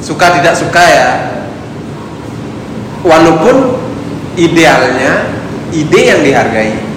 Suka 0.00 0.32
tidak 0.40 0.56
suka 0.56 0.80
ya. 0.80 1.10
Walaupun 3.04 3.76
idealnya 4.36 5.28
ide 5.72 6.00
yang 6.08 6.20
dihargai 6.24 6.87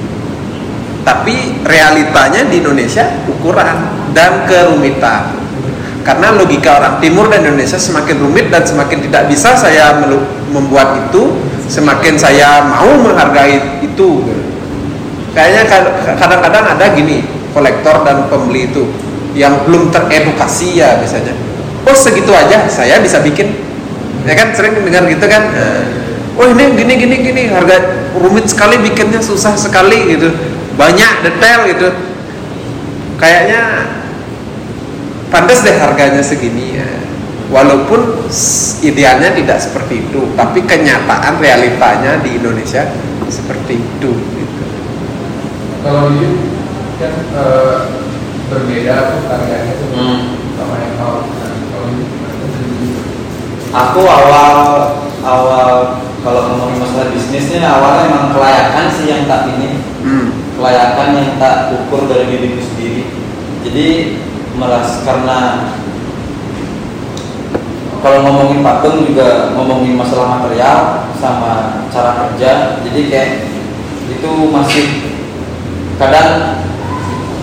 tapi 1.01 1.63
realitanya 1.65 2.45
di 2.45 2.61
Indonesia 2.61 3.09
ukuran 3.25 3.77
dan 4.13 4.45
kerumitan. 4.45 5.33
Karena 6.01 6.33
logika 6.33 6.81
orang 6.81 6.97
timur 6.97 7.29
dan 7.29 7.45
Indonesia 7.45 7.77
semakin 7.77 8.17
rumit 8.25 8.49
dan 8.49 8.65
semakin 8.65 9.05
tidak 9.05 9.29
bisa 9.29 9.53
saya 9.53 9.93
membuat 10.49 10.97
itu 10.97 11.37
semakin 11.69 12.17
saya 12.17 12.65
mau 12.65 12.89
menghargai 12.97 13.85
itu. 13.85 14.25
Kayaknya 15.31 15.63
kad- 15.69 15.93
kadang-kadang 16.17 16.65
ada 16.75 16.85
gini 16.97 17.21
kolektor 17.53 18.01
dan 18.01 18.25
pembeli 18.27 18.67
itu 18.73 18.89
yang 19.37 19.61
belum 19.63 19.93
teredukasi 19.93 20.81
ya 20.81 20.97
biasanya. 20.97 21.37
Oh 21.85 21.93
segitu 21.93 22.33
aja 22.33 22.65
saya 22.65 22.97
bisa 22.97 23.21
bikin. 23.21 23.53
Ya 24.25 24.33
kan 24.37 24.53
sering 24.57 24.81
dengar 24.81 25.05
gitu 25.05 25.25
kan? 25.29 25.53
Eh, 25.53 25.81
oh 26.37 26.45
ini 26.49 26.77
gini 26.77 26.93
gini 26.97 27.15
gini 27.21 27.41
harga 27.53 27.77
rumit 28.17 28.49
sekali 28.49 28.81
bikinnya 28.81 29.21
susah 29.21 29.53
sekali 29.53 30.17
gitu 30.17 30.29
banyak 30.81 31.13
detail 31.21 31.59
gitu 31.69 31.87
kayaknya 33.21 33.85
pantas 35.29 35.61
deh 35.61 35.77
harganya 35.77 36.25
segini 36.25 36.81
ya. 36.81 36.89
walaupun 37.53 38.17
idealnya 38.81 39.29
tidak 39.37 39.61
seperti 39.61 40.01
itu 40.01 40.33
tapi 40.33 40.65
kenyataan 40.65 41.37
realitanya 41.37 42.17
di 42.25 42.41
Indonesia 42.41 42.89
seperti 43.29 43.77
itu 43.77 44.11
gitu. 44.11 44.63
Kalau 45.85 46.11
di 46.17 46.27
kan 46.97 47.13
eh, 47.13 47.77
berbeda 48.49 48.95
tuh 49.13 49.21
karyanya 49.29 49.73
tuh 49.77 49.89
Hmm. 49.91 50.19
sama 50.57 50.75
yang 50.81 50.93
kalau 50.97 51.19
kalau 51.71 51.87
di 51.93 52.05
Aku 53.71 54.01
awal 54.03 54.57
awal 55.23 55.69
kalau 56.21 56.41
ngomongin 56.51 56.83
masalah 56.83 57.07
bisnisnya 57.15 57.63
awalnya 57.63 58.11
emang 58.11 58.35
kelayakan 58.35 58.85
sih 58.91 59.05
yang 59.07 59.23
tak 59.29 59.47
ini 59.55 59.79
Hmm. 60.03 60.27
Kelayakan 60.61 61.17
yang 61.17 61.29
tak 61.41 61.73
ukur 61.73 62.05
dari 62.05 62.29
diriku 62.29 62.61
sendiri. 62.61 63.09
Jadi 63.65 63.87
meras 64.61 65.01
karena 65.01 65.73
kalau 68.05 68.21
ngomongin 68.29 68.61
patung 68.61 69.09
juga 69.09 69.57
ngomongin 69.57 69.97
masalah 69.97 70.37
material 70.37 71.09
sama 71.17 71.85
cara 71.89 72.11
kerja 72.17 72.81
jadi 72.85 73.01
kayak 73.09 73.31
itu 74.09 74.31
masih 74.49 74.85
kadang 75.97 76.61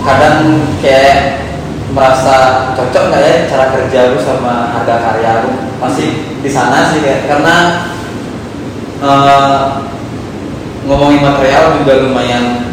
kadang 0.02 0.38
kayak 0.82 1.46
merasa 1.94 2.70
cocok 2.74 3.04
nggak 3.10 3.22
ya 3.22 3.34
cara 3.50 3.66
kerja 3.74 3.98
lu 4.14 4.18
sama 4.22 4.74
harga 4.78 4.94
karya 4.98 5.30
lu 5.46 5.50
masih 5.78 6.26
di 6.42 6.50
sana 6.50 6.90
sih 6.90 7.02
kayak 7.02 7.30
karena 7.30 7.86
eh, 9.00 9.62
ngomongin 10.84 11.22
material 11.22 11.80
juga 11.80 12.02
lumayan 12.02 12.67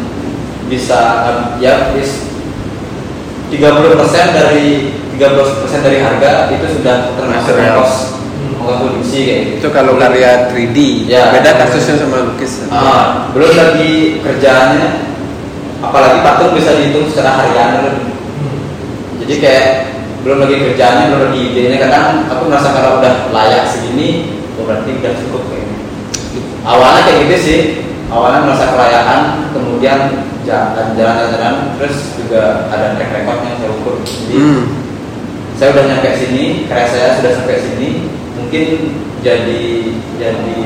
bisa 0.66 0.98
eh, 1.24 1.38
ya 1.58 1.94
bis 1.94 2.26
30% 3.46 3.62
dari 4.34 4.66
30% 5.14 5.22
dari 5.80 5.98
harga 6.02 6.50
itu 6.50 6.66
sudah 6.76 7.14
termasuk 7.14 7.54
Material. 7.54 7.78
ongkos 7.78 7.94
produksi 8.66 9.18
kayak 9.22 9.40
gitu. 9.46 9.54
itu 9.62 9.68
kalau 9.70 9.94
karya 9.94 10.50
3D 10.50 10.76
Ya. 11.06 11.30
beda 11.30 11.54
kasusnya 11.56 12.02
sama 12.02 12.26
lukis 12.26 12.66
Ah, 12.66 13.30
belum 13.30 13.54
lagi 13.54 14.18
kerjaannya 14.20 14.88
apalagi 15.78 16.18
patung 16.20 16.50
bisa 16.50 16.74
dihitung 16.74 17.06
secara 17.06 17.38
harian 17.38 17.94
jadi 19.22 19.34
kayak 19.38 19.66
belum 20.26 20.42
lagi 20.42 20.56
kerjaannya 20.66 21.04
belum 21.08 21.22
lagi 21.30 21.42
idenya 21.54 21.78
kadang 21.78 22.04
aku 22.26 22.42
merasa 22.50 22.74
kalau 22.74 22.98
udah 22.98 23.30
layak 23.30 23.70
segini 23.70 24.34
oh 24.58 24.66
berarti 24.66 24.90
udah 24.98 25.12
cukup 25.14 25.42
kayaknya 25.46 25.78
awalnya 26.66 27.00
kayak 27.06 27.18
gitu 27.22 27.36
sih 27.38 27.58
awalnya 28.06 28.46
merasa 28.46 28.70
kelayakan 28.70 29.20
kemudian 29.50 29.98
jalan 30.46 30.94
jalan 30.94 31.14
jalan 31.34 31.54
terus 31.78 32.14
juga 32.14 32.70
ada 32.70 32.94
track 32.94 33.10
recordnya 33.22 33.48
yang 33.54 33.58
saya 33.58 33.70
ukur 33.74 33.94
jadi 34.06 34.36
Hmm. 34.36 34.62
saya 35.56 35.68
udah 35.74 35.84
nyampe 35.88 36.10
sini 36.14 36.44
karya 36.70 36.86
saya 36.86 37.08
sudah 37.18 37.32
sampai 37.34 37.58
sini 37.58 37.88
mungkin 38.36 38.66
jadi 39.24 39.62
jadi 40.20 40.58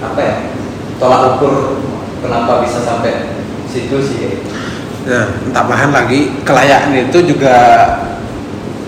apa 0.00 0.20
ya 0.20 0.34
tolak 1.00 1.38
ukur 1.38 1.80
kenapa 2.20 2.60
bisa 2.64 2.84
sampai 2.84 3.12
situ 3.70 3.96
sih 4.04 4.44
Nah, 5.00 5.32
entah 5.48 5.64
bahan 5.64 5.96
lagi 5.96 6.28
kelayakan 6.44 6.92
itu 6.92 7.32
juga 7.32 7.56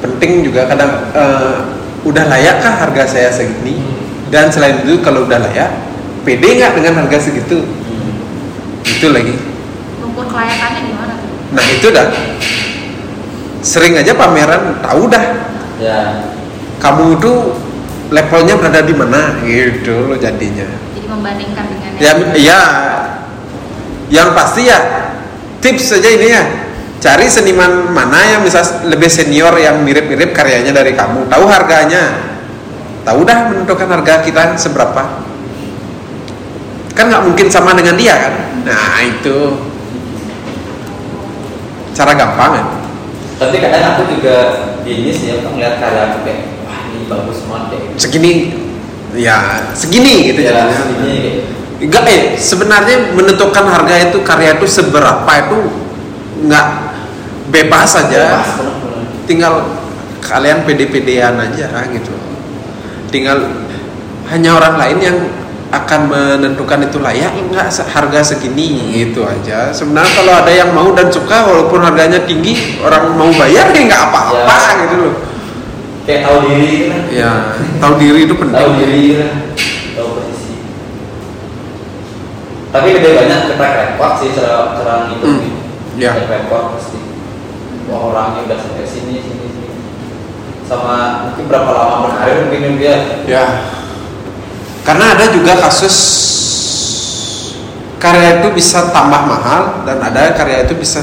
penting 0.04 0.44
juga 0.44 0.68
kadang 0.68 1.08
eh, 1.16 1.56
udah 2.04 2.24
layakkah 2.28 2.84
harga 2.84 3.08
saya 3.08 3.32
segini? 3.32 3.80
Dan 4.28 4.52
selain 4.52 4.84
itu 4.84 5.00
kalau 5.00 5.24
udah 5.24 5.40
layak, 5.40 5.72
pede 6.22 6.48
nggak 6.58 6.72
dengan 6.78 7.04
harga 7.04 7.18
segitu? 7.30 7.66
Itu 8.86 9.06
lagi. 9.10 9.34
Ukur 10.02 10.26
kelayakannya 10.30 10.80
gimana 10.90 11.12
tuh? 11.18 11.30
Nah 11.54 11.64
itu 11.70 11.86
dah. 11.90 12.08
Sering 13.62 13.94
aja 13.94 14.10
pameran 14.18 14.82
tahu 14.82 15.06
dah 15.06 15.52
ya 15.82 16.30
kamu 16.78 17.18
itu 17.18 17.32
levelnya 18.10 18.54
berada 18.58 18.82
di 18.82 18.94
mana 18.94 19.38
gitu 19.46 20.10
loh 20.10 20.18
jadinya. 20.18 20.66
Jadi 20.94 21.06
membandingkan 21.06 21.64
dengan 21.70 21.90
Ya, 22.02 22.12
ya, 22.34 22.60
yang 24.10 24.34
pasti 24.34 24.66
ya 24.66 24.78
tips 25.62 25.94
saja 25.94 26.10
ini 26.10 26.28
ya. 26.34 26.42
Cari 27.02 27.26
seniman 27.26 27.90
mana 27.90 28.18
yang 28.22 28.40
bisa 28.46 28.62
lebih 28.86 29.10
senior 29.10 29.54
yang 29.58 29.82
mirip-mirip 29.82 30.30
karyanya 30.30 30.70
dari 30.70 30.94
kamu. 30.94 31.26
Tahu 31.26 31.44
harganya. 31.50 32.30
Tahu 33.02 33.26
dah 33.26 33.50
menentukan 33.50 33.90
harga 33.90 34.22
kita 34.22 34.54
seberapa. 34.54 35.02
Kan 36.92 37.08
nggak 37.08 37.24
mungkin 37.24 37.46
sama 37.48 37.72
dengan 37.72 37.96
dia 37.96 38.14
kan. 38.16 38.34
Nah 38.68 39.00
itu 39.00 39.36
cara 41.92 42.12
gampang 42.16 42.52
kan. 42.56 42.66
tapi 43.42 43.58
kadang 43.58 43.98
aku 43.98 44.02
juga 44.06 44.36
sih 44.86 45.34
ya 45.34 45.42
ngeliat 45.42 45.82
karya 45.82 46.14
aku 46.14 46.18
kayak 46.22 46.62
wah 46.62 46.78
ini 46.94 47.10
bagus 47.10 47.42
banget 47.50 47.64
kayak 47.74 47.84
Segini, 47.98 48.32
ya 49.18 49.66
segini 49.74 50.30
gitu 50.30 50.46
ya 50.46 50.70
jadinya. 50.70 50.78
ini 51.02 51.14
kayak 51.18 51.42
Enggak 51.82 52.06
eh 52.06 52.38
sebenarnya 52.38 53.10
menentukan 53.10 53.66
harga 53.66 53.94
itu 53.98 54.22
karya 54.22 54.54
itu 54.54 54.66
seberapa 54.70 55.26
itu 55.26 55.58
nggak 56.46 56.66
bebas 57.50 57.98
saja. 57.98 58.38
Tinggal 59.26 59.66
kalian 60.22 60.62
pede-pedean 60.62 61.34
aja 61.42 61.82
gitu. 61.90 62.14
Tinggal 63.10 63.66
hanya 64.30 64.54
orang 64.54 64.78
lain 64.78 64.98
yang 65.02 65.18
akan 65.72 66.00
menentukan 66.04 66.84
itu 66.84 66.98
layak 66.98 67.32
enggak 67.32 67.66
se- 67.66 67.84
harga 67.86 68.20
segini 68.22 68.92
gitu 68.92 69.24
aja. 69.24 69.72
Sebenarnya 69.72 70.12
kalau 70.12 70.32
ada 70.36 70.52
yang 70.52 70.70
mau 70.70 70.92
dan 70.92 71.08
suka 71.08 71.42
walaupun 71.42 71.80
harganya 71.80 72.20
tinggi 72.20 72.76
orang 72.78 73.12
mau 73.12 73.32
bayar 73.32 73.68
ya 73.68 73.80
nggak 73.82 74.04
apa-apa 74.06 74.52
Ya. 74.52 74.72
gitu 74.82 74.96
loh. 75.00 75.14
kayak 76.02 76.20
tahu 76.20 76.38
diri 76.44 76.66
gitu 76.68 76.86
kan 76.88 77.00
Ya 77.08 77.32
tahu 77.78 77.92
diri 77.96 78.20
itu 78.22 78.34
penting. 78.34 78.58
tahu 78.58 78.70
diri 78.76 78.98
gitu 79.06 79.22
kan 79.22 79.32
tahu 79.94 80.08
posisi 80.12 80.54
tapi 82.68 82.88
lebih 82.90 83.10
banyak 83.14 83.40
track 83.52 83.74
record 83.78 84.12
sih 84.18 84.28
cara 84.32 84.74
cara 84.74 84.94
gitu 85.08 85.24
Hmm, 85.24 85.52
ya. 85.94 86.12
record 86.18 86.74
pasti 86.74 86.98
wah 87.86 88.00
orangnya 88.08 88.40
udah 88.44 88.58
sampai 88.58 88.82
sini 88.82 89.14
sini 89.20 89.44
sini 89.46 89.68
sama 90.64 90.94
mungkin 91.28 91.44
berapa 91.46 91.70
lama 91.70 91.96
berkarir 92.08 92.36
mungkin 92.44 92.76
dia 92.76 92.96
Ya. 93.22 93.44
Karena 94.82 95.14
ada 95.14 95.30
juga 95.30 95.54
kasus 95.62 95.94
karya 98.02 98.42
itu 98.42 98.50
bisa 98.50 98.90
tambah 98.90 99.30
mahal 99.30 99.86
dan 99.86 100.02
ada 100.02 100.34
karya 100.34 100.66
itu 100.66 100.74
bisa 100.74 100.98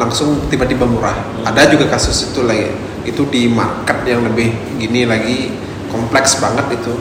langsung 0.00 0.48
tiba-tiba 0.48 0.88
murah. 0.88 1.16
Ada 1.44 1.68
juga 1.68 1.92
kasus 1.92 2.32
itu 2.32 2.40
lagi. 2.48 2.72
Itu 3.04 3.28
di 3.28 3.44
market 3.52 4.08
yang 4.08 4.24
lebih 4.24 4.56
gini 4.80 5.04
lagi 5.04 5.52
kompleks 5.92 6.40
banget 6.40 6.80
itu. 6.80 6.96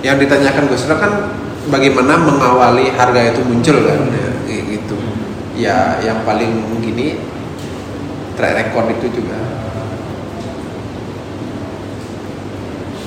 Yang 0.00 0.24
ditanyakan 0.24 0.64
Gus 0.72 0.88
Dur 0.88 0.96
kan 0.96 1.12
bagaimana 1.68 2.16
mengawali 2.16 2.88
harga 2.96 3.36
itu 3.36 3.44
muncul 3.44 3.84
kan 3.84 4.00
ya, 4.08 4.28
gitu. 4.48 4.96
Ya 5.60 6.00
yang 6.00 6.24
paling 6.24 6.80
gini 6.80 7.20
track 8.40 8.56
record 8.56 8.96
itu 8.96 9.20
juga. 9.20 9.36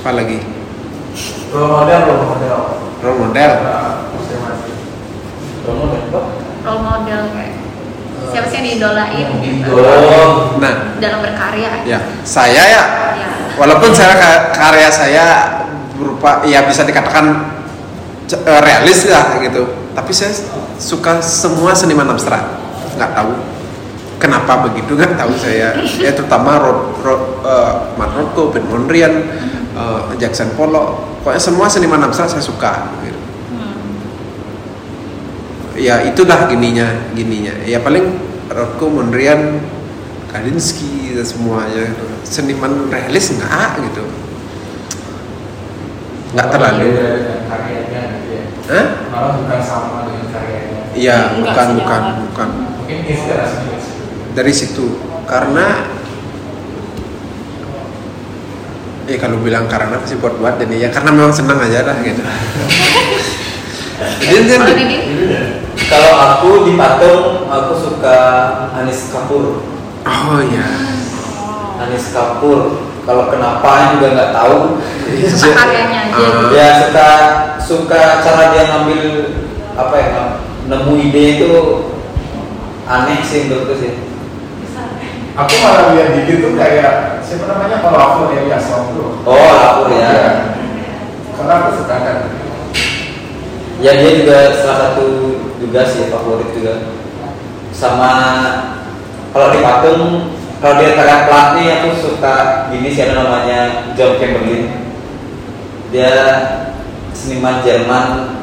Apa 0.05 0.21
lagi? 0.21 0.52
Role 1.49 1.69
model, 1.69 1.99
role 2.01 2.25
model. 2.27 2.57
Role 2.99 3.17
model. 3.21 3.51
Nah, 3.59 4.09
masing-masing. 4.09 4.77
Romo 5.63 5.83
dan 5.87 6.03
Bob. 6.09 6.25
role 6.59 6.81
model 6.81 7.21
kayak 7.29 7.53
siapa 8.25 8.47
sih 8.47 8.55
yang 8.57 8.65
diidolain 8.65 9.27
gitu 9.37 9.69
Oh, 9.69 10.55
Nah, 10.57 10.95
dalam 10.97 11.19
berkarya 11.19 11.83
ya 11.83 11.99
saya 12.23 12.63
ya, 12.65 12.83
Ya. 13.13 13.27
walaupun 13.53 13.91
saya 13.91 14.15
ka- 14.15 14.43
karya 14.51 14.87
saya 14.87 15.25
berupa 15.93 16.41
ya 16.43 16.63
bisa 16.63 16.81
dikatakan 16.81 17.53
eh, 18.25 18.59
realis 18.59 19.05
lah 19.05 19.37
gitu, 19.39 19.61
tapi 19.93 20.09
saya 20.09 20.31
suka 20.75 21.19
semua 21.19 21.71
seniman 21.71 22.09
abstrak. 22.09 22.41
Nggak 22.95 23.11
tahu 23.13 23.31
kenapa 24.17 24.63
begitu 24.63 24.95
nggak 24.95 25.13
tahu 25.15 25.35
saya. 25.35 25.77
Ya 25.93 26.11
terutama 26.11 26.57
Rod, 26.57 26.79
Rod, 26.99 27.21
eh, 27.43 27.71
Mark 27.93 28.11
Rothko, 28.13 28.49
Ben 28.49 28.65
Mondrian, 28.65 29.13
eh, 29.73 30.01
Jackson 30.21 30.53
Pollock, 30.55 31.21
pokoknya 31.25 31.41
semua 31.41 31.67
seniman 31.67 32.01
abstrak 32.05 32.29
saya 32.29 32.43
suka. 32.43 32.73
Gitu. 33.03 33.19
Hmm. 33.53 33.97
ya 35.77 36.05
itulah 36.05 36.45
gininya 36.45 36.85
gininya 37.17 37.53
ya 37.65 37.81
paling 37.81 38.13
Rothko 38.49 38.93
Mondrian 38.93 39.57
Kandinsky 40.29 41.13
dan 41.17 41.25
semuanya 41.25 41.89
gitu. 41.93 42.05
seniman 42.25 42.89
realis 42.89 43.33
enggak 43.33 43.81
gitu 43.89 44.05
nggak 46.33 46.47
terlalu 46.49 46.89
karyanya 47.45 48.01
gitu 48.17 48.29
ya. 48.33 48.43
Hah? 48.73 48.85
Malah 49.13 49.33
bukan 49.37 49.59
sama 49.61 49.97
dengan 50.09 50.25
karyanya. 50.33 50.79
iya 50.97 51.17
bukan 51.37 51.67
bukan 51.77 52.01
jangan. 52.01 52.21
bukan 52.25 52.49
Mungkin 52.81 52.97
situ. 53.05 53.35
dari 54.33 54.53
situ 54.53 54.85
karena 55.29 55.85
eh 59.03 59.17
kalau 59.19 59.37
bilang 59.43 59.67
karena 59.67 59.99
sih 60.07 60.15
buat 60.19 60.39
buat 60.39 60.55
dan 60.59 60.71
ya 60.71 60.87
karena 60.87 61.11
memang 61.11 61.33
senang 61.35 61.59
aja 61.59 61.83
lah 61.83 61.97
gitu 61.99 62.23
jadi 64.23 64.45
kan 64.47 64.61
kalau 65.89 66.13
aku 66.15 66.49
di 66.69 66.73
patung 66.79 67.49
aku 67.49 67.73
suka 67.75 68.17
Anis 68.77 69.11
Kapur. 69.11 69.61
oh 70.05 70.39
ya 70.49 70.67
Anis 71.81 72.13
Kapur. 72.13 72.89
Kalau 73.03 73.27
kenapa 73.27 73.99
juga 73.99 74.15
nggak 74.15 74.31
tahu. 74.31 74.79
suka 75.27 75.59
karyanya 75.59 75.99
aja 76.07 76.15
Ah. 76.23 76.47
Ya 76.55 76.67
suka 76.87 77.09
suka 77.59 78.01
cara 78.23 78.55
dia 78.55 78.63
ngambil 78.71 79.01
apa 79.75 79.95
ya 79.97 80.07
nemu 80.71 80.93
ide 81.09 81.23
itu 81.41 81.51
aneh 82.87 83.19
sih 83.25 83.51
menurutku 83.51 83.75
sih. 83.75 83.93
Aku 85.33 85.53
malah 85.65 85.97
lihat 85.97 86.13
Didi 86.13 86.45
tuh 86.45 86.53
kayak 86.53 87.25
siapa 87.25 87.49
namanya 87.49 87.81
kalau 87.81 87.97
aku 87.97 88.37
ya 88.37 88.53
Yasong 88.53 88.93
tuh. 88.93 89.17
Oh 89.25 89.49
lapor 89.57 89.89
ya. 89.89 90.05
Iya. 90.13 90.29
Karena 91.33 91.53
aku 91.57 91.69
suka 91.81 91.95
kan. 91.97 92.17
Ya 93.81 93.97
dia 93.97 94.11
juga 94.21 94.53
salah 94.61 94.77
satu 94.93 95.05
juga 95.57 95.89
sih 95.89 96.13
favorit 96.13 96.53
juga. 96.53 96.85
Sama 97.73 98.13
kalau 99.33 99.49
di 99.49 99.65
patung 99.65 100.37
kalau 100.61 100.77
dia 100.77 100.93
karya 100.93 101.25
plat 101.25 101.47
nih 101.57 101.67
aku 101.81 101.89
suka 101.97 102.69
gini 102.69 102.93
sih 102.93 103.09
ada 103.09 103.25
namanya 103.25 103.89
John 103.97 104.21
Chamberlain. 104.21 104.69
Dia 105.89 106.13
seniman 107.17 107.65
Jerman 107.65 108.37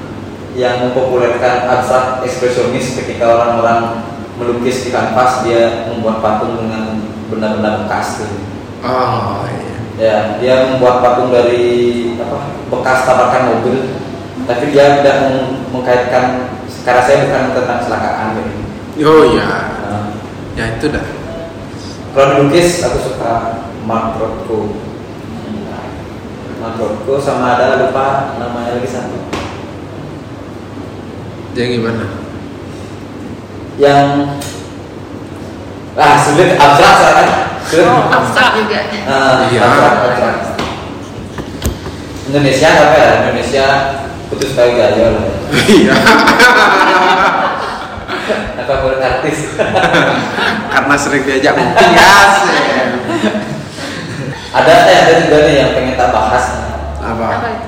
yang 0.58 0.90
mempopulerkan 0.90 1.70
abstrak 1.70 2.26
ekspresionis 2.26 2.98
ketika 2.98 3.30
orang-orang 3.30 4.09
melukis 4.40 4.82
di 4.82 4.90
kanvas 4.90 5.44
dia 5.44 5.84
membuat 5.86 6.24
patung 6.24 6.56
dengan 6.56 6.96
benda-benda 7.28 7.84
bekas 7.84 8.24
gitu. 8.24 8.36
oh 8.82 9.44
iya 9.46 9.68
Ya, 10.00 10.40
dia 10.40 10.72
membuat 10.72 11.04
patung 11.04 11.28
dari 11.28 11.68
apa 12.16 12.56
bekas 12.72 13.04
tabrakan 13.04 13.52
mobil, 13.52 14.00
tapi 14.48 14.72
dia 14.72 15.04
tidak 15.04 15.28
meng- 15.28 15.60
mengkaitkan 15.76 16.48
karena 16.80 17.04
saya 17.04 17.28
bukan 17.28 17.52
tentang 17.52 17.78
kecelakaan 17.84 18.26
gitu. 18.40 18.52
oh 19.04 19.22
iya 19.28 19.76
Nah, 19.84 20.08
ya 20.56 20.64
itu 20.80 20.88
dah 20.88 21.04
kalau 22.10 22.40
dilukis 22.40 22.80
aku 22.80 22.98
suka 23.06 23.32
Mark 23.84 24.16
Rothko. 24.16 24.72
Mark 26.58 26.76
Rothko 26.76 27.20
sama 27.20 27.54
ada 27.54 27.84
lupa 27.84 28.34
namanya 28.36 28.80
lagi 28.80 28.88
satu. 28.88 29.16
dia 31.52 31.66
gimana 31.66 32.19
Yang 33.80 34.08
ah 35.96 36.14
sulit 36.20 36.52
abstrak 36.54 36.94
kan? 37.00 37.26
Sulit. 37.64 37.88
oh 37.88 38.12
abstrak 38.12 38.48
juga 38.60 38.78
Nah, 39.08 39.48
Iya. 39.48 39.60
abstrak, 39.64 39.94
abstrak. 40.04 40.36
Indonesia 42.28 42.68
apa 42.68 42.94
ya? 42.94 43.10
Indonesia 43.24 43.64
putus 44.28 44.52
kali 44.52 44.76
gaya 44.76 45.16
lah. 45.16 45.26
iya 45.66 45.94
Apa 48.60 48.72
buat 48.84 49.00
artis? 49.00 49.56
karena 50.72 50.94
sering 50.94 51.24
diajak 51.24 51.56
ngopi 51.56 51.86
ya 51.90 52.10
sih. 52.36 52.54
ada 54.50 54.72
eh, 54.86 54.96
ada 55.00 55.12
juga 55.24 55.36
nih 55.42 55.54
yang 55.56 55.70
pengen 55.72 55.94
tak 55.96 56.10
bahas. 56.10 56.44
apa 57.00 57.24
apa 57.32 57.48
itu 57.48 57.66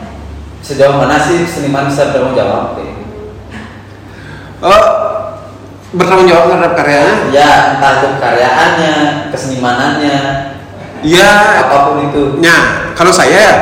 Sejauh 0.62 0.94
mana 0.94 1.18
sih 1.18 1.42
seniman 1.42 1.88
bisa 1.88 2.12
bertanggung 2.12 2.36
jawab? 2.36 2.78
oh 4.62 4.86
bertanggung 5.92 6.24
jawab 6.24 6.44
terhadap 6.48 6.72
karyanya 6.74 7.14
ya 7.30 7.50
entah 7.76 7.92
itu 7.94 8.08
karyaannya 8.16 8.94
kesenimanannya 9.28 10.18
ya 11.04 11.30
apa 11.60 11.76
pun 11.84 11.96
itu 12.06 12.22
Nah, 12.40 12.60
kalau 12.94 13.10
saya 13.10 13.36
ya, 13.36 13.54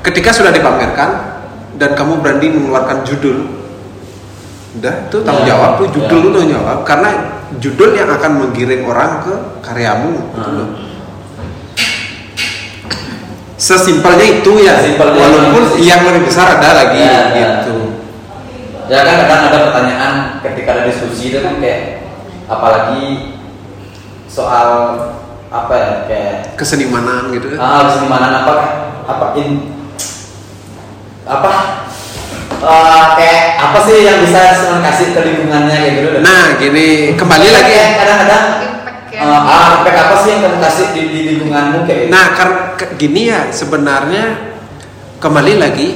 ketika 0.00 0.30
sudah 0.30 0.50
dipamerkan 0.50 1.10
dan 1.74 1.90
kamu 1.92 2.20
berani 2.20 2.52
mengeluarkan 2.52 3.02
judul, 3.02 3.48
udah 4.76 4.94
tuh 5.08 5.20
tanggung 5.22 5.42
Ya, 5.42 5.56
jawab 5.56 5.70
tuh 5.76 5.88
judul 5.90 6.18
ya. 6.18 6.22
lu 6.22 6.28
tanggung 6.30 6.52
jawab 6.52 6.78
karena 6.84 7.10
judul 7.58 7.90
yang 7.92 8.10
akan 8.10 8.30
menggiring 8.38 8.82
orang 8.84 9.12
ke 9.20 9.34
karyamu. 9.60 10.12
gitu 10.12 10.38
Hmm. 10.38 10.54
loh. 10.54 10.68
Sesimpelnya 13.56 14.26
itu 14.42 14.52
ya, 14.58 14.74
Sesimpelnya 14.76 15.18
walaupun 15.22 15.62
itu 15.64 15.74
sih. 15.78 15.82
yang 15.86 16.00
lebih 16.02 16.22
besar 16.26 16.58
ada 16.58 16.68
lagi 16.74 16.98
Ya, 16.98 17.06
ya. 17.08 17.22
gitu. 17.32 17.76
ya 17.78 17.91
kan 18.84 19.16
kadang 19.22 19.42
ada 19.46 19.58
pertanyaan 19.64 20.14
ketika 20.40 20.68
ada 20.72 20.82
diskusi 20.84 21.30
itu 21.30 21.38
kan 21.38 21.58
kayak 21.58 21.80
apalagi 22.44 23.36
soal 24.26 24.68
apa 25.48 25.72
ya 25.72 25.90
kayak 26.08 26.36
Kesenimanan 26.56 27.28
gitu. 27.30 27.52
ah 27.56 27.84
kesenimanan 27.86 28.32
apa 28.42 28.54
apa 29.04 29.26
in 29.36 29.68
apa 31.22 31.50
eh, 32.58 33.04
kayak 33.16 33.40
apa 33.60 33.78
sih 33.84 33.96
yang 34.02 34.18
bisa 34.20 34.40
senang 34.56 34.82
kasih 34.82 35.06
ke 35.12 35.20
lingkungannya 35.22 35.76
kayak 35.76 35.92
gitu 35.94 36.08
Nah, 36.20 36.44
gini 36.56 36.86
kembali 37.14 37.48
lagi. 37.48 37.72
Kayak 37.72 37.90
kadang-kadang 37.98 38.44
Impact 38.62 39.00
ya. 39.10 39.20
eh, 39.20 39.40
ah 39.44 39.66
impact 39.78 39.98
apa 40.00 40.14
sih 40.18 40.30
yang 40.30 40.40
kamu 40.42 40.58
kasih 40.60 40.86
di, 40.90 41.02
di 41.04 41.20
lingkunganmu 41.30 41.78
kayak 41.84 42.00
gitu 42.00 42.10
Nah, 42.10 42.26
karena 42.32 42.58
ke- 42.74 42.92
gini 42.96 43.22
ya 43.28 43.40
sebenarnya 43.50 44.24
kembali 45.18 45.54
lagi 45.56 45.88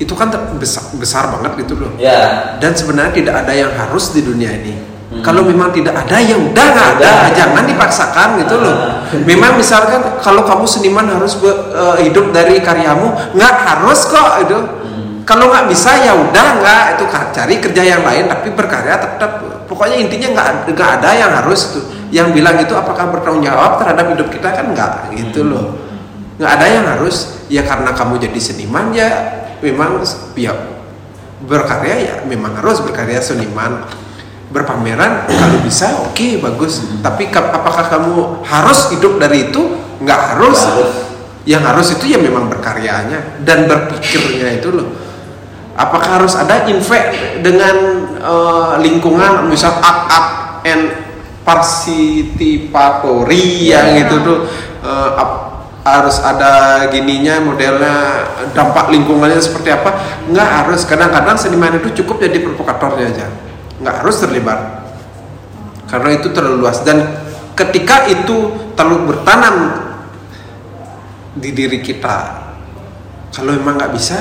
itu 0.00 0.16
kan 0.16 0.32
besar, 0.56 0.88
besar 0.96 1.28
banget 1.28 1.60
gitu 1.68 1.76
loh. 1.76 1.92
ya 2.00 2.56
dan 2.56 2.72
sebenarnya 2.72 3.12
tidak 3.12 3.34
ada 3.44 3.52
yang 3.52 3.70
harus 3.76 4.16
di 4.16 4.24
dunia 4.24 4.48
ini. 4.48 4.74
Hmm. 5.10 5.26
Kalau 5.26 5.42
memang 5.42 5.74
tidak 5.74 5.92
ada 6.06 6.22
yang 6.22 6.40
udah 6.40 6.66
nggak 6.70 6.88
ada, 6.96 7.34
jangan 7.34 7.66
dipaksakan 7.66 8.28
gitu 8.46 8.62
loh. 8.62 8.76
Memang 9.28 9.58
misalkan 9.58 10.22
kalau 10.22 10.46
kamu 10.46 10.64
seniman 10.70 11.02
harus 11.02 11.34
be- 11.34 11.50
eh, 11.50 12.06
hidup 12.06 12.30
dari 12.30 12.62
karyamu, 12.62 13.34
nggak 13.34 13.54
harus 13.66 14.06
kok 14.06 14.46
itu. 14.46 14.58
Kalau 15.26 15.50
nggak 15.50 15.66
bisa 15.66 15.98
ya 15.98 16.14
udah 16.14 16.46
nggak 16.62 16.82
itu 16.94 17.04
cari 17.10 17.54
kerja 17.58 17.82
yang 17.82 18.02
lain 18.06 18.30
tapi 18.30 18.54
berkarya 18.54 19.02
tetap. 19.02 19.30
Pokoknya 19.66 19.98
intinya 19.98 20.28
nggak 20.30 20.78
nggak 20.78 20.90
ada 21.02 21.10
yang 21.14 21.30
harus 21.42 21.74
tuh. 21.74 21.84
Yang 22.14 22.38
bilang 22.38 22.56
itu 22.62 22.74
apakah 22.78 23.10
bertanggung 23.10 23.42
jawab 23.42 23.82
terhadap 23.82 24.14
hidup 24.14 24.30
kita 24.30 24.48
kan 24.54 24.70
nggak 24.70 25.10
gitu 25.18 25.42
loh. 25.42 25.74
Nggak 26.38 26.52
ada 26.54 26.66
yang 26.70 26.86
harus 26.86 27.46
ya 27.50 27.66
karena 27.66 27.90
kamu 27.90 28.30
jadi 28.30 28.38
seniman 28.38 28.94
ya 28.94 29.10
memang 29.60 30.00
ya 30.34 30.52
berkarya 31.40 31.96
ya 31.96 32.14
memang 32.24 32.56
harus 32.60 32.80
berkarya 32.80 33.20
seniman. 33.20 33.84
Berpameran 34.50 35.30
kalau 35.30 35.62
bisa 35.62 35.86
oke 36.10 36.42
bagus. 36.42 36.82
Tapi 36.98 37.30
ka- 37.30 37.54
apakah 37.54 37.86
kamu 37.86 38.42
harus 38.42 38.90
hidup 38.90 39.14
dari 39.16 39.46
itu? 39.48 39.62
Nggak 40.02 40.20
harus. 40.34 40.58
Nggak 40.58 40.74
harus. 40.74 41.08
yang 41.48 41.64
harus 41.64 41.96
itu 41.96 42.04
ya 42.04 42.20
memang 42.20 42.52
berkaryanya 42.52 43.40
dan 43.48 43.64
berpikirnya 43.64 44.60
itu 44.60 44.76
loh. 44.76 44.92
Apakah 45.72 46.20
harus 46.20 46.36
ada 46.36 46.68
invest 46.68 47.16
dengan 47.40 47.76
eh, 48.20 48.72
lingkungan 48.84 49.48
misal 49.48 49.72
art 49.80 50.04
art 50.10 50.28
and 50.68 50.92
participatory 51.40 53.72
yang 53.72 53.96
itu 53.96 54.20
tuh 54.20 54.44
ap- 55.16 55.49
harus 55.80 56.20
ada 56.20 56.84
gininya 56.92 57.40
modelnya 57.40 57.94
dampak 58.52 58.92
lingkungannya 58.92 59.40
seperti 59.40 59.72
apa? 59.72 59.96
Nggak 60.28 60.48
harus. 60.48 60.80
Kadang-kadang 60.84 61.36
seniman 61.40 61.80
itu 61.80 62.04
cukup 62.04 62.20
jadi 62.20 62.38
provokatornya 62.44 63.06
aja. 63.08 63.26
Nggak 63.80 63.94
harus 64.04 64.16
terlibat. 64.20 64.60
Karena 65.88 66.20
itu 66.20 66.28
terlalu 66.30 66.68
luas. 66.68 66.84
Dan 66.84 67.00
ketika 67.56 68.06
itu 68.12 68.52
terlalu 68.76 69.12
bertanam 69.16 69.56
di 71.30 71.50
diri 71.54 71.78
kita 71.78 72.42
kalau 73.30 73.54
memang 73.54 73.78
nggak 73.78 73.94
bisa 73.94 74.18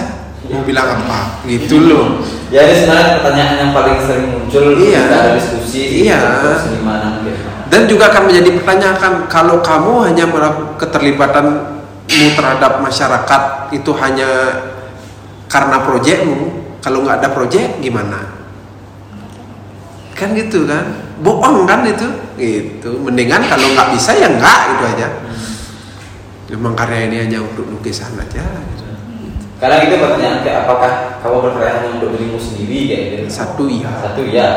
mau 0.47 0.63
bilang 0.63 0.87
apa? 0.87 1.43
Gitu 1.43 1.83
loh. 1.83 2.23
ya 2.49 2.63
ini 2.65 2.85
sebenarnya 2.85 3.19
pertanyaan 3.19 3.55
yang 3.59 3.71
paling 3.75 3.97
sering 4.01 4.25
muncul 4.31 4.73
Iya. 4.79 5.01
ketika 5.05 5.17
ada 5.19 5.31
diskusi 5.35 5.81
Iya. 6.07 6.17
gitu 6.23 7.48
dan 7.69 7.85
juga 7.85 8.09
akan 8.09 8.33
menjadi 8.33 8.49
pertanyaan 8.57 9.29
kalau 9.29 9.61
kamu 9.61 10.09
hanya 10.09 10.25
melakukan 10.25 10.75
keterlibatanmu 10.81 11.79
terhadap 12.09 12.81
masyarakat 12.81 13.41
itu 13.77 13.91
hanya 14.01 14.29
karena 15.45 15.77
proyekmu 15.85 16.49
kalau 16.81 17.05
nggak 17.05 17.21
ada 17.21 17.29
proyek 17.29 17.77
gimana? 17.77 18.25
Kan 20.17 20.33
gitu 20.33 20.65
kan? 20.65 21.13
Bohong 21.21 21.69
kan 21.69 21.85
itu? 21.85 22.09
Gitu. 22.41 22.89
Mendingan 23.05 23.45
kalau 23.45 23.69
nggak 23.77 23.93
bisa 23.93 24.17
ya 24.17 24.27
nggak 24.33 24.59
itu 24.73 24.83
aja. 24.97 25.07
Memang 26.49 26.73
karya 26.73 27.05
ini 27.05 27.17
hanya 27.29 27.39
untuk 27.45 27.69
lukisan 27.69 28.17
aja. 28.17 28.41
Gitu. 28.41 28.85
karena 29.59 29.75
itu 29.83 29.99
pertanyaan 29.99 30.39
kayak 30.39 30.57
apakah 30.63 31.19
kamu 31.19 31.37
berkarya 31.43 31.71
hanya 31.83 31.89
untuk 31.99 32.15
dirimu 32.15 32.39
sendiri 32.39 32.79
kayak 32.87 33.03
gitu? 33.11 33.23
Satu 33.27 33.63
iya. 33.67 33.91
Satu 33.99 34.21
ya 34.25 34.47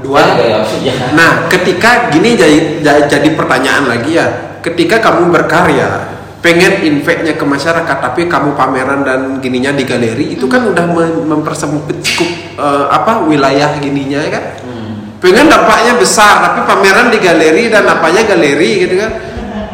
Dua. 0.00 0.18
Saya 0.20 0.32
juga 0.32 0.44
jawab 0.48 0.66
sih 0.66 0.78
ya 0.84 0.94
Nah, 1.12 1.30
ketika 1.52 2.08
gini 2.08 2.34
jadi, 2.34 2.58
jadi 3.06 3.28
pertanyaan 3.36 3.84
lagi 3.86 4.16
ya, 4.16 4.26
ketika 4.64 5.00
kamu 5.00 5.28
berkarya, 5.28 6.08
pengen 6.40 6.80
infeknya 6.80 7.36
ke 7.36 7.44
masyarakat, 7.44 7.96
tapi 8.00 8.24
kamu 8.24 8.56
pameran 8.56 9.04
dan 9.04 9.20
gininya 9.44 9.76
di 9.76 9.84
galeri, 9.84 10.32
itu 10.32 10.48
kan 10.48 10.64
udah 10.64 10.84
mem- 10.88 11.24
mempersempit 11.28 12.00
cukup 12.00 12.30
eh, 12.56 12.84
apa 12.88 13.28
wilayah 13.28 13.76
gininya 13.76 14.20
ya 14.24 14.30
kan? 14.32 14.44
Hmm. 14.64 14.92
Pengen 15.20 15.52
dampaknya 15.52 16.00
besar, 16.00 16.40
tapi 16.40 16.64
pameran 16.64 17.12
di 17.12 17.18
galeri 17.20 17.68
dan 17.68 17.84
apanya 17.84 18.24
galeri 18.24 18.88
gitu 18.88 18.96
kan? 18.96 19.12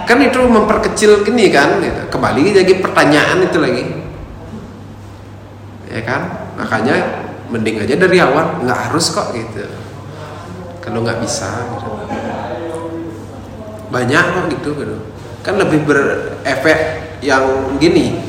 Kan 0.07 0.19
itu 0.23 0.39
memperkecil 0.39 1.23
gini 1.23 1.51
kan? 1.51 1.83
Kembali 2.11 2.55
jadi 2.55 2.73
pertanyaan 2.83 3.47
itu 3.47 3.59
lagi, 3.59 3.83
ya 5.91 6.03
kan? 6.03 6.51
Makanya 6.59 7.27
mending 7.47 7.79
aja 7.79 7.95
dari 7.95 8.19
awal, 8.19 8.59
nggak 8.67 8.91
harus 8.91 9.07
kok 9.15 9.31
gitu 9.31 9.86
kalau 10.87 11.03
nggak 11.03 11.19
bisa 11.19 11.51
gitu. 11.67 11.91
banyak 13.91 14.23
kok 14.23 14.45
gitu 14.55 14.71
gitu. 14.79 14.97
Kan 15.43 15.59
lebih 15.59 15.83
berefek 15.83 16.79
yang 17.27 17.75
gini. 17.83 18.23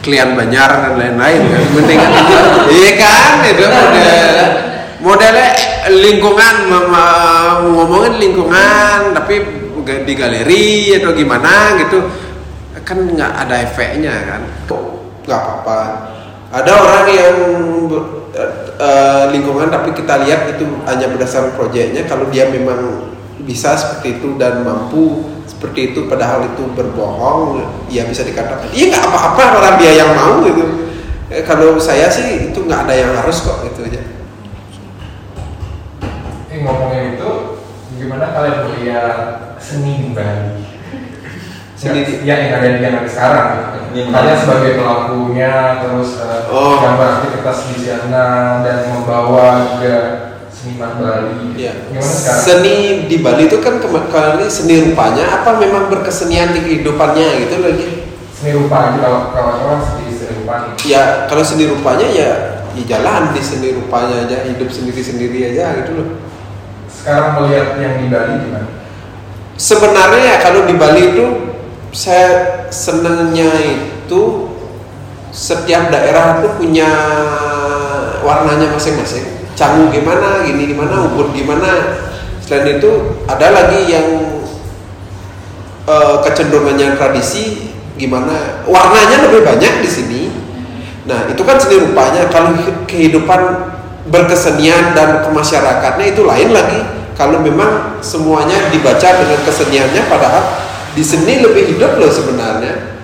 Klien 0.00 0.32
banjar 0.32 0.88
dan 0.88 0.94
lain-lain 0.96 1.42
kan. 1.44 1.62
Mendingan 1.76 2.12
itu 2.24 2.36
iya 2.72 2.90
kan 2.96 3.32
itu 3.44 3.64
model. 3.68 4.08
Modelnya 4.98 5.48
lingkungan 5.92 6.54
ngomongin 7.76 8.14
lingkungan 8.16 9.12
tapi 9.12 9.34
di 9.84 10.12
galeri 10.16 10.96
atau 10.96 11.12
gimana 11.12 11.76
gitu. 11.84 12.00
Kan 12.80 13.12
nggak 13.12 13.32
ada 13.44 13.54
efeknya 13.60 14.16
kan. 14.24 14.42
Nggak 15.28 15.36
apa-apa 15.44 15.80
ada 16.48 16.72
orang 16.72 17.06
yang 17.12 17.36
eh, 18.80 19.24
lingkungan 19.36 19.68
tapi 19.68 19.92
kita 19.92 20.24
lihat 20.24 20.48
itu 20.56 20.64
hanya 20.88 21.06
berdasarkan 21.12 21.52
proyeknya 21.56 22.08
kalau 22.08 22.28
dia 22.32 22.48
memang 22.48 23.12
bisa 23.44 23.76
seperti 23.76 24.20
itu 24.20 24.36
dan 24.40 24.64
mampu 24.64 25.28
seperti 25.48 25.92
itu 25.92 26.06
padahal 26.06 26.44
itu 26.44 26.62
berbohong 26.72 27.60
ya 27.90 28.06
bisa 28.06 28.24
dikatakan 28.24 28.70
iya 28.72 28.94
nggak 28.94 29.04
apa-apa 29.08 29.42
orang 29.60 29.74
dia 29.80 29.92
yang 30.04 30.12
mau 30.14 30.40
gitu. 30.44 30.88
Eh, 31.28 31.44
kalau 31.44 31.76
saya 31.76 32.08
sih 32.08 32.48
itu 32.48 32.58
nggak 32.64 32.88
ada 32.88 32.94
yang 32.96 33.12
harus 33.12 33.44
kok 33.44 33.60
itu 33.60 33.84
aja. 33.84 34.00
Eh 36.48 36.64
ngomongin 36.64 37.20
itu, 37.20 37.30
gimana 38.00 38.32
kalian 38.32 38.64
melihat 38.64 39.16
seni 39.60 40.08
di 40.08 40.16
Bali? 40.16 40.64
Seni 41.78 42.02
di- 42.02 42.26
ya, 42.26 42.34
yang 42.42 42.58
ada 42.58 42.66
yang 42.74 42.94
ada 42.98 43.06
sekarang. 43.06 43.46
gitu. 43.54 43.78
Ini 43.88 44.10
Kalian 44.12 44.36
sebagai 44.36 44.72
pelakunya, 44.76 45.52
terus 45.80 46.10
eh, 46.20 46.42
Oh. 46.50 46.76
gambar 46.82 47.08
aktivitas 47.22 47.58
di 47.70 47.86
sana 47.86 48.26
dan 48.66 48.90
membawa 48.90 49.78
juga 49.78 49.96
seniman 50.50 50.98
Bali. 50.98 51.54
Sekarang? 52.02 52.42
Seni 52.42 52.74
di 53.06 53.16
Bali 53.22 53.46
itu 53.46 53.62
kan 53.62 53.78
kema- 53.78 54.10
kali 54.10 54.44
seni 54.50 54.90
rupanya 54.90 55.40
apa 55.40 55.56
memang 55.56 55.86
berkesenian 55.88 56.50
di 56.50 56.60
kehidupannya 56.60 57.46
gitu 57.46 57.56
lagi. 57.62 57.88
Seni 58.34 58.50
rupa 58.58 58.92
gitu 58.92 59.06
kalau 59.32 59.52
orang 59.62 59.80
di 60.02 60.12
seni 60.12 60.32
rupa. 60.42 60.54
Ya 60.82 61.02
kalau 61.24 61.42
seni 61.42 61.64
rupanya 61.66 62.06
ya, 62.10 62.30
ya 62.74 62.82
jalan 62.84 63.32
di 63.32 63.40
seni 63.40 63.72
rupanya 63.72 64.26
aja 64.26 64.42
hidup 64.44 64.68
sendiri-sendiri 64.68 65.54
aja 65.54 65.78
gitu 65.80 65.90
loh. 65.94 66.08
Sekarang 66.90 67.38
melihat 67.40 67.78
yang 67.78 68.02
di 68.02 68.06
Bali 68.10 68.34
gimana? 68.42 68.68
Sebenarnya 69.56 70.22
ya 70.22 70.36
kalau 70.38 70.68
di 70.68 70.74
Bali 70.76 71.02
itu 71.16 71.26
saya 71.92 72.64
senangnya 72.68 73.48
itu 73.64 74.52
setiap 75.32 75.92
daerah 75.92 76.40
itu 76.40 76.48
punya 76.56 76.90
warnanya 78.24 78.74
masing-masing. 78.74 79.24
Cangu 79.58 79.90
gimana, 79.90 80.46
gini 80.46 80.70
gimana, 80.70 81.10
ubud 81.10 81.34
gimana. 81.34 82.00
Selain 82.42 82.78
itu 82.80 83.20
ada 83.28 83.52
lagi 83.52 83.92
yang 83.92 84.08
eh, 85.84 86.16
kecenderungannya 86.24 86.96
tradisi 86.96 87.74
gimana, 87.98 88.64
warnanya 88.64 89.28
lebih 89.28 89.42
banyak 89.44 89.82
di 89.82 89.90
sini. 89.90 90.22
Nah 91.08 91.26
itu 91.28 91.42
kan 91.42 91.58
seni 91.58 91.82
rupanya. 91.82 92.28
Kalau 92.30 92.54
kehidupan 92.86 93.40
berkesenian 94.08 94.96
dan 94.96 95.24
kemasyarakatnya 95.24 96.06
itu 96.16 96.24
lain 96.24 96.52
lagi. 96.52 96.82
kalau 97.18 97.42
memang 97.42 97.98
semuanya 97.98 98.70
dibaca 98.70 99.10
dengan 99.18 99.42
keseniannya 99.42 100.06
padahal 100.06 100.67
di 100.94 101.02
seni 101.04 101.40
lebih 101.42 101.76
hidup 101.76 101.98
loh 102.00 102.12
sebenarnya. 102.12 103.00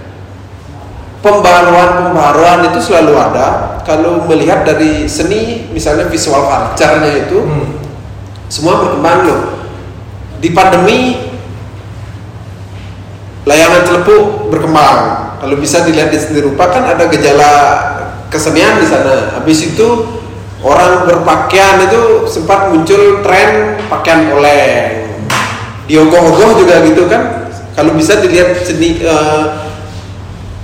Pembaruan-pembaruan 1.24 2.68
itu 2.68 2.80
selalu 2.84 3.16
ada. 3.16 3.80
Kalau 3.88 4.28
melihat 4.28 4.64
dari 4.68 5.08
seni 5.08 5.72
misalnya 5.72 6.08
visual 6.12 6.44
culture-nya 6.44 7.28
itu 7.28 7.40
Hmm. 7.40 7.80
semua 8.52 8.76
berkembang 8.84 9.24
loh. 9.24 9.40
Di 10.40 10.52
pandemi 10.52 11.32
layangan 13.48 13.82
celepuk 13.88 14.52
berkembang. 14.52 15.00
Kalau 15.40 15.56
bisa 15.56 15.84
dilihat 15.84 16.12
di 16.12 16.20
seni 16.20 16.44
rupa 16.44 16.68
kan 16.68 16.84
ada 16.92 17.08
gejala 17.08 17.52
kesenian 18.28 18.80
di 18.80 18.86
sana. 18.88 19.40
Habis 19.40 19.72
itu 19.72 19.88
orang 20.60 21.08
berpakaian 21.08 21.88
itu 21.88 22.28
sempat 22.28 22.68
muncul 22.68 23.24
tren 23.24 23.80
pakaian 23.88 24.28
oleng. 24.28 25.08
Di 25.88 26.00
ogoh-ogoh 26.00 26.64
juga 26.64 26.84
gitu 26.84 27.08
kan 27.08 27.33
kalau 27.74 27.92
bisa 27.98 28.22
dilihat 28.22 28.62
seni 28.62 29.02
eh, 29.02 29.44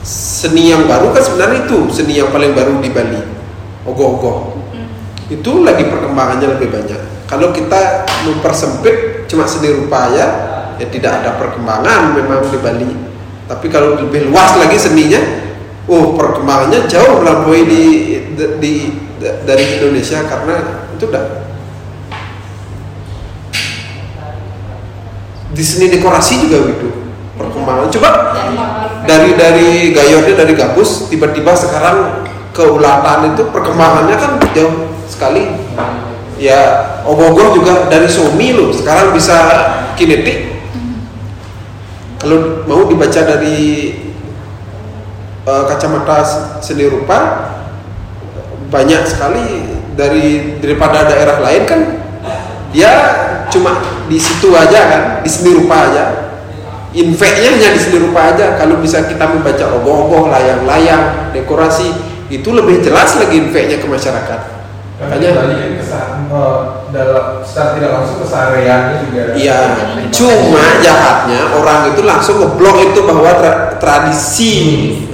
seni 0.06 0.70
yang 0.70 0.86
baru 0.86 1.10
kan 1.10 1.22
sebenarnya 1.22 1.66
itu 1.66 1.90
seni 1.90 2.22
yang 2.22 2.30
paling 2.30 2.54
baru 2.54 2.78
di 2.78 2.90
Bali. 2.90 3.22
Ogoh-ogoh. 3.84 4.56
Itu 5.30 5.62
lagi 5.62 5.86
perkembangannya 5.86 6.58
lebih 6.58 6.70
banyak. 6.74 7.26
Kalau 7.30 7.54
kita 7.54 8.06
mempersempit 8.26 9.26
cuma 9.30 9.46
seni 9.46 9.70
rupa 9.70 10.10
aja 10.10 10.26
ya 10.78 10.86
tidak 10.90 11.22
ada 11.22 11.38
perkembangan 11.38 12.14
memang 12.14 12.46
di 12.50 12.58
Bali. 12.58 12.90
Tapi 13.46 13.66
kalau 13.66 13.98
lebih 13.98 14.30
luas 14.30 14.54
lagi 14.58 14.78
seninya 14.78 15.18
oh 15.90 16.14
perkembangannya 16.14 16.86
jauh 16.86 17.22
melampaui 17.22 17.66
di, 17.66 17.84
di- 18.38 18.54
di- 18.62 18.94
dari 19.20 19.64
Indonesia 19.78 20.22
karena 20.24 20.86
itu 20.94 21.04
udah 21.10 21.24
di 25.50 25.64
seni 25.66 25.90
dekorasi 25.90 26.46
juga 26.46 26.58
gitu 26.72 26.89
perkembangan. 27.40 27.88
Coba 27.88 28.10
dari 29.08 29.32
dari 29.32 29.96
gayornya 29.96 30.34
dari 30.36 30.52
gabus 30.52 31.08
tiba-tiba 31.08 31.56
sekarang 31.56 32.28
ke 32.52 32.60
ulatan 32.60 33.32
itu 33.32 33.48
perkembangannya 33.48 34.16
kan 34.20 34.32
jauh 34.52 34.92
sekali. 35.08 35.48
Ya 36.36 36.60
ogoh-ogoh 37.04 37.56
juga 37.56 37.88
dari 37.88 38.08
Somi 38.08 38.52
loh 38.52 38.72
sekarang 38.72 39.16
bisa 39.16 39.36
kinetik. 39.96 40.60
Kalau 42.20 42.68
mau 42.68 42.84
dibaca 42.84 43.20
dari 43.24 43.96
eh, 45.48 45.62
kacamata 45.64 46.20
seni 46.60 46.84
rupa 46.84 47.48
banyak 48.70 49.02
sekali 49.08 49.66
dari 49.96 50.56
daripada 50.62 51.08
daerah 51.08 51.42
lain 51.42 51.62
kan 51.66 51.80
dia 52.70 52.92
cuma 53.50 53.82
di 54.06 54.14
situ 54.14 54.54
aja 54.54 54.80
kan 54.86 55.02
di 55.26 55.30
seni 55.30 55.58
rupa 55.58 55.90
aja 55.90 56.29
infeknya 56.92 57.54
hanya 57.54 57.70
di 57.74 57.80
seni 57.80 57.98
rupa 58.02 58.34
aja. 58.34 58.58
Kalau 58.58 58.78
bisa 58.82 59.06
kita 59.06 59.24
membaca 59.30 59.64
ogoh-ogoh 59.80 60.30
layang-layang 60.30 61.34
dekorasi 61.34 61.90
itu 62.30 62.48
lebih 62.50 62.82
jelas 62.82 63.18
lagi 63.18 63.36
infeknya 63.38 63.82
ke 63.82 63.86
masyarakat. 63.86 64.40
Makanya 65.00 65.32
tadi 65.32 65.54
kan 65.56 65.72
kesan 65.80 66.08
eh, 66.28 66.58
dalam 66.92 67.40
secara 67.40 67.68
tidak 67.72 67.90
langsung 67.96 68.20
kesehariannya 68.20 68.96
juga. 69.08 69.22
Iya, 69.32 69.58
cuma 70.12 70.64
jahatnya 70.84 71.56
orang 71.56 71.96
itu 71.96 72.04
langsung 72.04 72.36
ngeblok 72.36 72.92
itu 72.92 73.00
bahwa 73.08 73.30
tra- 73.40 73.80
tradisi 73.80 74.54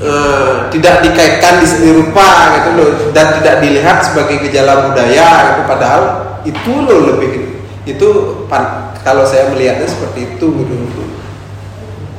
eh, 0.03 0.66
tidak 0.74 1.07
dikaitkan 1.07 1.62
di 1.62 1.66
seni 1.70 1.90
rupa 2.03 2.59
gitu 2.59 2.70
loh 2.74 2.89
dan 3.15 3.39
tidak 3.39 3.62
dilihat 3.62 4.03
sebagai 4.03 4.43
gejala 4.43 4.90
budaya 4.90 5.55
gitu. 5.55 5.62
Padahal 5.70 6.03
itu 6.43 6.73
loh 6.82 7.01
lebih 7.15 7.62
itu 7.86 8.09
pan- 8.51 8.90
kalau 9.07 9.23
saya 9.23 9.47
melihatnya 9.55 9.86
seperti 9.86 10.35
itu 10.35 10.47
gitu 10.66 10.74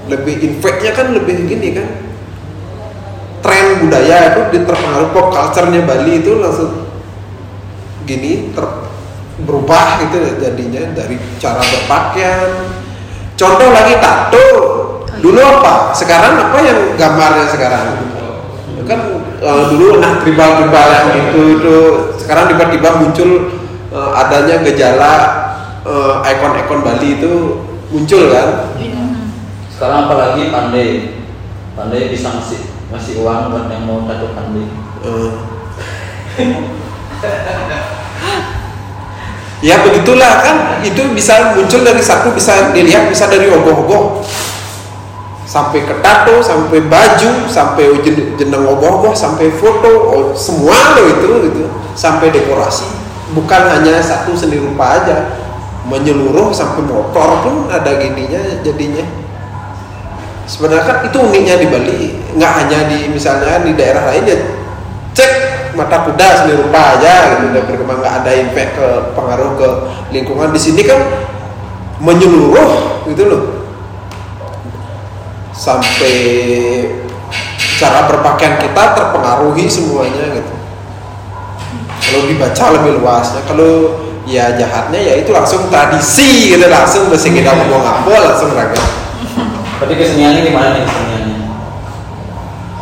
lebih 0.08 0.36
infeknya 0.40 0.92
kan 0.96 1.12
lebih 1.14 1.48
gini 1.48 1.78
kan. 1.78 1.88
Tren 3.44 3.86
budaya 3.86 4.34
itu 4.34 4.42
di- 4.52 4.66
terpengaruh 4.66 5.10
pop 5.14 5.30
culture-nya 5.30 5.86
Bali 5.86 6.20
itu 6.20 6.42
langsung 6.42 6.90
gini 8.08 8.52
ter 8.56 8.66
berubah 9.38 10.02
gitu 10.02 10.18
jadinya 10.42 10.82
dari 10.98 11.16
cara 11.38 11.62
berpakaian. 11.62 12.50
Contoh 13.38 13.70
lagi 13.70 13.96
tato. 14.02 14.48
Dulu 15.18 15.40
apa? 15.42 15.94
Sekarang 15.94 16.38
apa 16.38 16.58
yang 16.62 16.80
gambarnya 16.98 17.46
sekarang? 17.50 17.86
Kan 18.88 19.00
eh, 19.44 19.64
dulu 19.70 20.00
nah 20.00 20.24
tribal 20.24 20.64
tribal 20.64 20.88
yang 20.88 21.10
itu 21.30 21.42
itu 21.60 21.76
sekarang 22.24 22.50
tiba-tiba 22.56 22.90
muncul 23.04 23.30
eh, 23.92 24.12
adanya 24.16 24.64
gejala 24.64 25.14
eh, 25.84 26.14
ikon-ikon 26.34 26.80
Bali 26.82 27.20
itu 27.20 27.34
muncul 27.92 28.32
kan 28.32 28.74
Sekarang 29.78 30.10
apalagi 30.10 30.50
pandai, 30.50 31.22
pandai 31.78 32.10
bisa 32.10 32.34
ngasih 32.34 32.66
ngasih 32.90 33.22
uang 33.22 33.54
buat 33.54 33.70
yang 33.70 33.86
mau 33.86 34.10
tato 34.10 34.34
pandai. 34.34 34.66
Eh. 35.06 35.30
ya 39.70 39.86
begitulah 39.86 40.34
kan? 40.42 40.82
Itu 40.82 41.14
bisa 41.14 41.54
muncul 41.54 41.86
dari 41.86 42.02
satu 42.02 42.34
bisa 42.34 42.74
dilihat 42.74 43.14
bisa 43.14 43.30
dari 43.30 43.54
ogoh-ogoh 43.54 44.26
sampai 45.46 45.86
ke 45.86 46.02
tato 46.02 46.42
sampai 46.42 46.82
baju 46.90 47.46
sampai 47.46 48.02
jen- 48.02 48.34
jeneng 48.34 48.66
ogoh-ogoh 48.66 49.14
sampai 49.14 49.54
foto 49.62 49.94
oh, 50.10 50.34
semua 50.34 50.98
loh 50.98 51.06
itu 51.06 51.54
gitu 51.54 51.70
sampai 51.94 52.34
dekorasi. 52.34 52.90
Bukan 53.38 53.62
hanya 53.78 54.02
satu 54.02 54.34
seni 54.34 54.58
rupa 54.58 55.06
aja. 55.06 55.38
Menyeluruh 55.86 56.50
sampai 56.50 56.82
motor 56.82 57.46
pun 57.46 57.70
ada 57.70 58.02
gininya 58.02 58.42
jadinya 58.66 59.27
sebenarnya 60.48 60.86
kan 60.88 60.98
itu 61.04 61.18
uniknya 61.20 61.56
di 61.60 61.68
Bali. 61.68 62.02
Nggak 62.40 62.52
hanya 62.64 62.80
di 62.88 63.12
misalnya 63.12 63.60
di 63.62 63.76
daerah 63.76 64.08
lain 64.10 64.24
ya 64.24 64.38
cek 65.14 65.32
mata 65.76 66.08
kuda 66.08 66.28
seni 66.42 66.56
rupa 66.56 66.98
aja 66.98 67.36
gitu. 67.36 67.46
Dan 67.54 67.64
berkembang 67.68 68.00
nggak 68.00 68.16
ada 68.24 68.32
impact 68.34 68.72
ke 68.80 68.88
pengaruh 69.14 69.52
ke 69.60 69.70
lingkungan. 70.16 70.50
Di 70.56 70.60
sini 70.64 70.82
kan 70.88 71.00
menyeluruh 72.00 73.04
gitu 73.12 73.24
loh. 73.28 73.44
Sampai 75.52 76.16
cara 77.78 78.10
berpakaian 78.10 78.58
kita 78.58 78.84
terpengaruhi 78.96 79.68
semuanya 79.68 80.32
gitu. 80.32 80.54
Kalau 82.08 82.24
dibaca 82.24 82.64
lebih 82.72 83.04
luasnya 83.04 83.44
kalau 83.44 84.00
ya 84.24 84.56
jahatnya 84.56 84.96
ya 84.96 85.14
itu 85.20 85.36
langsung 85.36 85.68
tradisi 85.68 86.56
gitu. 86.56 86.64
Langsung 86.72 87.12
meski 87.12 87.36
kita 87.36 87.52
ngomong 87.52 87.84
apa 87.84 88.14
langsung 88.32 88.56
ragam 88.56 88.97
Berarti 89.78 89.94
keseniannya 89.94 90.42
gimana 90.42 90.68
nih 90.74 90.84
keseniannya? 90.86 91.38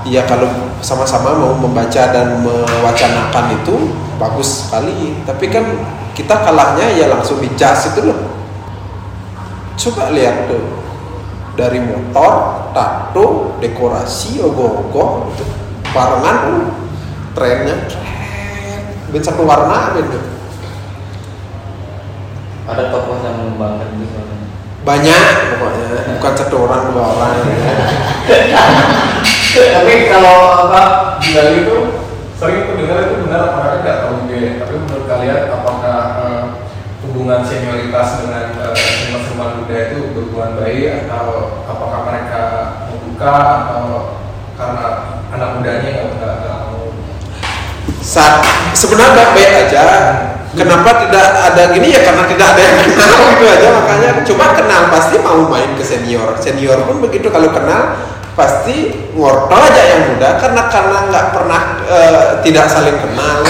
Iya 0.06 0.22
kalau 0.30 0.48
sama-sama 0.86 1.34
mau 1.34 1.58
membaca 1.58 2.14
dan 2.14 2.40
mewacanakan 2.46 3.46
itu 3.58 3.76
bagus 4.16 4.64
sekali. 4.64 5.20
Tapi 5.28 5.46
kan 5.52 5.66
kita 6.16 6.46
kalahnya 6.46 6.94
ya 6.96 7.12
langsung 7.12 7.44
dijas 7.44 7.92
itu 7.92 8.06
loh. 8.06 8.20
Coba 9.76 10.16
lihat 10.16 10.48
tuh 10.48 10.64
dari 11.60 11.84
motor, 11.84 12.68
tato, 12.72 13.58
dekorasi, 13.60 14.40
ogoh-ogoh, 14.40 15.36
itu 15.36 15.44
barengan 15.92 16.38
tuh 16.48 16.64
trennya 17.36 17.76
tren, 17.88 18.82
ben 19.12 19.24
satu 19.24 19.44
warna 19.44 19.96
ben. 19.96 20.08
Ada 22.66 22.90
tokoh 22.90 23.20
yang 23.24 23.36
mengembangkan 23.40 23.88
itu 24.00 24.06
soalnya. 24.10 24.45
Banyak. 24.86 25.24
Pokoknya. 25.58 25.86
Bukan 26.22 26.34
satu 26.38 26.56
orang 26.70 26.94
dua 26.94 27.04
orang 27.18 27.34
Tapi 29.56 29.94
kalau 30.12 30.38
apa 30.68 30.82
Bali 31.20 31.64
itu 31.66 31.78
sering 32.36 32.68
aku 32.68 32.72
dengar 32.76 33.08
itu 33.08 33.16
benar 33.26 33.42
apa 33.50 33.60
enggak 33.64 33.76
nggak 33.82 33.98
tahu 34.06 34.14
juga 34.24 34.36
ya. 34.38 34.52
Tapi 34.62 34.74
menurut 34.78 35.06
kalian 35.10 35.42
apakah 35.50 36.00
eh, 36.22 36.44
hubungan 37.08 37.42
senioritas 37.42 38.10
dengan 38.22 38.46
eh, 38.62 38.76
seniman-seniman 38.76 39.52
muda 39.64 39.76
itu 39.90 39.98
berhubungan 40.14 40.52
baik? 40.60 41.08
Atau 41.08 41.28
apakah 41.66 42.00
mereka 42.06 42.44
membuka 42.92 43.34
atau 43.66 43.84
karena 44.56 44.86
anak 45.34 45.50
mudanya 45.60 45.90
nggak 46.20 46.34
nggak 46.44 46.58
mau? 46.68 46.92
Saat 48.04 48.44
sebenarnya 48.76 49.16
baik-baik 49.16 49.52
aja 49.66 49.84
kenapa 50.56 50.90
tidak 51.06 51.28
ada 51.52 51.64
gini? 51.76 51.92
Ya 51.92 52.02
karena 52.02 52.24
tidak 52.26 52.48
ada 52.56 52.62
yang 52.64 52.78
kenal 52.88 53.16
gitu 53.36 53.46
aja. 53.46 53.68
Makanya 53.76 54.10
cuma 54.26 54.46
kenal 54.56 54.82
pasti 54.90 55.16
mau 55.22 55.40
main 55.46 55.72
ke 55.76 55.84
senior. 55.84 56.40
Senior 56.40 56.88
pun 56.88 57.04
begitu. 57.04 57.28
Kalau 57.30 57.52
kenal 57.52 58.00
pasti 58.34 58.92
ngorto 59.14 59.54
aja 59.54 59.84
yang 59.84 60.02
muda. 60.16 60.40
Karena 60.40 60.62
karena 60.72 60.98
nggak 61.12 61.26
pernah 61.36 61.62
eh, 61.86 62.24
tidak 62.42 62.66
saling 62.72 62.98
kenal. 62.98 63.44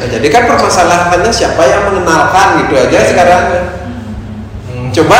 Nah, 0.00 0.06
jadi 0.08 0.26
kan 0.32 0.42
permasalahannya 0.48 1.32
siapa 1.32 1.62
yang 1.64 1.82
mengenalkan 1.88 2.66
gitu 2.66 2.74
aja 2.76 2.98
sekarang. 3.06 3.44
Hmm. 4.70 4.90
coba 4.90 5.18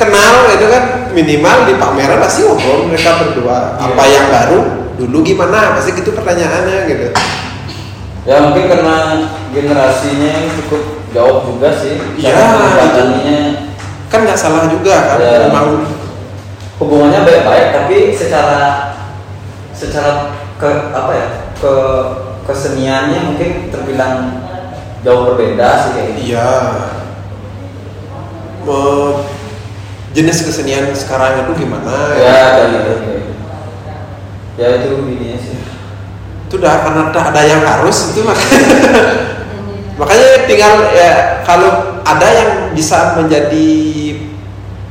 kenal 0.00 0.50
itu 0.56 0.66
kan. 0.66 0.84
Minimal 1.12 1.68
di 1.68 1.76
pameran 1.76 2.24
pasti 2.24 2.40
ngobrol 2.40 2.88
mereka 2.88 3.20
berdua. 3.20 3.76
Iya. 3.76 3.84
apa 3.84 4.04
yang 4.08 4.26
baru? 4.32 4.60
Dulu 4.96 5.20
gimana? 5.20 5.76
Pasti 5.76 5.92
gitu 5.92 6.16
pertanyaannya 6.16 6.88
gitu 6.88 7.12
Ya 8.22 8.38
mungkin 8.38 8.70
karena 8.70 8.96
generasinya 9.50 10.28
yang 10.30 10.46
cukup 10.62 11.02
jawab 11.10 11.44
juga 11.50 11.74
sih 11.74 11.98
Iya, 12.16 12.38
kan 14.06 14.20
nggak 14.28 14.38
salah 14.38 14.68
juga 14.70 14.94
kan 15.10 15.18
Ya. 15.18 15.48
memang 15.48 15.88
hubungannya 16.78 17.22
baik-baik 17.26 17.68
tapi 17.74 17.96
secara 18.14 18.92
secara 19.72 20.34
ke 20.58 20.68
apa 20.94 21.12
ya 21.14 21.26
ke 21.58 21.74
keseniannya 22.46 23.20
mungkin 23.32 23.50
terbilang 23.70 24.44
jauh 25.02 25.34
berbeda 25.34 25.68
sih 25.82 25.90
kayak 25.94 26.10
gitu. 26.18 26.22
iya 26.34 26.50
jenis 30.12 30.44
kesenian 30.44 30.92
sekarang 30.94 31.48
itu 31.48 31.66
gimana 31.66 32.14
ya 32.20 32.68
gitu 32.68 32.92
kayak 33.00 33.20
gitu. 33.24 33.34
ya 34.60 34.66
itu 34.78 34.88
ininya 35.08 35.38
sih 35.40 35.56
itu 36.52 36.60
udah 36.60 36.84
karena 36.84 37.02
tak 37.16 37.32
ada 37.32 37.42
yang 37.48 37.64
harus 37.64 38.12
itu 38.12 38.20
makanya 38.28 38.60
makanya 40.04 40.28
tinggal 40.44 40.74
ya 40.92 41.40
kalau 41.48 41.96
ada 42.04 42.28
yang 42.28 42.50
bisa 42.76 43.16
menjadi 43.16 43.72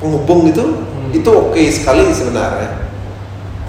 penghubung 0.02 0.50
itu 0.50 0.90
itu 1.14 1.30
oke 1.30 1.62
sekali 1.70 2.10
sebenarnya. 2.10 2.90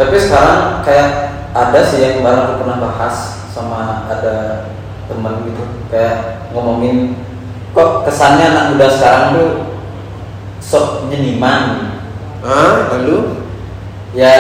Tapi 0.01 0.17
sekarang 0.17 0.81
kayak 0.81 1.37
ada 1.53 1.81
sih 1.85 2.01
yang 2.01 2.25
kemarin 2.25 2.49
aku 2.49 2.65
pernah 2.65 2.81
bahas 2.81 3.45
sama 3.53 4.09
ada 4.09 4.65
teman 5.05 5.45
gitu. 5.45 5.61
Kayak 5.93 6.49
ngomongin 6.57 7.21
kok 7.77 8.09
kesannya 8.09 8.57
anak 8.57 8.67
muda 8.73 8.89
sekarang 8.89 9.25
tuh 9.37 9.51
sok 10.65 11.13
nyeniman? 11.13 11.93
Ah 12.41 12.89
lalu? 12.97 13.45
Ya 14.17 14.33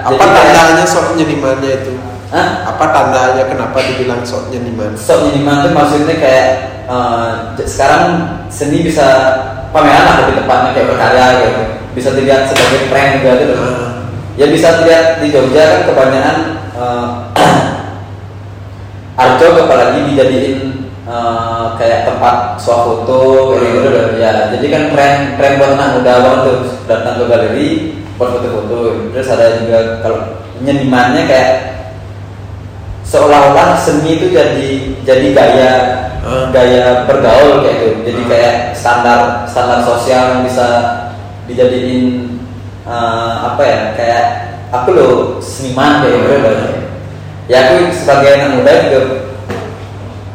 apa 0.00 0.24
tandanya 0.24 0.88
sok 0.88 1.20
nyenimannya 1.20 1.84
itu 1.84 2.13
Hah? 2.34 2.66
apa 2.66 2.84
tandanya 2.90 3.46
kenapa 3.46 3.78
dibilang 3.78 4.26
sok 4.26 4.50
nyeniman 4.50 4.90
Sok 4.98 5.30
nyeniman 5.30 5.62
tuh 5.62 5.70
maksudnya 5.70 6.18
kayak 6.18 6.48
j- 7.54 7.68
sekarang 7.70 8.02
seni 8.50 8.82
bisa 8.82 9.06
pameran 9.70 10.02
lah 10.02 10.14
lebih 10.26 10.42
tepatnya 10.42 10.70
kayak 10.74 10.88
berkarya 10.90 11.24
gitu 11.40 11.62
bisa 11.94 12.08
dilihat 12.10 12.50
sebagai 12.50 12.90
tren 12.90 13.22
juga 13.22 13.32
gitu 13.38 13.54
Ah. 13.54 13.90
ya 14.34 14.50
bisa 14.50 14.82
dilihat 14.82 15.22
di 15.22 15.30
Jogja 15.30 15.62
kan 15.62 15.80
kebanyakan 15.86 16.36
eh, 16.74 17.06
Arjo 19.14 19.46
apalagi 19.54 20.10
dijadiin 20.10 20.58
eh, 21.06 21.64
kayak 21.78 22.02
tempat 22.02 22.58
swafoto 22.58 23.54
kayak 23.54 23.70
gitu 23.78 23.88
loh. 23.94 24.06
ya 24.18 24.30
jadi 24.50 24.66
kan 24.74 24.82
tren 24.90 25.14
tren 25.38 25.52
buat 25.62 25.78
anak 25.78 26.02
muda 26.02 26.12
banget 26.18 26.40
tuh 26.42 26.58
datang 26.90 27.14
ke 27.22 27.24
galeri 27.30 27.68
buat 28.18 28.34
foto-foto 28.34 28.78
terus 29.14 29.30
ada 29.30 29.62
juga 29.62 30.02
kalau 30.02 30.18
nyenimannya 30.58 31.30
kayak 31.30 31.50
seolah-olah 33.04 33.76
seni 33.76 34.18
itu 34.18 34.32
jadi 34.32 34.68
jadi 35.04 35.26
gaya 35.36 35.72
Ah. 36.24 36.48
gaya 36.48 37.04
bergaul 37.04 37.60
kayak 37.60 37.76
gitu. 37.84 37.88
Jadi 38.08 38.20
Ah. 38.24 38.28
kayak 38.32 38.54
standar 38.72 39.20
standar 39.44 39.84
sosial 39.84 40.22
yang 40.32 40.42
bisa 40.48 40.68
dijadiin 41.44 42.32
eh, 42.88 43.32
apa 43.44 43.62
ya 43.64 43.78
kayak 43.96 44.24
aku 44.72 44.88
loh 44.96 45.12
seniman 45.40 46.00
kayak 46.00 46.20
gitu 46.20 46.36
loh 46.40 46.56
ya 47.44 47.58
aku 47.68 47.92
sebagai 47.92 48.28
anak 48.40 48.50
muda 48.56 48.72
juga 48.88 49.00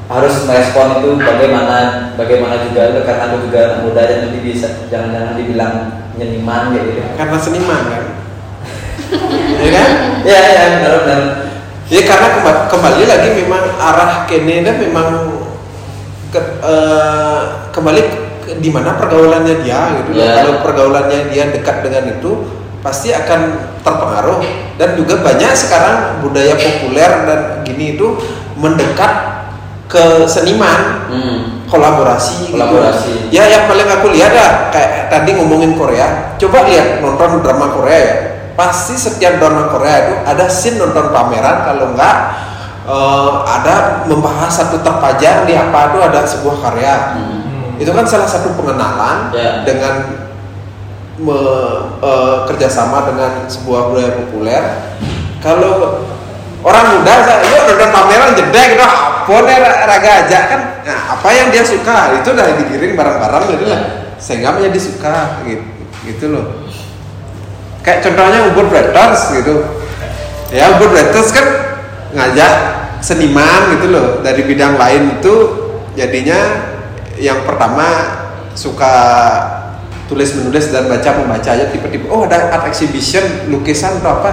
harus 0.10 0.34
merespon 0.46 1.02
itu 1.02 1.10
bagaimana 1.22 1.78
bagaimana 2.18 2.66
juga 2.66 2.90
itu 2.94 3.00
karena 3.06 3.24
aku 3.30 3.38
juga 3.50 3.58
anak 3.66 3.80
muda 3.86 4.02
dan 4.06 4.18
nanti 4.26 4.40
bisa 4.42 4.68
jangan-jangan 4.90 5.38
dibilang 5.38 5.74
nyeniman 6.18 6.74
kayak 6.74 6.86
gitu. 6.90 7.02
Karena 7.18 7.38
seniman 7.38 7.82
kan? 7.90 8.04
Ya 9.66 9.70
kan? 9.74 9.90
Ya 10.22 10.40
ya 10.54 10.64
benar 10.78 10.94
benar 11.02 11.22
Ya 11.90 12.02
karena 12.06 12.28
kemba- 12.38 12.66
kembali 12.70 13.04
lagi 13.10 13.30
memang 13.34 13.64
arah 13.82 14.30
kene 14.30 14.62
dan 14.62 14.78
memang 14.78 15.10
ke, 16.30 16.38
eh, 16.62 17.40
kembali 17.74 18.02
ke- 18.46 18.58
di 18.62 18.70
mana 18.70 18.94
pergaulannya 18.94 19.66
dia 19.66 19.98
gitu. 19.98 20.22
Ya. 20.22 20.46
Kalau 20.46 20.62
pergaulannya 20.62 21.34
dia 21.34 21.50
dekat 21.50 21.82
dengan 21.82 22.14
itu 22.14 22.46
pasti 22.80 23.12
akan 23.12 23.74
terpengaruh 23.82 24.40
dan 24.80 24.96
juga 24.96 25.20
banyak 25.20 25.52
sekarang 25.52 26.24
budaya 26.24 26.56
populer 26.56 27.12
dan 27.28 27.40
gini 27.66 27.98
itu 27.98 28.16
mendekat 28.56 29.42
ke 29.90 30.30
seniman 30.30 31.10
hmm. 31.10 31.66
kolaborasi, 31.66 32.54
gitu. 32.54 32.56
Kolaborasi. 32.56 33.34
Ya 33.34 33.50
yang 33.50 33.66
paling 33.66 33.90
aku 33.90 34.14
lihat 34.14 34.32
dah 34.32 34.52
kayak 34.70 35.10
tadi 35.10 35.34
ngomongin 35.34 35.74
Korea. 35.74 36.38
Coba 36.38 36.70
lihat 36.70 37.02
nonton 37.02 37.42
drama 37.42 37.74
Korea 37.74 37.98
ya. 37.98 38.16
Pasti 38.60 39.00
setiap 39.00 39.40
drama 39.40 39.72
Korea 39.72 39.98
itu 40.04 40.14
ada 40.28 40.46
scene 40.52 40.76
nonton 40.76 41.16
pameran 41.16 41.64
kalau 41.64 41.96
enggak 41.96 42.16
eh, 42.84 43.32
ada 43.48 44.04
membahas 44.04 44.52
satu 44.52 44.84
terpajang 44.84 45.48
di 45.48 45.56
apa 45.56 45.96
itu 45.96 45.98
ada 46.04 46.20
sebuah 46.28 46.56
karya. 46.60 46.96
Hmm. 47.16 47.80
Itu 47.80 47.96
kan 47.96 48.04
salah 48.04 48.28
satu 48.28 48.52
pengenalan 48.60 49.32
Ya. 49.32 49.64
dengan 49.64 50.28
me- 51.16 51.80
eh, 52.04 52.36
kerjasama 52.52 53.08
dengan 53.08 53.48
sebuah 53.48 53.96
budaya 53.96 54.12
populer. 54.20 54.64
Kalau 55.40 56.04
orang 56.60 57.00
muda 57.00 57.14
saya 57.24 57.40
yuk 57.48 57.64
nonton 57.72 57.90
pameran 57.96 58.36
jedek 58.36 58.76
gitu 58.76 58.84
apa 58.84 59.34
nih 59.48 59.58
raga 59.64 60.12
aja 60.26 60.40
kan 60.52 60.62
nah, 60.84 61.16
apa 61.16 61.30
yang 61.32 61.48
dia 61.54 61.64
suka 61.64 62.20
itu 62.20 62.28
udah 62.36 62.60
dikirim 62.60 63.00
barang-barang 63.00 63.44
gitu 63.48 63.64
lah 63.70 63.82
sehingga 64.20 64.58
menjadi 64.58 64.80
suka 64.84 65.40
gitu 65.48 65.64
gitu 66.04 66.26
loh 66.36 66.59
kayak 67.86 68.00
contohnya 68.04 68.40
Ubud 68.54 68.68
Bretters 68.68 69.34
gitu. 69.36 69.56
Ya 70.50 70.76
Ubud 70.78 70.92
Bretters 70.92 71.30
kan 71.32 71.46
ngajak 72.14 72.54
seniman 73.00 73.78
gitu 73.78 73.88
loh. 73.92 74.08
Dari 74.26 74.42
bidang 74.44 74.76
lain 74.76 75.20
itu 75.20 75.36
jadinya 75.94 76.40
yang 77.20 77.44
pertama 77.44 77.88
suka 78.56 78.96
tulis 80.10 80.34
menulis 80.34 80.74
dan 80.74 80.90
baca 80.90 81.22
membaca 81.22 81.50
aja 81.54 81.70
tipe-tipe 81.70 82.10
oh 82.10 82.26
ada 82.26 82.50
art 82.50 82.66
exhibition 82.66 83.52
lukisan 83.54 84.02
atau 84.02 84.20
apa? 84.20 84.32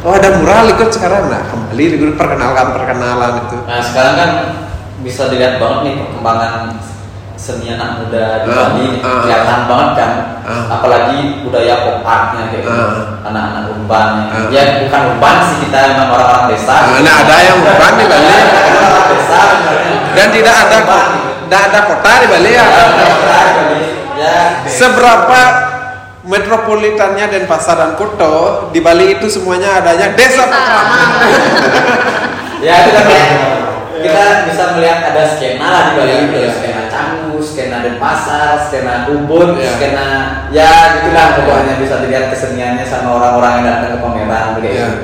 Oh 0.00 0.16
ada 0.16 0.40
mural 0.40 0.72
ikut 0.72 0.90
sekarang. 0.96 1.28
Nah 1.28 1.44
kembali 1.52 1.84
ikut 2.00 2.16
perkenalan 2.16 2.66
perkenalan 2.72 3.32
itu. 3.44 3.58
Nah 3.68 3.80
sekarang 3.84 4.14
kan 4.16 4.30
bisa 5.04 5.28
dilihat 5.28 5.60
banget 5.60 5.80
nih 5.84 5.94
perkembangan 6.00 6.52
seni 7.40 7.72
anak 7.72 8.04
muda 8.04 8.44
di 8.44 8.46
Ah, 8.46 8.56
Bali 8.68 8.86
ah, 9.00 9.24
kelihatan 9.24 9.60
banget 9.64 9.90
kan 9.96 10.12
Ah. 10.44 10.76
apalagi 10.76 11.40
budaya 11.40 11.74
pop 11.80 12.04
artnya 12.04 12.52
kayak 12.52 12.62
gitu 12.62 12.76
Ah. 12.76 13.24
anak-anak 13.24 13.62
urban 13.70 14.08
Ah. 14.28 14.44
ya 14.52 14.62
bukan 14.84 15.00
urban 15.10 15.34
sih 15.42 15.56
kita 15.64 15.78
memang 15.88 16.08
orang-orang 16.10 16.44
desa 16.48 16.74
Nah, 16.84 17.00
nah, 17.00 17.14
ada 17.18 17.36
yang 17.40 17.58
urban 17.58 17.92
di 17.96 18.04
Bali. 18.04 18.28
orang 18.28 19.06
desa 19.08 19.40
sebenarnya. 19.40 19.96
dan 20.12 20.26
tidak 20.28 20.54
ada 20.60 20.78
tidak 21.40 21.62
ada 21.66 21.80
kota 21.82 22.10
di 22.14 22.26
Bali 22.28 22.50
ya 22.50 22.60
Ya, 22.60 22.84
Bali. 23.56 23.82
ya 24.14 24.36
seberapa 24.68 25.40
metropolitannya 26.22 27.26
dan 27.26 27.42
pasar 27.46 27.74
dan 27.74 27.92
kota 27.96 28.32
di 28.68 28.78
Bali 28.78 29.16
itu 29.16 29.26
semuanya 29.26 29.80
adanya 29.80 30.12
desa 30.12 30.44
petraman 30.44 31.08
ya 32.66 32.74
itu 32.78 32.90
kan 32.92 33.04
kayak 33.06 33.28
kita 34.00 34.22
bisa 34.46 34.64
melihat 34.74 34.98
ada 35.06 35.22
skena 35.26 35.66
lah 35.66 35.82
di 35.86 35.92
Bali 35.94 36.12
Iya, 36.12 36.24
iya. 36.38 36.50
skena 36.50 36.82
Canggu, 36.86 37.29
skena 37.42 37.82
Denpasar, 37.82 38.60
skena 38.68 39.08
Ubud, 39.10 39.56
Iya. 39.58 39.70
skena 39.76 40.06
ya 40.54 40.70
gitulah 41.00 41.26
pokoknya 41.40 41.74
bisa 41.80 42.04
dilihat 42.04 42.30
keseniannya 42.32 42.84
sama 42.86 43.16
orang-orang 43.18 43.52
yang 43.60 43.66
datang 43.66 43.90
ke 43.96 43.98
pameran 44.04 44.46
kayak 44.56 44.62
Iya. 44.62 44.86
gitu. 44.86 44.96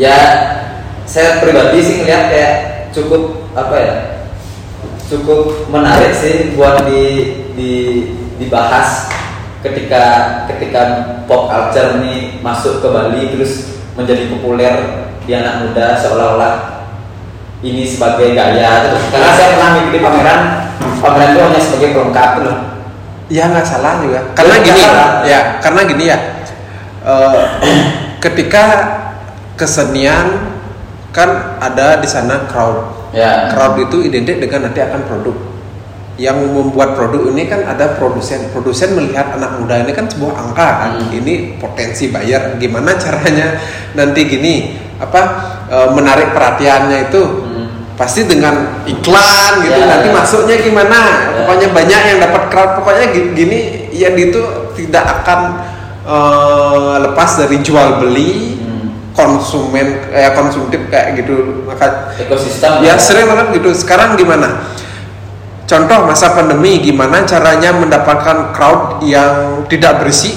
Ya 0.00 0.18
saya 1.04 1.44
pribadi 1.44 1.78
sih 1.84 1.94
ngeliat 2.02 2.24
kayak 2.32 2.52
cukup 2.96 3.52
apa 3.52 3.74
ya 3.76 3.94
cukup 5.12 5.68
menarik 5.68 6.16
sih 6.16 6.56
buat 6.56 6.88
di, 6.88 7.04
di 7.52 7.72
dibahas 8.40 9.12
ketika 9.60 10.02
ketika 10.48 10.80
pop 11.28 11.52
culture 11.52 12.00
ini 12.00 12.40
masuk 12.40 12.80
ke 12.80 12.88
Bali 12.88 13.28
terus 13.36 13.76
menjadi 13.92 14.32
populer 14.32 14.74
di 15.28 15.32
anak 15.36 15.68
muda 15.68 16.00
seolah-olah 16.00 16.54
ini 17.62 17.84
sebagai 17.86 18.32
gaya 18.34 18.88
terus 18.88 19.04
karena 19.12 19.30
saya 19.36 19.48
pernah 19.54 19.68
mengikuti 19.76 19.98
pameran 20.00 20.40
pameran 21.00 21.28
itu 21.32 21.40
hanya 21.40 21.60
sebagai 21.60 21.88
pelengkap 21.94 22.32
loh 22.42 22.56
ya 23.32 23.48
nggak 23.48 23.64
salah 23.64 24.04
juga. 24.04 24.20
Karena 24.36 24.54
Nggak 24.60 24.66
gini 24.68 24.82
salah. 24.84 25.08
ya 25.24 25.40
karena 25.64 25.80
gini 25.88 26.04
ya. 26.04 26.18
Eh, 27.02 27.42
ketika 28.20 28.64
kesenian 29.56 30.52
kan 31.16 31.58
ada 31.58 31.96
di 31.96 32.08
sana 32.08 32.44
crowd. 32.48 33.08
Ya. 33.16 33.48
Crowd 33.56 33.80
itu 33.80 34.04
identik 34.04 34.36
dengan 34.40 34.68
nanti 34.68 34.84
akan 34.84 35.00
produk. 35.08 35.36
Yang 36.20 36.44
membuat 36.44 36.92
produk 36.92 37.32
ini 37.32 37.48
kan 37.48 37.64
ada 37.64 37.96
produsen. 37.96 38.52
Produsen 38.52 38.92
melihat 39.00 39.32
anak 39.32 39.58
muda 39.58 39.80
ini 39.80 39.96
kan 39.96 40.04
sebuah 40.12 40.32
angka 40.36 40.68
kan. 40.84 40.90
Hmm. 41.00 41.08
ini 41.16 41.56
potensi 41.56 42.12
bayar 42.12 42.60
gimana 42.60 42.94
caranya 43.00 43.56
nanti 43.96 44.28
gini 44.28 44.76
apa 45.00 45.20
e, 45.72 45.76
menarik 45.96 46.36
perhatiannya 46.36 46.98
itu? 47.10 47.22
Hmm. 47.24 47.51
Pasti 48.02 48.26
dengan 48.26 48.82
iklan 48.82 49.62
gitu 49.62 49.78
Ya, 49.78 49.86
nanti 49.86 50.10
ya. 50.10 50.14
masuknya 50.18 50.56
gimana? 50.58 50.98
Ya. 50.98 51.46
pokoknya 51.46 51.68
banyak 51.70 52.00
yang 52.02 52.18
dapat 52.18 52.42
crowd. 52.50 52.70
Pokoknya 52.82 53.06
gi- 53.14 53.30
gini 53.32 53.58
ya 53.94 54.10
itu 54.10 54.42
tidak 54.74 55.22
akan 55.22 55.40
e, 56.02 56.16
lepas 57.00 57.30
dari 57.38 57.62
jual 57.62 58.02
beli 58.02 58.58
Hmm. 58.58 58.90
konsumen 59.14 60.02
kayak 60.10 60.34
konsumtif 60.34 60.82
kayak 60.90 61.14
gitu. 61.16 61.62
Maka 61.62 62.10
ekosistem. 62.18 62.82
ya 62.82 62.98
sering 62.98 63.30
banget 63.30 63.62
gitu. 63.62 63.70
Sekarang 63.70 64.18
gimana? 64.18 64.66
Contoh 65.62 66.04
masa 66.04 66.34
pandemi 66.34 66.82
gimana 66.82 67.22
caranya 67.22 67.70
mendapatkan 67.72 68.50
crowd 68.52 69.00
yang 69.00 69.62
tidak 69.70 70.02
berisik 70.02 70.36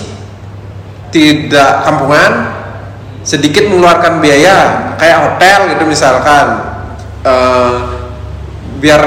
tidak 1.09 1.83
kampungan 1.83 2.51
sedikit 3.25 3.65
mengeluarkan 3.67 4.19
biaya 4.19 4.55
kayak 4.95 5.17
hotel 5.27 5.59
gitu 5.73 5.83
misalkan 5.87 6.64
Eh, 7.25 7.73
biar 8.77 9.01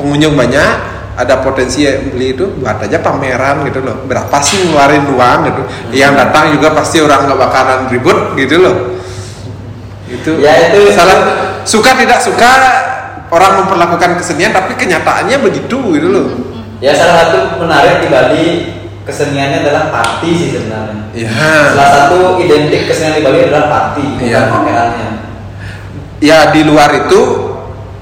pengunjung 0.00 0.32
banyak 0.32 0.72
ada 1.12 1.44
potensi 1.44 1.84
yang 1.84 2.08
beli 2.08 2.32
itu 2.32 2.48
buat 2.56 2.80
aja 2.80 2.96
pameran 3.04 3.68
gitu 3.68 3.84
loh. 3.84 4.00
Berapa 4.08 4.32
sih 4.40 4.64
ngeluarin 4.64 5.04
uang 5.12 5.38
gitu? 5.44 5.62
Yang 5.92 6.12
datang 6.24 6.44
juga 6.56 6.72
pasti 6.72 7.04
orang 7.04 7.28
nggak 7.28 7.36
bakalan 7.36 7.80
ribut 7.92 8.32
gitu 8.34 8.64
loh. 8.64 8.76
Itu 10.08 10.40
Ya, 10.40 10.72
itu- 10.72 10.88
salah. 10.96 11.20
Suka 11.68 11.92
tidak 11.92 12.24
suka 12.24 12.48
orang 13.28 13.60
memperlakukan 13.62 14.16
kesenian 14.16 14.56
tapi 14.56 14.72
kenyataannya 14.74 15.36
begitu 15.44 15.76
gitu 15.92 16.08
loh. 16.08 16.26
Ya 16.80 16.96
salah 16.96 17.28
satu 17.28 17.60
menarik 17.60 18.00
di 18.00 18.08
Bali 18.08 18.46
keseniannya 19.04 19.68
adalah 19.68 19.92
party 19.92 20.30
sih 20.32 20.48
sebenarnya. 20.56 21.12
ya 21.12 21.28
Salah 21.76 21.90
satu 21.92 22.40
identik 22.40 22.88
kesenian 22.88 23.20
di 23.20 23.22
Bali 23.22 23.38
adalah 23.44 23.68
party, 23.68 24.04
bukan 24.16 24.24
Iya. 24.24 24.40
pamerannya. 24.48 25.08
ya 26.20 26.52
di 26.52 26.68
luar 26.68 26.92
itu 26.94 27.20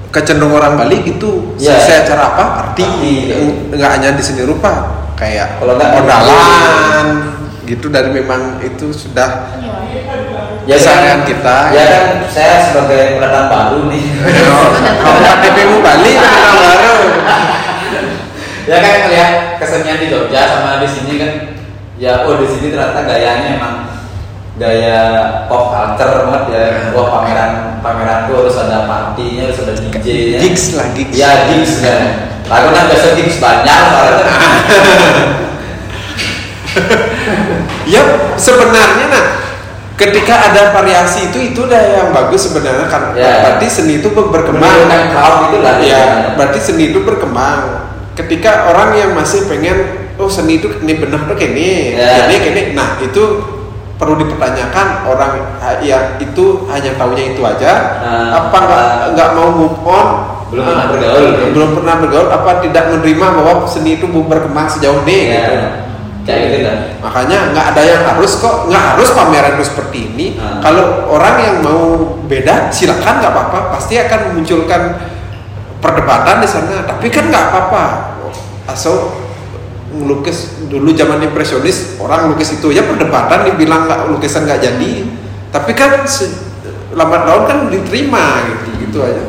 kecenderungan 0.09 0.57
orang 0.57 0.73
Bali 0.75 0.97
gitu 1.03 1.53
Ya. 1.55 1.75
selesai 1.75 1.95
acara 2.03 2.23
apa 2.27 2.43
arti 2.63 2.81
Arti, 2.81 3.13
ya. 3.27 3.37
nggak 3.71 3.89
hanya 3.93 4.09
di 4.13 4.23
seni 4.23 4.41
rupa 4.41 4.71
kayak 5.13 5.57
Kalau 5.57 5.75
nggak- 5.75 5.93
modalan 5.95 7.07
gitu 7.63 7.87
dari 7.87 8.09
memang 8.09 8.57
itu 8.59 8.89
sudah 8.89 9.53
Ya 10.65 10.77
kan, 10.77 11.25
kita. 11.25 11.73
Ya 11.73 11.83
kan 11.83 12.05
saya 12.29 12.61
sebagai 12.63 13.17
pendatang 13.17 13.49
baru 13.49 13.89
nih. 13.89 14.05
kalau 15.01 15.17
KTP-mu 15.19 15.77
Bali 15.81 16.13
pendatang 16.13 16.57
baru 16.59 16.95
ya 18.63 18.77
kan 18.77 18.93
ngelihat 19.01 19.31
kesenian 19.57 19.97
di 19.97 20.07
Jogja 20.07 20.41
sama 20.45 20.77
di 20.77 20.85
sini 20.85 21.13
kan 21.17 21.31
ya 21.97 22.21
oh 22.21 22.37
di 22.37 22.45
sini 22.45 22.69
ternyata 22.69 23.01
gayanya 23.01 23.57
emang 23.57 23.88
gaya 24.59 24.99
pop 25.47 25.71
culture 25.71 26.27
banget 26.27 26.43
ya. 26.51 26.91
Wah 26.91 27.07
pameran 27.15 27.79
pameran 27.79 28.27
tuh 28.27 28.43
harus 28.43 28.59
ada 28.59 28.83
partinya 28.85 29.47
harus 29.47 29.63
ada 29.63 29.73
DJ 29.79 30.35
nya. 30.35 30.39
Gigs 30.43 30.75
lah 30.75 30.91
gigs. 30.91 31.15
Ya 31.15 31.47
gigs 31.47 31.79
kan 31.79 32.27
lagu 32.49 32.73
kan 32.73 32.89
biasa 32.89 33.13
gigs 33.13 33.37
banyak 33.37 33.69
ya 37.93 38.01
sebenarnya 38.41 39.05
nah 39.05 39.37
ketika 39.93 40.49
ada 40.49 40.73
variasi 40.73 41.29
itu 41.29 41.53
itu 41.53 41.69
udah 41.69 41.77
yang 41.77 42.09
bagus 42.09 42.49
sebenarnya 42.49 42.89
kan. 42.89 43.13
Ya. 43.13 43.45
berarti 43.45 43.69
seni 43.69 44.01
itu 44.01 44.09
berkembang. 44.09 44.65
Menunjukkan 44.65 45.13
crowd 45.13 45.35
gitu 45.45 45.57
lah 45.61 45.77
ya 45.77 46.33
berarti 46.35 46.59
seni 46.59 46.89
itu 46.89 47.05
berkembang. 47.05 47.85
Ketika 48.17 48.73
orang 48.73 48.97
yang 48.97 49.13
masih 49.15 49.47
pengen 49.47 50.09
oh 50.19 50.27
seni 50.27 50.59
itu 50.59 50.67
ini 50.83 50.99
benar 50.99 51.23
tuh 51.29 51.37
kayak 51.37 51.53
ini 51.55 51.95
Ya. 51.95 52.27
ini 52.27 52.35
kayak 52.41 52.51
ini 52.51 52.61
nah 52.75 52.99
itu 52.99 53.23
perlu 53.99 54.15
dipertanyakan 54.15 54.87
orang 55.05 55.31
yang 55.83 56.15
itu 56.17 56.63
hanya 56.71 56.95
taunya 56.95 57.35
itu 57.35 57.41
aja. 57.43 57.71
Nah, 57.99 58.27
apa 58.31 58.57
nggak 58.57 58.85
nggak 59.13 59.29
mau 59.35 59.49
move 59.51 59.77
on? 59.83 60.07
Belum 60.49 60.65
Ah, 60.65 60.71
pernah 60.71 60.85
bergaul, 60.89 61.25
ya? 61.29 61.47
belum 61.53 61.69
pernah 61.77 61.95
bergaul. 62.01 62.27
Apa 62.31 62.51
tidak 62.63 62.83
menerima 62.89 63.27
bahwa 63.37 63.67
seni 63.67 63.99
itu 63.99 64.07
berkembang 64.07 64.65
sejauh 64.65 65.03
ini 65.03 65.17
ya 65.29 65.39
gitu? 65.43 65.55
Kayak 66.19 66.39
gitu 66.45 66.57
kan 66.61 66.77
makanya 66.99 67.37
nggak 67.55 67.65
ada 67.73 67.81
yang 67.81 68.01
harus 68.05 68.31
kok 68.37 68.69
nggak 68.69 68.83
harus 68.93 69.09
pameran 69.13 69.55
itu 69.57 69.65
seperti 69.65 69.97
ini. 70.13 70.25
Hmm. 70.37 70.61
kalau 70.61 70.85
orang 71.09 71.35
yang 71.41 71.55
mau 71.59 71.83
beda 72.23 72.71
silakan 72.71 73.19
nggak 73.19 73.31
apa-apa. 73.35 73.59
Pasti 73.75 73.99
akan 73.99 74.19
memunculkan 74.31 74.81
perdebatan 75.79 76.39
di 76.39 76.47
sana. 76.47 76.87
Tapi 76.87 77.07
kan 77.11 77.27
nggak 77.27 77.45
apa-apa. 77.51 77.83
Asal 78.65 78.95
ngelukis 79.89 80.69
dulu 80.69 80.93
zaman 80.93 81.21
impresionis 81.25 81.97
orang 81.97 82.29
lukis 82.33 82.55
itu. 82.57 82.69
Aja 82.69 82.85
perdebatan 82.85 83.49
dibilang 83.49 83.89
nggak 83.89 84.09
lukisan 84.13 84.45
nggak 84.45 84.61
jadi. 84.61 84.93
Tapi 85.49 85.71
kan 85.73 86.05
lambat 86.93 87.21
laun 87.25 87.43
kan 87.49 87.57
diterima 87.69 88.45
gitu 88.45 88.69
gitu 88.85 88.97
aja. 89.01 89.23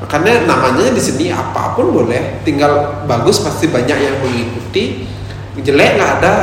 Makanya 0.00 0.46
namanya 0.48 0.90
di 0.90 1.02
sini 1.02 1.30
apa 1.30 1.74
pun 1.78 1.92
boleh 1.94 2.42
tinggal 2.42 3.04
bagus 3.06 3.42
pasti 3.42 3.70
banyak 3.70 3.98
yang 3.98 4.16
mengikuti. 4.22 5.06
Jelek 5.60 6.00
nggak 6.00 6.12
ada. 6.22 6.34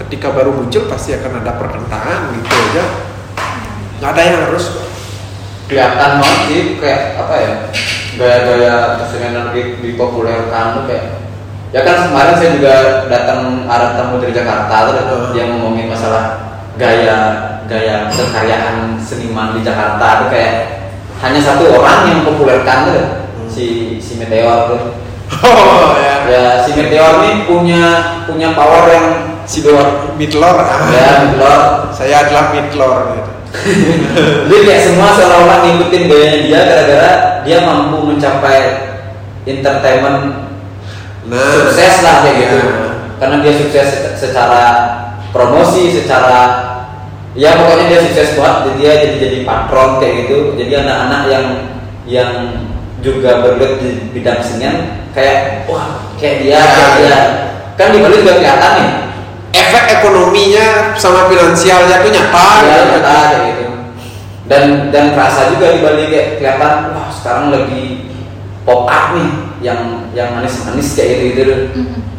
Ketika 0.00 0.32
baru 0.32 0.56
muncul 0.56 0.88
pasti 0.88 1.12
akan 1.12 1.44
ada 1.44 1.60
pertentangan 1.60 2.32
gitu 2.36 2.48
aja. 2.48 2.84
Nggak 4.00 4.10
ada 4.16 4.22
yang 4.24 4.38
harus 4.48 4.64
kelihatan 5.70 6.18
banget 6.18 6.40
sih 6.50 6.62
kayak 6.82 7.02
apa 7.14 7.34
ya 7.38 7.52
gaya-gaya 8.18 8.74
kesenian 8.98 9.54
di- 9.54 9.78
dipopulerkan 9.78 10.64
tuh 10.74 10.84
kayak 10.90 11.29
ya 11.70 11.80
kan 11.86 12.10
kemarin 12.10 12.34
saya 12.34 12.50
juga 12.58 12.74
datang 13.06 13.66
ada 13.70 13.94
tamu 13.94 14.18
dari 14.18 14.34
Jakarta 14.34 14.90
tuh 14.90 14.94
Hmm. 14.98 15.30
dia 15.34 15.44
ngomongin 15.46 15.86
masalah 15.86 16.50
gaya 16.74 17.18
gaya 17.70 18.10
kekaryaan 18.10 18.98
seniman 18.98 19.54
di 19.54 19.62
Jakarta. 19.62 20.26
Tuh 20.26 20.28
kayak 20.34 20.54
hanya 21.22 21.38
satu 21.38 21.70
orang 21.70 22.10
yang 22.10 22.16
mempopulerkan 22.24 22.78
tuh 22.90 23.06
si 23.46 23.98
si 24.02 24.16
Meteor 24.18 24.72
tuh 24.72 24.82
oh 25.44 25.94
ya. 26.00 26.14
Ya 26.26 26.44
si 26.64 26.74
Meteor 26.74 27.22
ini 27.26 27.46
punya 27.46 27.82
punya 28.26 28.56
power 28.56 28.90
yang 28.90 29.06
si 29.46 29.62
Midlor 30.16 30.56
ah. 30.58 30.90
ya 30.90 31.28
Meteor 31.28 31.60
saya 31.94 32.26
adalah 32.26 32.50
Midlor 32.54 32.96
gitu. 33.14 33.30
Jadi 34.46 34.62
kayak 34.62 34.82
semua 34.86 35.10
seolah-olah 35.18 35.58
ngikutin 35.66 36.02
gayanya 36.06 36.38
dia 36.46 36.60
gara-gara 36.70 37.12
dia 37.42 37.58
mampu 37.66 38.14
mencapai 38.14 38.58
entertainment 39.42 40.49
nah 41.28 41.44
sukses 41.52 41.94
lah 42.00 42.24
kayak 42.24 42.36
gitu. 42.38 42.56
ya. 42.56 42.72
Karena 43.20 43.36
dia 43.44 43.52
sukses 43.52 43.88
secara 44.16 44.62
promosi, 45.30 45.92
secara 45.92 46.38
ya 47.36 47.52
pokoknya 47.60 47.84
dia 47.92 48.00
sukses 48.08 48.32
banget. 48.34 48.56
Jadi 48.64 48.76
dia 48.80 48.92
jadi 49.04 49.16
jadi 49.20 49.38
patron 49.44 50.00
kayak 50.00 50.14
gitu. 50.24 50.56
Jadi 50.56 50.72
anak-anak 50.80 51.22
yang 51.28 51.44
yang 52.08 52.30
juga 53.00 53.44
bergelut 53.44 53.80
di 53.80 53.90
bidang 54.12 54.40
senian 54.40 55.04
kayak 55.12 55.64
wah 55.68 56.08
kayak 56.16 56.44
dia, 56.44 56.56
Ya, 56.56 56.62
kayak 56.64 56.92
dia. 56.96 57.08
ya. 57.08 57.20
Kan 57.76 57.92
di 57.92 57.98
Bali 58.00 58.20
juga 58.20 58.36
kelihatan 58.36 58.72
nih. 58.76 58.90
efek 59.50 59.98
ekonominya 59.98 60.94
sama 60.94 61.26
finansialnya 61.26 62.06
tuh 62.06 62.10
nyata 62.14 62.46
Iya, 62.62 62.70
gitu. 62.70 62.86
nyata 62.94 63.14
kayak 63.18 63.42
gitu. 63.50 63.64
Dan 64.46 64.62
dan 64.94 65.04
kerasa 65.14 65.50
juga 65.50 65.74
di 65.74 65.80
Bali 65.82 66.02
kayak 66.06 66.38
kelihatan 66.38 66.72
wah 66.94 67.10
sekarang 67.10 67.50
lagi 67.50 68.14
pop 68.62 68.86
art 68.86 69.18
nih 69.18 69.49
yang 69.60 70.08
yang 70.16 70.36
manis-manis 70.36 70.96
kayak 70.96 71.08
gitu 71.08 71.24
gitu 71.32 71.42
loh. 71.48 71.60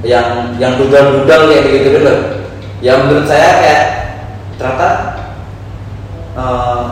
Yang 0.01 0.27
yang 0.61 0.73
dudal-dudal 0.77 1.41
kayak 1.49 1.63
gitu 1.67 1.77
gitu 1.89 1.99
loh. 2.05 2.19
Yang 2.81 2.97
menurut 3.05 3.25
saya 3.29 3.49
kayak 3.61 3.85
ternyata 4.57 4.89
eh, 6.37 6.83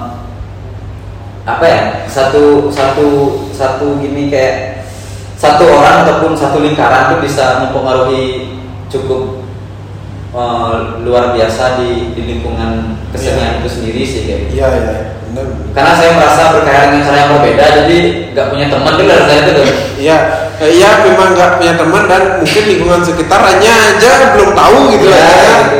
apa 1.45 1.65
ya 1.65 1.81
satu 2.05 2.69
satu 2.69 3.07
satu 3.53 3.97
gini 4.01 4.29
kayak 4.29 4.85
satu 5.39 5.65
orang 5.65 6.05
ataupun 6.05 6.35
satu 6.35 6.61
lingkaran 6.61 7.15
tuh 7.15 7.19
bisa 7.23 7.65
mempengaruhi 7.65 8.57
cukup 8.89 9.45
eh, 10.33 10.75
luar 11.05 11.33
biasa 11.37 11.81
di, 11.81 12.13
di 12.17 12.21
lingkungan 12.25 12.97
kesenian 13.13 13.61
itu 13.61 13.69
sendiri 13.69 14.01
sih 14.05 14.21
kayak 14.25 14.39
gitu. 14.49 14.53
iya 14.61 14.67
iya 14.73 15.18
benar 15.29 15.45
Karena 15.71 15.91
saya 15.93 16.11
merasa 16.17 16.41
berkarya 16.51 16.83
dengan 16.89 17.03
cara 17.05 17.17
yang 17.17 17.31
berbeda, 17.37 17.65
jadi 17.85 17.97
nggak 18.33 18.47
punya 18.49 18.65
teman 18.67 18.93
dulu 18.97 19.13
saya 19.23 19.39
itu. 19.45 19.63
Iya, 19.99 20.17
eh, 20.57 20.71
iya 20.73 20.89
memang 21.05 21.29
nggak 21.37 21.51
punya 21.61 21.73
teman 21.77 22.03
dan 22.09 22.21
mungkin 22.41 22.63
lingkungan 22.65 23.01
sekitarnya 23.05 23.73
aja 23.93 24.11
belum 24.33 24.51
tahu 24.57 24.77
gitu 24.97 25.05
Iya, 25.07 25.21
aja. 25.21 25.51
gitu. 25.63 25.79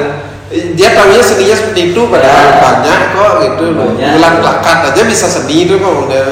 Dia 0.49 0.89
tahunya 0.97 1.21
seninya 1.21 1.55
seperti 1.55 1.81
itu, 1.93 2.01
padahal 2.09 2.41
Ya. 2.41 2.57
banyak 2.57 3.01
kok 3.13 3.33
gitu. 3.45 3.63
Banyak. 3.69 4.09
Bulan 4.17 4.33
lakat 4.41 4.77
aja 4.89 5.01
bisa 5.05 5.25
seni 5.25 5.55
itu 5.65 5.77
kok 5.77 5.93
udah. 6.09 6.25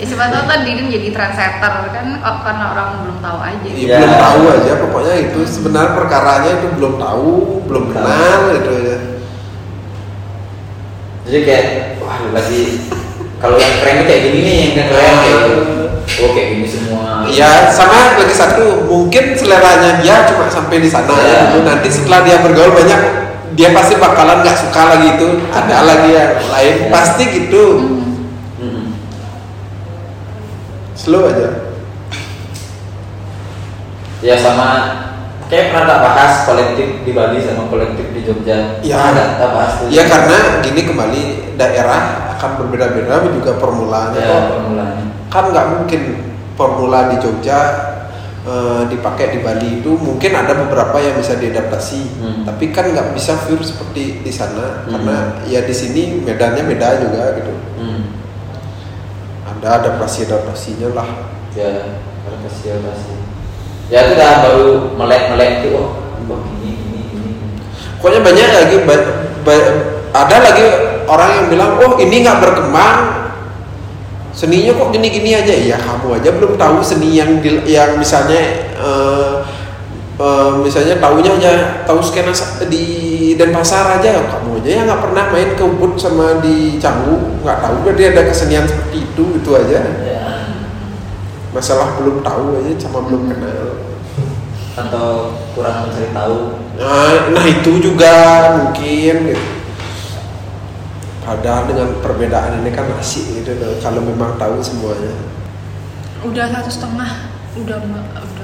Ya 0.00 0.08
siapa 0.08 0.32
tahu 0.32 0.48
kan 0.48 0.64
Didin 0.64 0.88
jadi 0.88 1.12
trendsetter 1.12 1.92
kan 1.92 2.06
oh, 2.24 2.36
karena 2.40 2.64
orang 2.72 2.88
belum 3.04 3.18
tahu 3.20 3.36
aja. 3.36 3.68
Ya, 3.68 3.76
Iya. 3.76 3.96
Belum 4.00 4.14
tahu 4.16 4.40
aja, 4.48 4.72
pokoknya 4.80 5.14
itu 5.28 5.40
sebenarnya 5.44 5.92
perkaranya 5.92 6.50
itu 6.56 6.66
belum 6.72 6.94
tahu, 6.96 7.30
belum 7.68 7.84
kenal 7.92 8.38
gitu 8.56 8.70
aja. 8.80 8.96
Jadi 11.30 11.46
kayak 11.46 11.64
wah 12.02 12.18
lagi 12.34 12.90
kalau 13.38 13.54
yang 13.54 13.78
keren 13.78 14.02
kayak 14.02 14.20
gini 14.26 14.40
nih 14.42 14.58
yang 14.74 14.88
keren 14.90 15.14
kayak 15.22 15.38
gitu. 15.46 15.54
Oh 16.26 16.30
kayak 16.34 16.48
gini 16.58 16.66
semua. 16.66 17.22
Iya, 17.30 17.70
sama 17.70 18.18
lagi 18.18 18.34
satu, 18.34 18.90
mungkin 18.90 19.38
seleranya 19.38 20.02
dia 20.02 20.26
cuma 20.26 20.50
sampai 20.50 20.82
di 20.82 20.90
sana 20.90 21.14
ya. 21.22 21.54
Nanti 21.62 21.86
setelah 21.86 22.26
dia 22.26 22.42
bergaul 22.42 22.74
banyak, 22.74 23.00
dia 23.54 23.70
pasti 23.70 23.94
bakalan 23.94 24.42
nggak 24.42 24.58
suka 24.58 24.82
lagi 24.90 25.06
itu. 25.14 25.28
Ada 25.54 25.76
lagi 25.86 26.10
yang 26.10 26.34
lain, 26.50 26.74
Iya. 26.82 26.90
pasti 26.90 27.22
gitu. 27.30 27.64
Mm-mm. 28.58 28.86
Slow 30.98 31.30
aja. 31.30 31.48
Ya 34.20 34.34
sama 34.36 34.68
kayak 35.50 35.74
pernah 35.74 35.84
tak 35.84 36.00
bahas 36.06 36.32
kolektif 36.46 36.88
di 37.02 37.10
Bali 37.10 37.38
sama 37.42 37.66
kolektif 37.66 38.06
di 38.14 38.20
Jogja. 38.22 38.78
Ya. 38.86 38.96
ada 39.10 39.24
tak 39.36 39.50
bahas 39.50 39.72
tuh. 39.82 39.86
Ya 39.90 40.06
karena 40.06 40.62
gini 40.62 40.86
kembali 40.86 41.22
daerah 41.58 42.30
akan 42.38 42.50
berbeda-beda 42.62 43.20
juga 43.28 43.58
permulaannya 43.58 44.22
ya 44.22 44.38
permulaannya. 44.54 45.06
Kan 45.28 45.44
nggak 45.50 45.66
mungkin 45.74 46.00
formula 46.54 47.10
di 47.10 47.16
Jogja 47.18 47.58
eh, 48.40 48.82
dipakai 48.88 49.36
di 49.36 49.38
Bali 49.44 49.82
itu 49.82 49.92
mungkin 49.96 50.32
ada 50.32 50.56
beberapa 50.56 50.96
yang 50.96 51.18
bisa 51.20 51.36
diadaptasi 51.36 52.00
Hmm. 52.20 52.40
tapi 52.44 52.72
kan 52.72 52.88
nggak 52.88 53.12
bisa 53.12 53.36
pure 53.44 53.60
seperti 53.60 54.24
di 54.24 54.32
sana 54.32 54.84
Hmm. 54.84 54.92
karena 54.96 55.16
ya 55.44 55.60
di 55.64 55.74
sini 55.76 56.20
medannya 56.24 56.64
beda 56.64 57.04
juga 57.04 57.36
gitu 57.36 57.52
hmm. 57.80 58.02
ada 59.44 59.68
adaptasi 59.84 60.24
adaptasinya 60.24 60.88
lah 60.96 61.08
ya 61.52 61.96
adaptasi 62.28 62.76
adaptasi 62.76 63.12
ya 63.90 64.06
itu 64.06 64.14
dah 64.14 64.32
baru 64.46 64.94
melek 64.94 65.22
melek 65.34 65.50
itu 65.60 65.68
oh 65.74 65.90
begini 66.24 66.70
ini 66.78 67.00
ini 67.10 67.30
pokoknya 67.98 68.20
banyak 68.22 68.48
lagi 68.54 68.76
ba- 68.86 69.08
ba- 69.42 69.74
ada 70.10 70.36
lagi 70.42 70.64
orang 71.06 71.30
yang 71.42 71.46
bilang 71.50 71.70
oh 71.78 71.98
ini 71.98 72.22
nggak 72.22 72.38
berkembang. 72.42 72.98
Seninya 74.30 74.72
kok 74.78 74.94
gini-gini 74.94 75.34
aja. 75.34 75.50
Ya 75.52 75.76
kamu 75.78 76.22
aja 76.22 76.30
belum 76.34 76.54
tahu 76.54 76.78
seni 76.82 77.18
yang 77.18 77.42
di- 77.42 77.66
yang 77.66 77.98
misalnya 77.98 78.40
eh, 78.78 79.34
eh, 80.18 80.50
misalnya 80.62 80.98
tahunya 81.02 81.30
aja 81.38 81.52
tahu 81.86 81.98
skena 82.02 82.30
di 82.70 82.84
Denpasar 83.34 83.98
aja. 83.98 84.22
Kamu 84.30 84.62
aja 84.62 84.70
yang 84.70 84.86
nggak 84.86 85.02
pernah 85.02 85.24
main 85.34 85.50
ke 85.58 85.62
Ubud 85.66 85.98
sama 85.98 86.38
di 86.42 86.78
Canggu 86.78 87.42
nggak 87.42 87.58
tahu. 87.58 87.74
Berarti 87.86 88.02
ada 88.14 88.22
kesenian 88.26 88.64
seperti 88.66 89.02
itu 89.02 89.24
itu 89.38 89.50
aja. 89.54 89.78
Ya 90.02 90.19
masalah 91.50 91.98
belum 91.98 92.22
tahu 92.22 92.62
aja 92.62 92.72
sama 92.78 93.02
belum 93.06 93.26
kenal 93.26 93.66
atau 94.78 95.34
kurang 95.54 95.90
mencari 95.90 96.08
tahu 96.14 96.60
Nah, 96.80 97.28
nah 97.36 97.44
itu 97.44 97.76
juga 97.76 98.14
mungkin 98.56 99.14
gitu. 99.28 99.46
Padahal 101.20 101.68
dengan 101.68 101.92
perbedaan 102.00 102.64
ini 102.64 102.72
kan 102.72 102.88
asik 102.96 103.44
gitu 103.44 103.52
kalau 103.84 104.00
memang 104.00 104.40
tahu 104.40 104.56
semuanya. 104.64 105.12
udah 106.20 106.52
satu 106.52 106.68
setengah 106.68 107.32
udah 107.56 107.80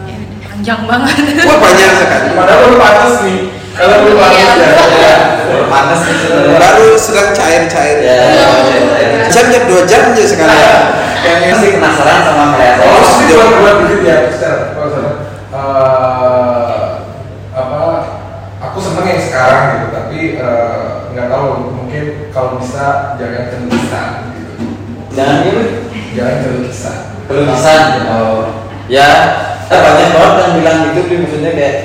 udah 0.09 0.39
panjang 0.47 0.81
banget 0.85 1.17
Wah 1.43 1.59
banyak 1.59 1.91
sekali. 1.97 2.29
Padahal 2.33 2.59
belum 2.63 2.79
panas 2.79 3.15
nih. 3.23 3.41
Kalau 3.77 3.97
belum 4.03 4.17
panas 4.17 4.37
Iya. 4.37 4.55
ya. 4.57 4.71
ya 4.97 5.17
panas 5.67 6.01
Baru 6.57 6.89
sedang 6.97 7.31
cair-cair. 7.31 7.97
ya 8.01 8.15
ya, 8.15 8.47
ya. 8.97 9.29
Jam 9.29 9.45
jam 9.49 9.63
dua 9.67 9.83
jam 9.85 10.03
aja 10.11 10.25
sekarang. 10.25 10.59
yang 11.27 11.39
masih 11.51 11.71
penasaran 11.77 12.19
sama 12.23 12.45
kayak 12.55 12.77
Oh, 12.81 13.03
dia- 13.21 13.35
buat 13.35 13.51
buat 13.59 13.77
dikit 13.83 14.01
ya. 14.01 14.19
Eh, 15.57 16.79
apa? 17.53 17.81
Aku 18.63 18.79
seneng 18.79 19.07
yang 19.07 19.21
sekarang 19.21 19.63
gitu, 19.73 19.87
tapi 19.91 20.19
eh, 20.37 20.81
nggak 21.11 21.27
tahu 21.29 21.47
mungkin 21.73 22.05
kalau 22.29 22.61
bisa 22.61 23.17
jangan 23.17 23.43
kelukisan 23.49 24.09
gitu. 24.31 24.53
jangan 25.11 25.39
ini 25.43 25.65
Jangan 26.13 26.37
kelukisan. 26.43 26.97
pelukisan 27.25 27.83
oh 28.07 28.41
ya 28.87 29.09
eh, 29.69 29.81
banyak 29.81 30.09
banget 30.15 30.35
yang 30.39 30.53
bilang 30.61 30.79
gitu 30.91 31.01
tuh 31.05 31.17
maksudnya 31.23 31.53
kayak 31.55 31.77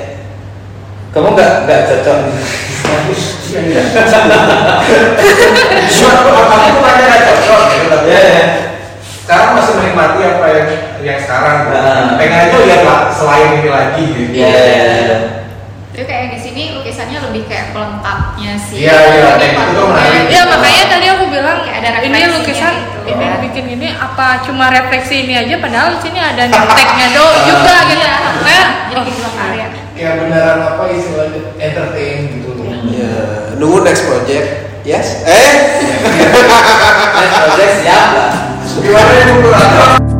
kamu 1.12 1.28
nggak 1.34 1.52
nggak 1.66 1.80
cocok 1.88 2.18
Iya, 3.52 3.60
iya. 3.68 3.82
Suatu 5.92 6.28
apa 6.32 6.54
itu 6.72 6.78
makanya 6.80 7.04
nggak 7.04 7.22
cocok 7.28 7.60
gitu, 7.68 7.86
tapi 7.92 8.08
ya 8.08 8.20
ya. 8.24 8.44
sekarang 9.22 9.48
masih 9.54 9.72
menikmati 9.76 10.20
apa 10.24 10.46
yang 10.48 10.68
yang 11.04 11.18
sekarang. 11.20 11.56
gitu. 11.68 11.76
Nah. 11.76 12.16
Pengen 12.16 12.38
aja 12.48 12.56
lihat 12.64 12.82
lah 12.88 13.00
selain 13.12 13.48
ini 13.60 13.68
lagi 13.68 14.04
gitu. 14.08 14.32
ya 14.40 14.48
ya, 14.48 14.84
ya. 15.04 15.18
Itu 15.92 16.02
kayak 16.08 16.26
di 16.32 16.38
sini 16.40 16.62
lukisannya 16.80 17.18
lebih 17.28 17.42
kayak 17.44 17.76
pelengkapnya 17.76 18.52
sih. 18.56 18.88
Iya, 18.88 18.96
iya, 18.96 19.28
gitu 19.36 19.44
tuh 19.44 19.52
patungnya 19.52 19.84
menarik. 19.92 20.16
gitu. 20.16 20.32
ya 20.32 20.42
makanya 20.48 20.84
tadi 20.88 21.06
aku 21.12 21.24
bilang 21.28 21.58
Kayak 21.60 21.68
ada 21.68 21.80
ini 22.00 22.18
lukisan 22.32 22.74
gitu. 22.74 23.12
ini 23.12 23.24
Iya. 23.26 23.34
bikin 23.44 23.64
ini 23.68 23.88
apa 23.92 24.40
cuma 24.46 24.70
refleksi 24.70 25.26
ini 25.26 25.34
aja 25.36 25.60
padahal 25.60 25.92
di 25.92 25.98
sini 26.00 26.18
ada 26.22 26.42
nyeteknya 26.50 27.06
do 27.12 27.26
juga 27.44 27.74
gitu 27.90 28.00
Iya, 28.02 28.16
kayak 28.42 28.68
jadi 28.90 29.10
gitu 29.10 29.28
karya. 29.36 29.66
Kayak 29.92 30.14
beneran 30.24 30.58
apa 30.64 30.82
istilahnya 30.88 31.40
entertain 31.60 32.18
gitu. 32.40 32.50
Ya, 32.90 33.12
nunggu 33.60 33.84
next 33.84 34.08
project. 34.08 34.46
Yes. 34.82 35.22
Eh, 35.22 35.52
Next 37.22 37.38
project 37.38 37.72
siap 37.86 38.06
lah 38.18 38.32
Gimana 38.82 39.12
ya? 39.14 40.11